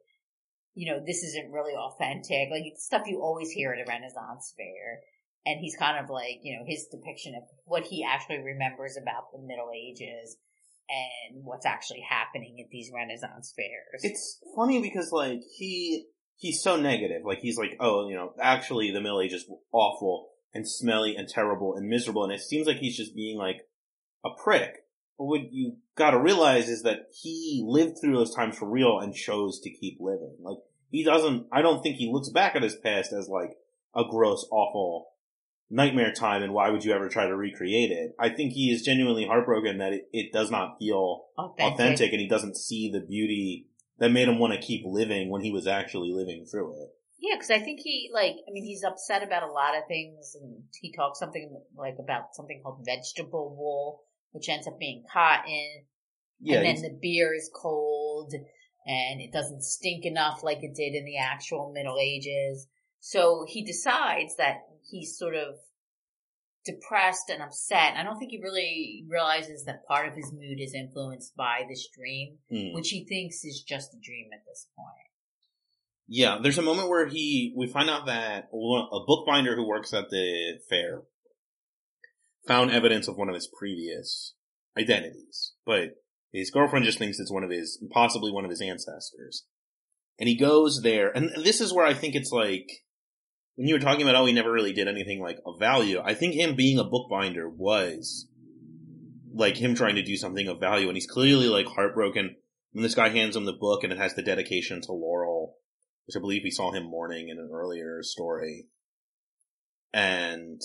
you 0.74 0.90
know 0.90 1.00
this 1.04 1.22
isn't 1.22 1.52
really 1.52 1.74
authentic 1.74 2.48
like 2.50 2.62
stuff 2.76 3.02
you 3.06 3.20
always 3.20 3.50
hear 3.50 3.72
at 3.72 3.80
a 3.80 3.88
Renaissance 3.88 4.54
fair 4.56 5.00
and 5.44 5.60
he's 5.60 5.76
kind 5.76 6.02
of 6.02 6.10
like 6.10 6.40
you 6.42 6.56
know 6.56 6.64
his 6.66 6.86
depiction 6.90 7.34
of 7.34 7.42
what 7.64 7.84
he 7.84 8.04
actually 8.04 8.38
remembers 8.38 8.96
about 9.00 9.32
the 9.32 9.38
Middle 9.38 9.70
Ages 9.74 10.36
and 10.88 11.44
what's 11.44 11.66
actually 11.66 12.04
happening 12.08 12.58
at 12.60 12.70
these 12.70 12.90
Renaissance 12.94 13.52
fairs. 13.56 14.02
it's 14.02 14.38
funny 14.54 14.82
because 14.82 15.10
like 15.12 15.40
he 15.56 16.06
he's 16.36 16.60
so 16.60 16.76
negative. 16.76 17.22
Like 17.24 17.38
he's 17.38 17.56
like, 17.56 17.76
oh, 17.80 18.08
you 18.08 18.16
know, 18.16 18.34
actually 18.40 18.90
the 18.90 19.00
Middle 19.00 19.20
Ages 19.20 19.48
awful 19.72 20.28
and 20.52 20.68
smelly 20.68 21.16
and 21.16 21.28
terrible 21.28 21.74
and 21.76 21.88
miserable, 21.88 22.24
and 22.24 22.32
it 22.32 22.40
seems 22.40 22.66
like 22.66 22.78
he's 22.78 22.96
just 22.96 23.14
being 23.14 23.38
like 23.38 23.62
a 24.24 24.30
prick. 24.42 24.81
What 25.26 25.52
you 25.52 25.76
gotta 25.94 26.18
realize 26.18 26.68
is 26.68 26.82
that 26.82 27.08
he 27.12 27.62
lived 27.66 27.98
through 28.00 28.16
those 28.16 28.34
times 28.34 28.56
for 28.56 28.68
real 28.68 28.98
and 28.98 29.14
chose 29.14 29.60
to 29.60 29.70
keep 29.70 29.98
living. 30.00 30.36
Like 30.40 30.58
he 30.90 31.04
doesn't. 31.04 31.46
I 31.52 31.62
don't 31.62 31.82
think 31.82 31.96
he 31.96 32.10
looks 32.10 32.28
back 32.28 32.56
at 32.56 32.62
his 32.62 32.76
past 32.76 33.12
as 33.12 33.28
like 33.28 33.56
a 33.94 34.02
gross, 34.08 34.46
awful 34.50 35.08
nightmare 35.70 36.12
time 36.12 36.42
and 36.42 36.52
why 36.52 36.68
would 36.68 36.84
you 36.84 36.92
ever 36.92 37.08
try 37.08 37.26
to 37.26 37.36
recreate 37.36 37.90
it? 37.90 38.14
I 38.18 38.28
think 38.28 38.52
he 38.52 38.70
is 38.70 38.82
genuinely 38.82 39.26
heartbroken 39.26 39.78
that 39.78 39.94
it, 39.94 40.08
it 40.12 40.32
does 40.32 40.50
not 40.50 40.78
feel 40.78 41.24
authentic. 41.38 41.74
authentic 41.74 42.12
and 42.12 42.20
he 42.20 42.28
doesn't 42.28 42.58
see 42.58 42.90
the 42.90 43.00
beauty 43.00 43.68
that 43.98 44.10
made 44.10 44.28
him 44.28 44.38
want 44.38 44.52
to 44.52 44.60
keep 44.60 44.82
living 44.84 45.30
when 45.30 45.42
he 45.42 45.50
was 45.50 45.66
actually 45.66 46.12
living 46.12 46.44
through 46.44 46.72
it. 46.82 46.90
Yeah, 47.22 47.36
because 47.36 47.50
I 47.50 47.60
think 47.60 47.78
he 47.80 48.10
like 48.12 48.34
I 48.48 48.50
mean 48.50 48.64
he's 48.64 48.82
upset 48.82 49.22
about 49.22 49.44
a 49.44 49.52
lot 49.52 49.76
of 49.78 49.84
things, 49.86 50.36
and 50.40 50.64
he 50.80 50.92
talks 50.92 51.20
something 51.20 51.56
like 51.76 51.94
about 52.00 52.34
something 52.34 52.60
called 52.62 52.84
vegetable 52.84 53.54
wool, 53.56 54.02
which 54.32 54.48
ends 54.48 54.66
up 54.66 54.78
being 54.78 55.04
cotton. 55.12 55.84
Yeah, 56.40 56.56
and 56.58 56.66
then 56.66 56.82
the 56.82 56.98
beer 57.00 57.32
is 57.32 57.48
cold, 57.54 58.32
and 58.34 59.20
it 59.20 59.32
doesn't 59.32 59.62
stink 59.62 60.04
enough 60.04 60.42
like 60.42 60.58
it 60.62 60.74
did 60.74 60.94
in 60.94 61.04
the 61.04 61.18
actual 61.18 61.70
Middle 61.72 61.98
Ages. 62.00 62.66
So 62.98 63.44
he 63.48 63.64
decides 63.64 64.36
that 64.36 64.62
he's 64.90 65.16
sort 65.16 65.34
of 65.36 65.54
depressed 66.64 67.28
and 67.28 67.42
upset. 67.42 67.94
I 67.96 68.02
don't 68.04 68.18
think 68.18 68.30
he 68.30 68.40
really 68.40 69.04
realizes 69.08 69.64
that 69.64 69.84
part 69.86 70.06
of 70.08 70.14
his 70.14 70.32
mood 70.32 70.58
is 70.60 70.74
influenced 70.74 71.34
by 71.36 71.62
this 71.68 71.88
dream, 71.96 72.38
Hmm. 72.50 72.72
which 72.74 72.88
he 72.90 73.04
thinks 73.04 73.44
is 73.44 73.62
just 73.66 73.94
a 73.94 73.98
dream 74.00 74.30
at 74.32 74.44
this 74.46 74.68
point. 74.76 74.88
yeah. 76.08 76.38
There's 76.42 76.58
a 76.58 76.62
moment 76.62 76.88
where 76.88 77.06
he 77.06 77.52
we 77.56 77.66
find 77.66 77.88
out 77.90 78.06
that 78.06 78.48
a 78.52 79.00
bookbinder 79.06 79.56
who 79.56 79.66
works 79.66 79.92
at 79.94 80.10
the 80.10 80.60
fair 80.68 81.02
found 82.46 82.70
evidence 82.70 83.08
of 83.08 83.16
one 83.16 83.28
of 83.28 83.34
his 83.34 83.48
previous 83.58 84.34
identities, 84.76 85.52
but 85.64 85.96
his 86.32 86.50
girlfriend 86.50 86.84
just 86.84 86.98
thinks 86.98 87.18
it's 87.18 87.32
one 87.32 87.44
of 87.44 87.50
his, 87.50 87.82
possibly 87.90 88.32
one 88.32 88.44
of 88.44 88.50
his 88.50 88.62
ancestors. 88.62 89.44
And 90.18 90.28
he 90.28 90.36
goes 90.36 90.82
there, 90.82 91.10
and 91.10 91.30
this 91.44 91.60
is 91.60 91.72
where 91.72 91.86
I 91.86 91.94
think 91.94 92.14
it's 92.14 92.32
like, 92.32 92.66
when 93.56 93.68
you 93.68 93.74
were 93.74 93.80
talking 93.80 94.02
about, 94.02 94.14
oh, 94.14 94.26
he 94.26 94.32
never 94.32 94.50
really 94.50 94.72
did 94.72 94.88
anything 94.88 95.20
like 95.20 95.38
of 95.44 95.58
value, 95.58 96.00
I 96.02 96.14
think 96.14 96.34
him 96.34 96.56
being 96.56 96.78
a 96.78 96.84
bookbinder 96.84 97.48
was 97.48 98.28
like 99.34 99.56
him 99.56 99.74
trying 99.74 99.96
to 99.96 100.02
do 100.02 100.16
something 100.16 100.48
of 100.48 100.60
value, 100.60 100.88
and 100.88 100.96
he's 100.96 101.06
clearly 101.06 101.48
like 101.48 101.66
heartbroken 101.66 102.36
when 102.72 102.82
this 102.82 102.94
guy 102.94 103.10
hands 103.10 103.36
him 103.36 103.44
the 103.44 103.52
book 103.52 103.84
and 103.84 103.92
it 103.92 103.98
has 103.98 104.14
the 104.14 104.22
dedication 104.22 104.80
to 104.82 104.92
Laurel, 104.92 105.56
which 106.06 106.16
I 106.16 106.20
believe 106.20 106.42
we 106.44 106.50
saw 106.50 106.72
him 106.72 106.84
mourning 106.84 107.28
in 107.28 107.38
an 107.38 107.50
earlier 107.52 108.02
story. 108.02 108.66
And 109.92 110.60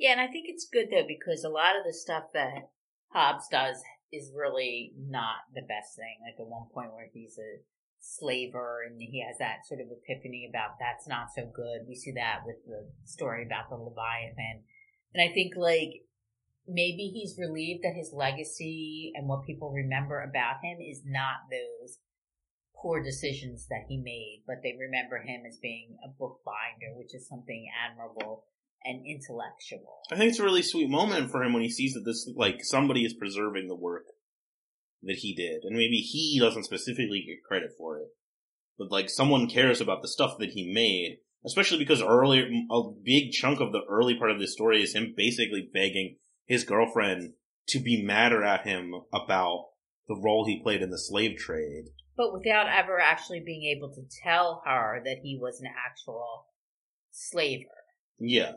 Yeah, 0.00 0.12
and 0.12 0.20
I 0.20 0.32
think 0.32 0.46
it's 0.48 0.64
good 0.64 0.88
though 0.90 1.04
because 1.06 1.44
a 1.44 1.52
lot 1.52 1.76
of 1.76 1.84
the 1.84 1.92
stuff 1.92 2.32
that 2.32 2.72
Hobbes 3.12 3.44
does 3.52 3.76
is 4.10 4.32
really 4.34 4.94
not 4.96 5.44
the 5.54 5.60
best 5.60 5.92
thing. 5.94 6.16
Like 6.24 6.40
at 6.40 6.48
one 6.48 6.72
point 6.72 6.94
where 6.96 7.12
he's 7.12 7.36
a 7.36 7.60
slaver 8.00 8.80
and 8.88 8.96
he 8.96 9.20
has 9.20 9.36
that 9.36 9.68
sort 9.68 9.78
of 9.78 9.92
epiphany 9.92 10.48
about 10.48 10.80
that's 10.80 11.06
not 11.06 11.28
so 11.36 11.44
good. 11.44 11.84
We 11.86 11.94
see 11.94 12.12
that 12.16 12.48
with 12.48 12.64
the 12.64 12.88
story 13.04 13.44
about 13.44 13.68
the 13.68 13.76
Leviathan. 13.76 14.64
And 15.12 15.20
I 15.20 15.34
think 15.34 15.52
like 15.54 16.08
maybe 16.66 17.12
he's 17.12 17.36
relieved 17.36 17.84
that 17.84 17.92
his 17.92 18.16
legacy 18.16 19.12
and 19.14 19.28
what 19.28 19.44
people 19.44 19.70
remember 19.70 20.22
about 20.22 20.64
him 20.64 20.80
is 20.80 21.02
not 21.04 21.44
those 21.52 21.98
poor 22.74 23.04
decisions 23.04 23.66
that 23.68 23.84
he 23.86 24.00
made, 24.00 24.44
but 24.46 24.62
they 24.62 24.80
remember 24.80 25.20
him 25.20 25.44
as 25.46 25.60
being 25.60 25.98
a 26.00 26.08
bookbinder, 26.08 26.96
which 26.96 27.14
is 27.14 27.28
something 27.28 27.68
admirable 27.76 28.44
and 28.84 29.04
intellectual. 29.06 30.00
I 30.10 30.16
think 30.16 30.30
it's 30.30 30.38
a 30.38 30.44
really 30.44 30.62
sweet 30.62 30.88
moment 30.88 31.30
for 31.30 31.42
him 31.42 31.52
when 31.52 31.62
he 31.62 31.70
sees 31.70 31.94
that 31.94 32.04
this, 32.04 32.28
like, 32.36 32.64
somebody 32.64 33.04
is 33.04 33.14
preserving 33.14 33.68
the 33.68 33.76
work 33.76 34.04
that 35.02 35.16
he 35.16 35.34
did. 35.34 35.62
And 35.64 35.76
maybe 35.76 35.96
he 35.96 36.38
doesn't 36.40 36.64
specifically 36.64 37.24
get 37.26 37.46
credit 37.46 37.70
for 37.76 37.98
it. 37.98 38.08
But, 38.78 38.90
like, 38.90 39.10
someone 39.10 39.48
cares 39.48 39.80
about 39.80 40.02
the 40.02 40.08
stuff 40.08 40.38
that 40.38 40.50
he 40.50 40.72
made. 40.72 41.18
Especially 41.44 41.78
because 41.78 42.02
earlier, 42.02 42.46
a 42.70 42.82
big 43.02 43.32
chunk 43.32 43.60
of 43.60 43.72
the 43.72 43.80
early 43.88 44.14
part 44.14 44.30
of 44.30 44.38
this 44.38 44.52
story 44.52 44.82
is 44.82 44.94
him 44.94 45.14
basically 45.16 45.70
begging 45.72 46.16
his 46.44 46.64
girlfriend 46.64 47.32
to 47.68 47.78
be 47.78 48.02
madder 48.02 48.44
at 48.44 48.66
him 48.66 48.92
about 49.12 49.68
the 50.06 50.20
role 50.22 50.44
he 50.44 50.62
played 50.62 50.82
in 50.82 50.90
the 50.90 50.98
slave 50.98 51.38
trade. 51.38 51.84
But 52.14 52.34
without 52.34 52.66
ever 52.68 53.00
actually 53.00 53.40
being 53.40 53.74
able 53.74 53.88
to 53.94 54.02
tell 54.22 54.62
her 54.66 55.00
that 55.02 55.20
he 55.22 55.38
was 55.40 55.60
an 55.60 55.68
actual 55.68 56.46
slaver. 57.10 57.64
Yeah. 58.20 58.52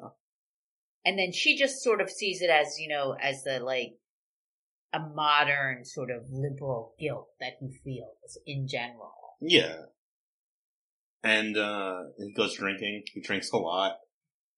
And 1.05 1.17
then 1.17 1.31
she 1.33 1.57
just 1.57 1.81
sort 1.81 2.01
of 2.01 2.09
sees 2.09 2.41
it 2.41 2.49
as, 2.49 2.75
you 2.77 2.89
know, 2.89 3.15
as 3.19 3.43
the 3.43 3.59
like 3.59 3.93
a 4.93 4.99
modern 4.99 5.85
sort 5.85 6.11
of 6.11 6.23
liberal 6.29 6.93
guilt 6.99 7.29
that 7.39 7.53
he 7.59 7.71
feels 7.83 8.37
in 8.45 8.67
general. 8.67 9.13
Yeah. 9.41 9.75
And 11.23 11.57
uh 11.57 12.03
he 12.17 12.33
goes 12.33 12.55
drinking. 12.55 13.03
He 13.13 13.21
drinks 13.21 13.51
a 13.51 13.57
lot. 13.57 13.97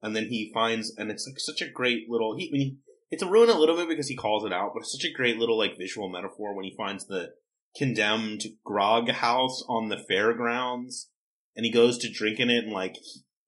And 0.01 0.15
then 0.15 0.25
he 0.25 0.51
finds 0.53 0.93
and 0.97 1.09
it's 1.09 1.27
like 1.27 1.39
such 1.39 1.61
a 1.61 1.71
great 1.71 2.09
little 2.09 2.35
he, 2.37 2.49
I 2.49 2.51
mean, 2.51 2.77
it's 3.11 3.23
a 3.23 3.29
ruin 3.29 3.49
a 3.49 3.57
little 3.57 3.77
bit 3.77 3.87
because 3.87 4.09
he 4.09 4.15
calls 4.15 4.43
it 4.43 4.51
out, 4.51 4.71
but 4.73 4.81
it's 4.81 4.91
such 4.91 5.09
a 5.09 5.13
great 5.13 5.37
little 5.37 5.57
like 5.57 5.77
visual 5.77 6.09
metaphor 6.09 6.55
when 6.55 6.65
he 6.65 6.75
finds 6.75 7.05
the 7.05 7.29
condemned 7.75 8.43
grog 8.63 9.09
house 9.09 9.63
on 9.67 9.89
the 9.89 10.03
fairgrounds 10.07 11.09
and 11.55 11.65
he 11.65 11.71
goes 11.71 11.97
to 11.97 12.11
drink 12.11 12.39
in 12.39 12.49
it 12.49 12.63
and 12.63 12.73
like 12.73 12.95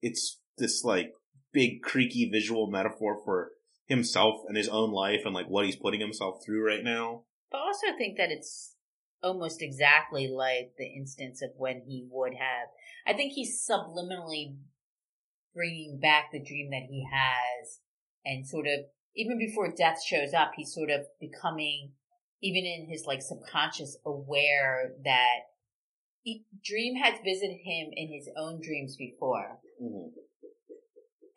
it's 0.02 0.38
this 0.58 0.84
like 0.84 1.12
big 1.58 1.82
creaky 1.82 2.30
visual 2.30 2.70
metaphor 2.70 3.18
for 3.24 3.50
himself 3.86 4.42
and 4.46 4.56
his 4.56 4.68
own 4.68 4.92
life 4.92 5.22
and 5.24 5.34
like 5.34 5.48
what 5.48 5.64
he's 5.64 5.74
putting 5.74 6.00
himself 6.00 6.36
through 6.46 6.64
right 6.64 6.84
now. 6.84 7.24
But 7.50 7.58
I 7.58 7.60
also 7.62 7.86
think 7.98 8.16
that 8.16 8.30
it's 8.30 8.76
almost 9.24 9.60
exactly 9.60 10.28
like 10.28 10.74
the 10.78 10.86
instance 10.86 11.42
of 11.42 11.50
when 11.56 11.82
he 11.84 12.06
would 12.12 12.34
have. 12.34 12.68
I 13.08 13.16
think 13.16 13.32
he's 13.32 13.60
subliminally 13.68 14.58
bringing 15.52 15.98
back 16.00 16.26
the 16.30 16.38
dream 16.38 16.70
that 16.70 16.86
he 16.88 17.04
has 17.10 17.80
and 18.24 18.46
sort 18.46 18.66
of 18.68 18.84
even 19.16 19.36
before 19.36 19.74
death 19.76 19.98
shows 20.00 20.32
up, 20.32 20.52
he's 20.54 20.72
sort 20.72 20.90
of 20.90 21.06
becoming, 21.20 21.90
even 22.40 22.64
in 22.64 22.86
his 22.88 23.04
like 23.04 23.20
subconscious, 23.20 23.96
aware 24.06 24.92
that 25.02 25.40
he, 26.22 26.44
Dream 26.64 26.94
has 27.02 27.18
visited 27.24 27.58
him 27.64 27.88
in 27.92 28.12
his 28.12 28.28
own 28.36 28.60
dreams 28.62 28.94
before. 28.96 29.58
Mm-hmm. 29.82 30.20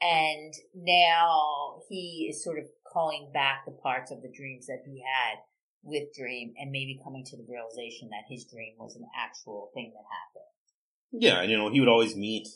And 0.02 0.53
now 0.73 1.82
he 1.90 2.28
is 2.30 2.44
sort 2.44 2.57
of 2.57 2.65
calling 2.91 3.30
back 3.34 3.65
the 3.65 3.72
parts 3.72 4.11
of 4.11 4.22
the 4.22 4.32
dreams 4.36 4.68
that 4.68 4.82
he 4.86 5.02
had 5.02 5.38
with 5.84 6.14
Dream 6.18 6.53
and 6.57 6.72
maybe 6.72 6.99
coming 7.03 7.23
to 7.26 7.38
the 7.38 7.45
realization 7.48 8.10
that 8.10 8.30
his 8.30 8.45
dream 8.45 8.73
was 8.78 8.95
an 8.95 9.06
actual 9.15 9.69
thing 9.73 9.94
that 9.94 10.03
happened. 10.10 11.23
Yeah, 11.23 11.41
and 11.41 11.52
you 11.52 11.57
know, 11.57 11.72
he 11.72 11.80
would 11.80 11.90
always 11.90 12.15
meet 12.15 12.48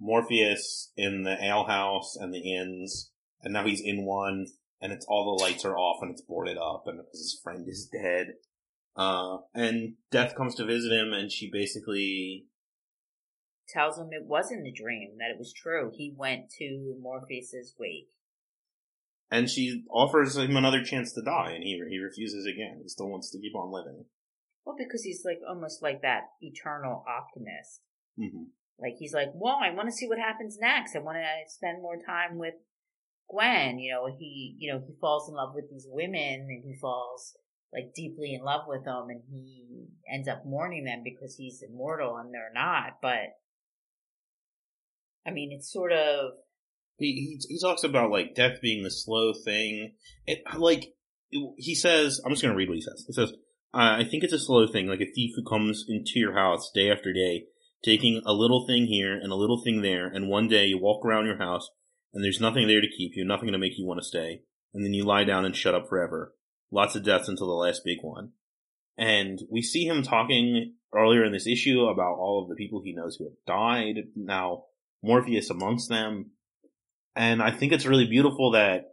Morpheus 0.00 0.92
in 0.96 1.22
the 1.22 1.42
alehouse 1.42 2.16
and 2.16 2.32
the 2.32 2.54
inns 2.54 3.10
and 3.44 3.52
now 3.52 3.64
he's 3.64 3.82
in 3.82 4.04
one, 4.04 4.46
and 4.80 4.92
it's 4.92 5.06
all 5.06 5.36
the 5.36 5.44
lights 5.44 5.64
are 5.64 5.76
off 5.76 5.98
and 6.00 6.10
it's 6.10 6.22
boarded 6.22 6.56
up, 6.56 6.84
and 6.86 7.00
his 7.12 7.38
friend 7.44 7.68
is 7.68 7.88
dead. 7.92 8.34
Uh, 8.96 9.38
and 9.54 9.94
Death 10.10 10.34
comes 10.34 10.54
to 10.54 10.64
visit 10.64 10.92
him, 10.92 11.12
and 11.12 11.30
she 11.30 11.50
basically 11.52 12.46
tells 13.68 13.98
him 13.98 14.08
it 14.12 14.26
wasn't 14.26 14.66
a 14.66 14.72
dream, 14.72 15.16
that 15.18 15.30
it 15.30 15.38
was 15.38 15.52
true. 15.52 15.90
He 15.94 16.14
went 16.16 16.50
to 16.58 16.96
Morpheus's 17.00 17.74
wake. 17.78 18.08
And 19.30 19.48
she 19.50 19.84
offers 19.90 20.36
him 20.36 20.56
another 20.56 20.84
chance 20.84 21.12
to 21.12 21.22
die, 21.22 21.52
and 21.54 21.64
he 21.64 21.80
he 21.88 21.98
refuses 21.98 22.46
again. 22.46 22.80
He 22.82 22.88
still 22.88 23.08
wants 23.08 23.30
to 23.30 23.40
keep 23.40 23.56
on 23.56 23.72
living. 23.72 24.04
Well, 24.64 24.76
because 24.78 25.02
he's 25.02 25.24
like 25.24 25.40
almost 25.48 25.82
like 25.82 26.02
that 26.02 26.28
eternal 26.40 27.04
optimist. 27.08 27.80
Mm-hmm. 28.18 28.44
Like 28.78 28.94
he's 28.98 29.14
like, 29.14 29.28
well, 29.34 29.58
I 29.62 29.74
want 29.74 29.88
to 29.88 29.94
see 29.94 30.06
what 30.06 30.18
happens 30.18 30.58
next. 30.60 30.94
I 30.94 31.00
want 31.00 31.18
to 31.18 31.52
spend 31.52 31.82
more 31.82 31.96
time 31.96 32.38
with 32.38 32.54
Gwen, 33.28 33.78
you 33.78 33.92
know, 33.92 34.06
he, 34.18 34.56
you 34.58 34.72
know, 34.72 34.80
he 34.86 34.94
falls 35.00 35.28
in 35.28 35.34
love 35.34 35.54
with 35.54 35.70
these 35.70 35.86
women 35.88 36.46
and 36.48 36.62
he 36.64 36.76
falls 36.80 37.36
like 37.72 37.94
deeply 37.94 38.34
in 38.34 38.44
love 38.44 38.62
with 38.68 38.84
them 38.84 39.06
and 39.08 39.22
he 39.28 39.86
ends 40.12 40.28
up 40.28 40.44
mourning 40.44 40.84
them 40.84 41.02
because 41.02 41.36
he's 41.36 41.62
immortal 41.62 42.16
and 42.16 42.32
they're 42.32 42.52
not. 42.54 42.98
But 43.00 43.34
I 45.26 45.30
mean, 45.30 45.50
it's 45.52 45.72
sort 45.72 45.92
of. 45.92 46.32
He, 46.96 47.38
he, 47.48 47.54
he 47.54 47.60
talks 47.60 47.82
about 47.82 48.10
like 48.10 48.34
death 48.34 48.60
being 48.62 48.84
the 48.84 48.90
slow 48.90 49.32
thing. 49.32 49.94
It, 50.26 50.42
like, 50.56 50.94
he 51.30 51.74
says, 51.74 52.20
I'm 52.24 52.32
just 52.32 52.42
to 52.42 52.52
read 52.52 52.68
what 52.68 52.76
he 52.76 52.82
says. 52.82 53.04
He 53.06 53.12
says, 53.12 53.32
I 53.72 54.04
think 54.04 54.22
it's 54.22 54.32
a 54.32 54.38
slow 54.38 54.68
thing, 54.68 54.86
like 54.86 55.00
a 55.00 55.12
thief 55.12 55.32
who 55.34 55.42
comes 55.42 55.84
into 55.88 56.12
your 56.14 56.34
house 56.34 56.70
day 56.72 56.90
after 56.92 57.12
day, 57.12 57.46
taking 57.84 58.22
a 58.24 58.32
little 58.32 58.66
thing 58.66 58.86
here 58.86 59.14
and 59.14 59.32
a 59.32 59.36
little 59.36 59.60
thing 59.62 59.82
there, 59.82 60.06
and 60.06 60.28
one 60.28 60.46
day 60.46 60.66
you 60.66 60.78
walk 60.78 61.04
around 61.04 61.26
your 61.26 61.38
house 61.38 61.68
and 62.12 62.22
there's 62.22 62.40
nothing 62.40 62.68
there 62.68 62.80
to 62.80 62.86
keep 62.86 63.12
you, 63.16 63.24
nothing 63.24 63.50
to 63.50 63.58
make 63.58 63.76
you 63.76 63.84
want 63.84 63.98
to 63.98 64.06
stay, 64.06 64.42
and 64.72 64.84
then 64.84 64.94
you 64.94 65.04
lie 65.04 65.24
down 65.24 65.44
and 65.44 65.56
shut 65.56 65.74
up 65.74 65.88
forever. 65.88 66.34
Lots 66.70 66.94
of 66.94 67.02
deaths 67.02 67.28
until 67.28 67.48
the 67.48 67.52
last 67.52 67.82
big 67.84 67.98
one. 68.02 68.30
And 68.96 69.40
we 69.50 69.60
see 69.60 69.86
him 69.86 70.04
talking 70.04 70.74
earlier 70.94 71.24
in 71.24 71.32
this 71.32 71.48
issue 71.48 71.86
about 71.86 72.16
all 72.16 72.40
of 72.40 72.48
the 72.48 72.54
people 72.54 72.80
he 72.84 72.94
knows 72.94 73.16
who 73.16 73.24
have 73.24 73.44
died, 73.44 73.96
now 74.14 74.66
Morpheus 75.04 75.50
amongst 75.50 75.88
them. 75.88 76.30
And 77.14 77.42
I 77.42 77.50
think 77.50 77.72
it's 77.72 77.86
really 77.86 78.06
beautiful 78.06 78.52
that 78.52 78.86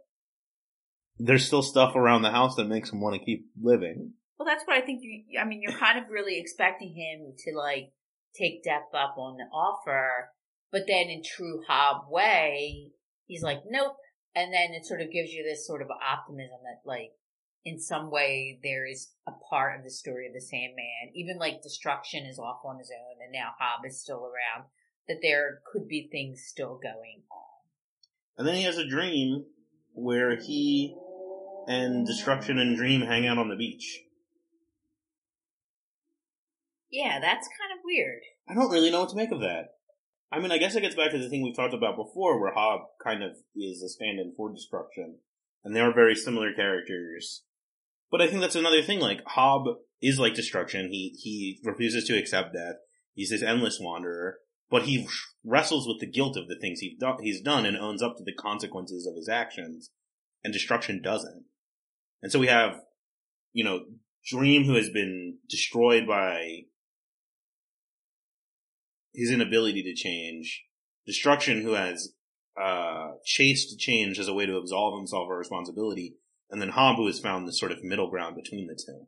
there's 1.18 1.44
still 1.44 1.62
stuff 1.62 1.96
around 1.96 2.22
the 2.22 2.30
house 2.30 2.56
that 2.56 2.68
makes 2.68 2.90
him 2.90 3.00
want 3.00 3.16
to 3.16 3.24
keep 3.24 3.46
living. 3.60 4.12
Well, 4.38 4.46
that's 4.46 4.64
what 4.64 4.76
I 4.76 4.80
think. 4.80 5.00
You, 5.02 5.40
I 5.40 5.44
mean, 5.44 5.60
you're 5.62 5.78
kind 5.78 5.98
of 5.98 6.10
really 6.10 6.38
expecting 6.38 6.94
him 6.94 7.32
to 7.46 7.56
like 7.56 7.92
take 8.38 8.62
death 8.62 8.88
up 8.94 9.16
on 9.18 9.36
the 9.36 9.44
offer, 9.44 10.30
but 10.70 10.82
then 10.86 11.08
in 11.08 11.22
true 11.22 11.62
Hob 11.68 12.10
way, 12.10 12.92
he's 13.26 13.42
like, 13.42 13.62
nope. 13.68 13.96
And 14.34 14.52
then 14.52 14.72
it 14.72 14.86
sort 14.86 15.02
of 15.02 15.12
gives 15.12 15.30
you 15.32 15.44
this 15.44 15.66
sort 15.66 15.82
of 15.82 15.88
optimism 15.90 16.58
that 16.64 16.88
like, 16.88 17.10
in 17.64 17.78
some 17.78 18.10
way 18.10 18.58
there 18.62 18.86
is 18.86 19.12
a 19.28 19.32
part 19.48 19.78
of 19.78 19.84
the 19.84 19.90
story 19.90 20.26
of 20.26 20.34
the 20.34 20.40
Sandman, 20.40 21.14
even 21.14 21.38
like 21.38 21.62
destruction 21.62 22.24
is 22.26 22.38
off 22.38 22.64
on 22.64 22.78
his 22.78 22.90
own 22.90 23.22
and 23.22 23.32
now 23.32 23.50
Hob 23.58 23.86
is 23.86 24.00
still 24.00 24.24
around, 24.24 24.66
that 25.08 25.18
there 25.22 25.60
could 25.72 25.88
be 25.88 26.08
things 26.10 26.44
still 26.46 26.78
going 26.82 27.22
on. 27.30 28.38
And 28.38 28.48
then 28.48 28.54
he 28.54 28.62
has 28.64 28.78
a 28.78 28.88
dream 28.88 29.44
where 29.94 30.36
he 30.36 30.96
and 31.66 32.06
Destruction 32.06 32.58
and 32.58 32.76
Dream 32.76 33.02
hang 33.02 33.26
out 33.26 33.38
on 33.38 33.48
the 33.48 33.56
beach. 33.56 34.00
Yeah, 36.90 37.18
that's 37.20 37.48
kind 37.48 37.72
of 37.72 37.84
weird. 37.84 38.20
I 38.48 38.54
don't 38.54 38.70
really 38.70 38.90
know 38.90 39.00
what 39.00 39.10
to 39.10 39.16
make 39.16 39.32
of 39.32 39.40
that. 39.40 39.74
I 40.30 40.38
mean, 40.38 40.50
I 40.50 40.58
guess 40.58 40.74
it 40.74 40.80
gets 40.80 40.94
back 40.94 41.10
to 41.10 41.18
the 41.18 41.28
thing 41.28 41.42
we've 41.42 41.56
talked 41.56 41.74
about 41.74 41.96
before, 41.96 42.40
where 42.40 42.54
Hob 42.54 42.80
kind 43.02 43.22
of 43.22 43.32
is 43.54 43.82
a 43.82 43.88
stand-in 43.88 44.34
for 44.36 44.50
Destruction, 44.50 45.18
and 45.62 45.76
they 45.76 45.80
are 45.80 45.92
very 45.92 46.14
similar 46.14 46.52
characters. 46.54 47.42
But 48.10 48.20
I 48.20 48.28
think 48.28 48.40
that's 48.40 48.56
another 48.56 48.82
thing. 48.82 48.98
Like 48.98 49.22
Hob 49.26 49.64
is 50.00 50.18
like 50.18 50.34
Destruction. 50.34 50.88
He 50.90 51.16
he 51.18 51.60
refuses 51.64 52.04
to 52.04 52.18
accept 52.18 52.54
death. 52.54 52.76
He's 53.14 53.30
this 53.30 53.42
endless 53.42 53.78
wanderer, 53.80 54.38
but 54.72 54.84
he 54.84 55.06
wrestles 55.44 55.86
with 55.86 56.00
the 56.00 56.10
guilt 56.10 56.34
of 56.38 56.48
the 56.48 56.58
things 56.58 56.80
he's 56.80 56.98
done, 56.98 57.18
he's 57.20 57.42
done 57.42 57.66
and 57.66 57.76
owns 57.76 58.02
up 58.02 58.16
to 58.16 58.24
the 58.24 58.32
consequences 58.32 59.06
of 59.06 59.14
his 59.14 59.28
actions. 59.28 59.90
And 60.42 60.52
Destruction 60.52 61.02
doesn't. 61.02 61.44
And 62.22 62.32
so 62.32 62.38
we 62.38 62.46
have, 62.46 62.80
you 63.52 63.62
know, 63.62 63.84
Dream 64.24 64.64
who 64.64 64.74
has 64.74 64.88
been 64.88 65.38
destroyed 65.48 66.06
by 66.06 66.62
his 69.12 69.30
inability 69.30 69.82
to 69.82 69.94
change, 69.94 70.64
Destruction, 71.06 71.60
who 71.60 71.72
has 71.72 72.14
uh, 72.60 73.10
chased 73.26 73.78
change 73.78 74.18
as 74.18 74.28
a 74.28 74.34
way 74.34 74.46
to 74.46 74.56
absolve 74.56 74.98
himself 74.98 75.28
of 75.30 75.36
responsibility, 75.36 76.14
and 76.50 76.62
then 76.62 76.70
who 76.70 77.06
has 77.06 77.20
found 77.20 77.46
this 77.46 77.58
sort 77.58 77.72
of 77.72 77.84
middle 77.84 78.08
ground 78.08 78.36
between 78.36 78.68
the 78.68 78.74
two. 78.74 79.06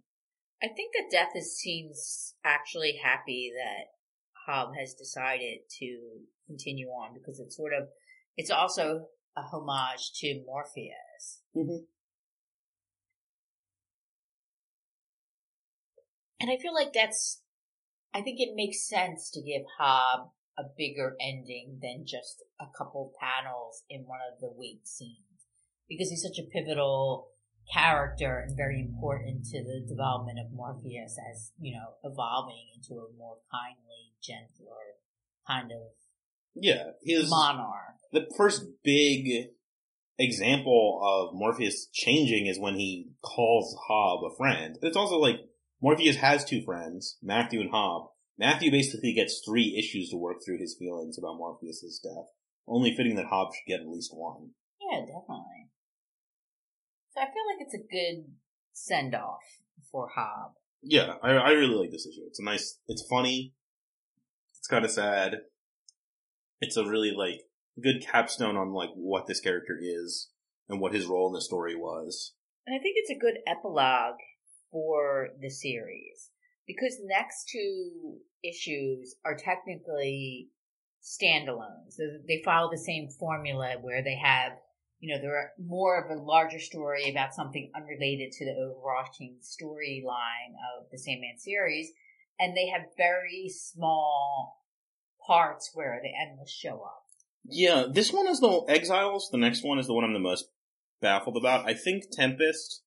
I 0.62 0.66
think 0.66 0.93
that 0.95 1.11
Death 1.11 1.32
is, 1.35 1.57
seems 1.57 2.35
actually 2.45 3.01
happy 3.03 3.51
that 3.57 3.95
Hob 4.47 4.75
has 4.79 4.95
decided 4.95 5.59
to 5.79 5.99
continue 6.47 6.89
on 6.89 7.15
because 7.15 7.41
it's 7.41 7.57
sort 7.57 7.73
of 7.73 7.89
it's 8.37 8.51
also 8.51 9.07
a 9.37 9.43
homage 9.43 10.12
to 10.16 10.43
Morpheus. 10.47 11.43
Mm-hmm. 11.57 11.85
And 16.41 16.51
I 16.51 16.57
feel 16.61 16.75
like 16.75 16.93
that's 16.93 17.41
I 18.12 18.21
think 18.21 18.39
it 18.39 18.55
makes 18.55 18.89
sense 18.89 19.31
to 19.31 19.43
give 19.43 19.62
Hob 19.79 20.31
a 20.59 20.62
bigger 20.77 21.16
ending 21.21 21.79
than 21.83 22.05
just 22.07 22.45
a 22.61 22.66
couple 22.77 23.12
panels 23.21 23.83
in 23.91 24.03
one 24.03 24.21
of 24.33 24.41
the 24.41 24.51
wait 24.55 24.87
scenes 24.87 25.19
because 25.89 26.11
he's 26.11 26.23
such 26.23 26.39
a 26.39 26.49
pivotal 26.49 27.29
character 27.73 28.39
and 28.39 28.57
very 28.57 28.81
important 28.81 29.45
to 29.47 29.62
the 29.62 29.85
development 29.86 30.39
of 30.39 30.53
Morpheus 30.53 31.19
as, 31.31 31.53
you 31.61 31.74
know, 31.74 31.95
evolving 32.05 32.66
into 32.74 33.01
a 33.01 33.16
more 33.16 33.39
kindly, 33.51 34.12
gentler 34.23 34.99
kind 35.47 35.70
of 35.73 35.93
yeah, 36.55 36.91
his 37.03 37.28
monarch. 37.28 37.97
The 38.12 38.27
first 38.36 38.65
big 38.85 39.49
example 40.19 41.01
of 41.03 41.36
Morpheus 41.36 41.89
changing 41.93 42.47
is 42.47 42.61
when 42.61 42.77
he 42.77 43.11
calls 43.23 43.77
Hob 43.89 44.24
a 44.24 44.36
friend. 44.36 44.78
It's 44.82 44.97
also 44.97 45.16
like 45.16 45.36
Morpheus 45.82 46.16
has 46.16 46.45
two 46.45 46.62
friends, 46.62 47.19
Matthew 47.23 47.61
and 47.61 47.70
Hob. 47.70 48.09
Matthew 48.39 48.70
basically 48.70 49.12
gets 49.12 49.43
three 49.45 49.77
issues 49.78 50.11
to 50.11 50.16
work 50.16 50.39
through 50.45 50.59
his 50.59 50.77
feelings 50.78 51.19
about 51.19 51.39
Morpheus's 51.39 52.01
death. 52.03 52.27
Only 52.66 52.95
fitting 52.97 53.16
that 53.16 53.27
Hob 53.27 53.53
should 53.53 53.70
get 53.70 53.81
at 53.81 53.89
least 53.89 54.12
one. 54.15 54.51
Yeah, 54.81 55.01
definitely. 55.01 55.70
So 57.15 57.20
I 57.20 57.27
feel 57.27 57.47
like 57.49 57.61
it's 57.61 57.74
a 57.74 57.78
good 57.78 58.32
send 58.73 59.15
off 59.15 59.43
for 59.91 60.09
Hob. 60.15 60.53
Yeah, 60.82 61.15
I, 61.23 61.31
I 61.31 61.51
really 61.53 61.77
like 61.77 61.91
this 61.91 62.07
issue. 62.07 62.27
It's 62.27 62.41
a 62.41 62.45
nice, 62.45 62.78
it's 62.89 63.07
funny. 63.09 63.55
It's 64.59 64.69
kind 64.69 64.85
of 64.85 64.91
sad. 64.91 65.36
It's 66.61 66.77
a 66.77 66.85
really 66.85 67.12
like 67.16 67.43
good 67.82 68.05
capstone 68.05 68.57
on 68.57 68.73
like 68.73 68.91
what 68.95 69.27
this 69.27 69.41
character 69.41 69.78
is 69.81 70.31
and 70.69 70.81
what 70.81 70.95
his 70.95 71.07
role 71.07 71.28
in 71.28 71.35
the 71.35 71.41
story 71.41 71.74
was. 71.74 72.32
And 72.66 72.74
I 72.74 72.82
think 72.82 72.97
it's 72.99 73.11
a 73.11 73.19
good 73.19 73.39
epilogue 73.47 74.19
for 74.70 75.28
the 75.41 75.51
series 75.51 76.31
because 76.66 76.97
the 76.97 77.09
next 77.09 77.49
two 77.49 78.19
issues 78.43 79.16
are 79.24 79.36
technically 79.36 80.49
standalones. 81.03 81.97
They 82.27 82.43
follow 82.45 82.70
the 82.70 82.78
same 82.78 83.09
formula 83.09 83.77
where 83.81 84.03
they 84.03 84.16
have, 84.16 84.53
you 85.05 85.14
know, 85.14 85.20
they're 85.20 85.52
more 85.62 86.02
of 86.02 86.10
a 86.10 86.22
larger 86.22 86.59
story 86.59 87.10
about 87.10 87.35
something 87.35 87.70
unrelated 87.76 88.32
to 88.32 88.47
the 88.47 88.52
overarching 88.52 89.36
storyline 89.43 90.55
of 90.78 90.86
the 90.90 90.97
Sandman 90.97 91.36
series, 91.36 91.90
and 92.40 92.56
they 92.56 92.68
have 92.68 92.86
very 92.97 93.51
small 93.55 94.62
parts 95.26 95.72
where 95.74 96.01
the 96.02 96.09
endless 96.09 96.51
show 96.51 96.76
up. 96.76 97.02
Yeah, 97.44 97.85
this 97.93 98.14
one 98.14 98.26
is 98.28 98.40
the 98.40 98.64
Exiles. 98.66 99.28
The 99.31 99.36
next 99.36 99.62
one 99.62 99.78
is 99.78 99.86
the 99.86 99.93
one 99.93 100.05
I'm 100.05 100.14
the 100.14 100.20
most 100.20 100.47
baffled 101.02 101.36
about. 101.36 101.68
I 101.68 101.74
think 101.74 102.05
Tempest 102.10 102.82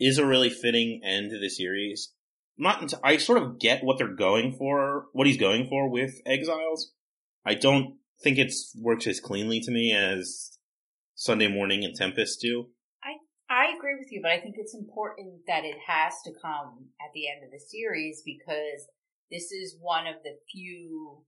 is 0.00 0.18
a 0.18 0.26
really 0.26 0.50
fitting 0.50 1.00
end 1.04 1.30
to 1.30 1.38
the 1.38 1.48
series. 1.48 2.14
Not, 2.58 2.82
into, 2.82 2.98
I 3.04 3.18
sort 3.18 3.40
of 3.40 3.60
get 3.60 3.84
what 3.84 3.98
they're 3.98 4.08
going 4.08 4.56
for, 4.58 5.04
what 5.12 5.28
he's 5.28 5.38
going 5.38 5.68
for 5.68 5.88
with 5.88 6.20
Exiles. 6.26 6.90
I 7.46 7.54
don't 7.54 7.98
think 8.24 8.38
it's 8.38 8.76
works 8.76 9.06
as 9.06 9.20
cleanly 9.20 9.60
to 9.60 9.70
me 9.70 9.94
as 9.94 10.57
Sunday 11.18 11.48
Morning 11.48 11.84
and 11.84 11.96
Tempest 11.96 12.40
do. 12.40 12.66
I 13.02 13.16
I 13.50 13.76
agree 13.76 13.96
with 13.98 14.12
you, 14.12 14.20
but 14.22 14.30
I 14.30 14.38
think 14.38 14.54
it's 14.56 14.74
important 14.74 15.40
that 15.48 15.64
it 15.64 15.74
has 15.84 16.14
to 16.24 16.30
come 16.40 16.90
at 17.00 17.10
the 17.12 17.28
end 17.28 17.44
of 17.44 17.50
the 17.50 17.58
series 17.58 18.22
because 18.24 18.86
this 19.28 19.50
is 19.50 19.76
one 19.80 20.06
of 20.06 20.22
the 20.22 20.38
few 20.48 21.24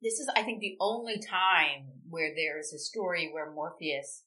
this 0.00 0.14
is, 0.20 0.30
I 0.34 0.42
think, 0.42 0.60
the 0.60 0.76
only 0.80 1.18
time 1.18 2.00
where 2.08 2.32
there's 2.34 2.72
a 2.72 2.78
story 2.78 3.28
where 3.32 3.52
Morpheus 3.52 4.22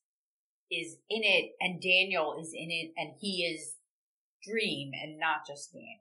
is 0.69 0.97
in 1.09 1.21
it 1.23 1.51
and 1.59 1.81
Daniel 1.81 2.38
is 2.39 2.51
in 2.53 2.69
it 2.69 2.91
and 2.97 3.13
he 3.19 3.43
is 3.43 3.75
Dream 4.43 4.91
and 5.01 5.17
not 5.17 5.47
just 5.47 5.71
Daniel. 5.71 5.97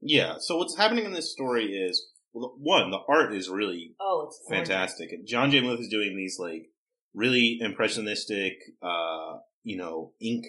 Yeah. 0.00 0.36
So 0.38 0.56
what's 0.56 0.76
happening 0.76 1.04
in 1.04 1.12
this 1.12 1.32
story 1.32 1.66
is 1.66 2.08
one, 2.32 2.90
the 2.90 3.00
art 3.08 3.34
is 3.34 3.48
really 3.48 3.94
oh, 4.00 4.26
it's 4.28 4.40
fantastic. 4.48 5.10
Jon 5.26 5.50
J. 5.50 5.60
Muth 5.60 5.80
is 5.80 5.88
doing 5.88 6.16
these 6.16 6.38
like 6.38 6.70
really 7.14 7.58
impressionistic, 7.60 8.54
uh, 8.82 9.38
you 9.62 9.76
know, 9.76 10.12
ink 10.20 10.46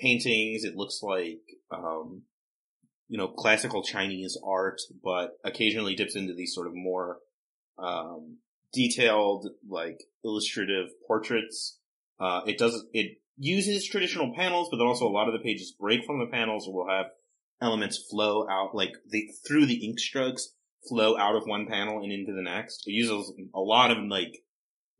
paintings. 0.00 0.64
It 0.64 0.76
looks 0.76 1.00
like, 1.02 1.42
um, 1.70 2.22
you 3.08 3.18
know, 3.18 3.28
classical 3.28 3.82
Chinese 3.82 4.38
art, 4.44 4.80
but 5.02 5.32
occasionally 5.44 5.94
dips 5.94 6.16
into 6.16 6.34
these 6.34 6.54
sort 6.54 6.66
of 6.66 6.74
more 6.74 7.18
um, 7.78 8.38
detailed, 8.72 9.48
like 9.68 9.98
illustrative 10.24 10.88
portraits. 11.06 11.78
Uh, 12.18 12.42
it 12.46 12.58
does 12.58 12.84
it 12.92 13.18
uses 13.36 13.86
traditional 13.86 14.34
panels, 14.34 14.68
but 14.70 14.76
then 14.76 14.86
also 14.86 15.06
a 15.06 15.08
lot 15.08 15.28
of 15.28 15.32
the 15.32 15.44
pages 15.44 15.74
break 15.78 16.04
from 16.04 16.18
the 16.18 16.26
panels, 16.26 16.68
or 16.68 16.74
will 16.74 16.90
have 16.90 17.06
elements 17.60 18.06
flow 18.10 18.46
out, 18.48 18.74
like 18.74 18.92
the 19.08 19.28
through 19.46 19.66
the 19.66 19.84
ink 19.86 19.98
strokes 19.98 20.52
flow 20.88 21.16
out 21.18 21.36
of 21.36 21.42
one 21.46 21.66
panel 21.66 22.02
and 22.02 22.12
into 22.12 22.32
the 22.32 22.42
next. 22.42 22.84
It 22.86 22.92
uses 22.92 23.32
a 23.54 23.60
lot 23.60 23.90
of 23.90 23.98
like 24.08 24.42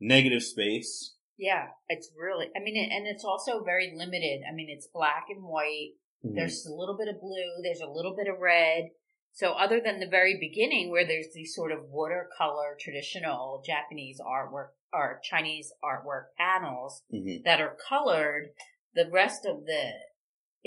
negative 0.01 0.43
space. 0.43 1.15
Yeah, 1.39 1.69
it's 1.89 2.11
really. 2.19 2.47
I 2.57 2.61
mean, 2.61 2.77
and 2.77 3.07
it's 3.07 3.25
also 3.25 3.63
very 3.65 3.93
limited. 3.97 4.41
I 4.51 4.55
mean, 4.55 4.69
it's 4.69 4.89
black 4.93 5.25
and 5.29 5.43
white. 5.43 5.93
Mm-hmm. 6.25 6.37
There's 6.37 6.67
a 6.67 6.75
little 6.75 6.97
bit 6.99 7.09
of 7.09 7.21
blue. 7.21 7.63
There's 7.63 7.81
a 7.81 7.91
little 7.91 8.15
bit 8.17 8.29
of 8.29 8.41
red. 8.41 8.91
So 9.33 9.53
other 9.53 9.81
than 9.83 10.01
the 10.01 10.09
very 10.09 10.37
beginning 10.41 10.91
where 10.91 11.07
there's 11.07 11.33
these 11.35 11.55
sort 11.55 11.73
of 11.73 11.85
watercolor 11.85 12.77
traditional 12.79 13.63
Japanese 13.65 14.21
artwork 14.21 14.71
or 14.93 15.21
Chinese 15.23 15.73
artwork 15.85 16.25
panels 16.37 17.03
mm-hmm. 17.15 17.43
that 17.45 17.61
are 17.61 17.77
colored, 17.89 18.49
the 18.95 19.09
rest 19.11 19.47
of 19.47 19.65
the 19.65 19.93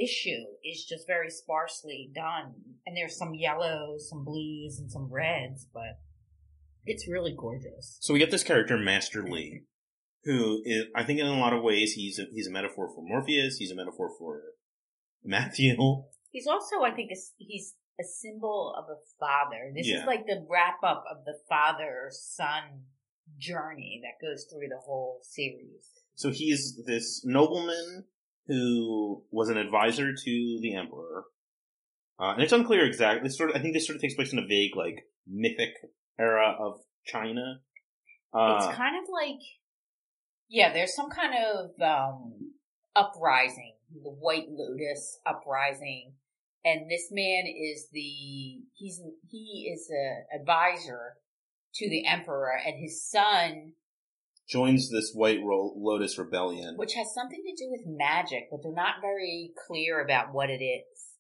issue 0.02 0.46
is 0.64 0.86
just 0.86 1.06
very 1.08 1.30
sparsely 1.30 2.10
done. 2.16 2.54
And 2.86 2.96
there's 2.96 3.18
some 3.18 3.36
yellows, 3.36 4.10
some 4.10 4.24
blues, 4.24 4.80
and 4.80 4.90
some 4.90 5.12
reds, 5.12 5.68
but 5.74 6.00
it's 6.86 7.08
really 7.08 7.36
gorgeous. 7.38 7.98
So 8.02 8.14
we 8.14 8.20
get 8.20 8.32
this 8.32 8.44
character, 8.44 8.78
Master 8.78 9.24
Li, 9.24 9.64
who 10.24 10.62
is, 10.66 10.86
I 10.96 11.04
think 11.04 11.20
in 11.20 11.28
a 11.28 11.40
lot 11.40 11.54
of 11.54 11.64
ways, 11.64 11.94
he's 11.94 12.20
a, 12.20 12.26
he's 12.32 12.48
a 12.48 12.52
metaphor 12.52 12.90
for 12.94 13.04
Morpheus. 13.04 13.58
He's 13.58 13.72
a 13.72 13.76
metaphor 13.76 14.10
for 14.18 14.42
Matthew. 15.24 15.76
He's 16.32 16.48
also, 16.48 16.82
I 16.84 16.92
think, 16.92 17.12
he's 17.38 17.76
a 18.00 18.04
symbol 18.04 18.74
of 18.78 18.86
a 18.86 18.98
father. 19.20 19.72
This 19.76 19.88
yeah. 19.88 20.02
is 20.02 20.06
like 20.06 20.26
the 20.26 20.46
wrap 20.50 20.78
up 20.84 21.04
of 21.12 21.26
the 21.26 21.36
father 21.48 22.08
son 22.10 22.86
journey 23.38 24.02
that 24.04 24.26
goes 24.26 24.46
through 24.50 24.68
the 24.70 24.82
whole 24.86 25.20
series. 25.22 25.90
So 26.16 26.32
he's 26.32 26.82
this 26.86 27.22
nobleman 27.24 28.06
who 28.48 29.24
was 29.32 29.50
an 29.50 29.58
advisor 29.58 30.12
to 30.14 30.60
the 30.62 30.76
emperor. 30.76 31.26
Uh, 32.20 32.34
and 32.34 32.42
it's 32.42 32.54
unclear 32.54 32.86
exactly. 32.86 33.28
This 33.28 33.38
sort 33.38 33.50
of, 33.50 33.56
I 33.56 33.60
think 33.60 33.74
this 33.74 33.88
sort 33.88 33.96
of 33.96 34.02
takes 34.02 34.16
place 34.16 34.34
in 34.34 34.40
a 34.40 34.48
vague, 34.48 34.76
like, 34.76 35.06
mythic 35.28 35.74
era 36.20 36.56
of 36.60 36.80
China. 37.06 37.62
Uh, 38.34 38.58
it's 38.58 38.78
kind 38.78 38.96
of 39.02 39.10
like, 39.12 39.40
yeah, 40.50 40.74
there's 40.74 40.96
some 40.96 41.10
kind 41.10 41.34
of 41.36 41.82
um, 41.82 42.52
uprising, 42.96 43.74
the 44.04 44.10
White 44.10 44.48
Lotus 44.50 45.20
uprising 45.26 46.14
and 46.66 46.90
this 46.90 47.10
man 47.12 47.44
is 47.46 47.88
the 47.92 48.62
he's 48.74 49.02
he 49.30 49.72
is 49.74 49.90
a 49.92 50.36
advisor 50.40 51.16
to 51.76 51.90
the 51.90 52.06
emperor, 52.06 52.54
and 52.66 52.80
his 52.80 53.04
son 53.04 53.74
joins 54.48 54.90
this 54.90 55.12
White 55.14 55.40
Lotus 55.42 56.18
rebellion, 56.18 56.76
which 56.78 56.94
has 56.94 57.14
something 57.14 57.42
to 57.44 57.64
do 57.64 57.70
with 57.70 57.82
magic, 57.86 58.48
but 58.50 58.62
they're 58.64 58.72
not 58.72 59.02
very 59.02 59.52
clear 59.68 60.02
about 60.02 60.34
what 60.34 60.50
it 60.50 60.64
is. 60.64 61.13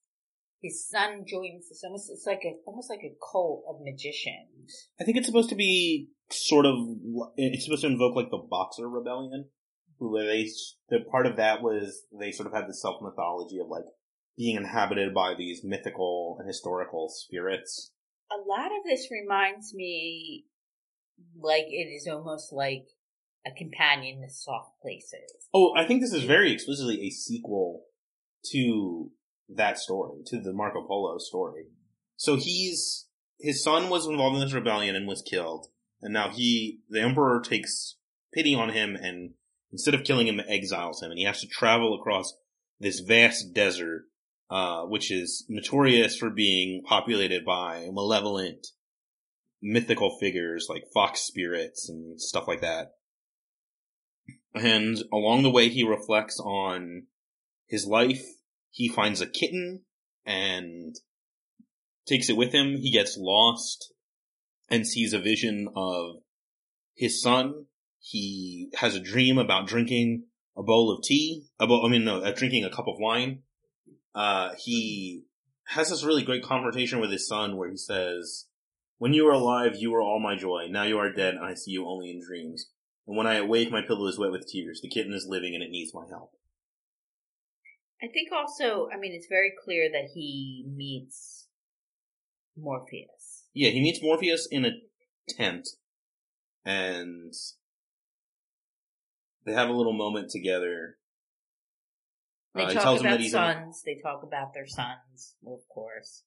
His 0.63 0.87
son 0.87 1.25
joins 1.27 1.67
this 1.67 1.83
almost 1.83 2.09
it's 2.09 2.25
like 2.25 2.41
a 2.45 2.55
almost 2.65 2.89
like 2.89 3.03
a 3.03 3.13
cult 3.31 3.65
of 3.67 3.81
magicians. 3.83 4.87
I 4.99 5.03
think 5.03 5.17
it's 5.17 5.27
supposed 5.27 5.49
to 5.49 5.55
be 5.55 6.07
sort 6.31 6.65
of 6.65 6.75
it's 7.35 7.65
supposed 7.65 7.81
to 7.81 7.87
invoke 7.87 8.15
like 8.15 8.31
the 8.31 8.41
Boxer 8.49 8.87
Rebellion, 8.87 9.49
where 9.97 10.25
they 10.25 10.47
the 10.89 10.99
part 11.11 11.27
of 11.27 11.35
that 11.35 11.61
was 11.61 12.03
they 12.17 12.31
sort 12.31 12.47
of 12.47 12.53
had 12.53 12.67
the 12.67 12.73
self 12.73 13.01
mythology 13.01 13.59
of 13.59 13.67
like 13.67 13.83
being 14.37 14.55
inhabited 14.55 15.13
by 15.13 15.33
these 15.37 15.61
mythical 15.65 16.37
and 16.39 16.47
historical 16.47 17.09
spirits. 17.09 17.91
A 18.31 18.39
lot 18.47 18.67
of 18.67 18.83
this 18.85 19.09
reminds 19.11 19.73
me 19.73 20.45
like 21.39 21.65
it 21.67 21.91
is 21.93 22.07
almost 22.07 22.53
like 22.53 22.85
a 23.45 23.51
companion 23.51 24.21
to 24.21 24.33
Soft 24.33 24.71
Places. 24.81 25.49
Oh, 25.53 25.73
I 25.75 25.85
think 25.85 26.01
this 26.01 26.13
is 26.13 26.23
very 26.23 26.53
explicitly 26.53 27.01
a 27.05 27.09
sequel 27.09 27.83
to 28.51 29.11
that 29.49 29.77
story, 29.77 30.21
to 30.27 30.39
the 30.39 30.53
Marco 30.53 30.85
Polo 30.85 31.17
story. 31.17 31.65
So 32.15 32.35
he's 32.35 33.07
his 33.39 33.63
son 33.63 33.89
was 33.89 34.07
involved 34.07 34.35
in 34.35 34.41
this 34.41 34.53
rebellion 34.53 34.95
and 34.95 35.07
was 35.07 35.21
killed, 35.21 35.67
and 36.01 36.13
now 36.13 36.29
he 36.29 36.79
the 36.89 37.01
emperor 37.01 37.41
takes 37.41 37.97
pity 38.33 38.55
on 38.55 38.69
him 38.69 38.95
and 38.95 39.31
instead 39.71 39.93
of 39.93 40.03
killing 40.03 40.27
him 40.27 40.41
exiles 40.47 41.03
him 41.03 41.11
and 41.11 41.19
he 41.19 41.25
has 41.25 41.39
to 41.39 41.47
travel 41.47 41.95
across 41.99 42.33
this 42.79 42.99
vast 42.99 43.53
desert 43.53 44.05
uh, 44.49 44.83
which 44.83 45.11
is 45.11 45.45
notorious 45.49 46.15
for 46.15 46.29
being 46.29 46.83
populated 46.83 47.45
by 47.45 47.89
malevolent 47.91 48.67
mythical 49.63 50.17
figures 50.19 50.67
like 50.69 50.83
fox 50.93 51.21
spirits 51.21 51.89
and 51.89 52.21
stuff 52.21 52.47
like 52.47 52.61
that. 52.61 52.91
And 54.53 54.97
along 55.11 55.41
the 55.41 55.49
way, 55.49 55.69
he 55.69 55.83
reflects 55.83 56.39
on 56.39 57.07
his 57.65 57.87
life. 57.87 58.23
He 58.73 58.89
finds 58.89 59.21
a 59.21 59.27
kitten 59.27 59.83
and 60.25 60.95
takes 62.05 62.29
it 62.29 62.35
with 62.35 62.51
him. 62.51 62.75
He 62.75 62.91
gets 62.91 63.15
lost 63.17 63.93
and 64.67 64.85
sees 64.85 65.13
a 65.13 65.19
vision 65.19 65.69
of 65.75 66.17
his 66.93 67.21
son. 67.21 67.67
He 67.99 68.69
has 68.75 68.95
a 68.95 68.99
dream 68.99 69.37
about 69.37 69.67
drinking 69.67 70.25
a 70.57 70.63
bowl 70.63 70.91
of 70.91 71.03
tea, 71.03 71.45
a 71.59 71.67
bowl, 71.67 71.85
I 71.85 71.89
mean, 71.89 72.03
no, 72.03 72.21
uh, 72.21 72.31
drinking 72.31 72.65
a 72.65 72.69
cup 72.69 72.87
of 72.87 72.95
wine 72.99 73.43
uh, 74.15 74.51
he 74.57 75.23
has 75.67 75.89
this 75.89 76.03
really 76.03 76.23
great 76.23 76.43
conversation 76.43 76.99
with 76.99 77.11
his 77.11 77.27
son 77.27 77.57
where 77.57 77.69
he 77.69 77.77
says, 77.77 78.45
When 78.97 79.13
you 79.13 79.25
were 79.25 79.31
alive, 79.31 79.75
you 79.75 79.91
were 79.91 80.01
all 80.01 80.19
my 80.19 80.35
joy. 80.35 80.67
Now 80.69 80.83
you 80.83 80.97
are 80.99 81.11
dead, 81.11 81.35
and 81.35 81.43
I 81.43 81.53
see 81.53 81.71
you 81.71 81.87
only 81.87 82.11
in 82.11 82.21
dreams. 82.25 82.69
And 83.07 83.17
when 83.17 83.27
I 83.27 83.35
awake, 83.35 83.71
my 83.71 83.81
pillow 83.81 84.07
is 84.07 84.19
wet 84.19 84.31
with 84.31 84.47
tears. 84.47 84.81
The 84.81 84.89
kitten 84.89 85.13
is 85.13 85.27
living, 85.27 85.53
and 85.55 85.63
it 85.63 85.71
needs 85.71 85.93
my 85.93 86.05
help. 86.09 86.31
I 88.03 88.07
think 88.07 88.33
also, 88.33 88.89
I 88.93 88.97
mean, 88.97 89.13
it's 89.13 89.27
very 89.27 89.53
clear 89.63 89.89
that 89.91 90.09
he 90.13 90.65
meets 90.67 91.47
Morpheus. 92.57 93.45
Yeah, 93.53 93.69
he 93.69 93.81
meets 93.81 94.01
Morpheus 94.03 94.45
in 94.51 94.65
a 94.65 94.71
tent, 95.29 95.67
and 96.65 97.33
they 99.45 99.53
have 99.53 99.69
a 99.69 99.73
little 99.73 99.93
moment 99.93 100.29
together 100.31 100.97
They 102.55 102.65
Uh, 102.65 102.73
talk 102.73 102.99
about 102.99 103.01
that 103.03 103.19
he's 103.19 103.33
in- 103.33 103.39
sons. 103.39 103.81
They 103.83 103.95
talk 103.95 104.21
about 104.21 104.53
their 104.53 104.67
sons, 104.67 105.35
of 105.43 105.67
course. 105.69 106.23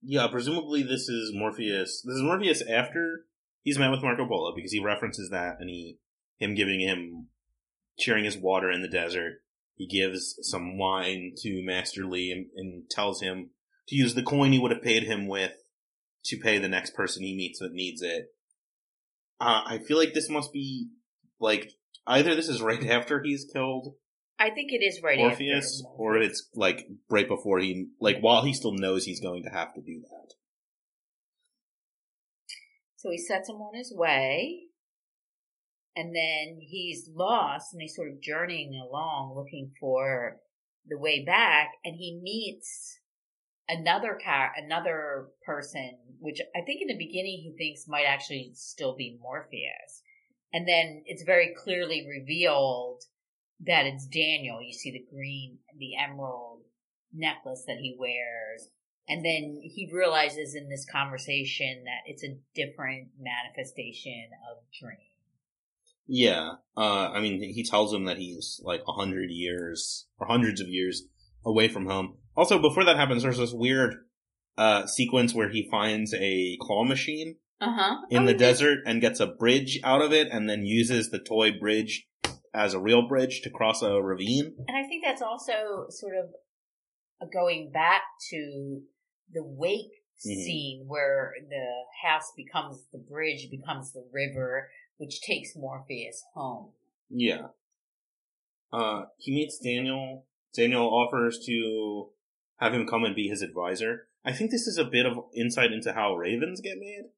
Yeah, 0.00 0.26
presumably 0.28 0.82
this 0.82 1.06
is 1.10 1.34
Morpheus. 1.34 2.00
This 2.00 2.14
is 2.14 2.22
Morpheus 2.22 2.62
after 2.62 3.26
he's 3.62 3.78
met 3.78 3.90
with 3.90 4.02
Marco 4.02 4.26
Polo 4.26 4.54
because 4.54 4.72
he 4.72 4.80
references 4.80 5.28
that 5.28 5.60
and 5.60 5.68
he 5.68 5.98
him 6.38 6.54
giving 6.54 6.80
him 6.80 7.28
sharing 7.98 8.24
his 8.24 8.38
water 8.38 8.70
in 8.70 8.80
the 8.80 8.88
desert. 8.88 9.43
He 9.76 9.86
gives 9.86 10.36
some 10.42 10.78
wine 10.78 11.32
to 11.38 11.62
Master 11.64 12.04
Li 12.04 12.30
and, 12.30 12.46
and 12.56 12.88
tells 12.90 13.20
him 13.20 13.50
to 13.88 13.96
use 13.96 14.14
the 14.14 14.22
coin 14.22 14.52
he 14.52 14.58
would 14.58 14.70
have 14.70 14.82
paid 14.82 15.04
him 15.04 15.26
with 15.26 15.52
to 16.26 16.38
pay 16.38 16.58
the 16.58 16.68
next 16.68 16.94
person 16.94 17.22
he 17.22 17.36
meets 17.36 17.58
that 17.58 17.72
needs 17.72 18.00
it. 18.02 18.26
Uh, 19.40 19.62
I 19.66 19.78
feel 19.78 19.98
like 19.98 20.14
this 20.14 20.30
must 20.30 20.52
be 20.52 20.88
like 21.40 21.70
either 22.06 22.34
this 22.34 22.48
is 22.48 22.62
right 22.62 22.86
after 22.86 23.22
he's 23.22 23.46
killed 23.52 23.94
I 24.38 24.50
think 24.50 24.72
it 24.72 24.84
is 24.84 25.00
right 25.02 25.18
Orpheus, 25.18 25.82
after. 25.84 25.96
or 25.96 26.18
it's 26.18 26.48
like 26.54 26.86
right 27.08 27.28
before 27.28 27.60
he, 27.60 27.88
like 28.00 28.18
while 28.20 28.42
he 28.42 28.52
still 28.52 28.72
knows 28.72 29.04
he's 29.04 29.20
going 29.20 29.44
to 29.44 29.50
have 29.50 29.74
to 29.74 29.80
do 29.80 30.00
that. 30.02 30.34
So 32.96 33.10
he 33.10 33.18
sets 33.18 33.48
him 33.48 33.56
on 33.56 33.76
his 33.76 33.92
way, 33.94 34.62
and 35.96 36.14
then 36.14 36.58
he's 36.60 37.08
lost, 37.14 37.72
and 37.72 37.82
he's 37.82 37.94
sort 37.94 38.10
of 38.10 38.20
journeying 38.20 38.74
along 38.74 39.34
looking 39.36 39.72
for 39.80 40.40
the 40.86 40.98
way 40.98 41.24
back, 41.24 41.70
and 41.84 41.96
he 41.96 42.20
meets 42.22 42.98
another 43.68 44.18
car, 44.22 44.52
another 44.56 45.28
person, 45.46 45.98
which 46.18 46.40
I 46.54 46.60
think 46.60 46.82
in 46.82 46.88
the 46.88 46.98
beginning 46.98 47.40
he 47.42 47.54
thinks 47.56 47.88
might 47.88 48.04
actually 48.04 48.50
still 48.54 48.94
be 48.94 49.18
Morpheus, 49.20 50.02
and 50.52 50.68
then 50.68 51.02
it's 51.06 51.22
very 51.24 51.54
clearly 51.56 52.06
revealed 52.08 53.02
that 53.60 53.86
it's 53.86 54.06
Daniel. 54.06 54.60
You 54.62 54.72
see 54.72 54.90
the 54.90 55.06
green, 55.10 55.58
the 55.78 55.92
emerald 55.96 56.60
necklace 57.12 57.64
that 57.66 57.78
he 57.78 57.96
wears. 57.98 58.68
And 59.08 59.24
then 59.24 59.60
he 59.62 59.90
realizes 59.92 60.54
in 60.54 60.68
this 60.68 60.86
conversation 60.90 61.84
that 61.84 62.02
it's 62.06 62.24
a 62.24 62.38
different 62.54 63.08
manifestation 63.20 64.30
of 64.50 64.64
dream. 64.80 65.13
Yeah, 66.06 66.52
uh, 66.76 67.08
I 67.10 67.20
mean, 67.20 67.40
he 67.40 67.64
tells 67.64 67.92
him 67.92 68.04
that 68.04 68.18
he's 68.18 68.60
like 68.62 68.82
a 68.86 68.92
hundred 68.92 69.30
years 69.30 70.06
or 70.18 70.26
hundreds 70.26 70.60
of 70.60 70.68
years 70.68 71.04
away 71.44 71.68
from 71.68 71.86
home. 71.86 72.18
Also, 72.36 72.58
before 72.58 72.84
that 72.84 72.96
happens, 72.96 73.22
there's 73.22 73.38
this 73.38 73.52
weird 73.54 73.94
uh, 74.58 74.86
sequence 74.86 75.34
where 75.34 75.48
he 75.48 75.68
finds 75.70 76.12
a 76.14 76.56
claw 76.60 76.84
machine 76.84 77.36
Uh 77.60 77.72
huh. 77.74 77.96
in 78.10 78.24
the 78.26 78.34
desert 78.34 78.80
and 78.86 79.00
gets 79.00 79.20
a 79.20 79.26
bridge 79.26 79.80
out 79.82 80.02
of 80.02 80.12
it, 80.12 80.28
and 80.30 80.48
then 80.48 80.64
uses 80.66 81.10
the 81.10 81.18
toy 81.18 81.50
bridge 81.58 82.06
as 82.52 82.74
a 82.74 82.80
real 82.80 83.08
bridge 83.08 83.40
to 83.42 83.50
cross 83.50 83.82
a 83.82 84.00
ravine. 84.02 84.54
And 84.68 84.76
I 84.76 84.86
think 84.88 85.04
that's 85.04 85.22
also 85.22 85.86
sort 85.88 86.14
of 86.16 87.30
going 87.32 87.70
back 87.72 88.02
to 88.30 88.82
the 89.32 89.42
wake 89.42 89.90
Mhm. 90.18 90.44
scene 90.44 90.84
where 90.86 91.32
the 91.48 91.66
house 92.06 92.30
becomes 92.36 92.86
the 92.92 92.98
bridge, 92.98 93.48
becomes 93.50 93.92
the 93.92 94.06
river, 94.12 94.70
which 94.96 95.20
takes 95.20 95.56
Morpheus 95.56 96.24
home. 96.34 96.70
Yeah. 97.10 97.48
Uh, 98.72 99.04
he 99.18 99.34
meets 99.34 99.58
Daniel. 99.58 100.26
Daniel 100.54 100.86
offers 100.86 101.38
to 101.46 102.08
have 102.58 102.72
him 102.72 102.86
come 102.86 103.04
and 103.04 103.14
be 103.14 103.28
his 103.28 103.42
advisor. 103.42 104.08
I 104.24 104.32
think 104.32 104.50
this 104.50 104.66
is 104.66 104.78
a 104.78 104.84
bit 104.84 105.06
of 105.06 105.18
insight 105.36 105.72
into 105.72 105.92
how 105.92 106.14
ravens 106.14 106.60
get 106.60 106.78
made. 106.78 107.10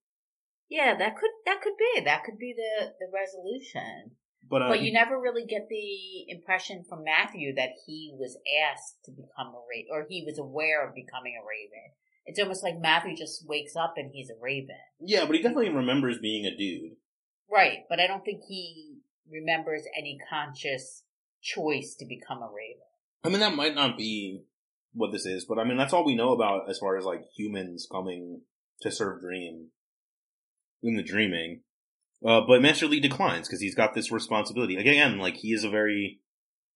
Yeah, 0.69 0.97
that 0.99 1.17
could 1.17 1.31
that 1.45 1.61
could 1.63 1.75
be 1.79 2.03
that 2.05 2.25
could 2.25 2.39
be 2.39 2.55
the 2.57 2.93
the 2.99 3.07
resolution. 3.13 4.17
But, 4.49 4.63
uh, 4.63 4.69
But 4.69 4.83
you 4.83 4.93
never 4.93 5.19
really 5.21 5.45
get 5.45 5.69
the 5.69 6.31
impression 6.31 6.85
from 6.89 7.03
Matthew 7.05 7.55
that 7.55 7.71
he 7.85 8.15
was 8.17 8.39
asked 8.63 8.99
to 9.05 9.11
become 9.11 9.55
a 9.55 9.63
raven, 9.69 9.91
or 9.91 10.07
he 10.09 10.23
was 10.25 10.39
aware 10.39 10.87
of 10.87 10.95
becoming 10.95 11.35
a 11.35 11.43
raven. 11.43 11.95
It's 12.27 12.41
almost 12.41 12.63
like 12.63 12.79
Matthew 12.81 13.17
just 13.17 13.47
wakes 13.49 13.75
up 13.77 13.95
and 13.97 14.11
he's 14.13 14.31
a 14.31 14.41
raven. 14.41 14.77
yeah, 15.01 15.25
but 15.27 15.35
he 15.37 15.43
definitely 15.43 15.71
remembers 15.71 16.19
being 16.21 16.45
a 16.45 16.57
dude. 16.57 16.97
Right, 17.51 17.85
but 17.89 18.01
I 18.01 18.07
don't 18.07 18.25
think 18.25 18.43
he 18.49 18.99
remembers 19.31 19.83
any 19.97 20.19
conscious 20.31 21.03
choice 21.43 21.95
to 21.99 22.07
become 22.07 22.39
a 22.39 22.49
raven. 22.49 22.83
I 23.25 23.29
mean, 23.29 23.41
that 23.41 23.55
might 23.55 23.75
not 23.75 23.97
be 23.97 24.43
what 24.93 25.13
this 25.13 25.27
is, 25.27 25.45
but 25.45 25.59
I 25.59 25.65
mean, 25.65 25.77
that's 25.77 25.93
all 25.93 26.05
we 26.05 26.17
know 26.17 26.33
about 26.33 26.69
as 26.69 26.79
far 26.79 26.97
as 26.97 27.05
like 27.05 27.23
humans 27.37 27.87
coming 27.91 28.43
to 28.83 28.91
serve 28.91 29.21
Dream 29.21 29.69
in 30.83 30.97
the 30.97 31.03
dreaming. 31.03 31.61
Uh, 32.25 32.41
but 32.47 32.63
Master 32.63 32.87
Li 32.87 33.01
declines 33.01 33.47
because 33.47 33.61
he's 33.61 33.75
got 33.75 33.95
this 33.95 34.11
responsibility. 34.11 34.77
Again, 34.77 35.19
like 35.19 35.37
he 35.37 35.53
is 35.53 35.65
a 35.65 35.71
very 35.71 36.21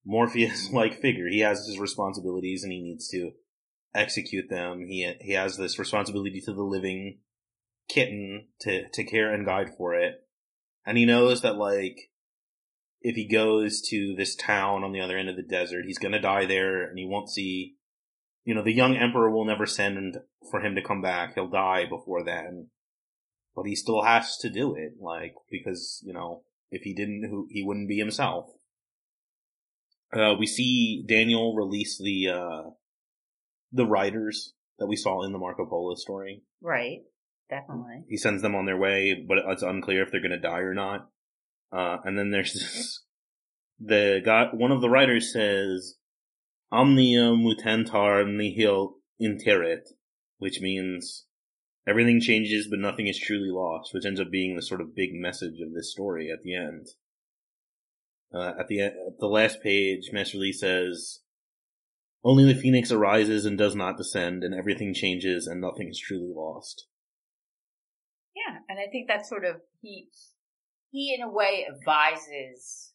Morpheus-like 0.05 1.01
figure. 1.01 1.29
He 1.29 1.41
has 1.41 1.67
his 1.67 1.79
responsibilities 1.79 2.63
and 2.63 2.73
he 2.73 2.81
needs 2.81 3.09
to 3.09 3.33
execute 3.95 4.49
them. 4.49 4.87
He 4.87 5.11
he 5.21 5.33
has 5.33 5.57
this 5.57 5.79
responsibility 5.79 6.41
to 6.43 6.53
the 6.53 6.63
living 6.63 7.19
kitten 7.89 8.49
to 8.61 8.89
to 8.89 9.05
care 9.05 9.33
and 9.33 9.47
guide 9.47 9.71
for 9.77 9.95
it, 9.95 10.27
and 10.86 10.98
he 10.98 11.05
knows 11.07 11.43
that 11.43 11.57
like 11.57 12.11
if 13.02 13.16
he 13.16 13.27
goes 13.27 13.81
to 13.89 14.15
this 14.16 14.35
town 14.35 14.85
on 14.85 14.93
the 14.93 15.01
other 15.01 15.16
end 15.16 15.28
of 15.28 15.36
the 15.36 15.43
desert, 15.43 15.86
he's 15.86 15.98
gonna 15.98 16.20
die 16.20 16.47
there, 16.47 16.82
and 16.85 16.98
he 16.98 17.07
won't 17.07 17.31
see. 17.31 17.77
You 18.44 18.55
know, 18.55 18.62
the 18.62 18.73
young 18.73 18.97
emperor 18.97 19.31
will 19.31 19.44
never 19.44 19.66
send 19.66 20.16
for 20.51 20.61
him 20.61 20.74
to 20.74 20.82
come 20.82 21.02
back. 21.02 21.35
He'll 21.35 21.48
die 21.48 21.85
before 21.89 22.24
then, 22.24 22.69
but 23.55 23.66
he 23.66 23.74
still 23.74 24.02
has 24.02 24.36
to 24.39 24.51
do 24.51 24.74
it, 24.74 24.94
like 25.01 25.35
because 25.51 26.02
you 26.05 26.12
know 26.12 26.43
if 26.70 26.82
he 26.82 26.94
didn't, 26.94 27.48
he 27.51 27.62
wouldn't 27.62 27.89
be 27.89 27.98
himself. 27.98 28.51
Uh, 30.12 30.35
we 30.39 30.47
see 30.47 31.05
Daniel 31.07 31.55
release 31.55 31.98
the 31.98 32.28
uh, 32.28 32.70
the 33.73 33.86
riders 33.86 34.55
that 34.78 34.86
we 34.86 34.97
saw 34.97 35.23
in 35.23 35.32
the 35.32 35.39
Marco 35.39 35.66
Polo 35.66 35.94
story. 35.94 36.43
Right, 36.61 37.01
definitely. 37.51 38.05
He 38.09 38.17
sends 38.17 38.41
them 38.43 38.55
on 38.55 38.65
their 38.65 38.79
way, 38.79 39.15
but 39.27 39.39
it's 39.49 39.63
unclear 39.63 40.03
if 40.03 40.11
they're 40.11 40.23
going 40.23 40.31
to 40.31 40.39
die 40.39 40.61
or 40.61 40.75
not. 40.75 41.09
Uh, 41.73 41.99
and 42.05 42.19
then 42.19 42.31
there's 42.31 42.55
this, 42.55 43.05
the 43.79 44.23
guy, 44.25 44.47
one 44.53 44.73
of 44.73 44.81
the 44.81 44.89
writers 44.89 45.33
says, 45.33 45.97
Omnia 46.73 47.33
mutantur 47.33 48.27
nihil 48.27 48.95
interit, 49.21 49.89
which 50.39 50.61
means 50.61 51.27
everything 51.87 52.21
changes, 52.21 52.69
but 52.69 52.79
nothing 52.79 53.07
is 53.07 53.19
truly 53.19 53.51
lost, 53.51 53.93
which 53.93 54.07
ends 54.07 54.21
up 54.21 54.31
being 54.31 54.57
the 54.57 54.63
sort 54.63 54.81
of 54.81 54.95
big 54.95 55.11
message 55.13 55.61
of 55.61 55.75
this 55.75 55.91
story 55.91 56.31
at 56.31 56.43
the 56.43 56.55
end. 56.55 56.87
Uh, 58.33 58.53
at 58.61 58.69
the 58.69 58.81
at 58.81 59.19
the 59.19 59.27
last 59.27 59.61
page, 59.61 60.11
Master 60.13 60.39
Li 60.39 60.53
says, 60.53 61.21
"Only 62.23 62.45
the 62.45 62.61
phoenix 62.61 62.93
arises 62.93 63.45
and 63.45 63.59
does 63.59 63.75
not 63.75 63.97
descend, 63.97 64.45
and 64.45 64.55
everything 64.55 64.95
changes, 64.95 65.49
and 65.49 65.61
nothing 65.61 65.89
is 65.89 65.99
truly 65.99 66.33
lost." 66.33 66.87
Yeah, 68.51 68.59
and 68.69 68.79
I 68.79 68.91
think 68.91 69.09
that's 69.09 69.29
sort 69.29 69.45
of 69.45 69.57
he 69.81 70.09
he 70.91 71.15
in 71.15 71.23
a 71.23 71.31
way 71.31 71.67
advises 71.69 72.93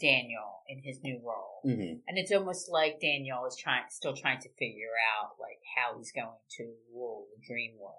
Daniel 0.00 0.62
in 0.68 0.82
his 0.84 1.00
new 1.02 1.20
role. 1.24 1.60
Mm-hmm. 1.66 1.98
And 2.06 2.18
it's 2.18 2.32
almost 2.32 2.70
like 2.70 3.00
Daniel 3.00 3.44
is 3.46 3.56
trying 3.56 3.84
still 3.90 4.14
trying 4.14 4.40
to 4.40 4.48
figure 4.58 4.94
out 5.18 5.32
like 5.40 5.58
how 5.76 5.98
he's 5.98 6.12
going 6.12 6.38
to 6.58 6.64
rule 6.94 7.26
the 7.34 7.46
dream 7.46 7.72
world. 7.80 7.94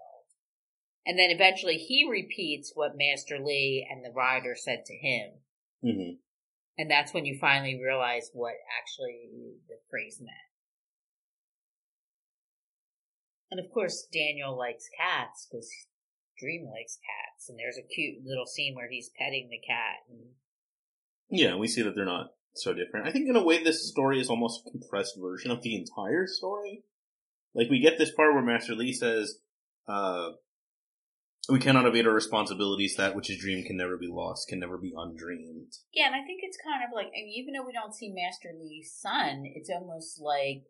And 1.06 1.18
then 1.18 1.32
eventually 1.32 1.76
he 1.78 2.08
repeats 2.10 2.72
what 2.76 2.98
Master 2.98 3.40
Li 3.40 3.88
and 3.90 4.04
the 4.04 4.12
rider 4.16 4.56
said 4.56 4.86
to 4.86 4.94
him. 4.94 5.32
Mm-hmm. 5.84 6.16
And 6.78 6.90
that's 6.90 7.14
when 7.14 7.26
you 7.26 7.38
finally 7.40 7.80
realize 7.82 8.30
what 8.34 8.54
actually 8.80 9.30
the 9.68 9.76
phrase 9.90 10.20
meant. 10.20 10.30
And 13.52 13.60
of 13.60 13.72
course, 13.74 14.08
Daniel 14.14 14.58
likes 14.58 14.90
cats 14.98 15.48
because 15.50 15.70
Dream 16.40 16.66
likes 16.66 16.98
cats. 16.98 17.50
And 17.50 17.58
there's 17.58 17.78
a 17.78 17.94
cute 17.94 18.26
little 18.26 18.46
scene 18.46 18.76
where 18.76 18.90
he's 18.90 19.12
petting 19.18 19.50
the 19.50 19.60
cat. 19.60 20.06
And 20.10 20.20
Yeah, 21.30 21.56
we 21.56 21.68
see 21.68 21.82
that 21.82 21.96
they're 21.96 22.06
not 22.06 22.32
so 22.56 22.74
different. 22.74 23.08
I 23.08 23.12
think 23.12 23.30
in 23.30 23.36
a 23.36 23.44
way 23.44 23.64
this 23.64 23.90
story 23.90 24.20
is 24.20 24.30
almost 24.30 24.62
a 24.66 24.72
compressed 24.72 25.16
version 25.20 25.52
of 25.52 25.62
the 25.62 25.76
entire 25.76 26.28
story. 26.28 26.84
Like 27.54 27.70
we 27.70 27.80
get 27.80 27.98
this 27.98 28.12
part 28.12 28.34
where 28.34 28.44
Master 28.44 28.76
Li 28.76 28.94
says, 28.94 29.36
uh, 29.88 30.32
we 31.50 31.60
cannot 31.60 31.86
evade 31.86 32.06
our 32.06 32.14
responsibilities, 32.14 32.96
that 32.98 33.16
which 33.16 33.30
is 33.30 33.40
dreamed 33.40 33.66
can 33.66 33.78
never 33.78 33.98
be 33.98 34.08
lost, 34.08 34.48
can 34.48 34.60
never 34.60 34.78
be 34.78 34.94
undreamed. 34.96 35.74
yeah, 35.94 36.06
and 36.06 36.16
I 36.16 36.24
think 36.26 36.42
it's 36.44 36.58
kind 36.64 36.84
of 36.84 36.92
like, 36.94 37.08
I 37.08 37.24
mean, 37.24 37.34
even 37.36 37.54
though 37.54 37.66
we 37.66 37.74
don't 37.74 37.96
see 37.96 38.14
Master 38.14 38.50
Li's 38.60 38.94
son, 38.96 39.44
it's 39.46 39.70
almost 39.70 40.22
like 40.22 40.64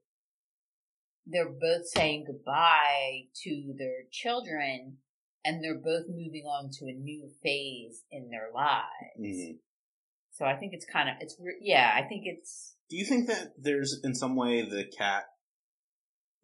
they're 1.25 1.49
both 1.49 1.87
saying 1.87 2.25
goodbye 2.27 3.27
to 3.43 3.73
their 3.77 4.03
children 4.11 4.97
and 5.43 5.63
they're 5.63 5.79
both 5.79 6.07
moving 6.07 6.45
on 6.45 6.69
to 6.71 6.85
a 6.85 6.93
new 6.93 7.29
phase 7.41 8.03
in 8.11 8.29
their 8.29 8.49
lives. 8.53 9.17
Mhm. 9.19 9.59
So 10.31 10.45
I 10.45 10.55
think 10.55 10.73
it's 10.73 10.85
kind 10.85 11.09
of, 11.09 11.15
it's, 11.19 11.35
yeah, 11.61 11.91
I 11.93 12.07
think 12.07 12.23
it's, 12.25 12.75
Do 12.89 12.97
you 12.97 13.05
think 13.05 13.27
that 13.27 13.53
there's 13.57 13.99
in 14.03 14.15
some 14.15 14.35
way 14.35 14.61
the 14.61 14.85
cat, 14.85 15.25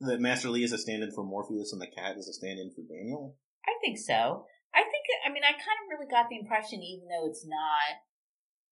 that 0.02 0.20
Master 0.20 0.50
Li 0.50 0.64
is 0.64 0.74
a 0.74 0.78
stand-in 0.78 1.12
for 1.12 1.24
Morpheus 1.24 1.72
and 1.72 1.82
the 1.82 1.88
cat 1.88 2.18
is 2.18 2.28
a 2.28 2.34
stand-in 2.34 2.72
for 2.72 2.82
Daniel? 2.82 3.38
I 3.66 3.74
think 3.82 3.98
so. 3.98 4.46
I 4.74 4.84
think, 4.84 5.06
I 5.26 5.30
mean, 5.32 5.44
I 5.44 5.54
kind 5.54 5.80
of 5.84 5.90
really 5.90 6.12
got 6.12 6.30
the 6.30 6.38
impression, 6.38 6.84
even 6.84 7.08
though 7.08 7.28
it's 7.28 7.46
not, 7.46 7.98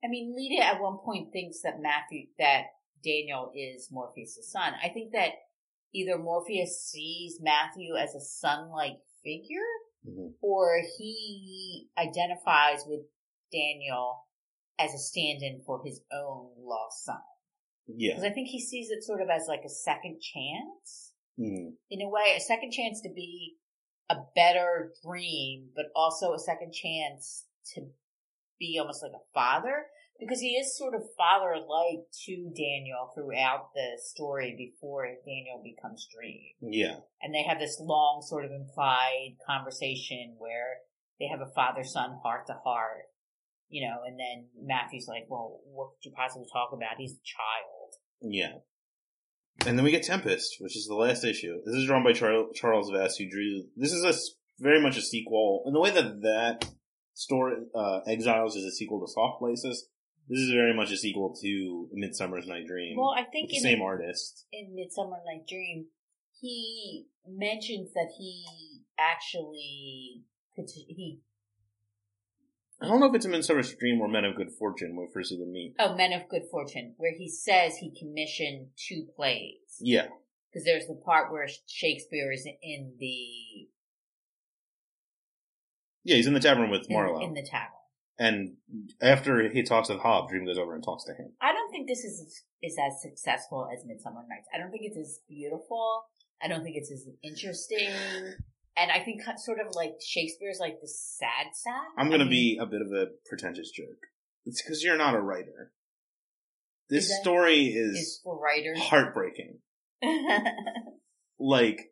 I 0.03 0.09
mean, 0.09 0.35
Lyta 0.35 0.61
at 0.61 0.81
one 0.81 0.97
point 0.97 1.31
thinks 1.31 1.61
that 1.61 1.79
Matthew, 1.81 2.27
that 2.37 2.65
Daniel 3.03 3.51
is 3.55 3.89
Morpheus' 3.89 4.51
son. 4.51 4.73
I 4.83 4.89
think 4.89 5.13
that 5.13 5.31
either 5.93 6.17
Morpheus 6.17 6.85
sees 6.85 7.39
Matthew 7.41 7.95
as 7.95 8.13
a 8.13 8.19
son-like 8.19 8.99
figure, 9.23 9.63
Mhm. 10.05 10.35
or 10.41 10.81
he 10.97 11.89
identifies 11.97 12.85
with 12.85 13.05
Daniel 13.51 14.27
as 14.77 14.93
a 14.93 14.97
stand-in 14.97 15.63
for 15.63 15.83
his 15.83 16.01
own 16.11 16.53
lost 16.57 17.03
son. 17.05 17.21
Yeah. 17.87 18.13
Because 18.13 18.23
I 18.23 18.31
think 18.33 18.47
he 18.49 18.59
sees 18.59 18.89
it 18.89 19.03
sort 19.03 19.21
of 19.21 19.29
as 19.29 19.47
like 19.47 19.63
a 19.63 19.69
second 19.69 20.19
chance, 20.21 21.13
Mhm. 21.39 21.77
in 21.89 22.01
a 22.01 22.09
way, 22.09 22.35
a 22.35 22.39
second 22.39 22.71
chance 22.71 23.01
to 23.01 23.09
be 23.09 23.57
a 24.09 24.17
better 24.35 24.93
dream, 25.01 25.71
but 25.75 25.85
also 25.95 26.33
a 26.33 26.39
second 26.39 26.73
chance 26.73 27.47
to 27.73 27.93
be 28.59 28.77
almost 28.79 29.01
like 29.03 29.13
a 29.13 29.25
father. 29.33 29.89
Because 30.25 30.41
he 30.41 30.55
is 30.55 30.77
sort 30.77 30.95
of 30.95 31.01
father-like 31.17 32.05
to 32.25 32.51
Daniel 32.55 33.11
throughout 33.13 33.69
the 33.73 33.99
story 34.01 34.55
before 34.57 35.05
Daniel 35.25 35.61
becomes 35.63 36.07
Dream. 36.13 36.53
Yeah. 36.61 36.97
And 37.21 37.33
they 37.33 37.43
have 37.43 37.59
this 37.59 37.77
long 37.79 38.23
sort 38.25 38.45
of 38.45 38.51
implied 38.51 39.35
conversation 39.45 40.35
where 40.37 40.77
they 41.19 41.27
have 41.27 41.41
a 41.41 41.51
father-son 41.53 42.19
heart 42.23 42.47
to 42.47 42.53
heart, 42.63 43.09
you 43.69 43.87
know, 43.87 43.97
and 44.05 44.19
then 44.19 44.47
Matthew's 44.61 45.07
like, 45.07 45.25
well, 45.29 45.59
what 45.65 45.89
could 45.89 46.09
you 46.09 46.15
possibly 46.15 46.47
talk 46.51 46.69
about? 46.73 46.97
He's 46.97 47.13
a 47.13 47.23
child. 47.23 47.93
Yeah. 48.21 48.57
And 49.67 49.77
then 49.77 49.85
we 49.85 49.91
get 49.91 50.03
Tempest, 50.03 50.57
which 50.59 50.75
is 50.75 50.87
the 50.87 50.95
last 50.95 51.23
issue. 51.23 51.59
This 51.65 51.75
is 51.75 51.85
drawn 51.85 52.03
by 52.03 52.13
Char- 52.13 52.51
Charles 52.55 52.89
Vess, 52.91 53.17
who 53.17 53.29
drew. 53.29 53.65
This 53.75 53.93
is 53.93 54.03
a 54.03 54.13
very 54.59 54.81
much 54.81 54.97
a 54.97 55.01
sequel 55.01 55.63
And 55.65 55.75
the 55.75 55.79
way 55.79 55.91
that 55.91 56.21
that 56.21 56.69
story 57.13 57.55
uh, 57.75 57.99
Exiles 58.07 58.55
is 58.55 58.65
a 58.65 58.71
sequel 58.71 58.99
to 58.99 59.11
Soft 59.11 59.39
Places. 59.39 59.89
This 60.29 60.39
is 60.39 60.51
very 60.51 60.73
much 60.73 60.91
a 60.91 60.97
sequel 60.97 61.35
to 61.41 61.89
Midsummer's 61.91 62.47
Night 62.47 62.65
Dream. 62.67 62.95
Well, 62.97 63.13
I 63.17 63.23
think 63.23 63.49
the 63.49 63.57
in, 63.57 63.61
same 63.61 63.81
artist. 63.81 64.45
in 64.51 64.73
Midsummer 64.75 65.17
Night 65.25 65.47
Dream, 65.47 65.87
he 66.39 67.05
mentions 67.27 67.93
that 67.93 68.11
he 68.17 68.45
actually 68.97 70.23
he 70.55 71.19
I 72.81 72.87
don't 72.87 72.99
know 72.99 73.07
if 73.07 73.15
it's 73.15 73.25
a 73.25 73.29
Midsummer's 73.29 73.73
Dream 73.75 74.01
or 74.01 74.07
Men 74.07 74.25
of 74.25 74.35
Good 74.35 74.51
Fortune 74.51 74.95
when 74.95 75.07
we 75.07 75.13
first 75.13 75.29
see 75.29 75.37
them 75.37 75.51
meet. 75.51 75.75
oh 75.79 75.95
Men 75.95 76.13
of 76.13 76.27
Good 76.27 76.43
Fortune, 76.51 76.95
where 76.97 77.13
he 77.17 77.29
says 77.29 77.77
he 77.77 77.97
commissioned 77.97 78.67
two 78.75 79.07
plays 79.15 79.77
Yeah, 79.79 80.07
because 80.51 80.65
there's 80.65 80.87
the 80.87 80.95
part 80.95 81.31
where 81.31 81.47
Shakespeare 81.67 82.31
is 82.31 82.47
in 82.61 82.93
the 82.99 83.67
yeah, 86.03 86.17
he's 86.17 86.27
in 86.27 86.33
the 86.33 86.39
tavern 86.41 86.69
with 86.69 86.85
in, 86.89 86.95
Marlowe, 86.95 87.21
in 87.21 87.33
the 87.33 87.45
tavern. 87.49 87.69
And 88.19 88.55
after 89.01 89.49
he 89.49 89.63
talks 89.63 89.89
with 89.89 89.99
Hob, 89.99 90.29
Dream 90.29 90.45
goes 90.45 90.57
over 90.57 90.75
and 90.75 90.83
talks 90.83 91.03
to 91.05 91.13
him. 91.13 91.33
I 91.41 91.51
don't 91.51 91.71
think 91.71 91.87
this 91.87 92.03
is 92.03 92.43
is 92.61 92.77
as 92.79 93.01
successful 93.01 93.67
as 93.73 93.83
Midsummer 93.85 94.21
Nights. 94.29 94.47
I 94.53 94.57
don't 94.57 94.71
think 94.71 94.83
it's 94.85 94.97
as 94.97 95.19
beautiful. 95.27 96.03
I 96.41 96.47
don't 96.47 96.63
think 96.63 96.75
it's 96.77 96.91
as 96.91 97.07
interesting. 97.23 97.89
And 98.75 98.91
I 98.91 98.99
think 99.03 99.21
sort 99.37 99.59
of 99.59 99.75
like 99.75 99.93
Shakespeare's 100.05 100.57
like 100.59 100.79
the 100.81 100.87
sad 100.87 101.47
sack. 101.53 101.73
I'm 101.97 102.07
I 102.07 102.09
gonna 102.11 102.25
mean, 102.25 102.57
be 102.57 102.57
a 102.59 102.65
bit 102.65 102.81
of 102.81 102.91
a 102.91 103.07
pretentious 103.27 103.69
jerk. 103.71 103.99
It's 104.45 104.61
because 104.61 104.83
you're 104.83 104.97
not 104.97 105.15
a 105.15 105.21
writer. 105.21 105.71
This 106.89 107.09
Is 107.09 107.19
story 107.21 107.67
is 107.67 107.95
is 107.95 108.19
for 108.23 108.39
writers. 108.39 108.79
heartbreaking. 108.81 109.59
Like, 111.39 111.91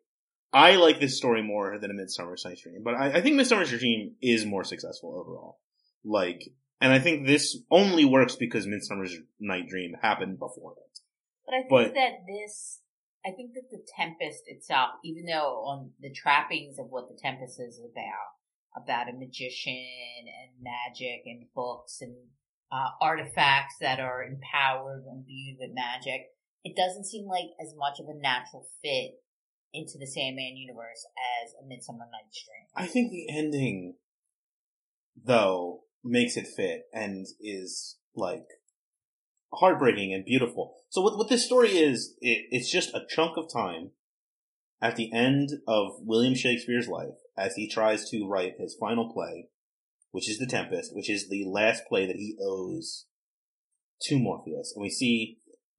I 0.52 0.76
like 0.76 1.00
this 1.00 1.16
story 1.16 1.42
more 1.42 1.78
than 1.78 1.90
a 1.90 1.94
Midsummer's 1.94 2.42
Night's 2.44 2.62
Dream, 2.62 2.82
but 2.84 2.94
I, 2.94 3.14
I 3.14 3.20
think 3.20 3.36
Midsummer's 3.36 3.70
Dream 3.70 4.14
is 4.22 4.46
more 4.46 4.64
successful 4.64 5.14
overall. 5.18 5.58
Like, 6.04 6.42
and 6.80 6.92
I 6.92 6.98
think 6.98 7.26
this 7.26 7.58
only 7.70 8.04
works 8.04 8.36
because 8.36 8.66
Midsummer's 8.66 9.16
Night 9.38 9.68
Dream 9.68 9.94
happened 10.02 10.38
before 10.38 10.74
it. 10.76 10.98
But 11.46 11.54
I 11.54 11.58
think 11.58 11.70
But- 11.70 11.94
that 11.94 12.12
this, 12.26 12.80
I 13.24 13.30
think 13.30 13.54
that 13.54 13.70
the 13.70 13.84
Tempest 13.96 14.42
itself, 14.46 14.90
even 15.04 15.26
though 15.26 15.62
on 15.64 15.92
the 16.00 16.12
trappings 16.12 16.78
of 16.78 16.86
what 16.90 17.08
the 17.08 17.18
Tempest 17.20 17.60
is 17.60 17.80
about, 17.80 18.32
about 18.76 19.08
a 19.08 19.12
magician 19.12 19.74
and 19.76 20.50
magic 20.60 21.22
and 21.26 21.46
books 21.54 22.00
and 22.00 22.16
uh, 22.72 22.88
artifacts 23.00 23.76
that 23.80 24.00
are 24.00 24.24
empowered 24.24 25.04
and 25.04 25.20
imbued 25.20 25.58
with 25.60 25.70
magic, 25.74 26.22
it 26.64 26.74
doesn't 26.74 27.04
seem 27.04 27.26
like 27.26 27.50
as 27.60 27.74
much 27.76 28.00
of 28.00 28.06
a 28.08 28.14
natural 28.18 28.66
fit 28.82 29.20
into 29.74 29.98
the 29.98 30.06
Sandman 30.06 30.56
universe 30.56 31.06
as 31.44 31.52
a 31.62 31.66
Midsummer 31.66 32.06
Night's 32.10 32.44
Dream. 32.44 32.66
I 32.74 32.86
think 32.86 33.10
the 33.10 33.26
ending, 33.28 33.96
though, 35.22 35.84
makes 36.04 36.36
it 36.36 36.46
fit 36.46 36.82
and 36.92 37.26
is 37.40 37.96
like 38.14 38.46
heartbreaking 39.54 40.12
and 40.12 40.24
beautiful. 40.24 40.76
So 40.88 41.00
what, 41.00 41.16
what 41.16 41.28
this 41.28 41.44
story 41.44 41.70
is, 41.70 42.14
it, 42.20 42.46
it's 42.50 42.70
just 42.70 42.94
a 42.94 43.06
chunk 43.08 43.36
of 43.36 43.52
time 43.52 43.90
at 44.80 44.96
the 44.96 45.12
end 45.12 45.50
of 45.68 45.92
William 46.00 46.34
Shakespeare's 46.34 46.88
life 46.88 47.18
as 47.36 47.54
he 47.54 47.68
tries 47.68 48.08
to 48.10 48.26
write 48.28 48.54
his 48.58 48.76
final 48.78 49.12
play, 49.12 49.48
which 50.10 50.28
is 50.28 50.38
The 50.38 50.46
Tempest, 50.46 50.94
which 50.94 51.08
is 51.08 51.28
the 51.28 51.44
last 51.46 51.84
play 51.86 52.06
that 52.06 52.16
he 52.16 52.36
owes 52.42 53.06
to 54.02 54.18
Morpheus. 54.18 54.72
And 54.74 54.82
we 54.82 54.90
see 54.90 55.38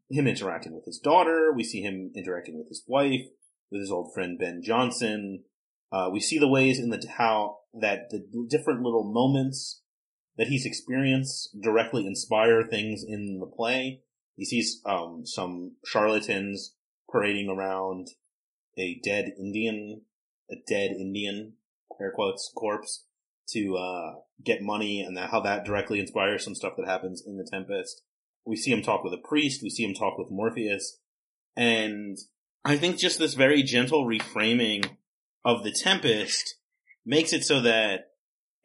him 0.10 0.28
interacting 0.28 0.74
with 0.74 0.86
his 0.86 1.00
daughter, 1.00 1.52
we 1.54 1.64
see 1.64 1.82
him 1.82 2.12
interacting 2.16 2.58
with 2.58 2.70
his 2.70 2.84
wife, 2.88 3.26
with 3.72 3.82
his 3.82 3.91
old 3.91 4.14
friend 4.14 4.38
Ben 4.40 4.62
Jonson, 4.66 5.40
uh, 5.94 6.10
we 6.12 6.20
see 6.20 6.40
the 6.40 6.48
ways 6.48 6.80
in 6.80 6.90
the 6.90 7.06
how 7.18 7.58
that 7.80 8.10
the 8.10 8.26
different 8.50 8.82
little 8.82 9.04
moments 9.04 9.82
that 10.38 10.47
he's 10.47 10.65
experienced 10.65 11.49
directly 11.61 12.05
inspire 12.05 12.64
things 12.64 13.03
in 13.07 13.39
the 13.39 13.45
play. 13.45 14.01
He 14.35 14.45
sees 14.45 14.81
um, 14.85 15.23
some 15.26 15.76
charlatans 15.85 16.76
parading 17.11 17.49
around 17.49 18.07
a 18.77 18.99
dead 19.03 19.34
Indian, 19.38 20.01
a 20.49 20.55
dead 20.68 20.91
Indian, 20.91 21.53
air 22.01 22.11
quotes, 22.15 22.51
corpse 22.55 23.05
to 23.49 23.76
uh, 23.76 24.14
get 24.43 24.61
money, 24.61 25.01
and 25.01 25.15
that, 25.18 25.30
how 25.30 25.41
that 25.41 25.65
directly 25.65 25.99
inspires 25.99 26.43
some 26.43 26.55
stuff 26.55 26.73
that 26.77 26.88
happens 26.88 27.23
in 27.26 27.38
the 27.38 27.47
Tempest. 27.49 28.01
We 28.45 28.55
see 28.55 28.72
him 28.72 28.81
talk 28.81 29.03
with 29.03 29.14
a 29.14 29.27
priest. 29.27 29.61
We 29.61 29.69
see 29.69 29.84
him 29.84 29.93
talk 29.93 30.18
with 30.18 30.31
Morpheus, 30.31 30.99
and 31.55 32.18
I 32.65 32.77
think 32.77 32.97
just 32.97 33.19
this 33.19 33.35
very 33.35 33.61
gentle 33.61 34.05
reframing 34.05 34.89
of 35.45 35.64
the 35.64 35.72
Tempest 35.72 36.55
makes 37.05 37.34
it 37.34 37.43
so 37.43 37.61
that 37.61 38.12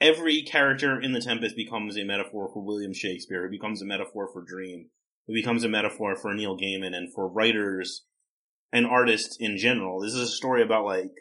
every 0.01 0.43
character 0.43 1.01
in 1.01 1.12
the 1.12 1.20
Tempest 1.20 1.57
becomes 1.57 1.97
a 1.97 2.05
metaphor 2.05 2.51
for 2.53 2.65
William 2.65 2.93
Shakespeare. 2.93 3.45
It 3.45 3.51
becomes 3.51 3.83
a 3.83 3.87
metaphor 3.87 4.29
for 4.33 4.43
Dream. 4.43 4.91
It 5.27 5.35
becomes 5.35 5.65
a 5.65 5.69
metaphor 5.69 6.16
for 6.16 6.33
Neil 6.33 6.57
Gaiman 6.57 6.95
and 6.97 7.12
for 7.12 7.29
writers 7.29 8.05
and 8.73 8.87
artists 8.87 9.37
in 9.39 9.59
general. 9.59 10.01
This 10.01 10.15
is 10.15 10.29
a 10.29 10.33
story 10.33 10.62
about 10.62 10.85
like 10.85 11.12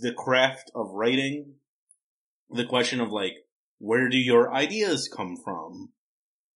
the 0.00 0.12
craft 0.12 0.70
of 0.74 0.90
writing, 0.92 1.54
the 2.50 2.64
question 2.64 3.00
of 3.00 3.10
like 3.10 3.32
where 3.78 4.08
do 4.08 4.18
your 4.18 4.52
ideas 4.52 5.10
come 5.14 5.36
from? 5.42 5.90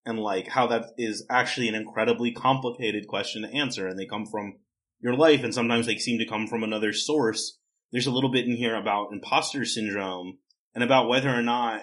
And 0.05 0.18
like 0.18 0.48
how 0.48 0.66
that 0.68 0.93
is 0.97 1.26
actually 1.28 1.68
an 1.68 1.74
incredibly 1.74 2.32
complicated 2.32 3.06
question 3.06 3.43
to 3.43 3.55
answer 3.55 3.86
and 3.86 3.98
they 3.98 4.06
come 4.06 4.24
from 4.24 4.55
your 5.01 5.14
life 5.14 5.44
and 5.44 5.55
sometimes 5.55 5.86
they 5.86 5.97
seem 5.97 6.18
to 6.18 6.26
come 6.26 6.47
from 6.47 6.62
another 6.62 6.93
source. 6.93 7.59
There's 7.93 8.06
a 8.06 8.10
little 8.10 8.30
bit 8.30 8.47
in 8.47 8.56
here 8.56 8.74
about 8.74 9.12
imposter 9.12 9.64
syndrome 9.64 10.39
and 10.78 10.84
about 10.84 11.09
whether 11.09 11.28
or 11.28 11.42
not 11.42 11.82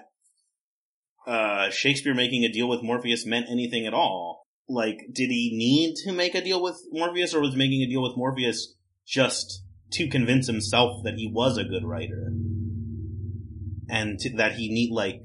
uh, 1.27 1.69
Shakespeare 1.69 2.13
making 2.13 2.45
a 2.45 2.51
deal 2.51 2.69
with 2.69 2.81
Morpheus 2.81 3.26
meant 3.26 3.47
anything 3.49 3.85
at 3.85 3.93
all. 3.93 4.45
Like, 4.69 4.99
did 5.11 5.31
he 5.31 5.51
need 5.53 5.95
to 6.05 6.13
make 6.13 6.34
a 6.34 6.41
deal 6.41 6.63
with 6.63 6.81
Morpheus 6.93 7.34
or 7.34 7.41
was 7.41 7.57
making 7.57 7.81
a 7.81 7.89
deal 7.89 8.01
with 8.01 8.15
Morpheus 8.15 8.73
just 9.05 9.63
to 9.91 10.07
convince 10.07 10.47
himself 10.47 11.03
that 11.03 11.15
he 11.15 11.30
was 11.30 11.57
a 11.57 11.65
good 11.65 11.84
writer? 11.84 12.31
And 13.89 14.17
to, 14.19 14.34
that 14.38 14.53
he 14.53 14.72
need, 14.72 14.93
like, 14.93 15.23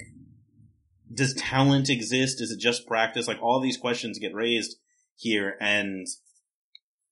does 1.15 1.35
talent 1.35 1.89
exist? 1.89 2.41
Is 2.41 2.51
it 2.51 2.59
just 2.59 2.89
practice? 2.89 3.29
Like, 3.29 3.41
all 3.41 3.61
these 3.61 3.77
questions 3.77 4.19
get 4.19 4.35
raised 4.35 4.79
here 5.17 5.55
and 5.61 6.09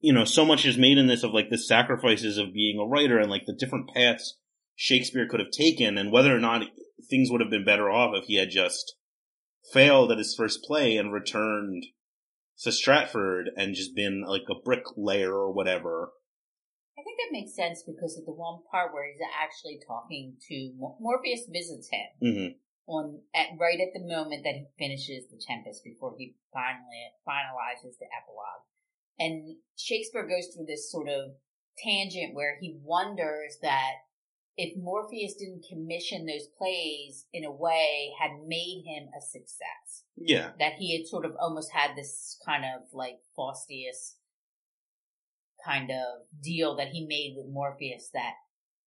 you 0.01 0.13
know, 0.13 0.25
so 0.25 0.45
much 0.45 0.65
is 0.65 0.79
made 0.79 0.99
in 0.99 1.07
this 1.07 1.25
of 1.25 1.33
like 1.33 1.51
the 1.51 1.59
sacrifices 1.59 2.39
of 2.39 2.53
being 2.53 2.81
a 2.81 2.87
writer 2.87 3.19
and 3.19 3.31
like 3.31 3.47
the 3.47 3.55
different 3.55 3.91
paths 3.93 4.37
Shakespeare 4.81 5.27
could 5.27 5.41
have 5.41 5.51
taken 5.51 5.99
and 5.99 6.13
whether 6.13 6.35
or 6.35 6.39
not 6.39 6.63
things 7.11 7.33
would 7.33 7.41
have 7.41 7.51
been 7.51 7.65
better 7.65 7.91
off 7.91 8.15
if 8.15 8.27
he 8.27 8.37
had 8.37 8.49
just 8.49 8.95
failed 9.73 10.13
at 10.13 10.19
his 10.19 10.37
first 10.37 10.63
play 10.63 10.97
and 10.97 11.13
returned 11.13 11.85
to 12.61 12.71
Stratford 12.71 13.51
and 13.57 13.75
just 13.75 13.97
been 13.97 14.23
like 14.23 14.47
a 14.49 14.63
bricklayer 14.65 15.33
or 15.33 15.53
whatever. 15.53 16.13
I 16.97 17.03
think 17.03 17.19
that 17.19 17.33
makes 17.33 17.57
sense 17.57 17.83
because 17.85 18.17
of 18.17 18.25
the 18.25 18.33
one 18.33 18.61
part 18.71 18.95
where 18.95 19.05
he's 19.11 19.21
actually 19.35 19.81
talking 19.85 20.37
to 20.49 20.73
Mor- 20.79 20.97
Morpheus 21.01 21.49
visits 21.51 21.89
him 21.91 22.09
hmm 22.21 22.49
on 22.87 23.21
at 23.35 23.49
right 23.59 23.81
at 23.81 23.93
the 23.93 24.01
moment 24.01 24.45
that 24.45 24.55
he 24.55 24.65
finishes 24.79 25.29
the 25.29 25.43
Tempest 25.47 25.85
before 25.85 26.15
he 26.17 26.37
finally 26.55 27.11
finalizes 27.27 27.99
the 27.99 28.07
epilogue. 28.15 28.65
And 29.19 29.57
Shakespeare 29.77 30.27
goes 30.27 30.55
through 30.55 30.65
this 30.67 30.91
sort 30.91 31.09
of 31.09 31.33
tangent 31.77 32.35
where 32.35 32.57
he 32.61 32.79
wonders 32.83 33.59
that 33.61 34.08
if 34.59 34.77
Morpheus 34.77 35.35
didn't 35.35 35.67
commission 35.71 36.27
those 36.27 36.49
plays 36.59 37.27
in 37.33 37.45
a 37.45 37.51
way 37.51 38.11
had 38.21 38.33
made 38.45 38.83
him 38.85 39.09
a 39.17 39.23
success. 39.23 40.03
Yeah. 40.17 40.51
That 40.59 40.75
he 40.79 40.99
had 40.99 41.07
sort 41.07 41.25
of 41.25 41.37
almost 41.41 41.71
had 41.73 41.93
this 41.97 42.37
kind 42.45 42.65
of 42.65 42.83
like 42.93 43.21
Faustius 43.39 44.17
kind 45.65 45.91
of 45.93 46.27
deal 46.43 46.77
that 46.77 46.89
he 46.89 47.07
made 47.07 47.35
with 47.37 47.47
Morpheus 47.49 48.11
that 48.13 48.33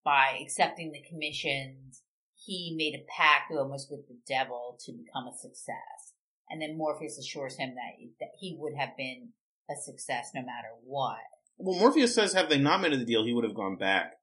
by 0.03 0.37
accepting 0.41 0.91
the 0.91 1.01
commissions, 1.09 2.01
he 2.35 2.75
made 2.77 2.99
a 2.99 3.05
pact 3.17 3.49
almost 3.51 3.89
with 3.89 4.05
the 4.09 4.17
devil 4.27 4.77
to 4.85 4.91
become 4.91 5.25
a 5.25 5.37
success. 5.37 6.11
And 6.49 6.61
then 6.61 6.77
Morpheus 6.77 7.17
assures 7.17 7.55
him 7.55 7.75
that, 7.75 8.05
that 8.19 8.31
he 8.41 8.57
would 8.59 8.73
have 8.77 8.97
been 8.97 9.29
a 9.69 9.75
success 9.81 10.31
no 10.35 10.41
matter 10.41 10.67
what. 10.83 11.15
Well, 11.57 11.79
Morpheus 11.79 12.13
says, 12.13 12.33
have 12.33 12.49
they 12.49 12.57
not 12.57 12.81
made 12.81 12.91
the 12.91 13.05
deal, 13.05 13.23
he 13.23 13.33
would 13.33 13.45
have 13.45 13.55
gone 13.55 13.77
back 13.77 14.15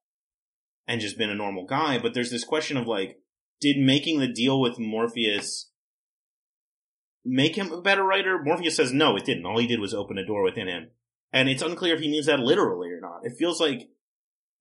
and 0.89 0.99
just 0.99 1.17
been 1.17 1.29
a 1.29 1.35
normal 1.35 1.67
guy. 1.67 1.99
But 1.99 2.15
there's 2.15 2.31
this 2.31 2.43
question 2.43 2.75
of 2.75 2.87
like, 2.87 3.19
did 3.61 3.77
making 3.77 4.19
the 4.19 4.27
deal 4.27 4.59
with 4.59 4.79
Morpheus 4.79 5.69
make 7.23 7.55
him 7.55 7.71
a 7.71 7.81
better 7.81 8.03
writer? 8.03 8.41
Morpheus 8.43 8.75
says 8.75 8.91
no, 8.91 9.15
it 9.15 9.23
didn't. 9.23 9.45
All 9.45 9.59
he 9.59 9.67
did 9.67 9.79
was 9.79 9.93
open 9.93 10.17
a 10.17 10.25
door 10.25 10.43
within 10.43 10.67
him. 10.67 10.89
And 11.31 11.47
it's 11.47 11.61
unclear 11.61 11.93
if 11.93 12.01
he 12.01 12.09
means 12.09 12.25
that 12.25 12.39
literally 12.39 12.89
or 12.89 12.99
not. 12.99 13.19
It 13.21 13.37
feels 13.37 13.61
like 13.61 13.89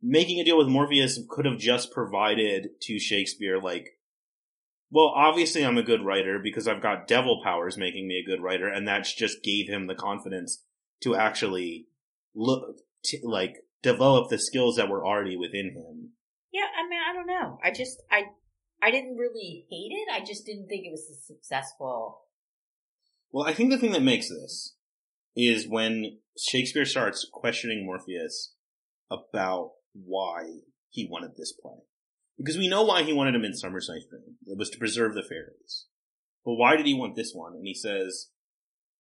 making 0.03 0.39
a 0.39 0.45
deal 0.45 0.59
with 0.59 0.69
Morpheus 0.69 1.19
could 1.31 1.47
have 1.47 1.59
just 1.59 1.91
provided 1.91 2.69
to 2.83 2.99
Shakespeare 2.99 3.59
like 3.59 3.99
well, 4.91 5.13
obviously 5.15 5.65
I'm 5.65 5.77
a 5.77 5.83
good 5.83 6.03
writer 6.03 6.39
because 6.43 6.67
I've 6.67 6.81
got 6.81 7.07
devil 7.07 7.43
powers 7.45 7.77
making 7.77 8.09
me 8.09 8.19
a 8.19 8.27
good 8.27 8.43
writer, 8.43 8.69
and 8.69 8.89
that 8.89 9.05
just 9.05 9.43
gave 9.43 9.69
him 9.69 9.87
the 9.87 9.95
confidence 9.95 10.65
to 11.03 11.15
actually 11.15 11.89
look, 12.35 12.79
like, 13.23 13.57
develop 13.83 14.31
the 14.31 14.39
skills 14.39 14.77
that 14.77 14.89
were 14.89 15.07
already 15.07 15.37
within 15.37 15.75
him. 15.75 16.07
Yeah, 16.53 16.62
I 16.62 16.89
mean, 16.89 17.01
I 17.09 17.12
don't 17.12 17.27
know. 17.27 17.59
I 17.62 17.70
just, 17.70 18.03
I, 18.11 18.25
I 18.83 18.91
didn't 18.91 19.16
really 19.16 19.66
hate 19.70 19.93
it. 19.93 20.09
I 20.12 20.25
just 20.25 20.47
didn't 20.47 20.69
think 20.69 20.87
it 20.87 20.91
was 20.91 21.09
a 21.11 21.15
successful. 21.15 22.23
Well, 23.31 23.47
I 23.47 23.53
think 23.53 23.70
the 23.70 23.79
thing 23.79 23.93
that 23.93 24.03
makes 24.03 24.29
this 24.29 24.75
is 25.37 25.69
when 25.69 26.19
Shakespeare 26.39 26.85
starts 26.85 27.27
questioning 27.33 27.85
Morpheus 27.85 28.55
about 29.11 29.73
why 29.93 30.61
he 30.91 31.09
wanted 31.11 31.33
this 31.37 31.53
play. 31.53 31.77
Because 32.37 32.57
we 32.57 32.69
know 32.69 32.85
why 32.85 33.03
he 33.03 33.12
wanted 33.12 33.35
a 33.35 33.39
Midsummer's 33.39 33.89
Night's 33.89 34.07
Dream. 34.07 34.37
It 34.47 34.57
was 34.57 34.70
to 34.70 34.79
preserve 34.79 35.15
the 35.15 35.23
fairies. 35.23 35.87
But 36.45 36.55
why 36.55 36.77
did 36.77 36.87
he 36.87 36.95
want 36.95 37.16
this 37.16 37.33
one? 37.35 37.55
And 37.55 37.66
he 37.66 37.75
says, 37.75 38.29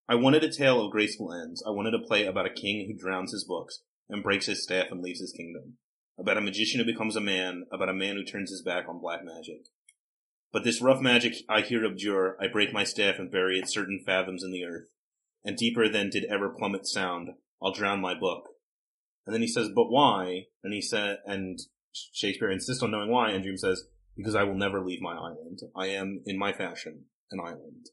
I 0.08 0.16
wanted 0.16 0.42
a 0.42 0.52
tale 0.52 0.84
of 0.84 0.90
graceful 0.90 1.32
ends. 1.32 1.62
I 1.66 1.70
wanted 1.70 1.94
a 1.94 2.04
play 2.04 2.26
about 2.26 2.46
a 2.46 2.50
king 2.50 2.86
who 2.86 2.98
drowns 2.98 3.32
his 3.32 3.44
books 3.44 3.80
and 4.08 4.22
breaks 4.22 4.46
his 4.46 4.62
staff 4.62 4.86
and 4.90 5.02
leaves 5.02 5.20
his 5.20 5.32
kingdom. 5.32 5.78
About 6.18 6.38
a 6.38 6.42
magician 6.42 6.80
who 6.80 6.86
becomes 6.86 7.14
a 7.14 7.20
man, 7.20 7.64
about 7.72 7.88
a 7.88 7.94
man 7.94 8.16
who 8.16 8.24
turns 8.24 8.50
his 8.50 8.62
back 8.62 8.88
on 8.88 9.00
black 9.00 9.20
magic. 9.24 9.68
But 10.52 10.64
this 10.64 10.82
rough 10.82 11.00
magic 11.00 11.34
I 11.48 11.60
here 11.60 11.84
abjure, 11.84 12.36
I 12.40 12.48
break 12.48 12.72
my 12.72 12.84
staff 12.84 13.18
and 13.18 13.30
bury 13.30 13.58
it 13.58 13.70
certain 13.70 14.02
fathoms 14.04 14.42
in 14.42 14.50
the 14.50 14.64
earth. 14.64 14.88
And 15.44 15.56
deeper 15.56 15.88
than 15.88 16.10
did 16.10 16.24
ever 16.24 16.48
plummet 16.48 16.86
sound, 16.86 17.30
I'll 17.62 17.72
drown 17.72 18.00
my 18.00 18.18
book. 18.18 18.48
And 19.26 19.34
then 19.34 19.42
he 19.42 19.48
says, 19.48 19.68
but 19.74 19.90
why? 19.90 20.46
And 20.64 20.72
he 20.72 20.80
said, 20.80 21.18
and 21.26 21.58
Shakespeare 21.92 22.50
insists 22.50 22.82
on 22.82 22.90
knowing 22.90 23.10
why, 23.10 23.30
and 23.30 23.42
Dream 23.42 23.58
says, 23.58 23.84
because 24.16 24.34
I 24.34 24.42
will 24.42 24.56
never 24.56 24.84
leave 24.84 25.00
my 25.00 25.14
island. 25.14 25.60
I 25.76 25.88
am, 25.88 26.22
in 26.26 26.38
my 26.38 26.52
fashion, 26.52 27.04
an 27.30 27.40
island. 27.40 27.90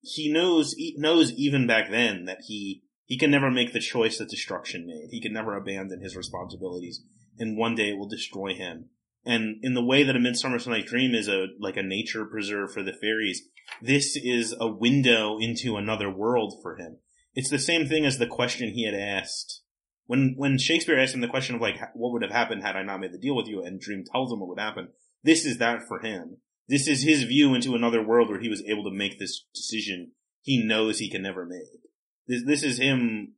He 0.00 0.32
knows, 0.32 0.74
he 0.74 0.94
knows 0.96 1.32
even 1.32 1.66
back 1.66 1.90
then 1.90 2.24
that 2.24 2.42
he, 2.46 2.84
he 3.04 3.18
can 3.18 3.30
never 3.30 3.50
make 3.50 3.72
the 3.72 3.80
choice 3.80 4.18
that 4.18 4.30
destruction 4.30 4.86
made. 4.86 5.08
He 5.10 5.20
can 5.20 5.32
never 5.32 5.56
abandon 5.56 6.00
his 6.00 6.16
responsibilities, 6.16 7.02
and 7.40 7.56
one 7.58 7.74
day 7.74 7.90
it 7.90 7.98
will 7.98 8.08
destroy 8.08 8.54
him. 8.54 8.90
And 9.24 9.56
in 9.62 9.74
the 9.74 9.84
way 9.84 10.04
that 10.04 10.16
a 10.16 10.20
Midsummer's 10.20 10.66
Night 10.66 10.86
Dream 10.86 11.14
is 11.14 11.28
a, 11.28 11.48
like 11.58 11.76
a 11.76 11.82
nature 11.82 12.24
preserve 12.24 12.72
for 12.72 12.82
the 12.82 12.92
fairies, 12.92 13.42
this 13.82 14.16
is 14.16 14.54
a 14.58 14.68
window 14.68 15.38
into 15.38 15.76
another 15.76 16.08
world 16.08 16.54
for 16.62 16.76
him. 16.76 16.98
It's 17.34 17.50
the 17.50 17.58
same 17.58 17.86
thing 17.86 18.06
as 18.06 18.18
the 18.18 18.26
question 18.26 18.70
he 18.70 18.86
had 18.86 18.94
asked 18.94 19.62
when 20.10 20.34
when 20.36 20.58
Shakespeare 20.58 20.98
asked 20.98 21.14
him 21.14 21.20
the 21.20 21.28
question 21.28 21.54
of 21.54 21.60
like 21.60 21.78
what 21.94 22.10
would 22.10 22.22
have 22.22 22.32
happened 22.32 22.64
had 22.64 22.74
I 22.74 22.82
not 22.82 22.98
made 22.98 23.12
the 23.12 23.18
deal 23.18 23.36
with 23.36 23.46
you, 23.46 23.62
and 23.62 23.80
Dream 23.80 24.02
tells 24.02 24.32
him 24.32 24.40
what 24.40 24.48
would 24.48 24.58
happen. 24.58 24.88
This 25.22 25.44
is 25.44 25.58
that 25.58 25.82
for 25.86 26.00
him. 26.00 26.38
This 26.66 26.88
is 26.88 27.04
his 27.04 27.22
view 27.22 27.54
into 27.54 27.76
another 27.76 28.04
world 28.04 28.28
where 28.28 28.40
he 28.40 28.48
was 28.48 28.64
able 28.66 28.82
to 28.82 28.90
make 28.90 29.20
this 29.20 29.44
decision 29.54 30.10
he 30.42 30.66
knows 30.66 30.98
he 30.98 31.08
can 31.08 31.22
never 31.22 31.46
make. 31.46 31.82
This 32.26 32.42
this 32.44 32.64
is 32.64 32.78
him. 32.78 33.34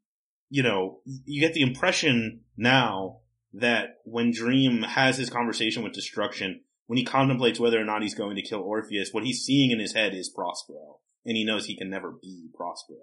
You 0.49 0.63
know, 0.63 1.01
you 1.05 1.43
get 1.43 1.53
the 1.53 1.61
impression 1.61 2.41
now 2.57 3.19
that 3.53 3.97
when 4.05 4.33
Dream 4.33 4.83
has 4.83 5.19
his 5.19 5.31
conversation 5.31 5.83
with 5.83 5.93
Destruction, 5.93 6.63
when 6.87 6.99
he 6.99 7.05
contemplates 7.05 7.61
whether 7.61 7.81
or 7.81 7.85
not 7.85 8.03
he's 8.03 8.15
going 8.15 8.37
to 8.37 8.43
kill 8.43 8.61
Orpheus, 8.61 9.11
what 9.13 9.25
he's 9.25 9.45
seeing 9.45 9.71
in 9.71 9.79
his 9.79 9.95
head 9.95 10.15
is 10.15 10.33
Prospero, 10.35 10.99
and 11.25 11.37
he 11.37 11.45
knows 11.45 11.67
he 11.67 11.77
can 11.77 11.91
never 11.91 12.13
be 12.21 12.49
Prospero. 12.55 12.99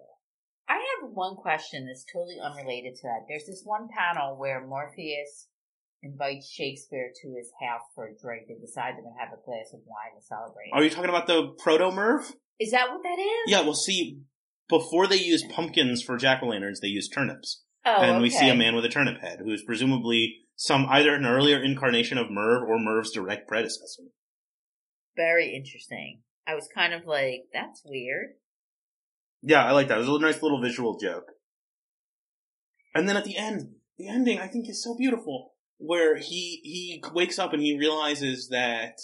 I 0.68 0.76
have 0.76 1.12
one 1.12 1.36
question 1.36 1.88
that's 1.88 2.06
totally 2.06 2.38
unrelated 2.40 2.96
to 2.96 3.02
that. 3.04 3.26
There's 3.28 3.46
this 3.46 3.64
one 3.64 3.88
panel 3.96 4.38
where 4.38 4.66
Morpheus 4.66 5.48
invites 6.04 6.50
Shakespeare 6.50 7.12
to 7.22 7.36
his 7.36 7.52
house 7.62 7.82
for 7.96 8.06
a 8.06 8.16
drink. 8.16 8.44
They 8.48 8.56
decide 8.56 8.94
they're 8.96 9.04
going 9.04 9.16
to 9.16 9.26
have 9.26 9.34
a 9.34 9.44
glass 9.44 9.74
of 9.74 9.82
wine 9.86 10.16
to 10.16 10.26
celebrate. 10.26 10.70
Are 10.74 10.84
you 10.84 10.90
talking 10.90 11.10
about 11.10 11.28
the 11.28 11.56
proto 11.58 11.92
Merv? 11.92 12.32
Is 12.60 12.72
that 12.72 12.90
what 12.90 13.04
that 13.04 13.20
is? 13.20 13.52
Yeah, 13.52 13.62
well, 13.62 13.74
see, 13.74 14.20
before 14.70 15.08
they 15.08 15.18
use 15.18 15.44
pumpkins 15.44 16.04
for 16.04 16.18
jack 16.18 16.44
o' 16.44 16.48
lanterns, 16.48 16.80
they 16.80 16.88
use 16.88 17.10
turnips. 17.10 17.64
Oh, 17.90 18.02
and 18.02 18.12
okay. 18.12 18.22
we 18.22 18.30
see 18.30 18.50
a 18.50 18.56
man 18.56 18.76
with 18.76 18.86
a 18.86 18.90
turnip 18.90 19.20
head 19.20 19.40
who 19.44 19.52
is 19.52 19.64
presumably 19.64 20.42
some 20.56 20.86
either 20.90 21.16
an 21.16 21.26
earlier 21.26 21.62
incarnation 21.62 22.18
of 22.18 22.30
Merv 22.30 22.64
or 22.64 22.78
Merv's 22.78 23.12
direct 23.12 23.48
predecessor. 23.48 24.04
Very 25.16 25.56
interesting. 25.56 26.22
I 26.48 26.54
was 26.54 26.68
kind 26.74 26.94
of 26.94 27.06
like, 27.06 27.46
that's 27.54 27.82
weird. 27.84 28.36
Yeah, 29.42 29.66
I 29.66 29.72
like 29.72 29.88
that. 29.88 29.98
It 29.98 30.08
was 30.08 30.10
a 30.10 30.20
nice 30.20 30.44
little 30.44 30.62
visual 30.62 31.00
joke. 31.00 31.32
And 32.94 33.08
then 33.08 33.18
at 33.18 33.24
the 33.24 33.38
end, 33.38 33.76
the 33.98 34.08
ending 34.08 34.40
I 34.40 34.48
think 34.48 34.70
is 34.70 34.84
so 34.84 34.96
beautiful, 34.96 35.54
where 35.78 36.18
he 36.18 36.60
he 36.64 37.04
wakes 37.14 37.40
up 37.40 37.54
and 37.54 37.62
he 37.62 37.78
realizes 37.78 38.50
that 38.50 39.00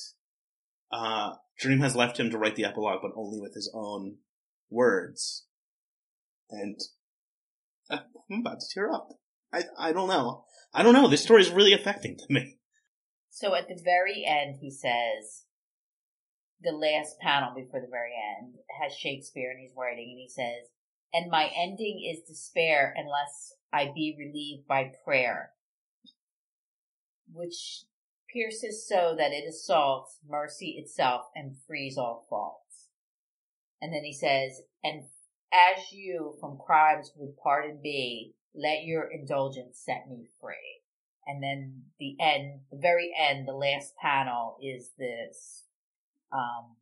uh, 0.91 1.35
Dream 1.59 1.79
has 1.79 1.95
left 1.95 2.19
him 2.19 2.29
to 2.29 2.37
write 2.37 2.55
the 2.55 2.65
epilogue, 2.65 2.99
but 3.01 3.11
only 3.15 3.39
with 3.39 3.53
his 3.53 3.71
own 3.73 4.17
words. 4.69 5.45
And 6.49 6.79
Uh, 7.89 7.99
I'm 8.31 8.39
about 8.39 8.59
to 8.59 8.67
tear 8.73 8.91
up. 8.91 9.09
I 9.53 9.63
I 9.77 9.91
don't 9.91 10.09
know. 10.09 10.45
I 10.73 10.83
don't 10.83 10.93
know. 10.93 11.07
This 11.07 11.23
story 11.23 11.41
is 11.41 11.51
really 11.51 11.73
affecting 11.73 12.17
to 12.17 12.25
me. 12.29 12.57
So 13.29 13.53
at 13.53 13.67
the 13.67 13.79
very 13.83 14.25
end, 14.25 14.57
he 14.61 14.71
says, 14.71 15.43
the 16.61 16.71
last 16.71 17.19
panel 17.19 17.53
before 17.53 17.81
the 17.81 17.91
very 17.91 18.13
end 18.39 18.55
has 18.81 18.97
Shakespeare 18.97 19.51
and 19.51 19.59
he's 19.59 19.75
writing 19.77 20.09
and 20.09 20.19
he 20.19 20.29
says, 20.29 20.69
and 21.13 21.29
my 21.29 21.49
ending 21.55 22.01
is 22.09 22.27
despair 22.27 22.93
unless 22.97 23.53
I 23.71 23.91
be 23.93 24.15
relieved 24.17 24.67
by 24.67 24.91
prayer, 25.03 25.51
which 27.31 27.83
pierces 28.31 28.87
so 28.87 29.15
that 29.17 29.31
it 29.31 29.47
assaults 29.47 30.19
mercy 30.27 30.75
itself 30.77 31.25
and 31.35 31.55
frees 31.67 31.97
all 31.97 32.25
faults. 32.29 32.87
And 33.81 33.93
then 33.93 34.03
he 34.03 34.13
says, 34.13 34.61
and 34.83 35.03
as 35.55 35.91
you 35.91 36.35
from 36.39 36.57
crimes 36.57 37.11
would 37.15 37.37
pardon 37.37 37.79
be, 37.81 38.33
let 38.53 38.83
your 38.83 39.09
indulgence 39.11 39.79
set 39.79 40.09
me 40.09 40.25
free. 40.41 40.81
And 41.27 41.41
then 41.41 41.83
the 41.99 42.15
end, 42.19 42.61
the 42.71 42.77
very 42.77 43.11
end, 43.17 43.47
the 43.47 43.53
last 43.53 43.95
panel 43.97 44.57
is 44.61 44.91
this 44.97 45.63
um, 46.31 46.75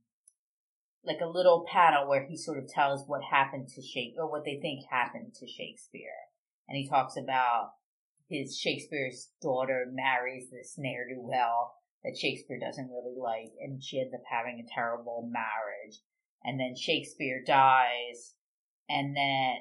like 1.05 1.21
a 1.21 1.27
little 1.29 1.65
panel 1.69 2.07
where 2.07 2.25
he 2.25 2.37
sort 2.37 2.57
of 2.57 2.67
tells 2.67 3.07
what 3.07 3.21
happened 3.23 3.67
to 3.69 3.81
Shakespeare, 3.81 4.23
or 4.23 4.31
what 4.31 4.45
they 4.45 4.59
think 4.61 4.85
happened 4.89 5.33
to 5.35 5.47
Shakespeare. 5.47 6.29
And 6.67 6.77
he 6.77 6.87
talks 6.87 7.17
about 7.17 7.73
his 8.29 8.57
Shakespeare's 8.57 9.29
daughter 9.41 9.85
marries 9.91 10.49
this 10.49 10.75
ne'er 10.77 11.07
do 11.07 11.19
well 11.19 11.75
that 12.03 12.17
Shakespeare 12.17 12.59
doesn't 12.59 12.89
really 12.89 13.17
like, 13.17 13.51
and 13.61 13.83
she 13.83 13.99
ends 13.99 14.13
up 14.13 14.23
having 14.29 14.59
a 14.59 14.73
terrible 14.73 15.29
marriage. 15.31 15.99
And 16.43 16.59
then 16.59 16.75
Shakespeare 16.75 17.41
dies, 17.45 18.33
and 18.89 19.15
that 19.15 19.55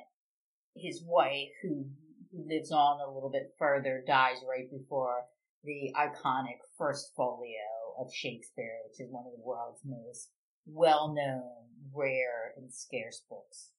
his 0.74 1.03
wife, 1.07 1.51
who, 1.62 1.86
lives 2.32 2.73
on 2.73 2.99
a 3.01 3.12
little 3.12 3.31
bit 3.31 3.55
further, 3.59 4.03
dies 4.07 4.39
right 4.49 4.70
before 4.70 5.24
the 5.65 5.93
iconic 5.94 6.57
first 6.78 7.12
folio 7.15 8.01
of 8.01 8.12
Shakespeare, 8.12 8.78
which 8.89 9.01
is 9.01 9.12
one 9.12 9.24
of 9.27 9.32
the 9.32 9.44
world's 9.44 9.82
most 9.85 10.31
well-known, 10.66 11.69
rare, 11.94 12.55
and 12.57 12.73
scarce 12.73 13.23
books. 13.28 13.70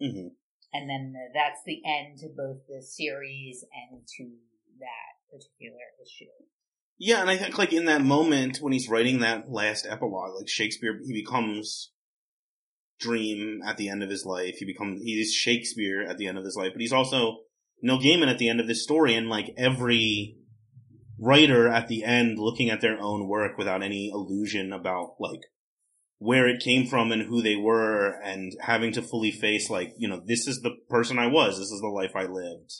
Mm-hmm. 0.00 0.28
And 0.72 0.90
then 0.90 1.12
the, 1.12 1.28
that's 1.34 1.60
the 1.66 1.82
end 1.84 2.18
to 2.18 2.28
both 2.28 2.58
the 2.68 2.82
series 2.82 3.64
and 3.90 4.02
to 4.18 4.30
that 4.78 5.16
particular 5.30 5.82
issue. 6.00 6.30
Yeah, 6.98 7.20
and 7.20 7.30
I 7.30 7.36
think 7.36 7.58
like 7.58 7.72
in 7.72 7.86
that 7.86 8.02
moment 8.02 8.58
when 8.58 8.72
he's 8.72 8.88
writing 8.88 9.20
that 9.20 9.50
last 9.50 9.86
epilogue, 9.86 10.34
like 10.36 10.48
Shakespeare, 10.48 10.98
he 11.04 11.12
becomes 11.12 11.90
Dream 12.98 13.60
at 13.66 13.76
the 13.76 13.88
end 13.88 14.02
of 14.02 14.10
his 14.10 14.24
life. 14.24 14.56
He 14.58 14.64
becomes 14.64 15.02
he's 15.02 15.32
Shakespeare 15.32 16.02
at 16.02 16.18
the 16.18 16.26
end 16.26 16.38
of 16.38 16.44
his 16.44 16.56
life, 16.56 16.72
but 16.72 16.80
he's 16.80 16.92
also 16.92 17.38
Neil 17.82 17.98
Gaiman 17.98 18.30
at 18.30 18.38
the 18.38 18.48
end 18.48 18.60
of 18.60 18.66
this 18.66 18.82
story, 18.82 19.14
and 19.14 19.28
like 19.28 19.54
every 19.56 20.36
writer 21.18 21.68
at 21.68 21.88
the 21.88 22.04
end 22.04 22.38
looking 22.38 22.70
at 22.70 22.80
their 22.80 23.00
own 23.00 23.26
work 23.26 23.56
without 23.56 23.82
any 23.82 24.08
illusion 24.08 24.72
about 24.72 25.14
like 25.18 25.40
where 26.18 26.48
it 26.48 26.62
came 26.62 26.86
from 26.86 27.12
and 27.12 27.22
who 27.22 27.42
they 27.42 27.56
were 27.56 28.18
and 28.22 28.52
having 28.60 28.92
to 28.92 29.02
fully 29.02 29.30
face 29.30 29.68
like, 29.68 29.94
you 29.98 30.08
know, 30.08 30.22
this 30.24 30.46
is 30.46 30.60
the 30.62 30.74
person 30.88 31.18
I 31.18 31.26
was, 31.26 31.58
this 31.58 31.70
is 31.70 31.80
the 31.80 31.88
life 31.88 32.12
I 32.14 32.24
lived. 32.24 32.72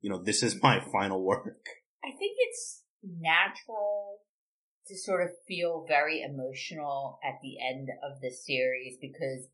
You 0.00 0.10
know, 0.10 0.22
this 0.22 0.42
is 0.42 0.60
my 0.62 0.80
final 0.92 1.24
work. 1.24 1.64
I 2.04 2.10
think 2.18 2.36
it's 2.38 2.82
natural 3.04 4.18
to 4.86 4.96
sort 4.96 5.22
of 5.22 5.30
feel 5.46 5.84
very 5.86 6.22
emotional 6.22 7.18
at 7.24 7.34
the 7.42 7.56
end 7.60 7.88
of 8.02 8.20
the 8.20 8.30
series 8.30 8.96
because 9.00 9.48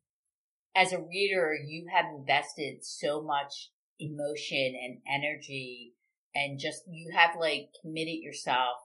as 0.74 0.92
a 0.92 1.00
reader, 1.00 1.54
you 1.66 1.86
have 1.92 2.06
invested 2.16 2.84
so 2.84 3.22
much 3.22 3.70
emotion 3.98 4.74
and 4.80 4.98
energy 5.12 5.94
and 6.34 6.58
just 6.58 6.82
you 6.88 7.10
have 7.14 7.30
like 7.38 7.70
committed 7.82 8.22
yourself 8.22 8.76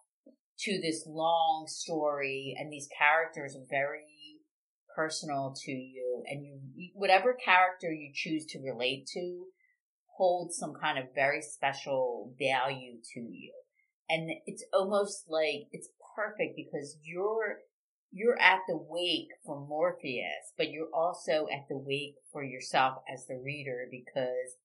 to 0.59 0.81
this 0.81 1.05
long 1.07 1.65
story 1.67 2.55
and 2.57 2.71
these 2.71 2.87
characters 2.97 3.55
are 3.55 3.67
very 3.69 4.39
personal 4.95 5.53
to 5.55 5.71
you 5.71 6.23
and 6.27 6.43
you 6.43 6.91
whatever 6.93 7.33
character 7.33 7.91
you 7.91 8.11
choose 8.13 8.45
to 8.45 8.59
relate 8.59 9.07
to 9.13 9.45
holds 10.17 10.57
some 10.57 10.73
kind 10.73 10.97
of 10.97 11.05
very 11.15 11.41
special 11.41 12.33
value 12.39 12.97
to 13.13 13.19
you. 13.19 13.51
And 14.09 14.29
it's 14.45 14.63
almost 14.73 15.25
like 15.27 15.67
it's 15.71 15.89
perfect 16.15 16.55
because 16.55 16.97
you're 17.03 17.59
you're 18.13 18.39
at 18.39 18.59
the 18.67 18.77
wake 18.77 19.29
for 19.43 19.59
Morpheus, 19.59 20.53
but 20.55 20.69
you're 20.69 20.93
also 20.93 21.47
at 21.51 21.67
the 21.67 21.77
wake 21.77 22.15
for 22.31 22.43
yourself 22.43 22.99
as 23.11 23.25
the 23.25 23.41
reader 23.43 23.87
because 23.89 24.57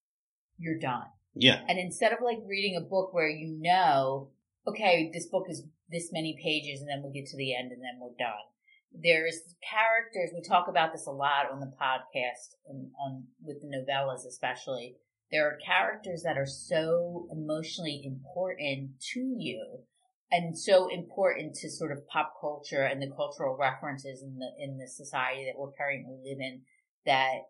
you're 0.59 0.79
done. 0.79 1.07
Yeah. 1.35 1.61
And 1.67 1.79
instead 1.79 2.13
of 2.13 2.19
like 2.23 2.39
reading 2.47 2.77
a 2.77 2.85
book 2.85 3.15
where 3.15 3.29
you 3.29 3.57
know, 3.59 4.29
okay, 4.67 5.11
this 5.15 5.27
book 5.27 5.47
is 5.49 5.65
this 5.89 6.11
many 6.13 6.39
pages 6.43 6.81
and 6.81 6.91
then 6.91 7.03
we'll 7.03 7.13
get 7.13 7.27
to 7.27 7.39
the 7.39 7.55
end 7.57 7.73
and 7.73 7.81
then 7.81 7.99
we're 7.99 8.15
done. 8.19 8.45
There's 8.93 9.55
characters, 9.63 10.35
we 10.35 10.43
talk 10.43 10.69
about 10.69 10.93
this 10.93 11.07
a 11.07 11.11
lot 11.11 11.51
on 11.51 11.61
the 11.61 11.73
podcast 11.81 12.57
and 12.69 12.91
on 13.01 13.25
with 13.43 13.63
the 13.63 13.69
novellas 13.69 14.27
especially. 14.27 14.97
There 15.31 15.47
are 15.47 15.59
characters 15.65 16.23
that 16.23 16.37
are 16.39 16.47
so 16.47 17.29
emotionally 17.31 18.03
important 18.05 19.01
to 19.13 19.21
you 19.21 19.85
and 20.31 20.59
so 20.59 20.89
important 20.93 21.55
to 21.55 21.71
sort 21.71 21.93
of 21.93 22.07
pop 22.07 22.35
culture 22.41 22.83
and 22.85 23.01
the 23.01 23.11
cultural 23.15 23.57
references 23.57 24.23
in 24.23 24.39
the 24.39 24.51
in 24.59 24.79
the 24.79 24.87
society 24.89 25.45
that 25.47 25.59
we're 25.59 25.73
currently 25.73 26.19
live 26.25 26.39
in 26.41 26.63
that 27.07 27.49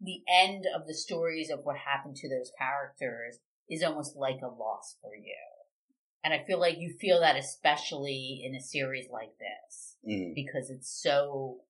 the 0.00 0.22
end 0.28 0.64
of 0.74 0.86
the 0.86 0.94
stories 0.94 1.50
of 1.50 1.60
what 1.62 1.76
happened 1.76 2.16
to 2.16 2.28
those 2.28 2.50
characters 2.58 3.38
is 3.70 3.82
almost 3.82 4.16
like 4.16 4.40
a 4.42 4.48
loss 4.48 4.96
for 5.00 5.14
you. 5.14 5.36
And 6.24 6.34
I 6.34 6.44
feel 6.44 6.58
like 6.58 6.78
you 6.78 6.94
feel 7.00 7.20
that 7.20 7.36
especially 7.36 8.42
in 8.44 8.54
a 8.54 8.60
series 8.60 9.06
like 9.10 9.32
this 9.38 9.96
Mm. 10.04 10.34
because 10.34 10.68
it's 10.68 10.90
so 10.90 11.60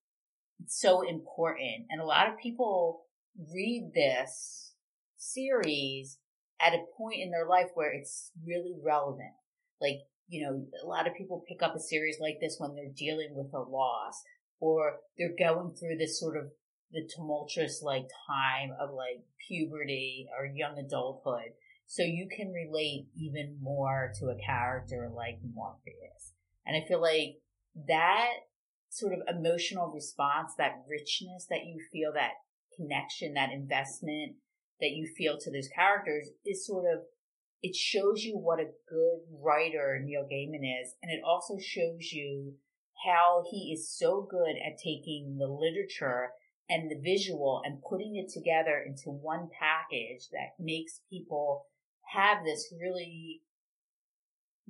it's 0.59 0.79
so 0.79 1.07
important. 1.07 1.87
And 1.89 2.01
a 2.01 2.05
lot 2.05 2.29
of 2.29 2.37
people 2.37 3.05
read 3.53 3.91
this 3.93 4.73
series 5.17 6.17
at 6.59 6.73
a 6.73 6.85
point 6.97 7.21
in 7.21 7.31
their 7.31 7.47
life 7.47 7.69
where 7.73 7.91
it's 7.91 8.31
really 8.45 8.75
relevant. 8.81 9.33
Like, 9.81 9.99
you 10.27 10.43
know, 10.43 10.65
a 10.83 10.87
lot 10.87 11.07
of 11.07 11.15
people 11.15 11.43
pick 11.47 11.61
up 11.61 11.75
a 11.75 11.79
series 11.79 12.17
like 12.19 12.37
this 12.39 12.55
when 12.57 12.75
they're 12.75 12.93
dealing 12.95 13.29
with 13.35 13.53
a 13.53 13.59
loss 13.59 14.23
or 14.59 14.97
they're 15.17 15.35
going 15.37 15.73
through 15.73 15.97
this 15.97 16.19
sort 16.19 16.37
of 16.37 16.45
the 16.91 17.09
tumultuous 17.15 17.81
like 17.83 18.07
time 18.27 18.69
of 18.79 18.93
like 18.93 19.23
puberty 19.47 20.27
or 20.37 20.45
young 20.45 20.77
adulthood. 20.77 21.53
So 21.85 22.03
you 22.03 22.27
can 22.35 22.51
relate 22.51 23.07
even 23.17 23.57
more 23.61 24.11
to 24.19 24.27
a 24.27 24.37
character 24.45 25.11
like 25.13 25.39
Morpheus. 25.53 26.33
And 26.65 26.77
I 26.77 26.87
feel 26.87 27.01
like 27.01 27.37
that 27.87 28.29
sort 28.89 29.13
of 29.13 29.19
emotional 29.27 29.91
response, 29.93 30.53
that 30.57 30.83
richness 30.89 31.47
that 31.49 31.65
you 31.65 31.79
feel, 31.91 32.13
that 32.13 32.33
connection, 32.77 33.33
that 33.33 33.51
investment 33.51 34.35
that 34.79 34.91
you 34.91 35.07
feel 35.17 35.37
to 35.39 35.51
those 35.51 35.69
characters 35.75 36.29
is 36.45 36.65
sort 36.65 36.85
of, 36.91 37.01
it 37.63 37.75
shows 37.75 38.23
you 38.23 38.37
what 38.37 38.59
a 38.59 38.75
good 38.89 39.21
writer 39.41 39.99
Neil 40.03 40.27
Gaiman 40.29 40.63
is. 40.83 40.95
And 41.01 41.09
it 41.09 41.21
also 41.25 41.57
shows 41.57 42.11
you 42.11 42.55
how 43.05 43.43
he 43.49 43.71
is 43.73 43.97
so 43.97 44.27
good 44.29 44.55
at 44.67 44.77
taking 44.77 45.37
the 45.39 45.47
literature 45.47 46.31
and 46.69 46.91
the 46.91 46.99
visual 47.01 47.61
and 47.65 47.81
putting 47.89 48.17
it 48.17 48.31
together 48.31 48.83
into 48.85 49.09
one 49.09 49.49
package 49.57 50.27
that 50.31 50.59
makes 50.59 50.99
people 51.09 51.65
have 52.13 52.43
this 52.43 52.73
really, 52.79 53.41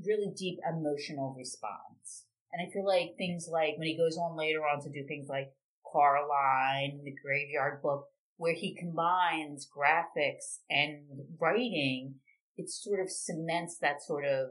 really 0.05 0.31
deep 0.37 0.59
emotional 0.69 1.35
response. 1.35 2.25
And 2.51 2.65
I 2.65 2.71
feel 2.71 2.85
like 2.85 3.17
things 3.17 3.49
like 3.51 3.73
when 3.77 3.87
he 3.87 3.97
goes 3.97 4.17
on 4.17 4.37
later 4.37 4.59
on 4.59 4.81
to 4.83 4.89
do 4.89 5.05
things 5.07 5.27
like 5.27 5.51
Coraline, 5.83 7.01
the 7.03 7.15
Graveyard 7.23 7.81
Book, 7.81 8.05
where 8.37 8.53
he 8.53 8.75
combines 8.75 9.67
graphics 9.67 10.59
and 10.69 11.01
writing, 11.39 12.15
it 12.57 12.69
sort 12.69 12.99
of 12.99 13.09
cements 13.09 13.77
that 13.81 14.01
sort 14.01 14.25
of 14.25 14.49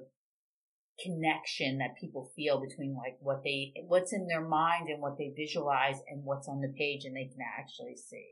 connection 1.03 1.79
that 1.79 1.97
people 1.99 2.31
feel 2.37 2.61
between 2.61 2.95
like 2.95 3.17
what 3.21 3.43
they 3.43 3.73
what's 3.87 4.13
in 4.13 4.27
their 4.29 4.47
mind 4.47 4.89
and 4.89 5.01
what 5.01 5.17
they 5.19 5.33
visualize 5.37 5.97
and 6.09 6.23
what's 6.25 6.49
on 6.49 6.61
the 6.61 6.73
page 6.77 7.05
and 7.05 7.17
they 7.17 7.25
can 7.25 7.39
actually 7.59 7.97
see. 7.97 8.27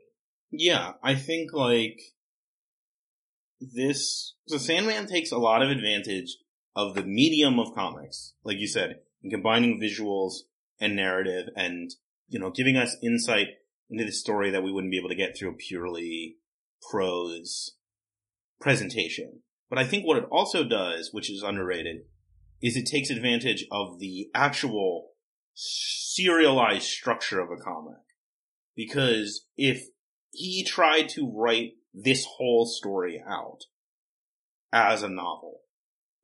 Yeah, 0.51 0.93
I 1.01 1.15
think 1.15 1.53
like 1.53 1.99
this. 3.59 4.35
So 4.47 4.57
Sandman 4.57 5.07
takes 5.07 5.31
a 5.31 5.37
lot 5.37 5.61
of 5.61 5.69
advantage 5.69 6.37
of 6.75 6.95
the 6.95 7.03
medium 7.03 7.59
of 7.59 7.73
comics, 7.73 8.33
like 8.43 8.57
you 8.57 8.67
said, 8.67 8.97
in 9.23 9.29
combining 9.29 9.79
visuals 9.79 10.33
and 10.79 10.95
narrative, 10.95 11.47
and 11.55 11.91
you 12.27 12.39
know, 12.39 12.49
giving 12.49 12.77
us 12.77 12.95
insight 13.03 13.47
into 13.89 14.05
the 14.05 14.11
story 14.11 14.51
that 14.51 14.63
we 14.63 14.71
wouldn't 14.71 14.91
be 14.91 14.97
able 14.97 15.09
to 15.09 15.15
get 15.15 15.37
through 15.37 15.51
a 15.51 15.55
purely 15.55 16.37
prose 16.89 17.75
presentation. 18.59 19.41
But 19.71 19.79
I 19.79 19.85
think 19.85 20.05
what 20.05 20.17
it 20.17 20.27
also 20.29 20.65
does, 20.65 21.13
which 21.13 21.31
is 21.31 21.43
underrated, 21.43 22.01
is 22.61 22.75
it 22.75 22.85
takes 22.85 23.09
advantage 23.09 23.65
of 23.71 23.99
the 23.99 24.29
actual 24.35 25.11
serialized 25.53 26.87
structure 26.87 27.39
of 27.39 27.49
a 27.51 27.55
comic. 27.55 28.01
Because 28.75 29.45
if 29.55 29.85
he 30.31 30.65
tried 30.65 31.07
to 31.09 31.33
write 31.33 31.75
this 31.93 32.25
whole 32.25 32.65
story 32.65 33.23
out 33.25 33.61
as 34.73 35.03
a 35.03 35.09
novel, 35.09 35.61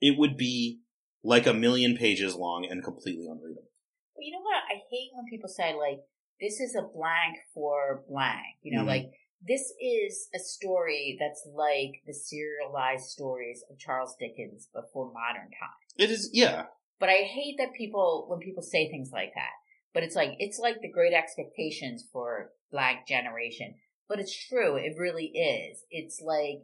it 0.02 0.20
would 0.20 0.36
be 0.36 0.82
like 1.24 1.48
a 1.48 1.54
million 1.54 1.96
pages 1.96 2.36
long 2.36 2.68
and 2.70 2.84
completely 2.84 3.28
unreadable. 3.28 3.72
But 4.14 4.26
you 4.26 4.34
know 4.34 4.44
what? 4.44 4.58
I 4.70 4.82
hate 4.92 5.12
when 5.14 5.26
people 5.30 5.50
say 5.50 5.74
like, 5.74 6.00
this 6.42 6.60
is 6.60 6.76
a 6.76 6.82
blank 6.82 7.38
for 7.54 8.04
blank. 8.10 8.58
You 8.62 8.78
know, 8.78 8.84
Mhm. 8.84 8.88
like 8.88 9.12
this 9.46 9.74
is 9.82 10.30
a 10.36 10.40
story 10.40 11.18
that's 11.20 11.48
like 11.54 12.02
the 12.06 12.14
serialized 12.14 13.06
stories 13.06 13.64
of 13.70 13.78
Charles 13.78 14.16
Dickens 14.20 14.70
before 14.74 15.12
modern 15.14 15.52
times. 15.52 15.94
It 15.98 16.12
is, 16.12 16.30
yeah, 16.34 16.66
But 17.00 17.10
I 17.10 17.24
hate 17.24 17.56
that 17.60 17.74
people, 17.74 18.26
when 18.28 18.40
people 18.40 18.64
say 18.64 18.90
things 18.90 19.12
like 19.12 19.34
that. 19.36 19.52
But 19.94 20.04
it's 20.04 20.16
like, 20.16 20.32
it's 20.40 20.60
like 20.60 20.82
the 20.82 20.92
great 20.92 21.14
expectations 21.14 22.06
for 22.12 22.52
black 22.72 23.08
generation. 23.08 23.76
But 24.10 24.20
it's 24.20 24.48
true. 24.48 24.76
It 24.76 24.94
really 24.98 25.26
is. 25.26 25.84
It's 25.92 26.22
like 26.22 26.62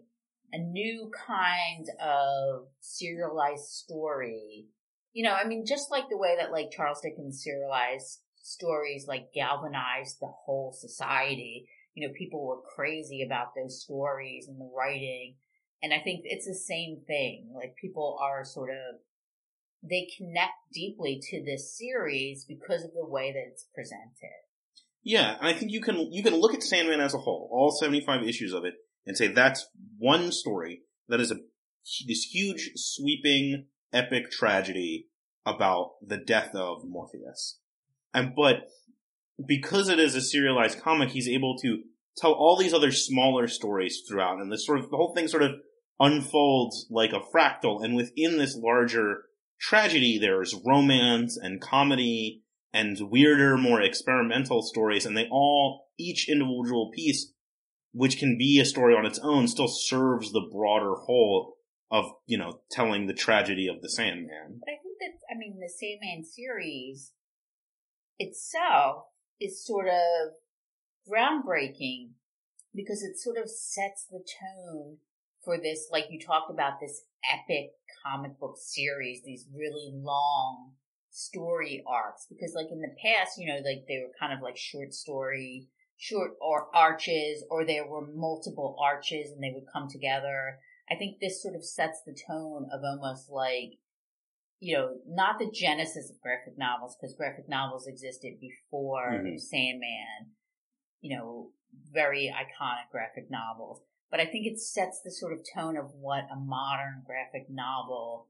a 0.51 0.59
new 0.59 1.11
kind 1.27 1.87
of 2.01 2.67
serialized 2.79 3.65
story. 3.65 4.67
You 5.13 5.23
know, 5.23 5.33
I 5.33 5.45
mean, 5.45 5.65
just 5.67 5.91
like 5.91 6.09
the 6.09 6.17
way 6.17 6.35
that 6.39 6.51
like 6.51 6.71
Charles 6.71 7.01
Dickens 7.01 7.43
serialized 7.43 8.19
stories 8.41 9.05
like 9.07 9.33
galvanized 9.33 10.17
the 10.19 10.31
whole 10.45 10.75
society. 10.77 11.67
You 11.93 12.07
know, 12.07 12.13
people 12.17 12.45
were 12.45 12.61
crazy 12.75 13.23
about 13.23 13.53
those 13.55 13.81
stories 13.81 14.47
and 14.47 14.59
the 14.59 14.69
writing. 14.75 15.35
And 15.81 15.93
I 15.93 15.99
think 15.99 16.21
it's 16.23 16.47
the 16.47 16.55
same 16.55 17.01
thing. 17.05 17.51
Like 17.53 17.75
people 17.79 18.17
are 18.21 18.43
sort 18.45 18.69
of 18.69 18.99
they 19.83 20.07
connect 20.17 20.53
deeply 20.73 21.19
to 21.29 21.43
this 21.43 21.77
series 21.77 22.45
because 22.45 22.83
of 22.85 22.91
the 22.93 23.05
way 23.05 23.33
that 23.33 23.43
it's 23.51 23.65
presented. 23.75 24.39
yeah. 25.03 25.35
And 25.37 25.47
I 25.47 25.53
think 25.53 25.71
you 25.71 25.81
can 25.81 26.11
you 26.11 26.23
can 26.23 26.35
look 26.35 26.53
at 26.53 26.63
Sandman 26.63 27.01
as 27.01 27.13
a 27.13 27.17
whole, 27.17 27.49
all 27.51 27.71
seventy 27.71 27.99
five 28.05 28.23
issues 28.23 28.53
of 28.53 28.63
it, 28.63 28.75
and 29.05 29.17
say 29.17 29.27
that's 29.27 29.67
one 29.97 30.31
story 30.31 30.83
that 31.09 31.19
is 31.19 31.31
a 31.31 31.35
this 32.07 32.23
huge, 32.31 32.71
sweeping, 32.75 33.65
epic 33.91 34.31
tragedy 34.31 35.07
about 35.45 35.95
the 36.01 36.17
death 36.17 36.55
of 36.55 36.85
Morpheus. 36.85 37.59
And 38.13 38.33
but 38.35 38.69
because 39.45 39.89
it 39.89 39.99
is 39.99 40.15
a 40.15 40.21
serialized 40.21 40.81
comic, 40.81 41.09
he's 41.09 41.27
able 41.27 41.57
to 41.59 41.83
tell 42.17 42.33
all 42.33 42.57
these 42.57 42.73
other 42.73 42.91
smaller 42.91 43.47
stories 43.47 44.01
throughout, 44.07 44.39
and 44.39 44.51
this 44.51 44.65
sort 44.65 44.79
of 44.79 44.89
the 44.89 44.97
whole 44.97 45.13
thing 45.13 45.27
sort 45.27 45.43
of 45.43 45.51
unfolds 45.99 46.87
like 46.89 47.11
a 47.11 47.19
fractal. 47.19 47.83
And 47.83 47.95
within 47.95 48.37
this 48.37 48.55
larger 48.55 49.23
tragedy, 49.59 50.17
there's 50.19 50.55
romance 50.65 51.37
and 51.41 51.61
comedy 51.61 52.43
and 52.73 52.97
weirder, 53.01 53.57
more 53.57 53.81
experimental 53.81 54.61
stories, 54.61 55.05
and 55.05 55.15
they 55.15 55.27
all 55.31 55.87
each 55.97 56.27
individual 56.27 56.91
piece, 56.93 57.31
which 57.91 58.17
can 58.17 58.37
be 58.37 58.59
a 58.59 58.65
story 58.65 58.95
on 58.95 59.05
its 59.05 59.19
own, 59.19 59.47
still 59.47 59.67
serves 59.67 60.31
the 60.31 60.47
broader 60.51 60.95
whole 60.95 61.55
of 61.91 62.05
you 62.25 62.37
know 62.37 62.61
telling 62.71 63.05
the 63.05 63.13
tragedy 63.13 63.67
of 63.67 63.81
the 63.81 63.89
Sandman. 63.89 64.59
But 64.59 64.71
I 64.71 64.77
think 64.81 64.97
that 64.99 65.33
I 65.33 65.37
mean 65.37 65.59
the 65.59 65.69
Sandman 65.69 66.25
series 66.25 67.11
itself 68.17 69.05
is 69.43 69.65
sort 69.65 69.87
of 69.87 70.33
groundbreaking 71.09 72.11
because 72.73 73.03
it 73.03 73.19
sort 73.19 73.37
of 73.37 73.49
sets 73.49 74.05
the 74.09 74.23
tone 74.39 74.97
for 75.43 75.57
this, 75.57 75.89
like 75.91 76.05
you 76.09 76.19
talked 76.19 76.49
about 76.49 76.79
this 76.79 77.01
epic 77.31 77.71
comic 78.03 78.39
book 78.39 78.55
series, 78.57 79.21
these 79.23 79.45
really 79.53 79.91
long 79.93 80.71
story 81.11 81.83
arcs. 81.85 82.25
Because 82.29 82.53
like 82.55 82.71
in 82.71 82.81
the 82.81 82.95
past, 83.03 83.37
you 83.37 83.47
know, 83.47 83.57
like 83.57 83.85
they 83.87 83.99
were 83.99 84.13
kind 84.19 84.33
of 84.33 84.41
like 84.41 84.57
short 84.57 84.93
story, 84.93 85.67
short 85.97 86.31
or 86.41 86.67
arches, 86.73 87.43
or 87.49 87.65
there 87.65 87.85
were 87.85 88.07
multiple 88.07 88.75
arches 88.81 89.31
and 89.31 89.43
they 89.43 89.51
would 89.53 89.67
come 89.71 89.87
together. 89.89 90.59
I 90.89 90.95
think 90.95 91.19
this 91.19 91.41
sort 91.41 91.55
of 91.55 91.63
sets 91.63 92.01
the 92.05 92.17
tone 92.27 92.67
of 92.73 92.81
almost 92.83 93.29
like, 93.29 93.79
you 94.63 94.77
know, 94.77 94.95
not 95.05 95.39
the 95.39 95.51
genesis 95.51 96.09
of 96.09 96.21
graphic 96.21 96.57
novels, 96.57 96.95
because 96.95 97.13
graphic 97.15 97.49
novels 97.49 97.85
existed 97.85 98.39
before 98.39 99.11
mm-hmm. 99.11 99.37
Sandman, 99.37 100.31
you 101.01 101.17
know, 101.17 101.49
very 101.93 102.33
iconic 102.33 102.89
graphic 102.89 103.29
novels. 103.29 103.81
But 104.09 104.21
I 104.21 104.25
think 104.25 104.47
it 104.47 104.61
sets 104.61 105.01
the 105.03 105.11
sort 105.11 105.33
of 105.33 105.39
tone 105.53 105.75
of 105.75 105.91
what 105.99 106.29
a 106.31 106.39
modern 106.39 107.03
graphic 107.05 107.49
novel 107.49 108.29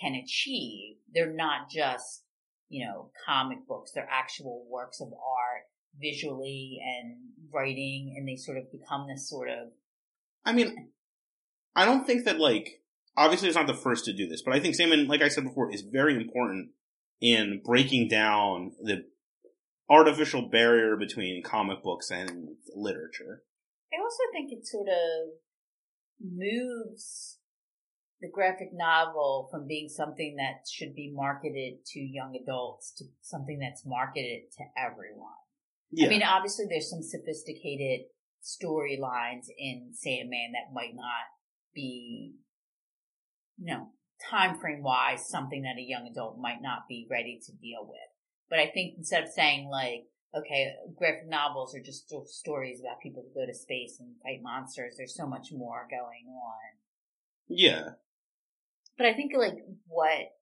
can 0.00 0.14
achieve. 0.16 0.96
They're 1.14 1.32
not 1.32 1.70
just, 1.70 2.24
you 2.68 2.84
know, 2.84 3.12
comic 3.24 3.58
books. 3.68 3.92
They're 3.94 4.08
actual 4.10 4.66
works 4.68 5.00
of 5.00 5.12
art 5.12 5.62
visually 6.00 6.80
and 6.82 7.18
writing 7.54 8.14
and 8.16 8.26
they 8.26 8.36
sort 8.36 8.58
of 8.58 8.70
become 8.72 9.06
this 9.08 9.28
sort 9.28 9.48
of 9.48 9.68
I 10.44 10.52
mean 10.52 10.90
I 11.74 11.84
don't 11.84 12.06
think 12.06 12.24
that 12.24 12.38
like 12.38 12.82
obviously 13.18 13.48
it's 13.48 13.56
not 13.56 13.66
the 13.66 13.74
first 13.74 14.04
to 14.06 14.12
do 14.12 14.26
this, 14.28 14.42
but 14.42 14.54
I 14.54 14.60
think 14.60 14.74
Sandman, 14.74 15.08
like 15.08 15.22
I 15.22 15.28
said 15.28 15.44
before, 15.44 15.72
is 15.72 15.82
very 15.82 16.16
important 16.16 16.70
in 17.20 17.60
breaking 17.64 18.08
down 18.08 18.72
the 18.82 19.04
artificial 19.90 20.48
barrier 20.48 20.96
between 20.96 21.42
comic 21.42 21.82
books 21.82 22.10
and 22.10 22.48
literature. 22.74 23.42
I 23.92 24.00
also 24.02 24.22
think 24.32 24.52
it 24.52 24.66
sort 24.66 24.88
of 24.88 25.34
moves 26.20 27.38
the 28.20 28.28
graphic 28.32 28.68
novel 28.72 29.48
from 29.50 29.66
being 29.66 29.88
something 29.88 30.36
that 30.36 30.68
should 30.70 30.94
be 30.94 31.12
marketed 31.14 31.84
to 31.86 32.00
young 32.00 32.38
adults 32.40 32.92
to 32.98 33.04
something 33.22 33.58
that's 33.58 33.84
marketed 33.86 34.50
to 34.56 34.64
everyone. 34.76 35.38
Yeah. 35.90 36.06
I 36.06 36.10
mean, 36.10 36.22
obviously 36.22 36.66
there's 36.68 36.90
some 36.90 37.02
sophisticated 37.02 38.06
storylines 38.42 39.46
in 39.56 39.90
Sandman 39.92 40.52
that 40.52 40.74
might 40.74 40.94
not 40.94 41.26
be, 41.74 42.34
you 43.58 43.74
know, 43.74 43.88
time 44.30 44.58
frame 44.58 44.82
wise, 44.82 45.28
something 45.28 45.62
that 45.62 45.78
a 45.78 45.82
young 45.82 46.08
adult 46.10 46.38
might 46.38 46.62
not 46.62 46.88
be 46.88 47.06
ready 47.10 47.40
to 47.46 47.52
deal 47.52 47.86
with. 47.86 47.98
But 48.50 48.58
I 48.58 48.68
think 48.68 48.94
instead 48.96 49.24
of 49.24 49.30
saying 49.30 49.68
like, 49.70 50.04
okay, 50.34 50.72
graphic 50.96 51.28
novels 51.28 51.74
are 51.74 51.82
just 51.82 52.12
stories 52.26 52.80
about 52.80 53.00
people 53.02 53.22
who 53.22 53.40
go 53.40 53.46
to 53.46 53.54
space 53.54 53.98
and 54.00 54.14
fight 54.22 54.42
monsters, 54.42 54.94
there's 54.96 55.16
so 55.16 55.26
much 55.26 55.48
more 55.52 55.86
going 55.90 56.26
on. 56.28 56.78
Yeah. 57.48 57.90
But 58.96 59.06
I 59.06 59.14
think 59.14 59.32
like 59.36 59.54
what 59.86 60.32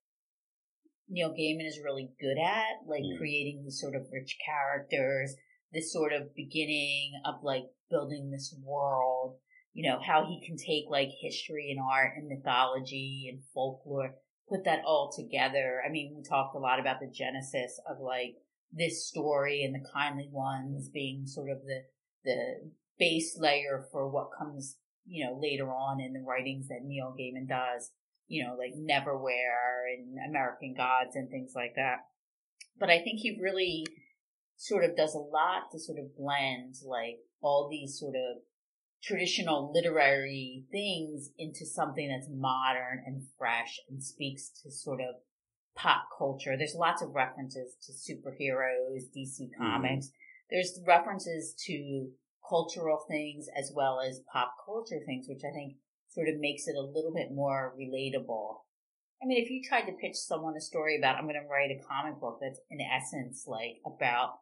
Neil 1.09 1.30
Gaiman 1.30 1.66
is 1.66 1.80
really 1.84 2.10
good 2.20 2.38
at, 2.38 2.86
like 2.86 3.02
mm. 3.02 3.18
creating 3.18 3.62
these 3.62 3.80
sort 3.80 3.94
of 3.94 4.06
rich 4.12 4.36
characters, 4.44 5.34
this 5.72 5.93
sort 5.93 6.12
of 6.12 6.34
beginning 6.34 7.12
of 7.24 7.43
like 7.43 7.64
building 7.90 8.30
this 8.30 8.55
world, 8.64 9.36
you 9.77 9.86
know, 9.86 9.98
how 10.01 10.24
he 10.24 10.40
can 10.40 10.57
take 10.57 10.85
like 10.89 11.11
history 11.20 11.70
and 11.70 11.78
art 11.78 12.12
and 12.16 12.28
mythology 12.28 13.28
and 13.31 13.43
folklore 13.53 14.15
put 14.48 14.65
that 14.65 14.81
all 14.86 15.12
together. 15.15 15.82
I 15.86 15.90
mean, 15.90 16.15
we 16.16 16.23
talked 16.23 16.57
a 16.57 16.59
lot 16.59 16.81
about 16.81 16.98
the 16.98 17.12
genesis 17.12 17.78
of 17.86 17.98
like 18.01 18.36
this 18.73 19.07
story 19.07 19.62
and 19.62 19.74
the 19.74 19.86
kindly 19.93 20.31
ones 20.32 20.89
being 20.89 21.27
sort 21.27 21.51
of 21.51 21.59
the 21.66 21.82
the 22.24 22.70
base 22.98 23.36
layer 23.39 23.86
for 23.93 24.09
what 24.09 24.31
comes, 24.39 24.78
you 25.05 25.27
know, 25.27 25.39
later 25.39 25.70
on 25.70 26.01
in 26.01 26.15
the 26.15 26.24
writings 26.27 26.69
that 26.69 26.82
Neil 26.82 27.15
Gaiman 27.19 27.47
does, 27.47 27.90
you 28.28 28.44
know, 28.44 28.57
like 28.57 28.73
Neverwhere 28.73 29.93
and 29.94 30.16
American 30.27 30.73
Gods 30.74 31.16
and 31.16 31.28
things 31.28 31.53
like 31.55 31.74
that. 31.77 31.98
But 32.81 32.89
I 32.89 33.01
think 33.01 33.20
he 33.20 33.39
really 33.43 33.85
sort 34.57 34.85
of 34.85 34.97
does 34.97 35.15
a 35.15 35.19
lot 35.19 35.70
to 35.73 35.78
sort 35.78 35.98
of 35.98 36.16
blend 36.16 36.77
like 36.86 37.19
all 37.43 37.69
these 37.70 37.98
sort 37.98 38.15
of 38.15 38.39
traditional 39.07 39.73
literary 39.73 40.65
things 40.73 41.31
into 41.39 41.65
something 41.65 42.09
that's 42.09 42.28
modern 42.31 43.03
and 43.07 43.23
fresh 43.39 43.78
and 43.89 44.03
speaks 44.03 44.51
to 44.62 44.70
sort 44.70 45.01
of 45.01 45.15
pop 45.77 46.09
culture. 46.16 46.57
There's 46.57 46.74
lots 46.74 47.03
of 47.03 47.15
references 47.15 47.77
to 47.87 47.93
superheroes, 47.93 49.05
DC 49.16 49.43
mm-hmm. 49.43 49.62
Comics. 49.62 50.07
Mm-hmm. 50.07 50.51
There's 50.51 50.81
references 50.87 51.55
to 51.66 52.09
cultural 52.49 53.05
things 53.09 53.47
as 53.57 53.73
well 53.74 54.01
as 54.01 54.20
pop 54.33 54.55
culture 54.65 55.01
things, 55.05 55.27
which 55.28 55.43
I 55.49 55.53
think 55.53 55.74
sort 56.09 56.28
of 56.28 56.41
makes 56.41 56.66
it 56.66 56.77
a 56.77 56.81
little 56.81 57.12
bit 57.15 57.33
more 57.33 57.74
relatable. 57.78 58.57
I 59.23 59.27
mean, 59.27 59.43
if 59.43 59.51
you 59.51 59.62
tried 59.62 59.87
to 59.87 59.93
pitch 59.93 60.16
someone 60.16 60.57
a 60.57 60.61
story 60.61 60.99
about, 60.99 61.16
I'm 61.16 61.24
going 61.24 61.41
to 61.41 61.49
write 61.49 61.70
a 61.70 61.83
comic 61.87 62.20
book 62.20 62.39
that's 62.41 62.61
in 62.70 62.78
essence 62.81 63.45
like 63.47 63.78
about 63.87 64.39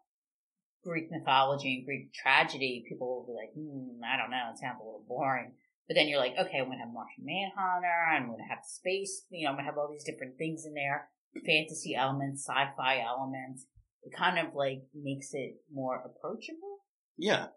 Greek 0.85 1.11
mythology 1.11 1.77
and 1.77 1.87
Greek 1.87 2.13
tragedy, 2.13 2.85
people 2.89 3.09
will 3.09 3.27
be 3.27 3.39
like, 3.39 3.53
hmm, 3.55 4.03
I 4.05 4.17
don't 4.17 4.31
know, 4.31 4.53
it 4.53 4.59
sounds 4.59 4.79
a 4.81 4.85
little 4.85 5.05
boring. 5.09 5.53
But 5.89 5.95
then 5.95 6.09
you're 6.09 6.19
like, 6.19 6.35
okay, 6.39 6.59
I'm 6.59 6.67
going 6.67 6.79
to 6.79 6.85
have 6.85 6.93
Martian 6.93 7.25
Manhunter, 7.25 8.07
I'm 8.13 8.27
going 8.29 8.39
to 8.39 8.49
have 8.49 8.65
space, 8.65 9.25
you 9.31 9.45
know, 9.45 9.51
I'm 9.51 9.57
going 9.57 9.65
to 9.65 9.71
have 9.71 9.79
all 9.79 9.91
these 9.91 10.05
different 10.05 10.39
things 10.39 10.65
in 10.65 10.75
there, 10.75 11.09
fantasy 11.45 11.95
elements, 11.95 12.47
sci-fi 12.47 13.01
elements. 13.01 13.67
It 14.03 14.17
kind 14.17 14.39
of 14.39 14.55
like 14.55 14.83
makes 14.95 15.33
it 15.33 15.57
more 15.73 15.97
approachable. 15.97 16.85
Yeah, 17.17 17.49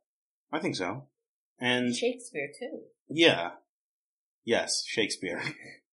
I 0.51 0.59
think 0.59 0.75
so. 0.75 1.07
And 1.59 1.95
Shakespeare 1.95 2.49
too. 2.57 2.81
Yeah. 3.09 3.51
Yes, 4.45 4.83
Shakespeare. 4.85 5.41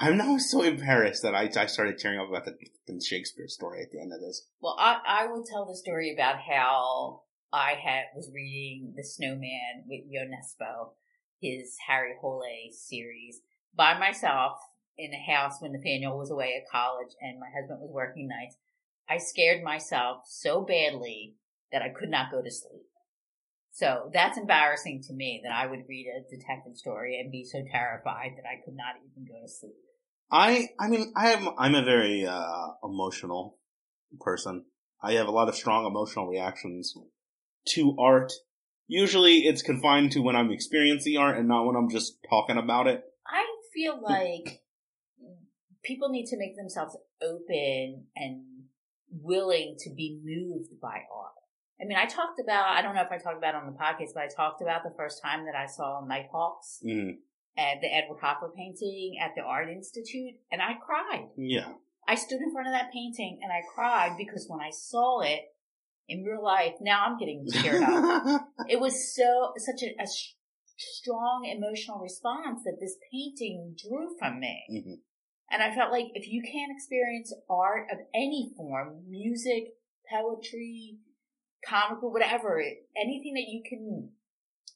I'm 0.00 0.16
now 0.16 0.38
so 0.38 0.62
embarrassed 0.62 1.22
that 1.22 1.34
I, 1.34 1.50
I 1.56 1.66
started 1.66 1.98
tearing 1.98 2.20
up 2.20 2.28
about 2.28 2.44
the, 2.44 2.56
the, 2.86 3.00
Shakespeare 3.00 3.48
story 3.48 3.82
at 3.82 3.90
the 3.90 4.00
end 4.00 4.12
of 4.12 4.20
this. 4.20 4.46
Well, 4.60 4.76
I, 4.78 4.98
I 5.06 5.26
will 5.26 5.42
tell 5.42 5.66
the 5.66 5.76
story 5.76 6.14
about 6.14 6.36
how 6.38 7.22
I 7.52 7.72
had 7.72 8.04
was 8.14 8.30
reading 8.32 8.94
The 8.96 9.02
Snowman 9.02 9.84
with 9.88 10.04
Jo 10.04 10.20
Nesbø, 10.20 10.90
his 11.40 11.76
Harry 11.88 12.14
Hole 12.20 12.44
series, 12.70 13.40
by 13.74 13.98
myself 13.98 14.58
in 14.96 15.10
the 15.10 15.32
house 15.32 15.56
when 15.60 15.72
Nathaniel 15.72 16.16
was 16.16 16.30
away 16.30 16.54
at 16.54 16.70
college 16.70 17.14
and 17.20 17.40
my 17.40 17.48
husband 17.58 17.80
was 17.80 17.90
working 17.92 18.28
nights. 18.28 18.56
I 19.08 19.18
scared 19.18 19.64
myself 19.64 20.22
so 20.26 20.62
badly 20.62 21.34
that 21.72 21.82
I 21.82 21.88
could 21.88 22.08
not 22.08 22.30
go 22.30 22.40
to 22.40 22.50
sleep. 22.50 22.86
So 23.72 24.10
that's 24.12 24.38
embarrassing 24.38 25.02
to 25.08 25.12
me 25.12 25.40
that 25.44 25.52
I 25.52 25.66
would 25.66 25.88
read 25.88 26.06
a 26.06 26.28
detective 26.28 26.76
story 26.76 27.18
and 27.20 27.32
be 27.32 27.44
so 27.44 27.64
terrified 27.70 28.32
that 28.36 28.48
I 28.48 28.62
could 28.64 28.74
not 28.74 28.94
even 29.02 29.26
go 29.26 29.40
to 29.40 29.48
sleep. 29.48 29.74
I 30.30 30.70
I 30.78 30.88
mean 30.88 31.12
I 31.16 31.32
am 31.32 31.48
I'm 31.58 31.74
a 31.74 31.84
very 31.84 32.26
uh, 32.26 32.68
emotional 32.82 33.58
person. 34.20 34.64
I 35.02 35.12
have 35.12 35.28
a 35.28 35.30
lot 35.30 35.48
of 35.48 35.54
strong 35.54 35.86
emotional 35.86 36.26
reactions 36.26 36.94
to 37.70 37.96
art. 37.98 38.32
Usually 38.86 39.38
it's 39.38 39.62
confined 39.62 40.12
to 40.12 40.20
when 40.20 40.34
I'm 40.34 40.50
experiencing 40.50 41.16
art 41.16 41.38
and 41.38 41.48
not 41.48 41.66
when 41.66 41.76
I'm 41.76 41.90
just 41.90 42.18
talking 42.28 42.56
about 42.56 42.86
it. 42.86 43.02
I 43.26 43.44
feel 43.72 44.00
like 44.02 44.62
people 45.84 46.08
need 46.08 46.26
to 46.26 46.38
make 46.38 46.56
themselves 46.56 46.96
open 47.22 48.06
and 48.16 48.44
willing 49.10 49.76
to 49.80 49.90
be 49.94 50.20
moved 50.22 50.80
by 50.80 51.02
art. 51.14 51.32
I 51.80 51.84
mean, 51.84 51.96
I 51.96 52.06
talked 52.06 52.40
about, 52.40 52.70
I 52.70 52.82
don't 52.82 52.96
know 52.96 53.02
if 53.02 53.12
I 53.12 53.18
talked 53.18 53.38
about 53.38 53.54
it 53.54 53.62
on 53.62 53.66
the 53.66 53.78
podcast, 53.78 54.14
but 54.14 54.24
I 54.24 54.28
talked 54.34 54.62
about 54.62 54.82
the 54.82 54.92
first 54.96 55.22
time 55.22 55.44
that 55.44 55.54
I 55.54 55.66
saw 55.66 56.04
Nighthawks. 56.04 56.80
Mm 56.84 57.18
at 57.58 57.80
the 57.80 57.92
Edward 57.92 58.20
Hopper 58.22 58.50
painting 58.56 59.18
at 59.22 59.34
the 59.34 59.42
Art 59.42 59.68
Institute, 59.68 60.34
and 60.52 60.62
I 60.62 60.74
cried. 60.74 61.26
Yeah. 61.36 61.72
I 62.06 62.14
stood 62.14 62.40
in 62.40 62.52
front 62.52 62.68
of 62.68 62.72
that 62.72 62.92
painting 62.92 63.40
and 63.42 63.52
I 63.52 63.60
cried 63.74 64.16
because 64.16 64.46
when 64.48 64.60
I 64.60 64.70
saw 64.70 65.20
it 65.20 65.40
in 66.08 66.24
real 66.24 66.42
life, 66.42 66.74
now 66.80 67.04
I'm 67.04 67.18
getting 67.18 67.46
teared 67.46 67.82
up. 67.82 68.48
it 68.68 68.80
was 68.80 69.14
so 69.14 69.52
such 69.58 69.82
a, 69.82 70.02
a 70.02 70.06
strong 70.78 71.44
emotional 71.44 71.98
response 71.98 72.62
that 72.64 72.78
this 72.80 72.96
painting 73.12 73.76
drew 73.76 74.16
from 74.18 74.40
me. 74.40 74.64
Mm-hmm. 74.72 74.94
And 75.50 75.62
I 75.62 75.74
felt 75.74 75.92
like 75.92 76.06
if 76.14 76.28
you 76.28 76.42
can't 76.42 76.72
experience 76.74 77.34
art 77.50 77.88
of 77.92 77.98
any 78.14 78.52
form, 78.56 79.02
music, 79.08 79.74
poetry, 80.10 80.96
comic 81.66 82.00
book, 82.00 82.12
whatever, 82.12 82.62
anything 82.96 83.34
that 83.34 83.48
you 83.48 83.62
can 83.68 84.10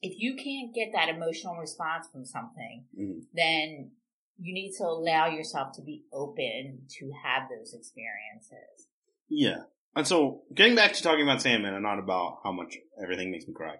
if 0.03 0.19
you 0.19 0.35
can't 0.35 0.75
get 0.75 0.91
that 0.93 1.09
emotional 1.09 1.57
response 1.57 2.09
from 2.13 2.27
something, 2.27 2.85
mm-hmm. 2.99 3.21
then 3.33 3.93
you 4.39 4.53
need 4.53 4.73
to 4.77 4.85
allow 4.85 5.29
yourself 5.29 5.75
to 5.77 5.83
be 5.83 6.03
open 6.13 6.81
to 6.99 7.13
have 7.25 7.49
those 7.49 7.73
experiences. 7.73 8.89
Yeah. 9.29 9.63
And 9.95 10.07
so 10.07 10.43
getting 10.55 10.75
back 10.75 10.95
to 10.95 11.03
talking 11.03 11.23
about 11.23 11.41
Sandman 11.41 11.75
and 11.75 11.83
not 11.83 12.01
about 12.01 12.41
how 12.43 12.51
much 12.51 12.77
everything 13.01 13.31
makes 13.31 13.47
me 13.47 13.55
cry. 13.55 13.77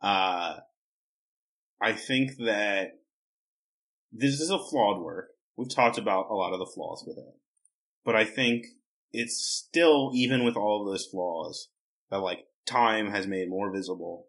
Uh, 0.00 0.60
I 1.80 1.92
think 1.92 2.36
that 2.38 3.00
this 4.10 4.40
is 4.40 4.50
a 4.50 4.58
flawed 4.58 5.02
work. 5.02 5.28
We've 5.56 5.68
talked 5.68 5.98
about 5.98 6.30
a 6.30 6.34
lot 6.34 6.52
of 6.52 6.60
the 6.60 6.70
flaws 6.74 7.04
with 7.06 7.18
it. 7.18 7.34
But 8.04 8.16
I 8.16 8.24
think 8.24 8.64
it's 9.12 9.36
still, 9.36 10.12
even 10.14 10.44
with 10.44 10.56
all 10.56 10.80
of 10.80 10.90
those 10.90 11.06
flaws, 11.06 11.68
that 12.10 12.18
like 12.18 12.46
time 12.64 13.10
has 13.10 13.26
made 13.26 13.50
more 13.50 13.70
visible. 13.70 14.27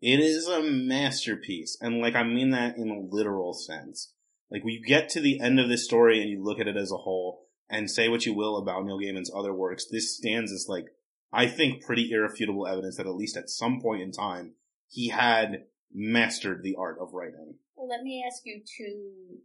It 0.00 0.20
is 0.20 0.46
a 0.46 0.62
masterpiece. 0.62 1.76
And 1.80 2.00
like, 2.00 2.14
I 2.14 2.22
mean 2.22 2.50
that 2.50 2.76
in 2.76 2.90
a 2.90 3.14
literal 3.14 3.52
sense. 3.52 4.12
Like, 4.50 4.64
when 4.64 4.74
you 4.74 4.82
get 4.82 5.08
to 5.10 5.20
the 5.20 5.40
end 5.40 5.60
of 5.60 5.68
this 5.68 5.84
story 5.84 6.20
and 6.20 6.30
you 6.30 6.42
look 6.42 6.58
at 6.58 6.68
it 6.68 6.76
as 6.76 6.90
a 6.90 6.96
whole 6.96 7.46
and 7.68 7.90
say 7.90 8.08
what 8.08 8.24
you 8.24 8.34
will 8.34 8.56
about 8.56 8.84
Neil 8.84 8.98
Gaiman's 8.98 9.30
other 9.34 9.52
works, 9.52 9.86
this 9.90 10.16
stands 10.16 10.52
as 10.52 10.66
like, 10.68 10.86
I 11.32 11.46
think 11.46 11.84
pretty 11.84 12.10
irrefutable 12.10 12.66
evidence 12.66 12.96
that 12.96 13.06
at 13.06 13.14
least 13.14 13.36
at 13.36 13.50
some 13.50 13.80
point 13.80 14.02
in 14.02 14.12
time, 14.12 14.54
he 14.88 15.08
had 15.08 15.64
mastered 15.92 16.62
the 16.62 16.76
art 16.78 16.96
of 17.00 17.12
writing. 17.12 17.56
Well, 17.76 17.88
let 17.88 18.02
me 18.02 18.24
ask 18.26 18.42
you 18.46 18.62
to 18.78 19.38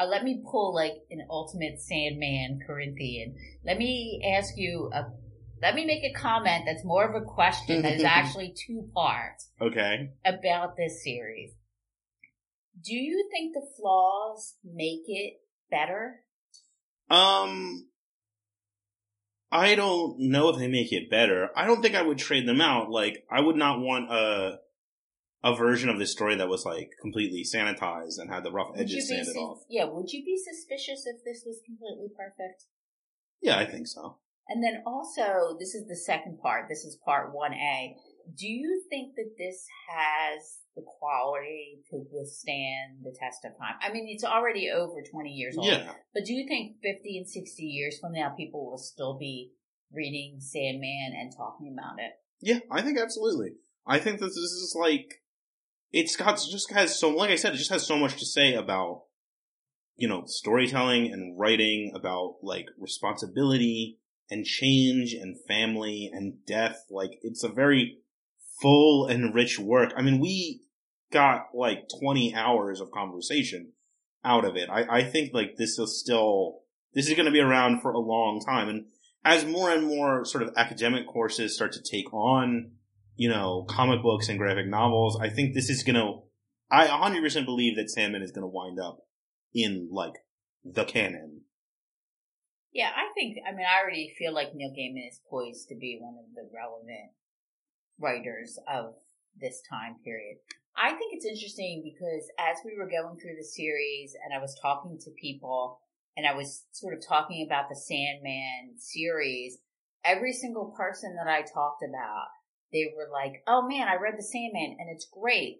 uh, 0.00 0.06
let 0.06 0.24
me 0.24 0.42
pull 0.50 0.74
like 0.74 0.94
an 1.10 1.26
ultimate 1.28 1.80
Sandman 1.80 2.60
Corinthian. 2.66 3.36
Let 3.64 3.78
me 3.78 4.22
ask 4.36 4.54
you 4.56 4.90
a. 4.92 5.04
Let 5.62 5.74
me 5.74 5.84
make 5.84 6.02
a 6.04 6.12
comment 6.18 6.64
that's 6.66 6.84
more 6.84 7.04
of 7.04 7.20
a 7.20 7.24
question 7.24 7.82
that 7.82 7.94
is 7.94 8.04
actually 8.04 8.54
two 8.66 8.88
parts. 8.94 9.50
Okay. 9.60 10.10
About 10.24 10.76
this 10.76 11.04
series. 11.04 11.52
Do 12.82 12.94
you 12.94 13.28
think 13.30 13.52
the 13.54 13.66
flaws 13.78 14.54
make 14.64 15.02
it 15.06 15.34
better? 15.70 16.20
Um, 17.10 17.88
I 19.52 19.74
don't 19.74 20.18
know 20.18 20.48
if 20.48 20.58
they 20.58 20.68
make 20.68 20.92
it 20.92 21.10
better. 21.10 21.50
I 21.54 21.66
don't 21.66 21.82
think 21.82 21.94
I 21.94 22.02
would 22.02 22.18
trade 22.18 22.46
them 22.46 22.60
out. 22.60 22.90
Like, 22.90 23.24
I 23.30 23.40
would 23.40 23.56
not 23.56 23.80
want 23.80 24.10
a 24.10 24.60
a 25.42 25.56
version 25.56 25.88
of 25.88 25.98
this 25.98 26.12
story 26.12 26.36
that 26.36 26.48
was 26.48 26.66
like 26.66 26.90
completely 27.00 27.42
sanitized 27.42 28.18
and 28.18 28.30
had 28.30 28.44
the 28.44 28.52
rough 28.52 28.72
edges 28.76 29.08
sanded 29.08 29.32
su- 29.32 29.38
off. 29.38 29.62
Yeah, 29.70 29.84
would 29.84 30.10
you 30.10 30.22
be 30.24 30.36
suspicious 30.36 31.06
if 31.06 31.24
this 31.24 31.44
was 31.46 31.60
completely 31.64 32.08
perfect? 32.14 32.64
Yeah, 33.40 33.58
I 33.58 33.64
think 33.64 33.86
so. 33.86 34.18
And 34.50 34.62
then 34.64 34.82
also, 34.84 35.56
this 35.58 35.74
is 35.76 35.86
the 35.86 35.96
second 35.96 36.40
part. 36.42 36.66
This 36.68 36.84
is 36.84 36.98
part 37.04 37.32
1A. 37.32 37.94
Do 38.36 38.48
you 38.48 38.82
think 38.90 39.14
that 39.14 39.38
this 39.38 39.64
has 39.88 40.58
the 40.74 40.82
quality 40.82 41.78
to 41.90 42.02
withstand 42.10 42.98
the 43.04 43.14
test 43.16 43.44
of 43.44 43.56
time? 43.56 43.78
I 43.80 43.92
mean, 43.92 44.08
it's 44.08 44.24
already 44.24 44.68
over 44.68 45.02
20 45.08 45.30
years 45.30 45.56
old. 45.56 45.68
Yeah. 45.68 45.92
But 46.12 46.24
do 46.24 46.32
you 46.32 46.48
think 46.48 46.76
50 46.82 47.18
and 47.18 47.28
60 47.28 47.62
years 47.62 47.98
from 48.00 48.12
now, 48.12 48.34
people 48.36 48.68
will 48.68 48.78
still 48.78 49.16
be 49.16 49.52
reading 49.92 50.38
Sandman 50.40 51.12
and 51.16 51.32
talking 51.36 51.72
about 51.72 52.00
it? 52.00 52.12
Yeah, 52.40 52.58
I 52.70 52.82
think 52.82 52.98
absolutely. 52.98 53.52
I 53.86 53.98
think 53.98 54.18
that 54.18 54.26
this 54.26 54.36
is 54.36 54.76
like 54.78 55.22
it's 55.92 56.16
got 56.16 56.40
just 56.50 56.72
has 56.72 56.98
so 56.98 57.10
like 57.10 57.30
I 57.30 57.36
said, 57.36 57.54
it 57.54 57.58
just 57.58 57.70
has 57.70 57.86
so 57.86 57.98
much 57.98 58.16
to 58.18 58.26
say 58.26 58.54
about 58.54 59.02
you 59.96 60.08
know 60.08 60.22
storytelling 60.26 61.12
and 61.12 61.38
writing 61.38 61.92
about 61.94 62.36
like 62.42 62.66
responsibility 62.78 63.98
and 64.30 64.44
change 64.44 65.12
and 65.12 65.36
family 65.46 66.10
and 66.12 66.44
death. 66.46 66.84
Like 66.90 67.18
it's 67.22 67.42
a 67.42 67.48
very 67.48 67.98
full 68.60 69.06
and 69.06 69.34
rich 69.34 69.58
work. 69.58 69.92
I 69.96 70.02
mean, 70.02 70.20
we 70.20 70.62
got 71.12 71.46
like 71.54 71.88
twenty 72.00 72.34
hours 72.34 72.80
of 72.80 72.90
conversation 72.90 73.72
out 74.24 74.44
of 74.44 74.56
it. 74.56 74.68
I, 74.70 74.98
I 74.98 75.04
think 75.04 75.32
like 75.34 75.56
this 75.56 75.78
is 75.78 76.00
still 76.00 76.60
this 76.94 77.08
is 77.08 77.14
going 77.14 77.26
to 77.26 77.32
be 77.32 77.40
around 77.40 77.80
for 77.80 77.92
a 77.92 77.98
long 77.98 78.40
time, 78.44 78.68
and 78.68 78.86
as 79.24 79.44
more 79.44 79.70
and 79.70 79.86
more 79.86 80.24
sort 80.24 80.42
of 80.42 80.54
academic 80.56 81.06
courses 81.06 81.54
start 81.54 81.72
to 81.72 81.82
take 81.82 82.12
on 82.12 82.72
you 83.20 83.28
know, 83.28 83.66
comic 83.68 84.02
books 84.02 84.30
and 84.30 84.38
graphic 84.38 84.66
novels, 84.66 85.20
I 85.20 85.28
think 85.28 85.52
this 85.52 85.68
is 85.68 85.82
gonna, 85.82 86.10
I 86.70 86.86
100% 86.86 87.44
believe 87.44 87.76
that 87.76 87.90
Sandman 87.90 88.22
is 88.22 88.32
gonna 88.32 88.46
wind 88.46 88.80
up 88.80 89.00
in, 89.52 89.90
like, 89.92 90.14
the 90.64 90.86
canon. 90.86 91.42
Yeah, 92.72 92.90
I 92.94 93.12
think, 93.14 93.38
I 93.46 93.52
mean, 93.52 93.66
I 93.66 93.82
already 93.82 94.14
feel 94.16 94.32
like 94.32 94.54
Neil 94.54 94.70
Gaiman 94.70 95.08
is 95.08 95.20
poised 95.28 95.68
to 95.68 95.74
be 95.74 95.98
one 96.00 96.16
of 96.18 96.34
the 96.34 96.48
relevant 96.54 97.10
writers 97.98 98.58
of 98.68 98.94
this 99.38 99.60
time 99.68 99.96
period. 100.04 100.38
I 100.76 100.90
think 100.90 101.12
it's 101.12 101.26
interesting 101.26 101.82
because 101.82 102.30
as 102.38 102.58
we 102.64 102.76
were 102.78 102.88
going 102.88 103.18
through 103.18 103.36
the 103.36 103.44
series 103.44 104.14
and 104.24 104.32
I 104.32 104.40
was 104.40 104.58
talking 104.62 104.98
to 105.02 105.10
people 105.20 105.80
and 106.16 106.26
I 106.26 106.34
was 106.34 106.64
sort 106.72 106.94
of 106.94 107.06
talking 107.06 107.44
about 107.44 107.68
the 107.68 107.76
Sandman 107.76 108.78
series, 108.78 109.58
every 110.04 110.32
single 110.32 110.72
person 110.76 111.16
that 111.16 111.30
I 111.30 111.42
talked 111.42 111.82
about 111.82 112.28
they 112.72 112.92
were 112.96 113.08
like, 113.12 113.42
"Oh 113.46 113.66
man, 113.66 113.88
I 113.88 113.96
read 113.96 114.16
the 114.16 114.22
Sandman 114.22 114.76
and 114.78 114.88
it's 114.90 115.06
great." 115.06 115.58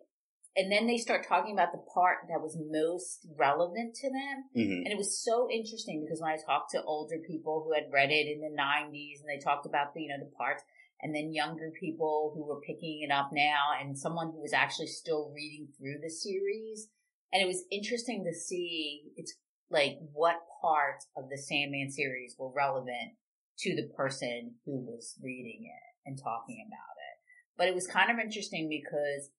And 0.56 0.70
then 0.70 0.86
they 0.86 0.98
start 0.98 1.26
talking 1.26 1.54
about 1.54 1.70
the 1.70 1.84
part 1.94 2.26
that 2.28 2.42
was 2.42 2.58
most 2.58 3.26
relevant 3.38 3.94
to 4.02 4.08
them. 4.08 4.50
Mm-hmm. 4.56 4.82
And 4.82 4.88
it 4.92 4.98
was 4.98 5.22
so 5.22 5.48
interesting 5.50 6.02
because 6.04 6.20
when 6.20 6.32
I 6.32 6.38
talked 6.44 6.72
to 6.72 6.82
older 6.82 7.18
people 7.24 7.62
who 7.64 7.72
had 7.72 7.92
read 7.92 8.10
it 8.10 8.26
in 8.26 8.40
the 8.40 8.50
90s 8.50 9.20
and 9.22 9.30
they 9.30 9.42
talked 9.42 9.64
about 9.64 9.94
the, 9.94 10.02
you 10.02 10.08
know, 10.08 10.18
the 10.18 10.34
parts 10.36 10.64
and 11.02 11.14
then 11.14 11.32
younger 11.32 11.70
people 11.78 12.32
who 12.34 12.44
were 12.44 12.60
picking 12.60 13.06
it 13.08 13.12
up 13.12 13.30
now 13.32 13.78
and 13.80 13.96
someone 13.96 14.32
who 14.32 14.40
was 14.40 14.52
actually 14.52 14.88
still 14.88 15.32
reading 15.34 15.68
through 15.78 15.98
the 16.02 16.10
series. 16.10 16.88
And 17.32 17.40
it 17.42 17.46
was 17.46 17.64
interesting 17.70 18.24
to 18.24 18.36
see 18.36 19.12
it's 19.16 19.34
like 19.70 19.98
what 20.12 20.42
parts 20.60 21.06
of 21.16 21.30
the 21.30 21.38
Sandman 21.38 21.90
series 21.90 22.34
were 22.38 22.52
relevant 22.52 23.14
to 23.60 23.76
the 23.76 23.88
person 23.96 24.54
who 24.66 24.80
was 24.80 25.14
reading 25.22 25.62
it 25.64 26.08
and 26.08 26.18
talking 26.18 26.66
about 26.66 26.96
it. 26.98 27.16
But 27.56 27.68
it 27.68 27.74
was 27.74 27.86
kind 27.86 28.10
of 28.10 28.18
interesting 28.18 28.68
because 28.68 29.30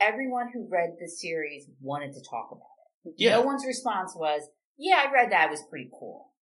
everyone 0.00 0.50
who 0.52 0.66
read 0.70 0.90
the 1.00 1.08
series 1.08 1.66
wanted 1.80 2.12
to 2.14 2.20
talk 2.20 2.48
about 2.50 2.62
it. 3.04 3.14
Yeah. 3.18 3.36
No 3.36 3.42
one's 3.42 3.64
response 3.66 4.14
was, 4.16 4.42
yeah, 4.78 5.02
I 5.06 5.12
read 5.12 5.32
that. 5.32 5.46
It 5.46 5.50
was 5.50 5.62
pretty 5.68 5.90
cool. 5.98 6.32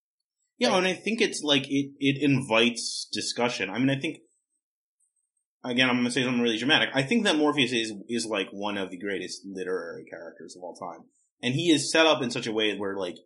Yeah, 0.58 0.68
Like- 0.70 0.78
and 0.78 0.86
I 0.88 0.92
think 0.94 1.20
it's 1.20 1.42
like 1.42 1.64
it 1.68 1.92
it 1.98 2.22
invites 2.22 3.08
discussion. 3.12 3.70
I 3.70 3.78
mean, 3.78 3.90
I 3.90 3.98
think 3.98 4.18
again, 5.64 5.88
I'm 5.88 5.96
going 5.96 6.06
to 6.06 6.10
say 6.10 6.24
something 6.24 6.42
really 6.42 6.58
dramatic. 6.58 6.90
I 6.94 7.02
think 7.02 7.24
that 7.24 7.36
Morpheus 7.36 7.72
is 7.72 7.92
is 8.08 8.26
like 8.26 8.48
one 8.50 8.76
of 8.78 8.90
the 8.90 8.98
greatest 8.98 9.42
literary 9.44 10.04
characters 10.04 10.56
of 10.56 10.62
all 10.62 10.74
time, 10.74 11.04
and 11.42 11.54
he 11.54 11.70
is 11.70 11.90
set 11.92 12.06
up 12.06 12.22
in 12.22 12.30
such 12.30 12.46
a 12.46 12.52
way 12.52 12.76
where 12.76 12.96
like 12.96 13.16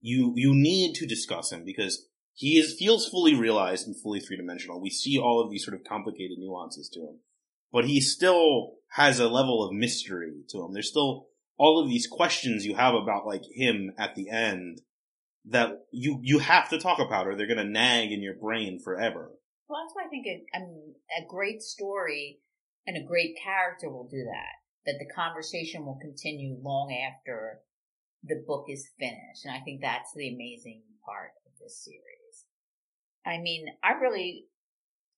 you 0.00 0.32
you 0.36 0.52
need 0.54 0.94
to 0.94 1.06
discuss 1.06 1.52
him 1.52 1.64
because 1.64 2.06
he 2.34 2.58
is 2.58 2.74
feels 2.78 3.08
fully 3.08 3.34
realized 3.34 3.86
and 3.86 4.00
fully 4.00 4.20
three 4.20 4.36
dimensional. 4.36 4.80
We 4.80 4.90
see 4.90 5.18
all 5.18 5.42
of 5.44 5.50
these 5.50 5.64
sort 5.64 5.74
of 5.78 5.84
complicated 5.86 6.38
nuances 6.38 6.88
to 6.94 7.00
him, 7.00 7.18
but 7.70 7.84
he 7.84 8.00
still 8.00 8.76
has 8.94 9.18
a 9.18 9.28
level 9.28 9.64
of 9.64 9.72
mystery 9.72 10.42
to 10.50 10.64
him. 10.64 10.72
There's 10.72 10.90
still 10.90 11.28
all 11.56 11.82
of 11.82 11.88
these 11.88 12.06
questions 12.06 12.66
you 12.66 12.74
have 12.74 12.94
about 12.94 13.26
like 13.26 13.42
him 13.52 13.92
at 13.98 14.14
the 14.14 14.28
end 14.30 14.80
that 15.44 15.86
you 15.90 16.20
you 16.22 16.38
have 16.38 16.68
to 16.70 16.78
talk 16.78 16.98
about 16.98 17.26
or 17.26 17.34
they're 17.34 17.46
to 17.46 17.64
nag 17.64 18.12
in 18.12 18.22
your 18.22 18.34
brain 18.34 18.78
forever. 18.78 19.32
Well, 19.68 19.80
that's 19.82 19.94
why 19.94 20.04
I 20.04 20.08
think 20.08 20.26
a, 20.26 20.56
I 20.56 20.60
mean, 20.60 20.94
a 21.18 21.26
great 21.28 21.62
story 21.62 22.40
and 22.86 22.96
a 22.96 23.06
great 23.06 23.36
character 23.42 23.88
will 23.88 24.08
do 24.08 24.24
that. 24.24 24.60
That 24.84 24.98
the 24.98 25.14
conversation 25.14 25.86
will 25.86 25.98
continue 26.00 26.58
long 26.60 26.92
after 26.92 27.60
the 28.24 28.42
book 28.46 28.66
is 28.68 28.90
finished. 28.98 29.44
And 29.44 29.54
I 29.54 29.60
think 29.60 29.80
that's 29.80 30.12
the 30.14 30.28
amazing 30.28 30.82
part 31.04 31.30
of 31.46 31.52
this 31.60 31.82
series. 31.82 32.44
I 33.24 33.38
mean, 33.40 33.66
I 33.82 33.92
really, 33.92 34.46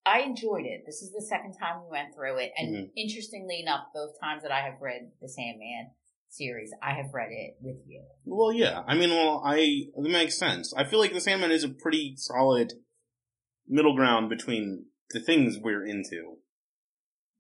I 0.07 0.21
enjoyed 0.21 0.67
it. 0.67 0.85
This 0.85 1.03
is 1.03 1.13
the 1.13 1.23
second 1.23 1.55
time 1.55 1.83
we 1.83 1.91
went 1.91 2.15
through 2.15 2.39
it. 2.39 2.53
And 2.57 2.75
Mhm. 2.75 2.93
interestingly 2.95 3.61
enough, 3.61 3.89
both 3.95 4.19
times 4.21 4.43
that 4.43 4.53
I 4.53 4.61
have 4.61 4.81
read 4.81 5.13
the 5.21 5.29
Sandman 5.29 5.93
series, 6.29 6.75
I 6.83 6.93
have 6.95 7.15
read 7.15 7.33
it 7.33 7.57
with 7.61 7.87
you. 7.87 8.05
Well, 8.25 8.53
yeah. 8.53 8.85
I 8.87 8.97
mean, 8.97 9.11
well, 9.11 9.41
I 9.45 9.59
it 9.59 9.93
makes 9.97 10.37
sense. 10.37 10.75
I 10.75 10.85
feel 10.85 10.99
like 10.99 11.13
the 11.13 11.21
Sandman 11.21 11.51
is 11.51 11.65
a 11.65 11.69
pretty 11.69 12.17
solid 12.17 12.75
middle 13.67 13.95
ground 13.95 14.29
between 14.29 14.91
the 15.11 15.21
things 15.21 15.59
we're 15.59 15.87
into. 15.87 16.39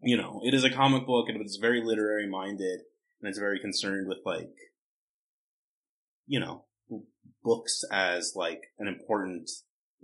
You 0.01 0.17
know, 0.17 0.41
it 0.45 0.55
is 0.55 0.65
a 0.65 0.71
comic 0.71 1.07
book 1.07 1.29
and 1.29 1.41
it's 1.41 1.57
very 1.57 1.83
literary 1.83 2.27
minded 2.27 2.81
and 3.21 3.29
it's 3.29 3.39
very 3.39 3.61
concerned 3.61 4.09
with 4.09 4.19
like, 4.25 4.55
you 6.27 6.41
know, 6.41 6.67
books 7.43 7.83
as 7.91 8.33
like 8.35 8.73
an 8.79 8.89
important 8.89 9.51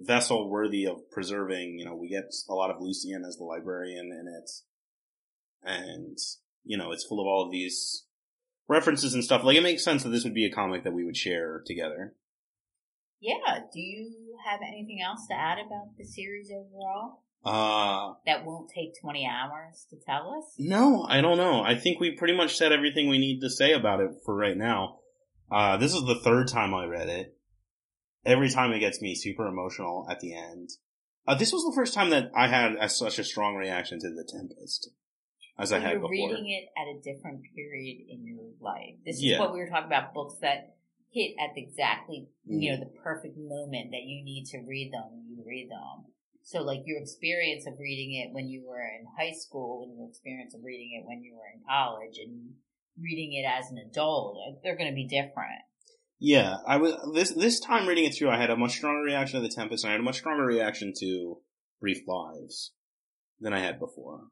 vessel 0.05 0.49
worthy 0.51 0.87
of 0.87 1.11
preserving. 1.11 1.79
You 1.79 1.85
know, 1.87 1.95
we 1.95 2.09
get 2.09 2.33
a 2.49 2.55
lot 2.55 2.71
of 2.71 2.81
Lucien 2.81 3.25
as 3.27 3.37
the 3.37 3.45
librarian 3.45 4.07
in 4.07 4.27
it. 4.29 4.51
And, 5.63 6.17
you 6.65 6.79
know, 6.79 6.93
it's 6.93 7.05
full 7.05 7.21
of 7.21 7.27
all 7.27 7.45
of 7.45 7.53
these 7.53 8.07
references 8.69 9.15
and 9.15 9.23
stuff. 9.25 9.45
Like, 9.45 9.57
it 9.57 9.63
makes 9.63 9.85
sense 9.85 10.03
that 10.03 10.11
this 10.11 10.25
would 10.25 10.35
be 10.35 10.47
a 10.47 10.51
comic 10.53 10.85
that 10.85 10.93
we 10.93 11.05
would 11.05 11.17
share 11.17 11.63
together. 11.67 12.15
Yeah. 13.21 13.59
Do 13.73 13.81
you 13.81 14.37
have 14.49 14.61
anything 14.67 15.01
else 15.05 15.27
to 15.29 15.35
add 15.35 15.59
about 15.59 15.97
the 15.99 16.05
series 16.05 16.51
overall? 16.51 17.23
Uh, 17.45 18.15
That 18.27 18.45
won't 18.45 18.71
take 18.75 19.01
20 19.01 19.27
hours 19.27 19.87
to 19.91 19.97
tell 20.07 20.35
us? 20.39 20.55
no, 20.59 21.05
I 21.09 21.21
don't 21.21 21.39
know. 21.39 21.63
I 21.63 21.75
think 21.75 21.99
we 22.01 22.17
pretty 22.17 22.37
much 22.37 22.57
said 22.57 22.73
everything 22.73 23.09
we 23.09 23.19
need 23.19 23.41
to 23.41 23.51
say 23.51 23.73
about 23.73 24.01
it 24.01 24.11
for 24.25 24.35
right 24.35 24.57
now. 24.57 24.99
Uh, 25.51 25.77
this 25.79 25.95
is 25.95 26.03
the 26.03 26.21
third 26.23 26.49
time 26.49 26.75
I 26.75 26.85
read 26.85 27.09
it. 27.09 27.37
Every 28.25 28.51
time 28.51 28.73
it 28.73 28.81
gets 28.81 29.01
me 29.01 29.15
super 29.15 29.47
emotional 29.47 30.07
at 30.11 30.21
the 30.21 30.35
end. 30.35 30.71
Uh, 31.27 31.35
this 31.35 31.53
was 31.53 31.65
the 31.65 31.73
first 31.75 31.95
time 31.95 32.11
that 32.11 32.31
I 32.35 32.49
had 32.49 32.73
a, 32.81 32.89
such 32.89 33.19
a 33.19 33.25
strong 33.25 33.55
reaction 33.57 33.99
to 34.01 34.11
The 34.11 34.25
Tempest. 34.31 34.91
as 35.59 35.73
I 35.73 35.79
had 35.79 35.93
you're 35.93 36.01
before. 36.01 36.11
reading 36.11 36.49
it 36.51 36.69
at 36.81 36.89
a 36.89 37.01
different 37.01 37.43
period 37.55 37.99
in 38.09 38.27
your 38.27 38.45
life. 38.61 38.97
This 39.05 39.17
is 39.17 39.25
Yeah. 39.25 39.39
what 39.41 39.53
we 39.53 39.59
were 39.61 39.69
talking 39.69 39.87
about 39.87 40.15
books 40.15 40.37
that 40.41 40.77
hit 41.13 41.35
at 41.39 41.51
exactly 41.57 42.29
you 42.47 42.71
know 42.71 42.77
Mm. 42.79 42.81
the 42.81 42.99
perfect 43.01 43.37
moment 43.37 43.91
that 43.91 44.05
you 44.05 44.25
need 44.25 44.47
to 44.47 44.59
read 44.61 44.93
them. 44.93 45.27
You 45.29 45.43
read 45.47 45.69
them. 45.71 46.13
So 46.43 46.63
like 46.63 46.83
your 46.87 46.99
experience 47.01 47.67
of 47.67 47.79
reading 47.79 48.15
it 48.15 48.33
when 48.33 48.49
you 48.49 48.65
were 48.67 48.81
in 48.81 49.07
high 49.19 49.33
school 49.33 49.83
and 49.85 49.97
your 49.97 50.09
experience 50.09 50.55
of 50.55 50.65
reading 50.65 50.93
it 50.99 51.07
when 51.07 51.23
you 51.23 51.35
were 51.35 51.47
in 51.55 51.61
college 51.69 52.17
and 52.19 52.55
reading 52.99 53.33
it 53.35 53.45
as 53.45 53.71
an 53.71 53.79
adult, 53.79 54.39
uh, 54.39 54.53
they're 54.63 54.77
going 54.77 54.91
to 54.91 54.95
be 54.95 55.05
different. 55.07 55.61
Yeah, 56.23 56.59
I 56.67 56.77
was 56.77 56.95
this 57.15 57.33
this 57.33 57.59
time 57.59 57.89
reading 57.89 58.05
it 58.05 58.15
through. 58.15 58.29
I 58.29 58.37
had 58.37 58.51
a 58.51 58.57
much 58.57 58.73
stronger 58.73 59.01
reaction 59.01 59.41
to 59.41 59.49
the 59.49 59.53
Tempest, 59.53 59.85
and 59.85 59.89
I 59.89 59.93
had 59.93 60.01
a 60.01 60.05
much 60.05 60.19
stronger 60.19 60.45
reaction 60.45 60.93
to 61.01 61.39
Brief 61.81 62.07
Lives 62.07 62.73
than 63.41 63.55
I 63.55 63.61
had 63.61 63.81
before. 63.81 64.25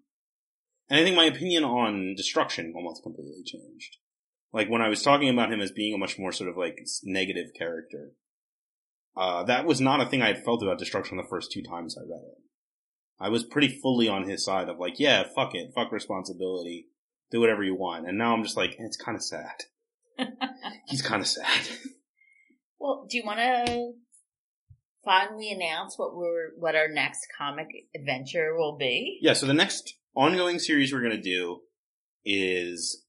And 0.91 1.01
I 1.01 1.03
think 1.03 1.17
my 1.17 1.25
opinion 1.25 1.65
on 1.65 2.15
Destruction 2.15 2.75
almost 2.77 3.03
completely 3.03 3.43
changed. 3.43 3.97
Like 4.53 4.69
when 4.69 4.83
I 4.83 4.89
was 4.89 5.03
talking 5.03 5.31
about 5.31 5.51
him 5.51 5.63
as 5.63 5.73
being 5.73 5.95
a 5.95 5.99
much 5.99 6.19
more 6.19 6.31
sort 6.31 6.51
of 6.51 6.59
like 6.59 6.79
negative 7.05 7.47
character, 7.59 8.13
uh, 9.17 9.45
that 9.45 9.65
was 9.65 9.81
not 9.81 10.03
a 10.03 10.07
thing 10.07 10.21
I 10.21 10.29
had 10.29 10.45
felt 10.45 10.63
about 10.63 10.79
Destruction 10.79 11.17
the 11.17 11.27
first 11.29 11.53
two 11.53 11.63
times 11.63 11.97
I 11.97 12.03
read 12.03 12.23
it. 12.23 12.39
I 13.19 13.31
was 13.31 13.45
pretty 13.45 13.69
fully 13.69 14.09
on 14.09 14.29
his 14.29 14.45
side 14.45 14.69
of 14.69 14.79
like, 14.79 14.99
yeah, 14.99 15.25
fuck 15.35 15.55
it, 15.55 15.73
fuck 15.75 15.91
responsibility, 15.91 16.87
do 17.31 17.41
whatever 17.41 17.65
you 17.65 17.75
want. 17.75 18.07
And 18.07 18.19
now 18.19 18.35
I'm 18.35 18.43
just 18.43 18.57
like, 18.57 18.77
it's 18.79 18.97
kind 18.97 19.17
of 19.17 19.25
sad. 19.25 19.65
He's 20.89 21.03
kind 21.03 21.21
of 21.21 21.27
sad. 21.27 21.69
Well, 22.81 23.09
do 23.11 23.17
you 23.17 23.25
want 23.27 23.41
to 23.41 23.93
finally 25.05 25.51
announce 25.51 25.99
what 25.99 26.15
we're 26.15 26.51
what 26.57 26.77
our 26.77 26.89
next 26.89 27.27
comic 27.37 27.67
adventure 27.93 28.57
will 28.57 28.77
be? 28.79 29.19
Yeah, 29.21 29.33
so 29.33 29.47
the 29.47 29.53
next 29.53 29.95
ongoing 30.15 30.61
series 30.61 30.93
we're 30.93 31.03
going 31.03 31.17
to 31.17 31.21
do 31.21 31.59
is 32.25 33.05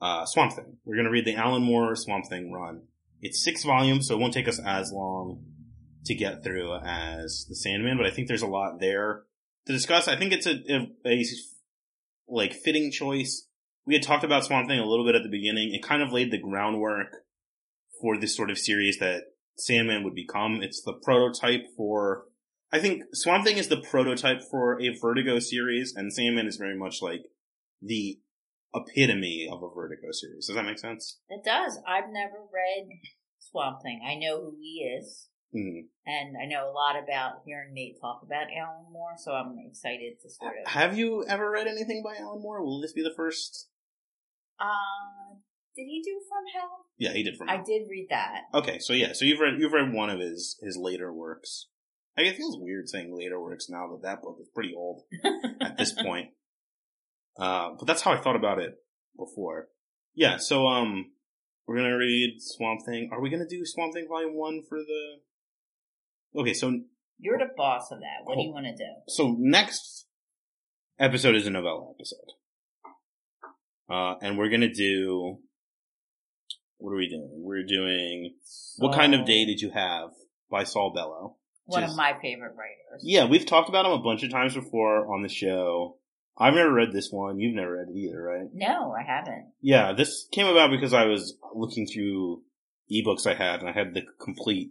uh, 0.00 0.26
Swamp 0.26 0.52
Thing. 0.52 0.76
We're 0.84 0.94
going 0.94 1.06
to 1.06 1.10
read 1.10 1.24
the 1.24 1.34
Alan 1.34 1.62
Moore 1.62 1.96
Swamp 1.96 2.26
Thing 2.28 2.52
run. 2.52 2.82
It's 3.20 3.42
six 3.42 3.64
volumes, 3.64 4.06
so 4.06 4.14
it 4.14 4.20
won't 4.20 4.32
take 4.32 4.46
us 4.48 4.60
as 4.64 4.92
long 4.92 5.44
to 6.04 6.14
get 6.14 6.42
through 6.42 6.76
as 6.76 7.46
the 7.48 7.54
Sandman, 7.54 7.96
but 7.96 8.06
I 8.06 8.10
think 8.10 8.28
there's 8.28 8.42
a 8.42 8.46
lot 8.46 8.80
there 8.80 9.24
to 9.66 9.72
discuss. 9.72 10.08
I 10.08 10.16
think 10.16 10.32
it's 10.32 10.46
a, 10.46 10.54
a, 10.72 10.88
a 11.06 11.24
like 12.28 12.54
fitting 12.54 12.90
choice. 12.90 13.46
We 13.86 13.94
had 13.94 14.02
talked 14.02 14.24
about 14.24 14.44
Swamp 14.44 14.68
Thing 14.68 14.78
a 14.78 14.86
little 14.86 15.04
bit 15.06 15.14
at 15.14 15.22
the 15.22 15.28
beginning. 15.30 15.74
It 15.74 15.82
kind 15.82 16.02
of 16.02 16.12
laid 16.12 16.30
the 16.30 16.38
groundwork 16.40 17.08
for 18.00 18.18
this 18.18 18.36
sort 18.36 18.50
of 18.50 18.58
series 18.58 18.98
that 18.98 19.24
Sandman 19.56 20.04
would 20.04 20.14
become. 20.14 20.62
It's 20.62 20.82
the 20.82 20.92
prototype 20.92 21.66
for 21.76 22.24
I 22.72 22.78
think 22.78 23.02
Swamp 23.12 23.44
Thing 23.44 23.56
is 23.58 23.66
the 23.68 23.80
prototype 23.80 24.42
for 24.48 24.80
a 24.80 24.96
Vertigo 25.00 25.40
series, 25.40 25.92
and 25.96 26.12
Sandman 26.12 26.46
is 26.46 26.56
very 26.56 26.78
much 26.78 27.02
like 27.02 27.22
the 27.82 28.20
epitome 28.72 29.48
of 29.50 29.60
a 29.62 29.68
Vertigo 29.74 30.12
series. 30.12 30.46
Does 30.46 30.54
that 30.54 30.64
make 30.64 30.78
sense? 30.78 31.18
It 31.28 31.42
does. 31.44 31.80
I've 31.86 32.10
never 32.12 32.36
read 32.52 32.88
Swamp 33.40 33.82
Thing. 33.82 34.00
I 34.08 34.14
know 34.14 34.40
who 34.40 34.56
he 34.60 34.84
is, 34.98 35.28
Mm. 35.52 35.88
and 36.06 36.36
I 36.40 36.46
know 36.46 36.70
a 36.70 36.72
lot 36.72 36.94
about 36.96 37.42
hearing 37.44 37.74
Nate 37.74 38.00
talk 38.00 38.22
about 38.22 38.46
Alan 38.56 38.86
Moore, 38.92 39.14
so 39.16 39.32
I'm 39.32 39.56
excited 39.68 40.20
to 40.22 40.30
sort 40.30 40.52
of. 40.64 40.70
Have 40.70 40.96
you 40.96 41.24
ever 41.26 41.50
read 41.50 41.66
anything 41.66 42.04
by 42.04 42.14
Alan 42.22 42.40
Moore? 42.40 42.62
Will 42.64 42.80
this 42.80 42.92
be 42.92 43.02
the 43.02 43.12
first? 43.16 43.68
Uh, 44.60 45.34
did 45.76 45.84
he 45.84 46.02
do 46.04 46.20
From 46.28 46.44
Hell? 46.54 46.86
Yeah, 46.98 47.12
he 47.12 47.22
did 47.22 47.36
from. 47.36 47.48
Hell 47.48 47.58
I 47.58 47.62
did 47.62 47.88
read 47.88 48.08
that. 48.10 48.42
Okay, 48.54 48.78
so 48.78 48.92
yeah, 48.92 49.12
so 49.12 49.24
you've 49.24 49.40
read 49.40 49.54
you've 49.58 49.72
read 49.72 49.92
one 49.92 50.10
of 50.10 50.20
his 50.20 50.58
his 50.62 50.76
later 50.76 51.12
works. 51.12 51.66
I 52.18 52.22
guess 52.24 52.34
it 52.34 52.36
feels 52.36 52.58
weird 52.60 52.88
saying 52.88 53.16
later 53.16 53.40
works 53.40 53.68
now 53.70 53.88
that 53.88 54.02
that 54.02 54.20
book 54.22 54.36
is 54.40 54.48
pretty 54.54 54.74
old 54.76 55.02
at 55.62 55.78
this 55.78 55.92
point. 55.92 56.30
Uh, 57.38 57.70
but 57.78 57.86
that's 57.86 58.02
how 58.02 58.12
I 58.12 58.20
thought 58.20 58.36
about 58.36 58.58
it 58.58 58.74
before. 59.16 59.68
Yeah, 60.14 60.36
so 60.36 60.66
um, 60.66 61.12
we're 61.66 61.76
gonna 61.76 61.96
read 61.96 62.36
Swamp 62.40 62.80
Thing. 62.84 63.08
Are 63.12 63.20
we 63.20 63.30
gonna 63.30 63.48
do 63.48 63.64
Swamp 63.64 63.94
Thing 63.94 64.06
Volume 64.08 64.34
One 64.36 64.62
for 64.68 64.78
the? 64.78 66.40
Okay, 66.40 66.52
so 66.52 66.80
You're 67.18 67.38
the 67.38 67.48
boss 67.56 67.90
of 67.90 68.00
that. 68.00 68.24
What 68.24 68.34
do 68.36 68.42
you 68.42 68.52
want 68.52 68.66
to 68.66 68.76
do? 68.76 68.90
so 69.08 69.34
next 69.38 70.06
episode 70.98 71.34
is 71.36 71.46
a 71.46 71.50
novella 71.50 71.92
episode, 71.94 72.34
uh, 73.90 74.14
and 74.22 74.38
we're 74.38 74.48
gonna 74.50 74.72
do. 74.72 75.38
What 76.78 76.92
are 76.92 76.96
we 76.96 77.08
doing? 77.08 77.28
We're 77.44 77.64
doing. 77.64 78.34
What 78.78 78.94
kind 78.94 79.14
of 79.14 79.26
day 79.26 79.44
did 79.44 79.60
you 79.60 79.70
have 79.70 80.10
by 80.50 80.64
Saul 80.64 80.92
Bellow? 80.94 81.36
One 81.66 81.82
Just- 81.82 81.92
of 81.92 81.96
my 81.98 82.14
favorite 82.20 82.54
writers. 82.56 83.02
Yeah, 83.02 83.26
we've 83.26 83.46
talked 83.46 83.68
about 83.68 83.84
him 83.86 83.92
a 83.92 84.02
bunch 84.02 84.22
of 84.22 84.30
times 84.30 84.54
before 84.54 85.12
on 85.14 85.22
the 85.22 85.28
show. 85.28 85.98
I've 86.38 86.54
never 86.54 86.72
read 86.72 86.92
this 86.92 87.10
one. 87.12 87.38
You've 87.38 87.54
never 87.54 87.76
read 87.76 87.88
it 87.94 87.98
either, 87.98 88.22
right? 88.22 88.48
No, 88.54 88.92
I 88.98 89.02
haven't. 89.02 89.52
Yeah, 89.60 89.92
this 89.92 90.26
came 90.32 90.46
about 90.46 90.70
because 90.70 90.94
I 90.94 91.04
was 91.04 91.36
looking 91.54 91.86
through 91.86 92.42
ebooks 92.90 93.26
I 93.26 93.34
had, 93.34 93.60
and 93.60 93.68
I 93.68 93.72
had 93.72 93.92
the 93.92 94.02
complete 94.18 94.70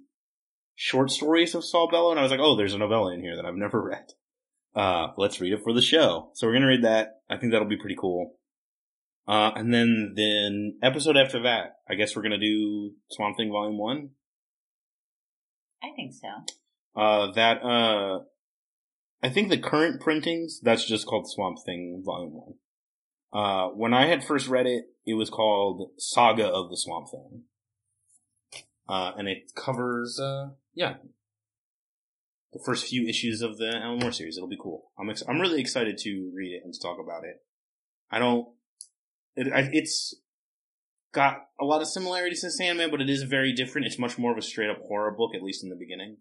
short 0.76 1.12
stories 1.12 1.54
of 1.54 1.64
Saul 1.64 1.88
Bellow, 1.90 2.10
and 2.10 2.20
I 2.20 2.24
was 2.24 2.32
like, 2.32 2.40
oh, 2.42 2.56
there's 2.56 2.74
a 2.74 2.78
novella 2.80 3.14
in 3.14 3.22
here 3.22 3.36
that 3.36 3.46
I've 3.46 3.56
never 3.56 3.82
read. 3.88 4.06
Uh, 4.76 5.10
let's 5.18 5.40
read 5.40 5.54
it 5.54 5.62
for 5.64 5.74
the 5.74 5.82
show. 5.82 6.32
So 6.34 6.48
we're 6.48 6.54
gonna 6.54 6.68
read 6.68 6.84
that. 6.86 7.22
I 7.30 7.38
think 7.38 7.52
that'll 7.52 7.68
be 7.68 7.78
pretty 7.78 7.98
cool. 8.00 8.34
Uh, 9.28 9.52
and 9.56 9.74
then, 9.74 10.14
then 10.16 10.78
episode 10.82 11.18
after 11.18 11.44
that, 11.44 11.78
I 11.88 11.96
guess 11.96 12.16
we're 12.16 12.24
gonna 12.24 12.40
do 12.40 12.94
Swamp 13.12 13.38
Thing 13.38 13.52
Volume 13.52 13.78
1. 13.78 14.10
I 15.84 15.88
think 15.96 16.14
so. 16.14 17.00
Uh, 17.00 17.32
that, 17.34 17.64
uh, 17.64 18.24
I 19.22 19.30
think 19.30 19.50
the 19.50 19.58
current 19.58 20.02
printings, 20.02 20.60
that's 20.62 20.86
just 20.86 21.06
called 21.06 21.30
Swamp 21.30 21.58
Thing 21.66 22.02
Volume 22.06 22.34
1. 22.34 22.54
Uh, 23.32 23.68
when 23.70 23.94
I 23.94 24.08
had 24.08 24.24
first 24.24 24.48
read 24.48 24.66
it, 24.66 24.86
it 25.06 25.14
was 25.14 25.30
called 25.30 25.92
Saga 25.98 26.48
of 26.48 26.70
the 26.70 26.78
Swamp 26.78 27.10
Thing. 27.10 27.44
Uh, 28.88 29.12
and 29.18 29.28
it 29.28 29.52
covers, 29.56 30.20
uh, 30.20 30.50
yeah, 30.74 30.96
the 32.54 32.60
first 32.66 32.88
few 32.88 33.08
issues 33.08 33.42
of 33.42 33.58
the 33.58 33.70
Alan 33.76 34.00
Moore 34.00 34.12
series. 34.12 34.38
It'll 34.38 34.50
be 34.50 34.58
cool. 34.60 34.92
I'm 35.00 35.10
ex- 35.10 35.24
I'm 35.28 35.40
really 35.40 35.62
excited 35.62 35.98
to 36.00 36.32
read 36.34 36.54
it 36.54 36.62
and 36.64 36.74
to 36.74 36.80
talk 36.80 36.98
about 37.00 37.24
it. 37.24 37.38
I 38.10 38.18
don't, 38.18 38.48
it, 39.40 39.54
I, 39.54 39.70
it's 39.72 40.16
got 41.14 41.38
a 41.60 41.66
lot 41.66 41.82
of 41.82 41.88
similarities 41.88 42.42
to 42.42 42.52
Sandman, 42.52 42.92
but 42.92 43.02
it 43.02 43.10
is 43.10 43.24
very 43.24 43.54
different. 43.54 43.88
It's 43.88 44.00
much 44.00 44.18
more 44.18 44.32
of 44.32 44.38
a 44.38 44.42
straight 44.42 44.70
up 44.70 44.80
horror 44.88 45.12
book, 45.12 45.32
at 45.36 45.42
least 45.42 45.64
in 45.64 45.70
the 45.70 45.76
beginning. 45.76 46.18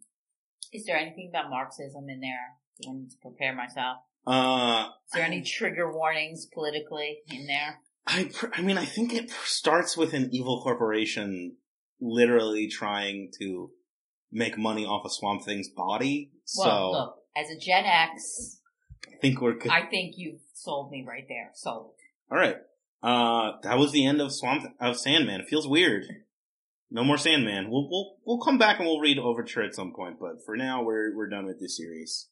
Is 0.73 0.85
there 0.87 0.97
anything 0.97 1.31
about 1.33 1.51
Marxism 1.51 2.09
in 2.09 2.21
there? 2.21 2.89
I 2.89 2.93
need 2.93 3.11
to 3.11 3.17
prepare 3.21 3.55
myself? 3.55 3.99
Uh, 4.27 4.89
Is 5.07 5.13
there 5.15 5.25
any 5.25 5.43
trigger 5.43 5.93
warnings 5.93 6.47
politically 6.53 7.19
in 7.29 7.47
there? 7.47 7.81
I, 8.07 8.31
pr- 8.33 8.47
I 8.55 8.63
mean, 8.63 8.79
I 8.79 8.85
think 8.85 9.13
it 9.15 9.31
starts 9.45 9.97
with 9.97 10.13
an 10.15 10.31
evil 10.33 10.63
corporation 10.63 11.57
literally 12.01 12.69
trying 12.69 13.31
to 13.41 13.71
make 14.31 14.57
money 14.59 14.85
off 14.85 15.05
of 15.05 15.13
Swamp 15.13 15.45
Thing's 15.45 15.69
body. 15.69 16.31
So 16.45 16.65
Well, 16.67 16.93
look, 16.93 17.15
as 17.37 17.51
a 17.51 17.59
Gen 17.59 17.85
X, 17.85 18.61
I 19.07 19.17
think 19.21 19.41
we're 19.41 19.55
good. 19.55 19.73
I 19.73 19.87
think 19.87 20.15
you've 20.17 20.41
sold 20.55 20.91
me 20.91 21.05
right 21.07 21.25
there. 21.29 21.51
Sold. 21.55 21.93
All 22.31 22.39
right. 22.39 22.57
Uh, 23.03 23.53
that 23.63 23.79
was 23.79 23.93
the 23.93 24.07
end 24.07 24.21
of 24.21 24.33
Swamp 24.33 24.65
of 24.81 24.99
Sandman. 24.99 25.41
It 25.41 25.49
feels 25.49 25.69
weird. 25.69 26.05
No 26.91 27.05
more 27.05 27.19
Sandman. 27.19 27.71
We'll 27.71 27.89
we'll 27.91 28.17
we'll 28.25 28.41
come 28.41 28.59
back 28.59 28.79
and 28.79 28.87
we'll 28.87 29.01
read 29.01 29.19
Overture 29.19 29.63
at 29.63 29.75
some 29.75 29.93
point, 29.95 30.17
but 30.19 30.45
for 30.45 30.57
now 30.57 30.83
we're 30.83 31.15
we're 31.15 31.29
done 31.29 31.45
with 31.45 31.61
this 31.61 31.77
series. 31.77 32.29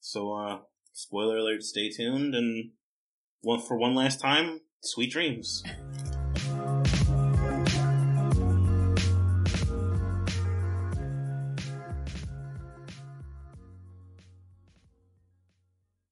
So 0.00 0.32
uh 0.32 0.58
spoiler 0.92 1.36
alert, 1.36 1.62
stay 1.62 1.90
tuned 1.90 2.34
and 2.34 2.70
one 3.42 3.60
for 3.60 3.76
one 3.76 3.94
last 3.94 4.20
time, 4.20 4.60
sweet 4.82 5.12
dreams. 5.12 5.62